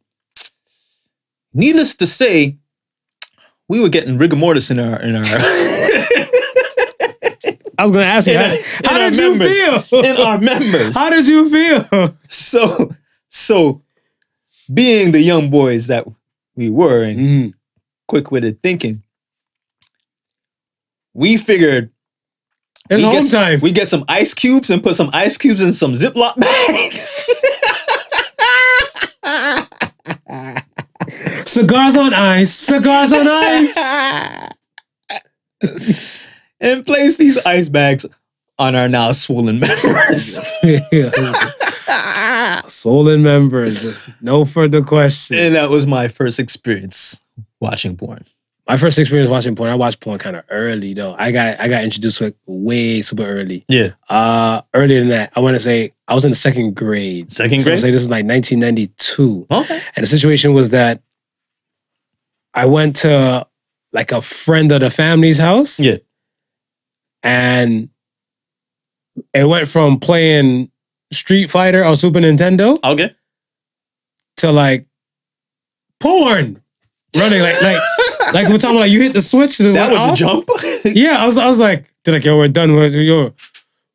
needless 1.53 1.95
to 1.97 2.07
say 2.07 2.57
we 3.69 3.79
were 3.79 3.89
getting 3.89 4.17
rigor 4.17 4.35
mortis 4.35 4.71
in 4.71 4.79
our 4.79 4.99
in 5.01 5.15
our 5.15 5.23
I 7.79 7.85
was 7.85 7.91
gonna 7.91 8.05
ask 8.05 8.25
you, 8.27 8.35
how, 8.35 8.55
how 8.85 8.97
did 8.97 9.15
you 9.17 9.37
members. 9.37 9.89
feel? 9.89 10.03
in 10.03 10.17
our 10.19 10.39
members 10.39 10.95
How 10.95 11.11
did 11.11 11.27
you 11.27 11.47
feel? 11.49 12.15
so 12.29 12.91
so 13.27 13.83
being 14.73 15.11
the 15.11 15.21
young 15.21 15.51
boys 15.51 15.85
that 15.87 16.07
we 16.57 16.69
were 16.69 17.03
and 17.03 17.19
Mm. 17.19 17.53
quick-witted 18.09 18.61
thinking 18.61 19.03
we 21.13 21.37
figured 21.37 21.91
It's 22.89 23.03
we 23.03 23.09
home 23.09 23.23
get, 23.23 23.31
time. 23.31 23.59
we 23.61 23.71
get 23.71 23.87
some 23.89 24.03
ice 24.09 24.33
cubes 24.33 24.69
and 24.69 24.83
put 24.83 24.95
some 24.95 25.09
ice 25.13 25.37
cubes 25.37 25.61
in 25.61 25.71
some 25.73 25.93
Ziploc 25.93 26.35
bags. 26.39 27.25
Cigars 31.45 31.95
on 31.95 32.13
ice. 32.13 32.53
Cigars 32.53 33.13
on 33.13 33.25
ice. 33.27 33.77
and 36.59 36.85
place 36.85 37.17
these 37.17 37.37
ice 37.45 37.69
bags 37.69 38.05
on 38.59 38.75
our 38.75 38.87
now 38.87 39.11
swollen 39.11 39.59
members. 39.61 40.39
Swollen 42.67 43.23
members. 43.23 44.03
No 44.21 44.45
further 44.45 44.81
questions. 44.83 45.39
and 45.39 45.55
that 45.55 45.69
was 45.69 45.85
my 45.87 46.07
first 46.07 46.39
experience 46.39 47.23
watching 47.59 47.95
porn. 47.97 48.23
My 48.67 48.75
first 48.75 48.99
experience 48.99 49.29
watching 49.29 49.55
porn, 49.55 49.69
I 49.69 49.75
watched 49.75 50.01
porn 50.01 50.17
kind 50.19 50.35
of 50.35 50.43
early 50.49 50.93
though. 50.93 51.15
I 51.17 51.31
got 51.31 51.59
I 51.59 51.69
got 51.69 51.83
introduced 51.85 52.17
to 52.17 52.25
it 52.25 52.37
way 52.45 53.01
super 53.01 53.23
early. 53.23 53.63
Yeah. 53.69 53.91
Uh 54.09 54.61
earlier 54.73 54.99
than 54.99 55.09
that, 55.09 55.31
I 55.35 55.39
want 55.39 55.55
to 55.55 55.59
say 55.61 55.91
I 56.07 56.13
was 56.13 56.25
in 56.25 56.31
the 56.31 56.35
second 56.35 56.75
grade. 56.75 57.31
Second 57.31 57.61
So 57.61 57.69
grade? 57.69 57.79
say 57.79 57.91
this 57.91 58.01
is 58.01 58.09
like 58.09 58.25
1992. 58.25 59.47
Okay. 59.49 59.81
And 59.95 60.03
the 60.03 60.07
situation 60.07 60.53
was 60.53 60.71
that 60.71 61.01
I 62.53 62.65
went 62.65 62.97
to 62.97 63.47
like 63.93 64.11
a 64.11 64.21
friend 64.21 64.69
of 64.73 64.81
the 64.81 64.89
family's 64.89 65.37
house. 65.37 65.79
Yeah. 65.79 65.97
And 67.23 67.89
it 69.33 69.45
went 69.47 69.67
from 69.67 69.99
playing 69.99 70.71
Street 71.11 71.49
Fighter 71.49 71.83
on 71.83 71.95
Super 71.95 72.19
Nintendo 72.19 72.79
Okay. 72.83 73.13
to 74.37 74.51
like 74.51 74.85
porn. 75.99 76.61
Running 77.15 77.41
like 77.41 77.61
like 77.61 77.77
like 78.33 78.47
we're 78.49 78.57
talking 78.57 78.75
about 78.75 78.81
like 78.81 78.91
you 78.91 79.01
hit 79.01 79.13
the 79.13 79.21
switch. 79.21 79.57
That 79.57 79.91
was 79.91 80.05
a 80.05 80.15
jump. 80.15 80.47
Yeah, 80.85 81.17
I 81.23 81.25
was 81.25 81.37
I 81.37 81.47
was 81.47 81.59
like, 81.59 81.91
they're 82.03 82.13
like, 82.13 82.25
yo, 82.25 82.37
we're 82.37 82.47
done 82.49 82.75
with 82.75 82.93
yo. 82.93 83.33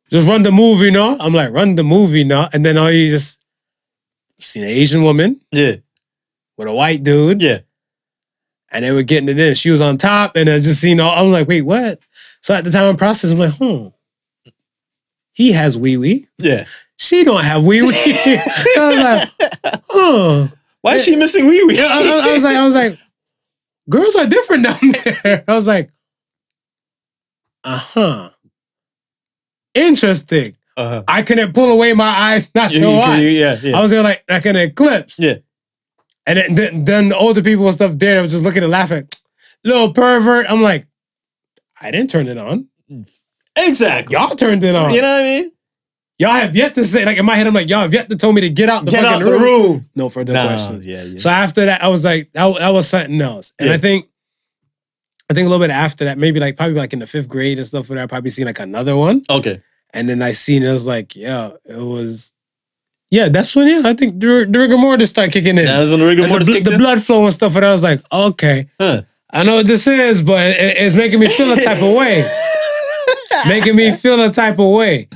Just 0.09 0.27
run 0.27 0.43
the 0.43 0.51
movie 0.51 0.91
now. 0.91 1.17
I'm 1.19 1.33
like, 1.33 1.51
run 1.51 1.75
the 1.75 1.83
movie 1.83 2.23
now. 2.23 2.49
And 2.53 2.65
then 2.65 2.77
all 2.77 2.91
you 2.91 3.09
just 3.09 3.43
see 4.39 4.59
an 4.61 4.67
Asian 4.67 5.03
woman 5.03 5.41
yeah. 5.51 5.77
with 6.57 6.67
a 6.67 6.73
white 6.73 7.03
dude. 7.03 7.41
Yeah. 7.41 7.59
And 8.69 8.83
they 8.83 8.91
were 8.91 9.03
getting 9.03 9.29
it 9.29 9.39
in. 9.39 9.53
She 9.55 9.69
was 9.69 9.81
on 9.81 9.97
top, 9.97 10.35
and 10.35 10.49
I 10.49 10.59
just 10.59 10.81
seen 10.81 10.99
all. 10.99 11.15
I'm 11.15 11.31
like, 11.31 11.47
wait, 11.47 11.61
what? 11.61 11.99
So 12.41 12.53
at 12.53 12.63
the 12.63 12.71
time 12.71 12.89
of 12.89 12.97
process, 12.97 13.31
I'm 13.31 13.37
like, 13.37 13.53
hmm. 13.53 13.87
He 15.33 15.51
has 15.53 15.77
wee 15.77 15.97
wee. 15.97 16.27
Yeah. 16.37 16.65
She 16.99 17.23
don't 17.23 17.43
have 17.43 17.63
wee 17.63 17.81
wee. 17.81 17.91
so 18.73 18.81
I 18.81 18.87
was 18.87 18.97
like, 19.03 19.81
huh. 19.89 20.47
Why 20.81 20.95
is 20.95 21.05
she 21.05 21.15
missing 21.15 21.47
wee 21.47 21.63
wee? 21.63 21.79
I, 21.79 22.21
I- 22.29 22.33
was 22.33 22.43
like, 22.43 22.55
I 22.55 22.65
was 22.65 22.73
like, 22.75 22.97
girls 23.89 24.15
are 24.15 24.27
different 24.27 24.63
down 24.65 24.77
there. 25.23 25.43
I 25.47 25.53
was 25.53 25.67
like, 25.67 25.89
uh 27.63 27.77
huh. 27.77 28.29
Interesting. 29.73 30.55
uh-huh. 30.77 31.03
I 31.07 31.21
couldn't 31.23 31.53
pull 31.53 31.71
away 31.71 31.93
my 31.93 32.07
eyes 32.07 32.53
not 32.53 32.71
to 32.71 32.85
watch. 32.85 33.19
yeah, 33.21 33.55
yeah. 33.61 33.77
I 33.77 33.81
was 33.81 33.91
there 33.91 34.03
like 34.03 34.23
like 34.29 34.45
an 34.45 34.55
eclipse. 34.55 35.19
Yeah. 35.19 35.35
And 36.25 36.37
then, 36.39 36.55
then, 36.55 36.83
then 36.85 37.09
the 37.09 37.17
older 37.17 37.41
people 37.41 37.65
and 37.65 37.73
stuff 37.73 37.91
there, 37.97 38.19
I 38.19 38.21
was 38.21 38.31
just 38.31 38.43
looking 38.43 38.63
and 38.63 38.71
laughing. 38.71 39.03
Little 39.65 39.91
pervert. 39.91 40.45
I'm 40.49 40.61
like, 40.61 40.87
I 41.81 41.91
didn't 41.91 42.09
turn 42.09 42.27
it 42.27 42.37
on. 42.37 42.67
exactly. 43.57 44.15
Y'all 44.15 44.35
turned 44.35 44.63
it 44.63 44.73
on. 44.75 44.93
You 44.93 45.01
know 45.01 45.07
what 45.15 45.21
I 45.21 45.23
mean? 45.23 45.51
Y'all 46.19 46.31
have 46.31 46.55
yet 46.55 46.75
to 46.75 46.85
say, 46.85 47.05
like 47.05 47.17
in 47.17 47.25
my 47.25 47.35
head, 47.35 47.47
I'm 47.47 47.53
like, 47.53 47.69
y'all 47.69 47.81
have 47.81 47.93
yet 47.93 48.09
to 48.09 48.15
tell 48.15 48.31
me 48.31 48.41
to 48.41 48.49
get 48.49 48.69
out 48.69 48.85
the 48.85 48.91
Get 48.91 49.03
out 49.03 49.23
the 49.25 49.31
room. 49.31 49.41
room. 49.41 49.89
No 49.95 50.09
further 50.09 50.31
Nah, 50.33 50.45
questions. 50.47 50.85
yeah, 50.85 51.03
yeah. 51.03 51.17
So 51.17 51.29
after 51.29 51.65
that, 51.65 51.83
I 51.83 51.87
was 51.87 52.05
like, 52.05 52.31
that, 52.33 52.55
that 52.59 52.69
was 52.69 52.87
something 52.87 53.19
else. 53.19 53.51
And 53.59 53.69
Yeah. 53.69 53.75
I 53.75 53.77
think, 53.79 54.07
I 55.29 55.33
think 55.33 55.47
a 55.47 55.49
little 55.49 55.65
bit 55.65 55.71
after 55.71 56.05
that, 56.05 56.17
maybe 56.19 56.39
like 56.39 56.55
probably 56.55 56.75
like 56.75 56.93
in 56.93 56.99
the 56.99 57.07
fifth 57.07 57.29
grade 57.29 57.57
and 57.57 57.65
stuff, 57.65 57.89
where 57.89 57.97
I 57.99 58.05
probably 58.05 58.29
seen 58.29 58.45
like 58.45 58.59
another 58.59 58.95
one. 58.95 59.21
okay. 59.29 59.61
And 59.95 60.07
then 60.09 60.21
I 60.21 60.31
seen 60.31 60.63
it, 60.63 60.69
I 60.69 60.73
was 60.73 60.87
like, 60.87 61.15
yeah, 61.15 61.51
it 61.65 61.77
was, 61.77 62.33
yeah, 63.11 63.29
that's 63.29 63.55
when, 63.55 63.67
yeah, 63.67 63.81
I 63.89 63.93
think 63.93 64.19
the, 64.19 64.47
the 64.49 64.59
rigor 64.59 64.77
mortis 64.77 65.09
start 65.11 65.31
kicking 65.31 65.57
in. 65.57 65.65
That 65.65 65.79
was 65.81 65.93
on 65.93 65.99
the 65.99 66.05
rigor 66.07 66.27
mortis 66.27 66.47
the, 66.47 66.53
kicked 66.53 66.65
the 66.65 66.73
in? 66.73 66.79
blood 66.79 67.01
flow 67.01 67.23
and 67.25 67.33
stuff, 67.33 67.55
and 67.55 67.63
I 67.65 67.71
was 67.71 67.83
like, 67.83 67.99
okay, 68.11 68.69
Huh. 68.79 69.03
I 69.31 69.43
know 69.43 69.55
what 69.55 69.67
this 69.67 69.87
is, 69.87 70.21
but 70.21 70.45
it- 70.45 70.77
it's 70.77 70.95
making 70.95 71.19
me 71.19 71.27
feel 71.27 71.51
a 71.51 71.55
type 71.61 71.81
of 71.81 71.95
way. 71.95 72.23
making 73.47 73.75
me 73.75 73.91
feel 73.91 74.21
a 74.23 74.31
type 74.31 74.59
of 74.59 74.67
way. 74.71 75.07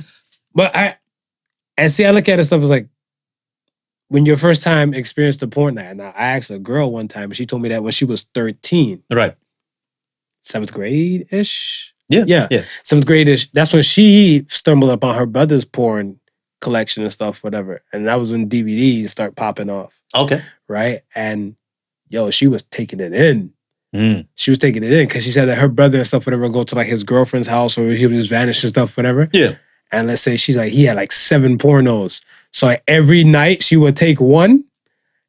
But 0.58 0.74
I, 0.74 0.96
and 1.76 1.92
see, 1.92 2.04
I 2.04 2.10
look 2.10 2.28
at 2.28 2.40
it 2.40 2.44
stuff 2.44 2.60
as 2.64 2.68
like, 2.70 2.88
when 4.08 4.26
your 4.26 4.36
first 4.36 4.64
time 4.64 4.92
experienced 4.92 5.38
the 5.38 5.46
porn 5.46 5.76
night. 5.76 5.94
Now, 5.96 6.12
I 6.16 6.30
asked 6.36 6.50
a 6.50 6.58
girl 6.58 6.90
one 6.90 7.06
time, 7.06 7.24
and 7.24 7.36
she 7.36 7.46
told 7.46 7.62
me 7.62 7.68
that 7.68 7.82
when 7.84 7.92
she 7.92 8.04
was 8.04 8.24
13, 8.34 9.04
Right. 9.12 9.34
seventh 10.42 10.72
grade 10.72 11.26
ish. 11.30 11.94
Yeah. 12.08 12.24
Yeah. 12.26 12.48
Yeah. 12.50 12.64
Seventh 12.82 13.06
grade 13.06 13.28
ish. 13.28 13.50
That's 13.52 13.72
when 13.72 13.82
she 13.84 14.44
stumbled 14.48 14.90
upon 14.90 15.14
her 15.14 15.26
brother's 15.26 15.64
porn 15.64 16.18
collection 16.60 17.04
and 17.04 17.12
stuff, 17.12 17.44
whatever. 17.44 17.82
And 17.92 18.06
that 18.08 18.18
was 18.18 18.32
when 18.32 18.48
DVDs 18.48 19.08
start 19.10 19.36
popping 19.36 19.70
off, 19.70 20.00
Okay. 20.16 20.42
right? 20.68 21.02
And 21.14 21.54
yo, 22.08 22.30
she 22.32 22.48
was 22.48 22.64
taking 22.64 22.98
it 22.98 23.12
in. 23.14 23.52
Mm. 23.94 24.26
She 24.34 24.50
was 24.50 24.58
taking 24.58 24.82
it 24.82 24.92
in 24.92 25.06
because 25.06 25.22
she 25.22 25.30
said 25.30 25.44
that 25.46 25.58
her 25.58 25.68
brother 25.68 25.98
and 25.98 26.06
stuff, 26.06 26.26
whatever, 26.26 26.42
would 26.42 26.52
go 26.52 26.64
to 26.64 26.74
like 26.74 26.88
his 26.88 27.04
girlfriend's 27.04 27.46
house 27.48 27.78
or 27.78 27.90
he 27.90 28.06
would 28.06 28.16
just 28.16 28.28
vanish 28.30 28.62
and 28.64 28.70
stuff, 28.70 28.96
whatever. 28.96 29.28
Yeah. 29.32 29.54
And 29.90 30.06
let's 30.08 30.22
say 30.22 30.36
she's 30.36 30.56
like, 30.56 30.72
he 30.72 30.84
had 30.84 30.96
like 30.96 31.12
seven 31.12 31.58
pornos. 31.58 32.22
So 32.52 32.66
like 32.66 32.82
every 32.86 33.24
night 33.24 33.62
she 33.62 33.76
would 33.76 33.96
take 33.96 34.20
one 34.20 34.64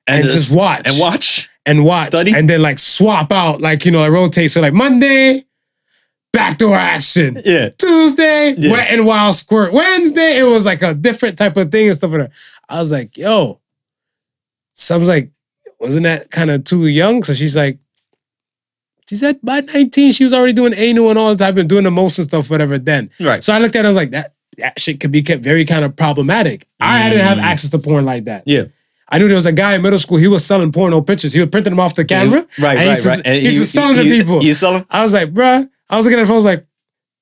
and, 0.08 0.24
just 0.26 0.56
watch 0.56 0.82
And 0.86 1.00
watch. 1.00 1.50
and 1.66 1.86
watch 1.86 2.08
Study? 2.08 2.34
and 2.36 2.50
then 2.50 2.62
like 2.62 2.80
swap 2.80 3.32
out, 3.32 3.62
like, 3.62 3.86
you 3.86 3.92
know, 3.92 4.00
like 4.00 4.12
rotate. 4.12 4.52
So 4.52 4.60
like 4.62 4.74
Monday, 4.74 5.46
backdoor 6.34 6.76
action. 6.76 7.38
Yeah. 7.46 7.70
Tuesday, 7.70 8.56
Yeah. 8.58 8.72
wet 8.72 8.88
and 8.92 9.06
wild 9.06 9.36
squirt. 9.36 9.72
Wednesday, 9.74 10.40
it 10.40 10.44
was 10.44 10.66
like 10.66 10.82
a 10.82 10.94
different 10.94 11.38
type 11.38 11.56
of 11.58 11.72
thing 11.72 11.88
and 11.88 11.96
stuff 11.96 12.12
like 12.12 12.22
that. 12.22 12.32
I 12.68 12.80
was 12.80 12.92
like, 12.92 13.18
yo. 13.18 13.60
So 14.74 14.96
I 14.96 14.98
was 14.98 15.08
like, 15.08 15.32
wasn't 15.80 16.04
that 16.04 16.30
kind 16.32 16.50
of 16.52 16.64
too 16.66 16.88
young? 16.88 17.24
So 17.24 17.34
she's 17.34 17.56
like, 17.56 17.78
she 19.10 19.16
said 19.16 19.40
by 19.42 19.62
19, 19.62 20.12
she 20.12 20.24
was 20.24 20.34
already 20.34 20.54
doing 20.54 20.74
anal 20.76 21.10
and 21.10 21.18
all 21.18 21.34
the 21.36 21.44
type 21.44 21.58
of 21.58 21.68
doing 21.68 21.84
the 21.84 21.92
most 21.92 22.20
and 22.20 22.28
stuff, 22.28 22.50
whatever 22.50 22.78
then. 22.78 23.10
Right. 23.20 23.44
So 23.44 23.54
I 23.54 23.58
looked 23.60 23.76
at 23.76 23.84
it, 23.86 23.88
I 23.88 23.90
was 23.90 23.96
like, 23.96 24.12
that, 24.12 24.34
that 24.60 24.80
shit 24.80 25.00
could 25.00 25.12
be 25.12 25.22
kept 25.22 25.44
very 25.44 25.66
kind 25.66 25.84
of 25.86 25.96
problematic. 25.96 26.66
I 26.80 27.10
didn't 27.10 27.26
have 27.26 27.38
Mm. 27.38 27.42
access 27.44 27.70
to 27.72 27.80
porn 27.80 28.06
like 28.06 28.26
that. 28.26 28.44
Yeah. 28.46 28.66
I 29.12 29.18
knew 29.18 29.28
there 29.28 29.36
was 29.36 29.46
a 29.48 29.52
guy 29.52 29.74
in 29.76 29.82
middle 29.82 29.98
school, 29.98 30.18
he 30.18 30.28
was 30.28 30.46
selling 30.46 30.72
porno 30.72 31.02
pictures. 31.02 31.34
He 31.34 31.40
was 31.40 31.50
printing 31.50 31.72
them 31.72 31.80
off 31.80 31.96
the 31.96 32.06
camera. 32.06 32.46
Right, 32.60 32.78
right, 32.78 33.06
right. 33.06 33.22
And 33.26 33.36
He 33.38 33.42
used 33.50 33.76
you- 33.76 33.82
to 33.82 33.94
to 33.96 34.04
people. 34.04 34.44
You 34.44 34.54
sell 34.54 34.74
them? 34.74 34.86
I 34.90 35.02
was 35.02 35.14
like, 35.14 35.34
bruh, 35.34 35.68
I 35.90 35.98
was 35.98 36.06
looking 36.06 36.20
at 36.20 36.24
the 36.24 36.28
phone, 36.28 36.36
I 36.36 36.38
was 36.38 36.46
like, 36.46 36.66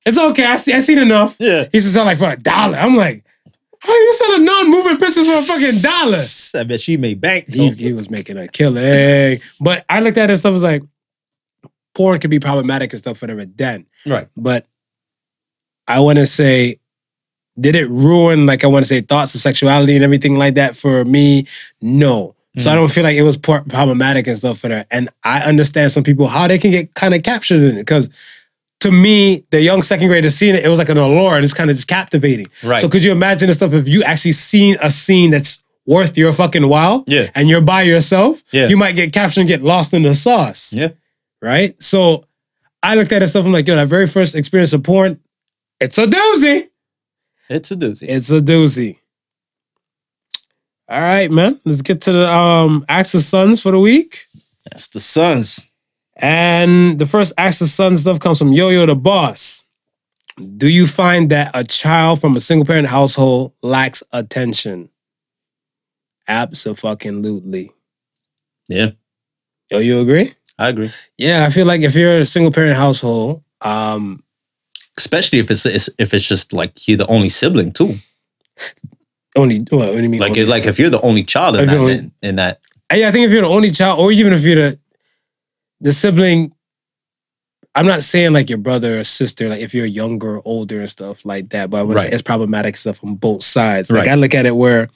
it's 0.06 0.18
okay. 0.18 0.46
I 0.46 0.58
see, 0.58 0.74
I 0.74 0.80
seen 0.80 0.98
enough. 1.00 1.38
Yeah. 1.40 1.64
He 1.72 1.78
used 1.78 1.88
to 1.88 1.94
sell 1.94 2.06
like 2.06 2.18
for 2.18 2.30
a 2.30 2.36
dollar. 2.38 2.78
I'm 2.78 2.96
like, 2.98 3.24
how 3.80 3.94
you 3.94 4.14
selling 4.16 4.44
non-moving 4.46 4.98
pictures 4.98 5.28
for 5.30 5.38
a 5.38 5.42
fucking 5.42 5.82
dollar? 5.82 6.62
I 6.62 6.64
bet 6.64 6.82
she 6.82 6.98
made 6.98 7.22
bank. 7.22 7.54
He, 7.54 7.70
he 7.72 7.94
was 7.94 8.10
making 8.10 8.38
a 8.38 8.48
killing. 8.48 9.40
But 9.62 9.86
I 9.90 10.00
looked 10.02 10.18
at 10.18 10.30
it 10.30 10.34
and 10.34 10.40
stuff 10.40 10.54
was 10.54 10.64
like, 10.64 10.82
porn 11.94 12.20
could 12.20 12.30
be 12.30 12.40
problematic 12.40 12.92
and 12.92 13.00
stuff 13.00 13.22
whatever 13.22 13.46
then. 13.46 13.86
Right. 14.06 14.28
But 14.36 14.66
I 15.88 16.00
want 16.02 16.18
to 16.18 16.26
say, 16.26 16.80
did 17.60 17.76
it 17.76 17.90
ruin 17.90 18.46
like 18.46 18.64
I 18.64 18.68
want 18.68 18.86
to 18.86 18.88
say 18.88 19.02
thoughts 19.02 19.36
of 19.36 19.42
sexuality 19.42 19.96
and 19.96 20.04
everything 20.04 20.38
like 20.38 20.56
that 20.56 20.76
for 20.76 21.06
me? 21.06 21.48
No. 21.82 22.36
So 22.58 22.70
I 22.70 22.74
mm. 22.74 22.78
don't 22.78 22.92
feel 22.92 23.04
like 23.04 23.18
it 23.18 23.24
was 23.24 23.38
problematic 23.38 24.28
and 24.28 24.38
stuff 24.38 24.60
for 24.60 24.68
that. 24.70 24.88
And 24.90 25.10
I 25.24 25.42
understand 25.42 25.92
some 25.92 26.04
people 26.04 26.28
how 26.28 26.48
they 26.48 26.58
can 26.58 26.72
get 26.72 26.94
kind 26.96 27.14
of 27.14 27.24
captured 27.24 27.62
in 27.62 27.78
it 27.78 27.82
because 27.82 28.10
to 28.82 28.92
me, 28.92 29.44
the 29.52 29.62
young 29.62 29.82
second 29.82 30.08
graders 30.08 30.36
seeing 30.36 30.56
it, 30.56 30.64
it 30.64 30.70
was 30.70 30.80
like 30.80 30.90
an 30.90 30.98
allure 30.98 31.36
and 31.36 31.44
it's 31.44 31.54
kind 31.54 31.70
of 31.70 31.76
just 31.76 31.88
captivating. 31.88 32.48
Right. 32.64 32.80
So 32.80 32.90
could 32.90 33.04
you 33.04 33.12
imagine 33.12 33.48
the 33.48 33.54
stuff 33.54 33.74
if 33.74 33.88
you 33.88 34.04
actually 34.04 34.34
seen 34.34 34.78
a 34.82 34.92
scene 34.92 35.32
that's 35.32 35.64
worth 35.86 36.18
your 36.18 36.34
fucking 36.34 36.68
while? 36.68 37.04
Yeah. 37.08 37.30
And 37.34 37.50
you're 37.50 37.62
by 37.62 37.84
yourself, 37.84 38.44
Yeah. 38.52 38.68
you 38.68 38.78
might 38.78 38.96
get 38.96 39.14
captured 39.14 39.42
and 39.42 39.50
get 39.50 39.64
lost 39.64 39.94
in 39.94 40.04
the 40.04 40.14
sauce. 40.14 40.74
Yeah. 40.74 40.90
Right? 41.42 41.82
So 41.82 42.26
I 42.84 42.96
looked 42.96 43.12
at 43.12 43.24
it 43.24 43.28
stuff, 43.28 43.46
I'm 43.46 43.52
like, 43.52 43.68
yo, 43.68 43.76
that 43.76 43.88
very 43.88 44.08
first 44.08 44.36
experience 44.36 44.74
of 44.74 44.84
porn, 44.84 45.20
it's 45.80 45.98
a 45.98 46.06
doozy. 46.06 46.70
It's 47.50 47.72
a 47.72 47.76
doozy. 47.76 48.06
It's 48.08 48.32
a 48.32 48.40
doozy. 48.40 49.00
All 50.90 51.02
right, 51.02 51.30
man. 51.30 51.60
Let's 51.66 51.82
get 51.82 52.02
to 52.02 52.12
the 52.14 52.28
um 52.28 52.86
Axis 52.88 53.28
Sons 53.28 53.62
for 53.62 53.72
the 53.72 53.80
week. 53.80 54.26
That's 54.70 54.88
the 54.88 55.00
Sons. 55.00 55.68
And 56.16 56.98
the 56.98 57.06
first 57.06 57.34
Axis 57.38 57.74
Sons 57.74 58.02
stuff 58.02 58.20
comes 58.20 58.40
from 58.40 58.54
Yo 58.54 58.70
Yo 58.70 58.86
the 58.86 58.96
Boss. 58.96 59.64
Do 60.58 60.68
you 60.68 60.88
find 60.88 61.30
that 61.32 61.52
a 61.54 61.64
child 61.64 62.22
from 62.22 62.36
a 62.36 62.40
single 62.40 62.66
parent 62.66 62.88
household 62.88 63.54
lacks 63.62 64.04
attention? 64.12 64.90
Absolutely. 66.28 67.72
Yeah. 68.68 68.92
Yo, 69.72 69.80
you 69.80 70.00
agree? 70.00 70.34
I 70.60 70.70
agree. 70.70 70.92
Yeah, 71.18 71.46
I 71.46 71.50
feel 71.50 71.66
like 71.66 71.82
if 71.82 71.96
you're 71.96 72.16
in 72.16 72.22
a 72.22 72.26
single 72.26 72.52
parent 72.52 72.76
household, 72.76 73.44
um, 73.62 74.24
Especially 74.98 75.40
if 75.40 75.52
it's, 75.52 75.66
it's 75.66 75.90
if 76.00 76.14
it's 76.14 76.28
just 76.28 76.54
like 76.54 76.88
you're 76.88 76.98
the 76.98 77.08
only 77.08 77.30
sibling 77.30 77.72
too. 77.72 77.94
only 79.38 79.60
what, 79.70 79.90
what 79.90 79.92
do 79.98 80.04
you 80.04 80.10
mean? 80.10 80.20
Like 80.20 80.32
only? 80.32 80.46
like 80.46 80.66
if 80.66 80.80
you're 80.80 80.90
the 80.90 81.02
only 81.02 81.24
child 81.24 81.56
in 81.56 81.62
If 81.62 81.68
that, 81.68 81.78
only- 81.78 82.12
in, 82.24 82.36
that 82.38 82.60
Yeah, 82.94 83.08
I 83.10 83.12
think 83.12 83.26
if 83.28 83.32
you're 83.32 83.44
the 83.44 83.48
only 83.48 83.70
child, 83.72 84.00
or 84.00 84.12
even 84.12 84.34
if 84.34 84.44
you're 84.44 84.56
the 84.56 84.80
the 85.80 85.94
sibling, 85.94 86.52
I'm 87.76 87.86
not 87.86 88.02
saying 88.02 88.34
like 88.34 88.50
your 88.50 88.58
brother 88.58 89.00
or 89.00 89.04
sister, 89.04 89.48
like 89.50 89.62
if 89.62 89.76
you're 89.76 89.86
younger 89.86 90.38
or 90.38 90.42
older 90.46 90.80
and 90.80 90.90
stuff 90.90 91.24
like 91.24 91.50
that, 91.50 91.70
but 91.70 91.78
I 91.78 91.84
would 91.84 92.00
say 92.00 92.06
Right. 92.06 92.14
it's 92.14 92.24
problematic 92.24 92.76
stuff 92.78 93.04
on 93.04 93.14
both 93.16 93.44
sides. 93.44 93.92
Like 93.92 94.08
Right. 94.08 94.14
I 94.14 94.16
look 94.16 94.34
at 94.34 94.48
it 94.48 94.56
where 94.56 94.90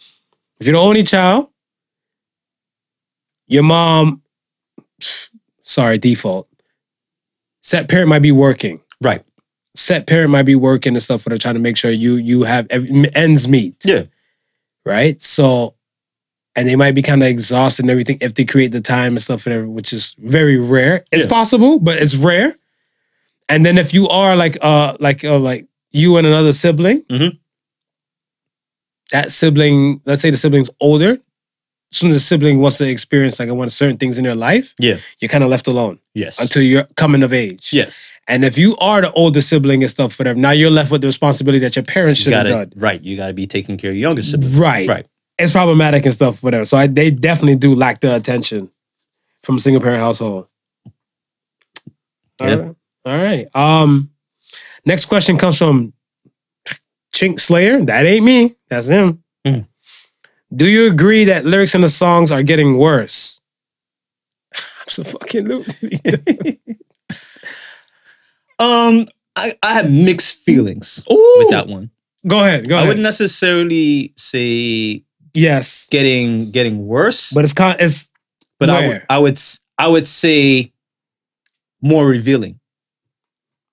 if 0.60 0.66
you're 0.66 0.74
the 0.76 0.82
only 0.82 1.04
child, 1.04 1.50
your 3.48 3.62
mom, 3.64 4.24
sorry, 5.62 6.00
default, 6.00 6.48
set 7.62 7.88
parent 7.88 8.10
might 8.10 8.24
be 8.24 8.32
working. 8.32 8.82
right. 9.02 9.22
Set 9.76 10.06
parent 10.08 10.30
might 10.32 10.44
be 10.44 10.56
working 10.56 10.94
and 10.94 11.02
stuff, 11.04 11.24
but 11.24 11.30
they're 11.30 11.38
trying 11.38 11.54
to 11.56 11.60
make 11.62 11.78
sure 11.78 11.92
you 11.92 12.16
you 12.16 12.44
have 12.44 12.68
every, 12.70 12.90
ends 13.16 13.48
meet 13.48 13.76
Yeah. 13.86 14.04
right? 14.86 15.20
So, 15.22 15.76
and 16.56 16.68
they 16.68 16.76
might 16.76 16.94
be 16.94 17.02
kind 17.02 17.24
of 17.24 17.30
exhausted 17.30 17.84
and 17.84 17.90
everything 17.92 18.18
if 18.20 18.34
they 18.34 18.44
create 18.44 18.72
the 18.74 18.82
time 18.82 19.14
and 19.14 19.22
stuff, 19.22 19.46
whatever, 19.46 19.68
which 19.70 19.94
is 19.94 20.16
very 20.20 20.58
rare. 20.58 21.06
It's 21.12 21.24
Yeah. 21.24 21.30
possible, 21.30 21.80
but 21.80 21.98
it's 22.02 22.16
rare. 22.16 22.56
And 23.48 23.66
then 23.66 23.78
if 23.78 23.94
you 23.94 24.08
are 24.10 24.36
like 24.36 24.58
uh 24.62 24.98
like 25.00 25.24
uh, 25.24 25.40
like 25.40 25.68
you 25.92 26.18
and 26.18 26.28
another 26.28 26.52
sibling, 26.54 27.04
Mhm. 27.04 27.38
that 29.12 29.32
sibling, 29.32 30.02
let's 30.06 30.22
say 30.22 30.30
the 30.30 30.38
sibling's 30.38 30.70
older, 30.80 31.12
as 31.92 31.98
soon 31.98 32.12
as 32.12 32.18
a 32.18 32.20
sibling 32.22 32.60
wants 32.60 32.78
to 32.78 32.90
experience 32.90 33.40
like 33.40 33.50
I 33.50 33.52
want 33.54 33.72
certain 33.74 33.98
things 33.98 34.18
in 34.18 34.24
their 34.24 34.36
life, 34.36 34.74
Yeah. 34.80 34.98
you're 35.20 35.30
kind 35.30 35.44
of 35.44 35.50
left 35.50 35.68
alone 35.68 36.00
Yes. 36.14 36.40
until 36.40 36.62
you're 36.62 36.88
coming 36.96 37.24
of 37.24 37.34
age. 37.34 37.70
yes. 37.74 38.10
And 38.32 38.46
if 38.46 38.58
you 38.58 38.78
are 38.78 39.02
the 39.02 39.12
older 39.12 39.42
sibling 39.42 39.84
and 39.84 39.90
stuff, 39.90 40.18
whatever, 40.18 40.40
now 40.40 40.52
you're 40.52 40.70
left 40.72 40.90
with 40.90 41.02
the 41.02 41.08
responsibility 41.08 41.60
that 41.60 41.76
your 41.76 41.84
parents 41.84 42.22
should 42.22 42.32
have 42.32 42.48
done. 42.48 42.72
right. 42.78 43.02
You 43.02 43.18
gotta 43.18 43.34
be 43.34 43.46
taking 43.46 43.76
care 43.78 43.92
of 43.92 43.98
your 43.98 44.02
younger 44.08 44.24
sibling. 44.24 44.58
Right. 44.58 44.88
Right. 44.88 45.08
It's 45.38 45.52
problematic 45.52 46.06
and 46.06 46.14
stuff, 46.14 46.42
whatever. 46.42 46.64
So 46.66 46.78
I, 46.78 46.88
they 46.88 47.12
definitely 47.12 47.58
do 47.58 47.76
lack 47.76 48.00
the 48.00 48.16
attention 48.16 48.72
from 49.44 49.58
a 49.58 49.60
single 49.60 49.82
parent 49.82 50.00
household. 50.00 50.48
All 52.40 52.48
Yeah. 52.50 52.56
right. 52.56 52.76
All 53.06 53.18
right. 53.18 53.48
Um, 53.56 54.12
next 54.86 55.06
question 55.06 55.38
comes 55.38 55.58
from 55.58 55.92
Chink 57.14 57.40
Slayer. 57.40 57.82
That 57.84 58.06
ain't 58.06 58.24
me. 58.24 58.56
That's 58.70 58.88
him. 58.88 59.24
Mhm. 59.46 59.68
Do 60.56 60.70
you 60.70 60.88
agree 60.92 61.26
that 61.26 61.44
lyrics 61.46 61.76
in 61.76 61.82
the 61.82 61.90
songs 61.90 62.32
are 62.32 62.44
getting 62.44 62.78
worse? 62.78 63.42
Absolutely. 64.84 66.00
Um, 68.62 69.06
I, 69.36 69.54
I 69.64 69.74
have 69.74 69.90
mixed 69.92 70.38
feelings 70.38 71.04
Ooh. 71.12 71.36
with 71.40 71.50
that 71.52 71.68
one. 71.68 71.90
Go 72.28 72.40
ahead. 72.40 72.68
Go 72.70 72.76
I 72.76 72.80
ahead. 72.80 72.88
wouldn't 72.90 73.04
necessarily 73.04 74.14
say 74.16 75.04
yes, 75.34 75.88
getting 75.90 76.52
getting 76.52 76.86
worse, 76.86 77.32
but 77.34 77.44
it's 77.44 77.54
kind. 77.54 77.78
It's 77.80 78.12
but 78.60 78.70
I 78.70 78.88
would? 78.88 79.06
I 79.10 79.18
would 79.20 79.34
s- 79.34 79.60
I 79.78 79.88
would 79.88 80.06
say 80.06 80.72
more 81.82 82.06
revealing. 82.08 82.60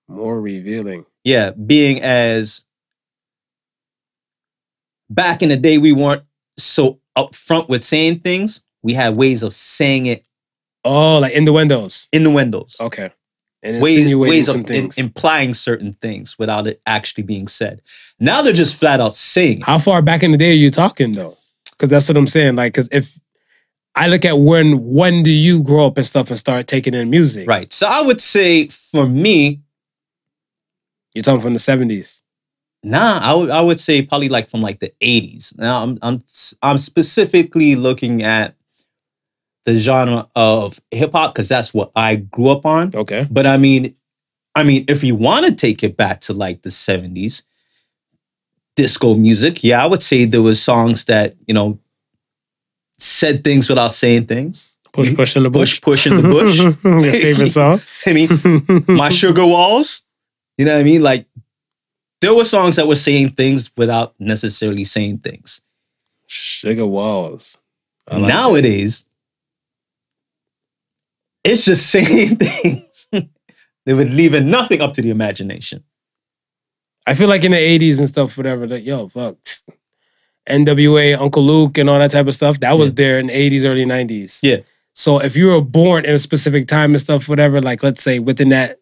more 0.07 0.41
revealing. 0.41 1.05
Yeah, 1.23 1.51
being 1.51 2.01
as 2.01 2.65
back 5.09 5.41
in 5.43 5.49
the 5.49 5.57
day 5.57 5.77
we 5.77 5.91
weren't 5.91 6.23
so 6.57 6.99
upfront 7.17 7.69
with 7.69 7.83
saying 7.83 8.19
things. 8.19 8.63
We 8.81 8.93
had 8.93 9.15
ways 9.15 9.43
of 9.43 9.53
saying 9.53 10.05
it 10.07 10.25
Oh, 10.85 11.19
like 11.19 11.33
innuendos. 11.33 12.07
in 12.11 12.23
the 12.23 12.31
windows. 12.31 12.77
Okay. 12.79 13.11
And 13.61 13.81
ways, 13.81 13.97
insinuating 13.97 14.31
ways 14.31 14.45
some 14.51 14.61
of 14.61 14.71
in- 14.71 14.89
implying 14.97 15.53
certain 15.53 15.93
things 15.93 16.39
without 16.39 16.65
it 16.65 16.81
actually 16.85 17.23
being 17.23 17.47
said. 17.47 17.81
Now 18.19 18.41
they're 18.41 18.53
just 18.53 18.79
flat 18.79 19.01
out 19.01 19.15
saying 19.15 19.59
it. 19.59 19.63
How 19.65 19.79
far 19.79 20.01
back 20.01 20.23
in 20.23 20.31
the 20.31 20.37
day 20.37 20.51
are 20.51 20.55
you 20.55 20.71
talking 20.71 21.11
though? 21.11 21.35
Because 21.71 21.89
that's 21.89 22.07
what 22.07 22.17
I'm 22.17 22.27
saying. 22.27 22.55
Like, 22.55 22.73
because 22.73 22.87
if 22.91 23.19
I 23.95 24.07
look 24.07 24.23
at 24.23 24.37
when 24.39 24.93
when 24.93 25.23
do 25.23 25.31
you 25.31 25.61
grow 25.61 25.85
up 25.87 25.97
and 25.97 26.05
stuff 26.05 26.29
and 26.29 26.39
start 26.39 26.67
taking 26.67 26.93
in 26.93 27.09
music? 27.09 27.47
Right. 27.49 27.71
So 27.73 27.85
I 27.89 28.01
would 28.01 28.21
say 28.21 28.67
for 28.69 29.05
me, 29.05 29.61
You're 31.13 31.23
talking 31.23 31.41
from 31.41 31.53
the 31.53 31.59
70s. 31.59 32.21
nah, 32.83 33.19
I 33.21 33.33
would 33.33 33.49
I 33.49 33.59
would 33.61 33.79
say 33.79 34.01
probably 34.03 34.29
like 34.29 34.47
from 34.47 34.61
like 34.61 34.79
the 34.79 34.93
80s. 35.01 35.57
Now 35.57 35.83
I'm 35.83 35.97
I'm 36.01 36.23
I'm 36.61 36.77
specifically 36.77 37.75
looking 37.75 38.23
at 38.23 38.55
the 39.65 39.77
genre 39.77 40.27
of 40.35 40.79
hip 40.91 41.11
hop 41.11 41.33
because 41.33 41.49
that's 41.49 41.73
what 41.73 41.91
I 41.95 42.15
grew 42.15 42.49
up 42.49 42.65
on. 42.65 42.91
Okay. 42.95 43.27
But 43.29 43.45
I 43.45 43.57
mean, 43.57 43.95
I 44.55 44.63
mean, 44.63 44.85
if 44.87 45.03
you 45.03 45.15
want 45.15 45.45
to 45.45 45.55
take 45.55 45.83
it 45.83 45.97
back 45.97 46.21
to 46.21 46.33
like 46.33 46.61
the 46.61 46.69
70s, 46.69 47.43
disco 48.75 49.15
music, 49.15 49.63
yeah, 49.63 49.83
I 49.83 49.87
would 49.87 50.01
say 50.01 50.25
there 50.25 50.41
was 50.41 50.61
songs 50.61 51.05
that, 51.05 51.35
you 51.47 51.53
know, 51.53 51.79
said 52.97 53.43
things 53.43 53.69
without 53.69 53.91
saying 53.91 54.25
things. 54.25 54.69
Push, 54.91 55.09
mm-hmm. 55.09 55.15
push 55.17 55.35
in 55.37 55.43
the 55.43 55.49
bush. 55.49 55.81
Push, 55.81 56.03
push 56.03 56.07
in 56.07 56.17
the 56.17 56.23
bush. 56.23 56.59
Your 56.59 57.11
favorite 57.11 57.47
song. 57.47 57.79
I 58.05 58.13
mean, 58.13 58.85
my 58.87 59.09
sugar 59.09 59.45
walls. 59.45 60.01
You 60.57 60.65
know 60.65 60.73
what 60.73 60.81
I 60.81 60.83
mean? 60.83 61.03
Like 61.03 61.25
there 62.21 62.33
were 62.33 62.45
songs 62.45 62.75
that 62.75 62.87
were 62.87 62.95
saying 62.95 63.29
things 63.29 63.71
without 63.77 64.13
necessarily 64.19 64.83
saying 64.83 65.19
things. 65.19 65.61
Sugar 66.27 66.85
Walls. 66.85 67.57
Like 68.11 68.21
Nowadays, 68.23 69.08
it's 71.43 71.65
just 71.65 71.87
saying 71.89 72.35
things. 72.37 73.07
they 73.85 73.93
would 73.93 74.09
leaving 74.11 74.49
nothing 74.49 74.81
up 74.81 74.93
to 74.93 75.01
the 75.01 75.09
imagination. 75.09 75.83
I 77.07 77.13
feel 77.13 77.27
like 77.29 77.43
in 77.43 77.51
the 77.51 77.57
80s 77.57 77.99
and 77.99 78.07
stuff, 78.07 78.37
whatever, 78.37 78.67
like, 78.67 78.85
yo, 78.85 79.07
fuck. 79.07 79.37
NWA, 80.49 81.19
Uncle 81.19 81.43
Luke, 81.43 81.77
and 81.77 81.89
all 81.89 81.99
that 81.99 82.11
type 82.11 82.27
of 82.27 82.33
stuff, 82.33 82.59
that 82.59 82.77
was 82.77 82.89
Yeah. 82.91 82.95
there 82.95 83.19
in 83.19 83.27
the 83.27 83.33
80s, 83.33 83.65
early 83.65 83.85
90s. 83.85 84.39
Yeah. 84.43 84.57
So 84.93 85.19
if 85.21 85.35
you 85.37 85.47
were 85.47 85.61
born 85.61 86.05
in 86.05 86.15
a 86.15 86.19
specific 86.19 86.67
time 86.67 86.91
and 86.93 87.01
stuff, 87.01 87.29
whatever, 87.29 87.61
like 87.61 87.83
let's 87.83 88.01
say 88.03 88.19
within 88.19 88.49
that 88.49 88.79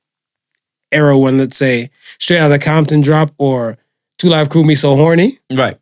era 0.91 1.17
when, 1.17 1.37
let's 1.37 1.57
say, 1.57 1.89
Straight 2.19 2.39
Outta 2.39 2.59
Compton 2.59 3.01
drop 3.01 3.31
or 3.37 3.77
Two 4.17 4.29
Live 4.29 4.49
Crew 4.49 4.63
Me 4.63 4.73
So 4.75 4.95
Horny, 4.95 5.37
Right. 5.53 5.77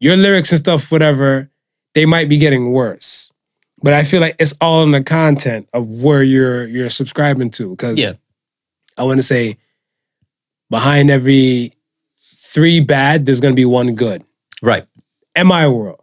your 0.00 0.16
lyrics 0.16 0.52
and 0.52 0.58
stuff, 0.60 0.90
whatever, 0.92 1.50
they 1.94 2.06
might 2.06 2.28
be 2.28 2.38
getting 2.38 2.70
worse. 2.72 3.31
But 3.82 3.92
I 3.94 4.04
feel 4.04 4.20
like 4.20 4.36
it's 4.38 4.54
all 4.60 4.82
in 4.84 4.92
the 4.92 5.02
content 5.02 5.68
of 5.72 6.02
where 6.02 6.22
you're 6.22 6.66
you're 6.66 6.90
subscribing 6.90 7.50
to. 7.52 7.70
Because 7.70 7.96
Yeah. 7.96 8.12
I 8.96 9.04
want 9.04 9.18
to 9.18 9.22
say 9.22 9.56
behind 10.70 11.10
every 11.10 11.72
three 12.20 12.80
bad, 12.80 13.26
there's 13.26 13.40
gonna 13.40 13.54
be 13.54 13.64
one 13.64 13.94
good. 13.94 14.24
Right. 14.62 14.86
In 15.34 15.46
my 15.46 15.66
world. 15.68 16.00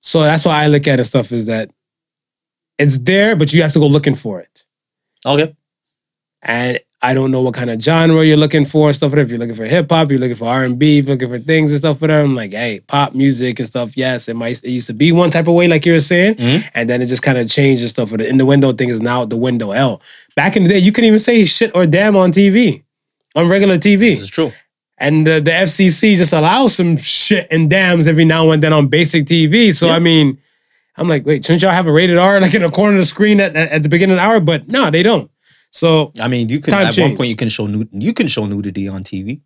So 0.00 0.22
that's 0.22 0.44
why 0.44 0.62
I 0.64 0.68
look 0.68 0.86
at 0.88 1.00
it 1.00 1.04
stuff 1.04 1.32
is 1.32 1.46
that 1.46 1.70
it's 2.78 2.98
there, 2.98 3.36
but 3.36 3.52
you 3.52 3.62
have 3.62 3.72
to 3.72 3.80
go 3.80 3.86
looking 3.86 4.14
for 4.14 4.40
it. 4.40 4.64
Okay. 5.26 5.54
And 6.42 6.78
I 7.00 7.14
don't 7.14 7.30
know 7.30 7.42
what 7.42 7.54
kind 7.54 7.70
of 7.70 7.80
genre 7.80 8.24
you're 8.24 8.36
looking 8.36 8.64
for 8.64 8.88
and 8.88 8.96
stuff. 8.96 9.10
Whatever. 9.12 9.26
If 9.26 9.30
you're 9.30 9.38
looking 9.38 9.54
for 9.54 9.64
hip 9.66 9.88
hop, 9.88 10.10
you're 10.10 10.18
looking 10.18 10.34
for 10.34 10.46
R 10.48 10.64
and 10.64 10.78
B, 10.78 11.00
looking 11.00 11.28
for 11.28 11.38
things 11.38 11.70
and 11.70 11.78
stuff. 11.78 12.00
Whatever. 12.00 12.24
I'm 12.24 12.34
like, 12.34 12.50
hey, 12.52 12.80
pop 12.88 13.14
music 13.14 13.60
and 13.60 13.68
stuff. 13.68 13.96
Yes, 13.96 14.28
it 14.28 14.34
might. 14.34 14.62
It 14.64 14.70
used 14.70 14.88
to 14.88 14.94
be 14.94 15.12
one 15.12 15.30
type 15.30 15.46
of 15.46 15.54
way, 15.54 15.68
like 15.68 15.86
you 15.86 15.92
were 15.92 16.00
saying, 16.00 16.34
Mhm. 16.34 16.64
and 16.74 16.90
then 16.90 17.00
it 17.00 17.06
just 17.06 17.22
kind 17.22 17.38
of 17.38 17.48
changed 17.48 17.82
and 17.82 17.90
stuff. 17.90 18.10
The 18.10 18.26
in 18.26 18.36
the 18.36 18.44
window 18.46 18.72
thing 18.72 18.88
is 18.88 19.00
now 19.00 19.24
the 19.24 19.36
window 19.36 19.70
L. 19.70 20.02
Back 20.34 20.56
in 20.56 20.64
the 20.64 20.68
day, 20.70 20.78
you 20.78 20.90
couldn't 20.90 21.06
even 21.06 21.20
say 21.20 21.44
shit 21.44 21.70
or 21.74 21.86
damn 21.86 22.16
on 22.16 22.32
TV, 22.32 22.82
on 23.36 23.48
regular 23.48 23.76
TV. 23.78 24.00
This 24.10 24.22
is 24.22 24.30
true. 24.30 24.52
And 25.00 25.24
the, 25.24 25.40
the 25.40 25.52
FCC 25.52 26.16
just 26.16 26.32
allows 26.32 26.74
some 26.74 26.96
shit 26.96 27.46
and 27.52 27.70
dams 27.70 28.08
every 28.08 28.24
now 28.24 28.50
and 28.50 28.60
then 28.60 28.72
on 28.72 28.88
basic 28.88 29.26
TV. 29.26 29.72
So 29.72 29.86
Yeah. 29.86 29.92
I 29.94 29.98
mean, 30.00 30.38
I'm 30.96 31.08
like, 31.08 31.24
wait, 31.24 31.44
shouldn't 31.44 31.62
y'all 31.62 31.70
have 31.70 31.86
a 31.86 31.92
rated 31.92 32.18
R 32.18 32.40
like 32.40 32.54
in 32.54 32.62
the 32.62 32.68
corner 32.70 32.94
of 32.94 33.02
the 33.02 33.06
screen 33.06 33.38
at, 33.38 33.54
at, 33.54 33.70
at 33.70 33.82
the 33.84 33.88
beginning 33.88 34.14
of 34.14 34.16
the 34.16 34.22
hour? 34.24 34.40
But 34.40 34.66
no, 34.66 34.90
they 34.90 35.04
don't. 35.04 35.30
So 35.70 36.12
I 36.20 36.28
mean, 36.28 36.48
you 36.48 36.60
can 36.60 36.74
at 36.74 36.96
one 36.96 37.16
point 37.16 37.28
you 37.30 37.36
can 37.36 37.48
show 37.48 37.66
nud- 37.66 37.88
you 37.92 38.12
can 38.14 38.28
show 38.28 38.46
nudity 38.46 38.88
on 38.88 39.02
TV. 39.04 39.40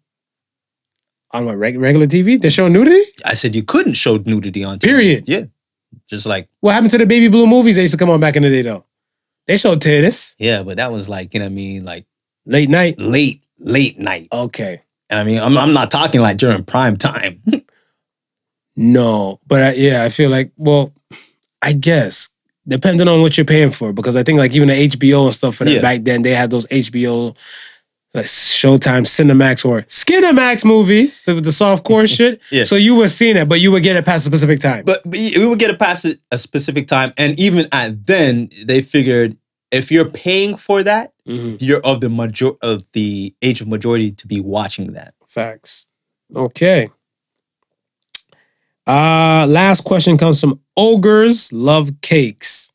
on 1.32 1.46
what 1.46 1.56
reg- 1.56 1.78
regular 1.80 2.06
TV, 2.06 2.40
they 2.40 2.50
show 2.50 2.68
nudity. 2.68 3.02
I 3.24 3.34
said 3.34 3.56
you 3.56 3.62
couldn't 3.62 3.94
show 3.94 4.18
nudity 4.18 4.64
on 4.64 4.78
TV. 4.78 4.84
Period. 4.88 5.28
Yeah. 5.28 5.44
Just 6.08 6.26
like 6.26 6.48
What 6.60 6.72
happened 6.72 6.90
to 6.92 6.98
the 6.98 7.06
baby 7.06 7.28
blue 7.28 7.46
movies 7.46 7.76
they 7.76 7.82
used 7.82 7.92
to 7.94 7.98
come 7.98 8.10
on 8.10 8.20
back 8.20 8.36
in 8.36 8.42
the 8.42 8.50
day 8.50 8.62
though? 8.62 8.84
They 9.46 9.56
showed 9.56 9.80
titties 9.80 10.34
yeah, 10.38 10.62
but 10.62 10.76
that 10.76 10.92
was 10.92 11.08
like 11.08 11.34
you 11.34 11.40
know 11.40 11.46
what 11.46 11.52
I 11.52 11.54
mean 11.54 11.84
like 11.84 12.06
late 12.46 12.68
night. 12.68 12.98
late 13.00 13.42
late 13.58 13.98
night. 13.98 14.28
Okay, 14.32 14.80
And 15.10 15.18
I 15.18 15.24
mean 15.24 15.40
I'm 15.40 15.56
I'm 15.58 15.72
not 15.72 15.90
talking 15.90 16.20
like 16.20 16.36
during 16.38 16.64
prime 16.64 16.96
time. 16.96 17.42
no, 18.76 19.40
but 19.46 19.62
I, 19.62 19.72
yeah, 19.74 20.04
I 20.04 20.08
feel 20.08 20.30
like 20.30 20.52
well, 20.56 20.92
I 21.60 21.72
guess 21.72 22.30
depending 22.66 23.08
on 23.08 23.20
what 23.20 23.36
you're 23.36 23.44
paying 23.44 23.70
for, 23.72 23.92
because 23.92 24.16
I 24.16 24.22
think 24.22 24.38
like 24.38 24.52
even 24.54 24.68
the 24.68 24.74
HBO 24.88 25.24
and 25.26 25.34
stuff 25.34 25.56
for 25.56 25.64
that 25.64 25.74
Yeah. 25.74 25.80
back 25.82 26.02
then 26.04 26.22
they 26.22 26.34
had 26.34 26.50
those 26.50 26.66
HBO. 26.68 27.36
Like 28.14 28.26
Showtime, 28.26 29.06
Cinemax, 29.06 29.64
or 29.64 29.82
Skinemax 29.84 30.66
movies, 30.66 31.22
the, 31.22 31.32
the 31.32 31.50
soft 31.50 31.82
core 31.82 32.06
shit. 32.16 32.42
Yeah. 32.50 32.64
So 32.64 32.76
you 32.76 32.94
were 32.96 33.08
seeing 33.08 33.38
it, 33.38 33.48
but 33.48 33.58
you 33.62 33.72
would 33.72 33.82
get 33.82 33.96
it 33.96 34.04
past 34.04 34.26
a 34.26 34.28
specific 34.28 34.60
time. 34.60 34.84
But 34.84 35.00
but 35.02 35.12
we 35.18 35.46
would 35.46 35.58
get 35.58 35.70
it 35.70 35.78
past 35.78 36.04
a- 36.04 36.18
a 36.30 36.36
specific 36.36 36.86
time, 36.88 37.12
and 37.16 37.40
even 37.40 37.68
at 37.72 38.04
then, 38.06 38.50
they 38.66 38.82
figured 38.82 39.38
if 39.70 39.90
you're 39.90 40.10
paying 40.10 40.56
for 40.58 40.82
that, 40.82 41.14
Mhm. 41.26 41.56
you're 41.62 41.80
of 41.80 42.02
the 42.02 42.10
major 42.10 42.50
of 42.60 42.84
the 42.92 43.34
age 43.40 43.62
of 43.62 43.68
majority 43.68 44.12
to 44.12 44.26
be 44.26 44.40
watching 44.40 44.92
that. 44.92 45.14
Facts. 45.26 45.86
Okay. 46.36 46.88
Uh 48.86 49.46
last 49.48 49.84
question 49.84 50.18
comes 50.18 50.40
from 50.40 50.60
Ogres 50.76 51.52
Love 51.52 52.00
Cakes. 52.02 52.72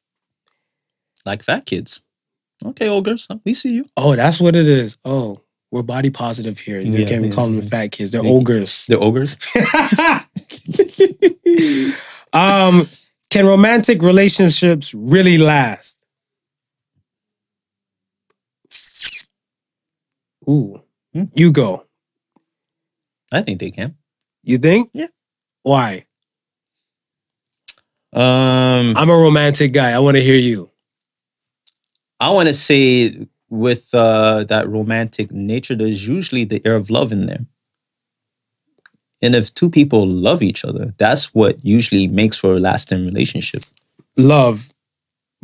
Like 1.25 1.43
fat 1.43 1.65
kids. 1.65 2.03
Okay, 2.65 2.87
ogres, 2.89 3.27
we 3.45 3.53
see 3.53 3.73
you. 3.75 3.85
Oh, 3.97 4.15
that's 4.15 4.39
what 4.41 4.55
it 4.55 4.67
is. 4.67 4.97
Oh, 5.05 5.41
we're 5.71 5.83
body 5.83 6.09
positive 6.09 6.57
here. 6.59 6.79
You 6.79 6.91
Yeah, 6.91 6.97
can't 6.99 7.11
even 7.19 7.25
yeah, 7.29 7.35
call 7.35 7.45
them 7.47 7.61
yeah. 7.61 7.69
fat 7.69 7.91
kids. 7.91 8.11
They're 8.13 8.23
Yeah. 8.23 8.31
ogres. 8.31 8.85
They're 8.87 9.03
ogres. 9.03 9.37
um, 12.33 12.83
can 13.29 13.45
romantic 13.45 14.01
relationships 14.01 14.93
really 14.95 15.37
last? 15.37 15.97
Ooh. 20.49 20.81
Hmm. 21.13 21.25
You 21.35 21.51
go. 21.51 21.83
I 23.31 23.41
think 23.43 23.59
they 23.59 23.69
can. 23.71 23.97
You 24.43 24.57
think? 24.57 24.89
Yeah. 24.93 25.07
Why? 25.63 26.05
Um, 28.13 28.95
I'm 28.95 29.09
a 29.09 29.17
romantic 29.17 29.73
guy. 29.73 29.91
I 29.91 29.99
want 29.99 30.17
to 30.17 30.23
hear 30.23 30.35
you. 30.35 30.71
I 32.19 32.31
want 32.31 32.47
to 32.47 32.53
say 32.53 33.27
with 33.49 33.93
uh, 33.93 34.43
that 34.45 34.67
romantic 34.67 35.31
nature, 35.31 35.75
there's 35.75 36.07
usually 36.07 36.43
the 36.43 36.61
air 36.65 36.75
of 36.75 36.89
love 36.89 37.11
in 37.11 37.27
there. 37.27 37.45
And 39.21 39.35
if 39.35 39.53
two 39.53 39.69
people 39.69 40.05
love 40.07 40.41
each 40.41 40.63
other, 40.65 40.93
that's 40.97 41.33
what 41.33 41.63
usually 41.65 42.07
makes 42.07 42.37
for 42.37 42.53
a 42.55 42.59
lasting 42.59 43.05
relationship. 43.05 43.63
love, 44.15 44.73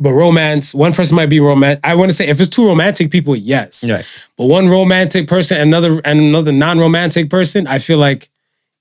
but 0.00 0.10
romance. 0.12 0.74
One 0.74 0.92
person 0.92 1.14
might 1.14 1.30
be 1.30 1.38
romantic. 1.38 1.80
I 1.84 1.94
want 1.94 2.10
to 2.10 2.12
say 2.12 2.26
if 2.26 2.40
it's 2.40 2.50
two 2.50 2.66
romantic 2.66 3.12
people, 3.12 3.36
yes. 3.36 3.88
Right. 3.88 4.04
But 4.36 4.46
one 4.46 4.68
romantic 4.68 5.28
person, 5.28 5.58
and 5.58 5.68
another 5.68 6.00
and 6.04 6.18
another 6.18 6.50
non-romantic 6.50 7.30
person, 7.30 7.68
I 7.68 7.78
feel 7.78 7.98
like 7.98 8.28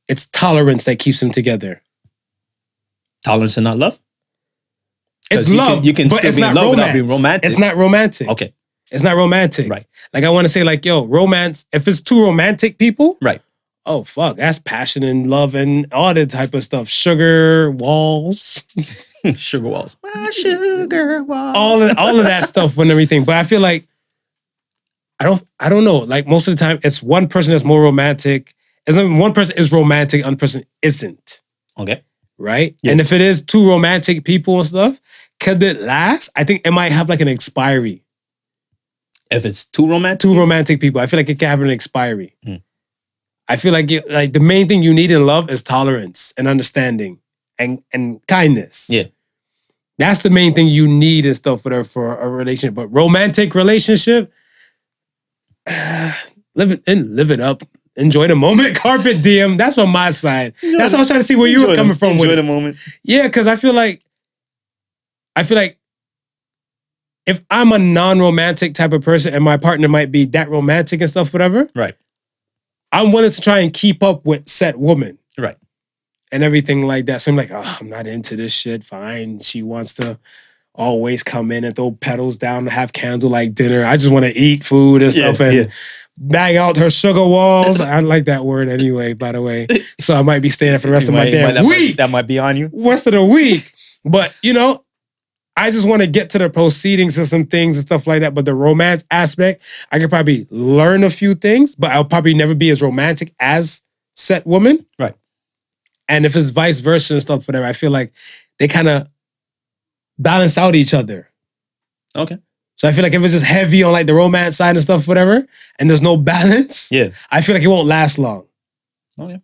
it's 0.08 0.26
tolerance 0.26 0.86
that 0.86 0.98
keeps 0.98 1.20
them 1.20 1.32
together. 1.32 1.83
Tolerance 3.24 3.58
and 3.58 3.64
not 3.66 3.78
love. 3.78 4.00
It's 5.32 5.50
you 5.50 5.58
can- 5.58 5.66
love. 5.66 5.86
you 5.86 5.94
can 5.94 6.10
but 6.10 6.18
still 6.18 6.28
it's 6.30 6.38
be 6.38 6.44
in 6.44 6.54
not 6.54 6.62
love 6.62 6.72
without 6.72 6.94
being 6.94 7.08
romantic. 7.08 7.46
It's 7.50 7.58
not 7.60 7.76
romantic. 7.76 8.28
Okay. 8.30 8.54
It's 8.92 9.04
not 9.04 9.16
romantic. 9.16 9.70
Right. 9.70 9.86
Like 10.14 10.24
I 10.24 10.30
want 10.30 10.46
to 10.46 10.50
say, 10.50 10.64
like, 10.64 10.86
yo, 10.86 11.06
romance. 11.06 11.66
If 11.74 11.88
it's 11.88 12.02
two 12.02 12.22
romantic 12.24 12.78
people, 12.78 13.18
Right. 13.22 13.42
oh 13.86 14.04
fuck, 14.04 14.36
that's 14.36 14.60
passion 14.60 15.04
and 15.04 15.30
love 15.30 15.56
and 15.56 15.88
all 15.92 16.14
that 16.14 16.30
type 16.30 16.54
of 16.54 16.64
stuff. 16.64 16.88
Sugar 16.90 17.72
walls, 17.72 18.66
Sugar 19.38 19.68
walls. 19.70 19.96
My 20.04 20.30
sugar 20.34 21.24
walls. 21.24 21.56
all 21.58 21.82
of 21.82 21.98
all 21.98 22.20
of 22.20 22.26
that 22.28 22.44
stuff 22.46 22.78
and 22.78 22.92
everything. 22.92 23.24
But 23.24 23.36
I 23.36 23.44
feel 23.44 23.62
like 23.62 23.88
I 25.20 25.24
don't 25.26 25.42
I 25.60 25.70
don't 25.70 25.86
know. 25.86 25.98
Like 26.00 26.28
most 26.28 26.48
of 26.48 26.56
the 26.56 26.60
time, 26.64 26.78
it's 26.84 27.02
one 27.02 27.28
person 27.28 27.54
that's 27.54 27.64
more 27.66 27.82
romantic. 27.82 28.54
Not 28.88 29.18
one 29.18 29.34
person 29.34 29.58
is 29.58 29.72
romantic, 29.72 30.22
another 30.22 30.36
person 30.36 30.64
isn't. 30.82 31.42
Okay. 31.80 32.04
Right. 32.38 32.76
Yeah. 32.82 32.92
And 32.92 33.02
if 33.02 33.12
it 33.12 33.22
is 33.22 33.44
two 33.44 33.68
romantic 33.68 34.24
people 34.24 34.58
and 34.58 34.68
stuff, 34.68 35.00
could 35.40 35.62
it 35.62 35.82
last? 35.82 36.30
I 36.36 36.44
think 36.44 36.66
it 36.66 36.72
might 36.72 36.92
have 36.92 37.10
like 37.10 37.22
an 37.22 37.28
expiry. 37.28 38.04
If 39.32 39.46
it's 39.46 39.66
too 39.66 39.88
romantic, 39.88 40.20
two 40.20 40.38
romantic 40.38 40.80
people. 40.80 41.02
I 41.02 41.08
feel 41.08 41.20
like 41.20 41.30
it 41.30 41.40
can 41.40 41.50
have 41.50 41.62
an 41.62 41.70
expiry. 41.70 42.36
Mm. 42.46 42.62
I 43.48 43.56
feel 43.58 43.74
like 43.74 43.92
it, 43.92 44.10
like 44.10 44.34
the 44.34 44.40
main 44.40 44.68
thing 44.68 44.84
you 44.84 44.94
need 44.94 45.12
in 45.12 45.26
love 45.26 45.50
is 45.50 45.64
tolerance 45.64 46.34
and 46.38 46.48
understanding 46.48 47.20
and 47.60 47.84
and 47.92 48.26
kindness. 48.28 48.90
Yeah. 48.90 49.06
That's 49.98 50.22
the 50.22 50.30
main 50.30 50.54
thing 50.54 50.68
you 50.68 50.88
need 50.88 51.26
and 51.26 51.36
stuff 51.36 51.62
for 51.62 51.72
a, 51.80 51.84
for 51.84 52.18
a 52.18 52.28
relationship. 52.28 52.76
But 52.76 52.88
romantic 52.88 53.54
relationship, 53.54 54.32
live 56.56 56.72
it 56.72 56.84
and 56.88 57.16
live 57.16 57.32
it 57.32 57.40
up. 57.40 57.64
Enjoy 57.96 58.28
the 58.28 58.36
moment. 58.36 58.76
Carpe 58.80 59.04
diem. 59.22 59.56
That's 59.58 59.78
on 59.78 59.90
my 59.90 60.10
side. 60.10 60.54
That's 60.62 60.94
what 60.94 60.96
I 60.96 61.00
was 61.00 61.08
trying 61.08 61.20
to 61.20 61.26
see 61.26 61.36
where 61.36 61.48
you 61.48 61.68
were 61.68 61.76
coming 61.76 61.94
the- 61.94 61.98
from 62.00 62.18
with 62.18 62.30
Enjoy 62.30 62.34
it. 62.34 62.36
the 62.38 62.44
moment. 62.44 62.78
Yeah, 63.04 63.24
because 63.28 63.46
I 63.48 63.56
feel 63.56 63.74
like 63.74 64.02
I 65.36 65.44
feel 65.44 65.58
like 65.58 65.78
if 67.26 67.42
I'm 67.50 67.72
a 67.72 67.80
non-romantic 67.80 68.74
type 68.74 68.94
of 68.94 69.02
person 69.04 69.34
and 69.34 69.44
my 69.44 69.58
partner 69.58 69.88
might 69.88 70.12
be 70.12 70.26
that 70.26 70.50
romantic 70.50 71.00
and 71.02 71.10
stuff, 71.10 71.32
whatever, 71.34 71.68
Right. 71.76 71.96
I'm 72.92 73.12
willing 73.12 73.32
to 73.32 73.42
try 73.42 73.60
and 73.60 73.74
keep 73.74 74.04
up 74.04 74.26
with 74.26 74.48
set 74.50 74.78
woman 74.78 75.18
Right. 75.38 75.58
and 76.32 76.44
everything 76.44 76.84
like 76.86 77.06
that. 77.06 77.22
So 77.22 77.32
I'm 77.32 77.38
like, 77.38 77.50
oh, 77.52 77.78
I'm 77.80 77.90
not 77.90 78.08
into 78.08 78.36
this 78.36 78.54
shit. 78.54 78.84
Fine. 78.84 79.40
She 79.40 79.64
wants 79.64 79.94
to 79.96 80.20
always 80.76 81.24
come 81.24 81.52
in 81.52 81.64
and 81.64 81.76
throw 81.76 81.92
petals 81.92 82.38
down 82.38 82.60
and 82.64 82.70
have 82.70 82.94
candlelight 82.94 83.56
dinner. 83.56 83.86
I 83.86 83.96
just 83.96 84.12
want 84.12 84.26
to 84.26 84.36
eat 84.38 84.64
food 84.66 85.02
and 85.02 85.16
Yeah, 85.16 85.32
stuff 85.34 85.48
and 85.48 85.58
yeah. 85.58 85.66
Bang 86.18 86.58
out 86.58 86.78
her 86.78 86.90
sugar 86.90 87.26
walls. 87.26 87.82
I 87.82 88.00
like 88.02 88.26
that 88.26 88.46
word 88.46 88.70
anyway, 88.70 89.14
by 89.14 89.32
the 89.32 89.42
way. 89.42 89.68
So 90.00 90.16
I 90.16 90.22
might 90.22 90.42
be 90.42 90.50
staying 90.50 90.72
there 90.74 90.80
for 90.80 90.88
the 90.88 90.94
rest 90.94 91.06
You 91.06 91.10
of 91.10 91.16
my 91.16 91.24
might- 91.26 91.32
damn 91.32 91.46
might- 91.48 91.54
that, 91.54 91.66
week 91.66 91.90
might, 91.90 91.98
that 91.98 92.10
might 92.10 92.28
be 92.28 92.40
on 92.40 92.58
you. 92.58 92.70
rest 92.74 93.08
of 93.08 93.14
the 93.14 93.24
week. 93.24 93.72
But 94.06 94.38
you 94.44 94.54
know, 94.54 94.84
I 95.56 95.70
just 95.70 95.88
want 95.88 96.02
to 96.02 96.08
get 96.08 96.32
to 96.32 96.38
the 96.40 96.50
proceedings 96.50 97.18
and 97.18 97.28
some 97.28 97.46
things 97.46 97.78
and 97.78 97.86
stuff 97.86 98.08
like 98.08 98.22
that. 98.22 98.34
But 98.34 98.46
the 98.46 98.56
romance 98.56 99.06
aspect, 99.12 99.62
I 99.92 100.00
could 100.00 100.10
probably 100.10 100.48
learn 100.50 101.04
a 101.04 101.10
few 101.10 101.36
things, 101.36 101.76
but 101.76 101.92
I'll 101.92 102.06
probably 102.06 102.34
never 102.34 102.56
be 102.56 102.70
as 102.72 102.82
romantic 102.82 103.34
as 103.40 103.84
set 104.16 104.46
woman. 104.48 104.86
Right. 105.00 105.14
And 106.10 106.26
if 106.26 106.36
it's 106.36 106.50
vice 106.50 106.80
versa 106.80 107.14
and 107.14 107.22
stuff, 107.22 107.48
whatever, 107.48 107.66
I 107.66 107.74
feel 107.74 107.92
like 107.92 108.12
they 108.60 108.68
kind 108.68 108.90
of 108.90 109.08
balance 110.20 110.58
out 110.58 110.76
each 110.76 110.94
other. 110.94 111.30
Okay. 112.16 112.38
So 112.76 112.88
I 112.88 112.92
feel 112.94 113.04
like 113.04 113.14
if 113.14 113.24
it's 113.24 113.34
just 113.34 113.46
heavy 113.46 113.84
on 113.84 113.92
like 113.92 114.08
the 114.08 114.14
romance 114.14 114.58
side 114.58 114.76
and 114.76 114.82
stuff, 114.84 115.08
whatever, 115.08 115.46
and 115.80 115.90
there's 115.90 116.02
no 116.02 116.18
balance, 116.18 116.92
Yeah. 116.92 117.10
I 117.32 117.42
feel 117.42 117.56
like 117.56 117.64
it 117.64 117.68
won't 117.68 117.88
last 117.88 118.18
long. 118.20 118.46
Oh 119.18 119.30
yeah. 119.30 119.38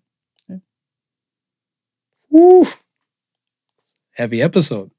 Woo. 2.30 2.66
Heavy 4.14 4.42
episode. 4.42 4.92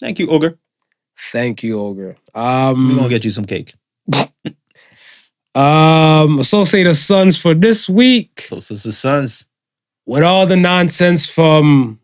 Thank 0.00 0.18
you, 0.18 0.28
Ogre. 0.30 0.58
Thank 1.16 1.62
you, 1.62 1.78
Ogre. 1.80 2.16
Um, 2.34 2.88
We're 2.88 2.96
gonna 2.96 3.08
get 3.08 3.24
you 3.24 3.30
some 3.30 3.44
cake. 3.44 3.72
Um, 5.56 6.40
Associated 6.40 6.94
Sons 6.96 7.40
for 7.40 7.54
this 7.54 7.88
week 7.88 8.40
So 8.40 8.56
this 8.56 8.72
is 8.84 8.98
sons. 8.98 9.46
with 10.04 10.24
all 10.24 10.46
the 10.48 10.56
nonsense 10.56 11.30
from 11.30 12.00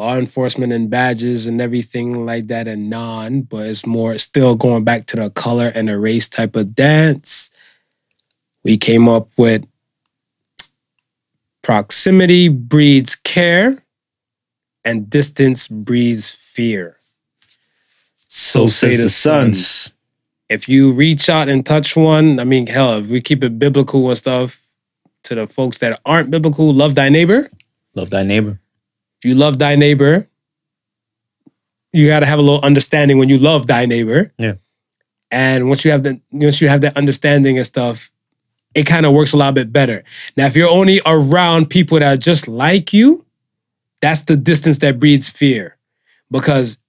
law 0.00 0.16
enforcement 0.16 0.72
and 0.72 0.88
badges 0.88 1.46
and 1.46 1.60
everything 1.60 2.24
like 2.24 2.46
that 2.46 2.66
and 2.66 2.88
non, 2.88 3.42
but 3.42 3.66
it's 3.66 3.84
more 3.84 4.16
still 4.16 4.54
going 4.54 4.82
back 4.82 5.04
to 5.04 5.16
the 5.16 5.28
color 5.28 5.70
and 5.74 5.88
the 5.88 5.98
race 5.98 6.26
type 6.26 6.56
of 6.56 6.74
dance. 6.74 7.50
We 8.64 8.78
came 8.78 9.10
up 9.10 9.28
with 9.36 9.66
proximity 11.62 12.48
breeds 12.48 13.14
care 13.14 13.84
and 14.86 15.10
distance 15.10 15.68
breeds 15.68 16.30
fear. 16.30 16.96
So 18.26 18.68
say 18.68 18.96
the 18.96 19.10
sons. 19.10 19.92
if 20.48 20.66
you 20.66 20.92
reach 20.92 21.28
out 21.28 21.50
and 21.50 21.64
touch 21.66 21.94
one, 21.94 22.40
I 22.40 22.44
mean, 22.44 22.68
hell, 22.68 23.00
if 23.00 23.08
we 23.08 23.20
keep 23.20 23.44
it 23.44 23.58
biblical 23.58 24.08
and 24.08 24.16
stuff 24.16 24.62
to 25.24 25.34
the 25.34 25.46
folks 25.46 25.76
that 25.78 26.00
aren't 26.06 26.30
biblical, 26.30 26.72
love 26.72 26.94
thy 26.94 27.10
neighbor. 27.10 27.50
Love 27.94 28.08
thy 28.08 28.22
neighbor. 28.22 28.60
If 29.22 29.28
you 29.28 29.34
love 29.34 29.58
thy 29.58 29.76
neighbor, 29.76 30.28
you 31.92 32.06
got 32.08 32.20
to 32.20 32.26
have 32.26 32.38
a 32.38 32.42
little 32.42 32.64
understanding 32.64 33.18
when 33.18 33.28
you 33.28 33.38
love 33.38 33.66
thy 33.66 33.86
neighbor. 33.86 34.32
Yeah. 34.38 34.54
And 35.30 35.68
once 35.68 35.84
you 35.84 35.90
have 35.90 36.02
the 36.02 36.20
once 36.32 36.60
you 36.60 36.68
have 36.68 36.80
that 36.80 36.96
understanding 36.96 37.56
and 37.56 37.66
stuff, 37.66 38.10
it 38.74 38.84
kind 38.84 39.06
of 39.06 39.12
works 39.12 39.32
a 39.32 39.36
lot 39.36 39.54
bit 39.54 39.72
better. 39.72 40.04
Now, 40.36 40.46
if 40.46 40.56
you're 40.56 40.70
only 40.70 41.00
around 41.04 41.70
people 41.70 41.98
that 41.98 42.14
are 42.14 42.16
just 42.16 42.48
like 42.48 42.92
you, 42.92 43.24
that's 44.00 44.22
the 44.22 44.36
distance 44.36 44.78
that 44.78 44.98
breeds 44.98 45.28
fear, 45.28 45.76
because 46.30 46.80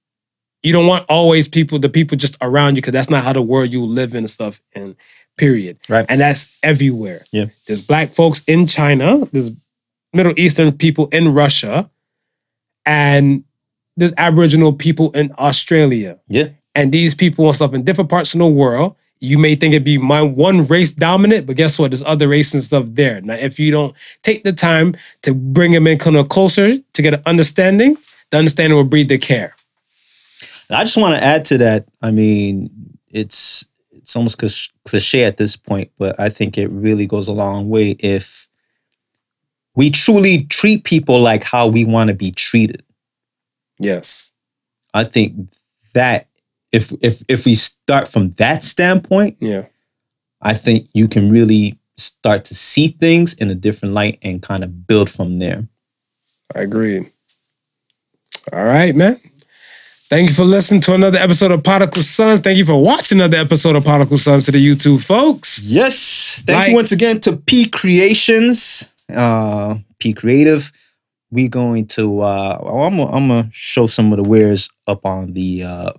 you 0.64 0.72
don't 0.72 0.88
want 0.88 1.06
always 1.10 1.48
people 1.48 1.80
the 1.80 1.90
people 1.90 2.18
just 2.18 2.38
around 2.42 2.76
you 2.76 2.82
because 2.82 2.94
that's 2.94 3.10
not 3.10 3.24
how 3.24 3.34
the 3.34 3.42
world 3.42 3.74
you 3.74 3.84
live 3.86 4.14
in 4.14 4.20
and 4.20 4.30
stuff. 4.30 4.62
And 4.74 4.96
period. 5.38 5.80
Right. 5.90 6.06
And 6.08 6.22
that's 6.22 6.58
everywhere. 6.62 7.24
Yeah. 7.32 7.46
There's 7.68 7.82
black 7.82 8.10
folks 8.10 8.44
in 8.46 8.68
China. 8.68 9.26
There's 9.32 9.52
Middle 10.14 10.38
Eastern 10.38 10.72
people 10.74 11.08
in 11.08 11.34
Russia, 11.34 11.90
and 12.86 13.44
there's 13.98 14.14
Aboriginal 14.18 14.74
people 14.74 15.12
in 15.12 15.34
Australia. 15.38 16.20
Yeah. 16.28 16.50
And 16.74 16.92
these 16.92 17.14
people 17.14 17.46
and 17.46 17.56
stuff 17.56 17.74
in 17.74 17.84
different 17.84 18.10
parts 18.10 18.34
of 18.34 18.40
the 18.40 18.48
world, 18.48 18.96
you 19.20 19.38
may 19.38 19.56
think 19.56 19.74
it'd 19.74 19.84
be 19.84 19.98
my 19.98 20.22
one 20.22 20.66
race 20.66 20.92
dominant, 20.92 21.46
but 21.46 21.56
guess 21.56 21.78
what? 21.78 21.92
There's 21.92 22.04
other 22.04 22.28
races 22.28 22.54
and 22.54 22.64
stuff 22.64 22.86
there. 22.90 23.22
Now, 23.22 23.36
if 23.36 23.60
you 23.60 23.72
don't 23.72 23.96
take 24.24 24.44
the 24.44 24.54
time 24.54 24.96
to 25.22 25.34
bring 25.34 25.74
them 25.74 25.86
in 25.86 26.00
kind 26.00 26.18
of 26.18 26.30
closer 26.30 26.78
to 26.78 27.02
get 27.02 27.14
an 27.14 27.22
understanding, 27.26 27.98
the 28.32 28.38
understanding 28.38 28.78
will 28.78 28.84
breed 28.84 29.10
the 29.10 29.18
care. 29.18 29.56
I 30.72 30.84
just 30.84 30.98
want 30.98 31.16
to 31.16 31.24
add 31.24 31.46
to 31.46 31.58
that. 31.60 31.86
I 32.02 32.12
mean, 32.12 32.70
it's 33.10 33.68
it's 33.92 34.16
almost 34.16 34.42
cliche 34.86 35.24
at 35.24 35.38
this 35.38 35.56
point, 35.56 35.92
but 36.00 36.20
I 36.20 36.30
think 36.30 36.58
it 36.58 36.70
really 36.70 37.06
goes 37.06 37.28
a 37.28 37.34
long 37.34 37.70
way 37.70 37.92
if 38.00 38.48
we 39.76 39.90
truly 39.90 40.46
treat 40.46 40.84
people 40.84 41.20
like 41.20 41.44
how 41.44 41.68
we 41.68 41.86
want 41.86 42.10
to 42.10 42.14
be 42.16 42.32
treated. 42.32 42.84
Yes. 43.80 44.32
I 44.94 45.04
think 45.06 45.54
that 45.94 46.28
if 46.72 46.92
if 47.02 47.24
if 47.28 47.46
we 47.46 47.56
start 47.56 48.08
from 48.08 48.32
that 48.32 48.64
standpoint, 48.64 49.38
Yeah. 49.40 49.66
I 50.42 50.54
think 50.56 50.88
you 50.94 51.08
can 51.08 51.30
really 51.32 51.78
start 51.98 52.46
to 52.46 52.56
see 52.56 52.88
things 52.88 53.34
in 53.36 53.50
a 53.52 53.56
different 53.56 53.94
light 53.94 54.18
and 54.24 54.42
kind 54.42 54.64
of 54.64 54.88
build 54.88 55.10
from 55.10 55.40
there. 55.40 55.68
I 56.56 56.62
agree. 56.62 57.06
All 58.52 58.64
right, 58.64 58.96
man. 58.96 59.20
Thank 60.10 60.30
you 60.30 60.36
for 60.36 60.44
listening 60.44 60.82
to 60.82 60.94
another 60.94 61.20
episode 61.20 61.52
of 61.52 61.64
Particle 61.64 62.02
Sons. 62.02 62.42
Thank 62.42 62.58
you 62.58 62.66
for 62.66 62.82
watching 62.82 63.20
another 63.20 63.38
episode 63.38 63.76
of 63.78 63.86
Particle 63.86 64.18
Sons 64.18 64.46
to 64.46 64.52
the 64.52 64.58
YouTube 64.66 65.02
folks. 65.04 65.62
Yes. 65.64 66.42
Thank 66.46 66.58
Like- 66.58 66.70
you 66.70 66.76
once 66.76 66.92
again 66.92 67.20
to 67.22 67.38
P 67.38 67.66
Creations, 67.68 68.91
uh, 69.16 69.78
P 70.00 70.14
Creative. 70.14 70.72
We 71.34 71.48
going 71.48 71.88
to 71.88 72.22
uh 72.22 72.58
I'm 72.62 72.98
gonna, 72.98 73.12
I'm 73.12 73.28
gonna 73.30 73.50
show 73.54 73.88
some 73.88 74.12
of 74.12 74.18
the 74.22 74.28
wares 74.30 74.70
up 74.86 75.06
on 75.06 75.32
the 75.34 75.64
uh 75.64 75.94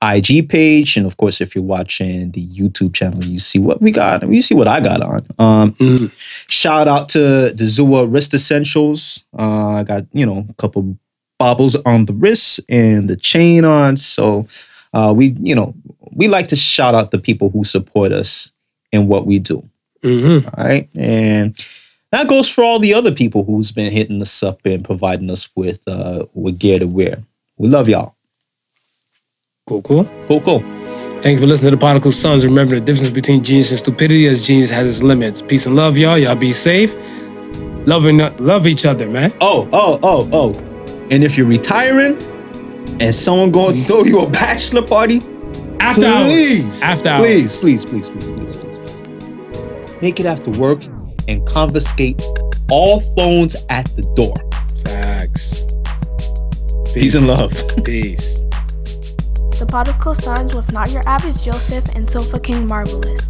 IG 0.00 0.48
page. 0.48 0.96
And 0.96 1.06
of 1.06 1.16
course, 1.16 1.40
if 1.40 1.56
you're 1.56 1.64
watching 1.64 2.30
the 2.30 2.46
YouTube 2.46 2.94
channel, 2.94 3.24
you 3.24 3.40
see 3.40 3.58
what 3.58 3.80
we 3.82 3.90
got. 3.90 4.28
You 4.28 4.40
see 4.42 4.54
what 4.54 4.68
I 4.68 4.80
got 4.80 5.00
on. 5.02 5.20
Um 5.38 5.72
Mhm. 5.72 6.12
shout 6.48 6.86
out 6.86 7.08
to 7.10 7.18
the 7.50 7.64
Zua 7.64 8.06
Wrist 8.12 8.32
Essentials. 8.34 9.24
Uh 9.36 9.70
I 9.70 9.82
got, 9.82 10.04
you 10.12 10.24
know, 10.24 10.46
a 10.48 10.54
couple 10.54 10.96
bobbles 11.38 11.74
on 11.84 12.04
the 12.04 12.12
wrist 12.12 12.60
and 12.68 13.10
the 13.10 13.16
chain 13.16 13.64
on. 13.64 13.96
So 13.96 14.46
uh 14.94 15.12
we, 15.16 15.34
you 15.40 15.54
know, 15.56 15.74
we 16.12 16.28
like 16.28 16.46
to 16.48 16.56
shout 16.56 16.94
out 16.94 17.10
the 17.10 17.18
people 17.18 17.50
who 17.50 17.64
support 17.64 18.12
us 18.12 18.52
in 18.92 19.08
what 19.08 19.26
we 19.26 19.40
do. 19.40 19.68
Mm-hmm. 20.04 20.46
All 20.48 20.64
right. 20.64 20.88
And 20.94 21.56
that 22.12 22.28
goes 22.28 22.48
for 22.48 22.62
all 22.64 22.78
the 22.78 22.94
other 22.94 23.12
people 23.12 23.44
who's 23.44 23.72
been 23.72 23.90
hitting 23.92 24.20
us 24.22 24.42
up 24.42 24.64
and 24.64 24.84
providing 24.84 25.30
us 25.30 25.48
with 25.56 25.86
uh 25.86 26.24
with 26.34 26.58
gear 26.58 26.78
to 26.78 26.86
wear. 26.86 27.18
We 27.58 27.68
love 27.68 27.88
y'all. 27.88 28.14
Cool, 29.66 29.82
cool. 29.82 30.04
Cool, 30.28 30.40
cool. 30.42 30.60
Thank 31.22 31.36
you 31.36 31.38
for 31.40 31.46
listening 31.46 31.70
to 31.72 31.76
the 31.76 31.80
Particle 31.80 32.12
Sons. 32.12 32.44
Remember 32.44 32.76
the 32.76 32.80
difference 32.80 33.10
between 33.10 33.42
genius 33.42 33.70
and 33.70 33.78
stupidity 33.80 34.26
as 34.26 34.46
genius 34.46 34.70
has 34.70 34.88
its 34.88 35.02
limits. 35.02 35.42
Peace 35.42 35.66
and 35.66 35.74
love, 35.74 35.98
y'all. 35.98 36.16
Y'all 36.18 36.36
be 36.36 36.52
safe. 36.52 36.94
Loving, 37.86 38.18
love 38.38 38.66
each 38.66 38.84
other, 38.86 39.08
man. 39.08 39.32
Oh, 39.40 39.68
oh, 39.72 39.98
oh, 40.02 40.28
oh. 40.32 40.52
And 41.10 41.24
if 41.24 41.36
you're 41.36 41.46
retiring 41.46 42.20
and 43.00 43.12
someone 43.14 43.50
going 43.50 43.74
to 43.74 43.80
throw 43.82 44.04
you 44.04 44.20
a 44.20 44.30
bachelor 44.30 44.82
party, 44.82 45.18
After 45.80 46.02
please, 46.02 46.82
hours. 46.82 46.98
After 46.98 47.08
hours. 47.08 47.22
please, 47.60 47.84
please, 47.84 47.84
please, 47.84 48.08
please, 48.08 48.56
please, 48.56 48.78
please, 48.78 48.78
please. 48.78 50.02
Make 50.02 50.20
it 50.20 50.26
after 50.26 50.50
work 50.50 50.82
and 51.28 51.46
confiscate 51.46 52.22
all 52.70 53.00
phones 53.16 53.56
at 53.70 53.86
the 53.96 54.02
door. 54.14 54.34
Facts. 54.84 55.66
Peace 56.94 57.14
and 57.14 57.26
love. 57.26 57.52
Peace. 57.84 58.40
The 59.58 59.66
Particle 59.66 60.14
Sons 60.14 60.54
with 60.54 60.72
Not 60.72 60.90
Your 60.90 61.06
Average 61.08 61.42
Joseph 61.42 61.88
and 61.94 62.10
Sofa 62.10 62.38
King 62.40 62.66
Marvelous. 62.66 63.28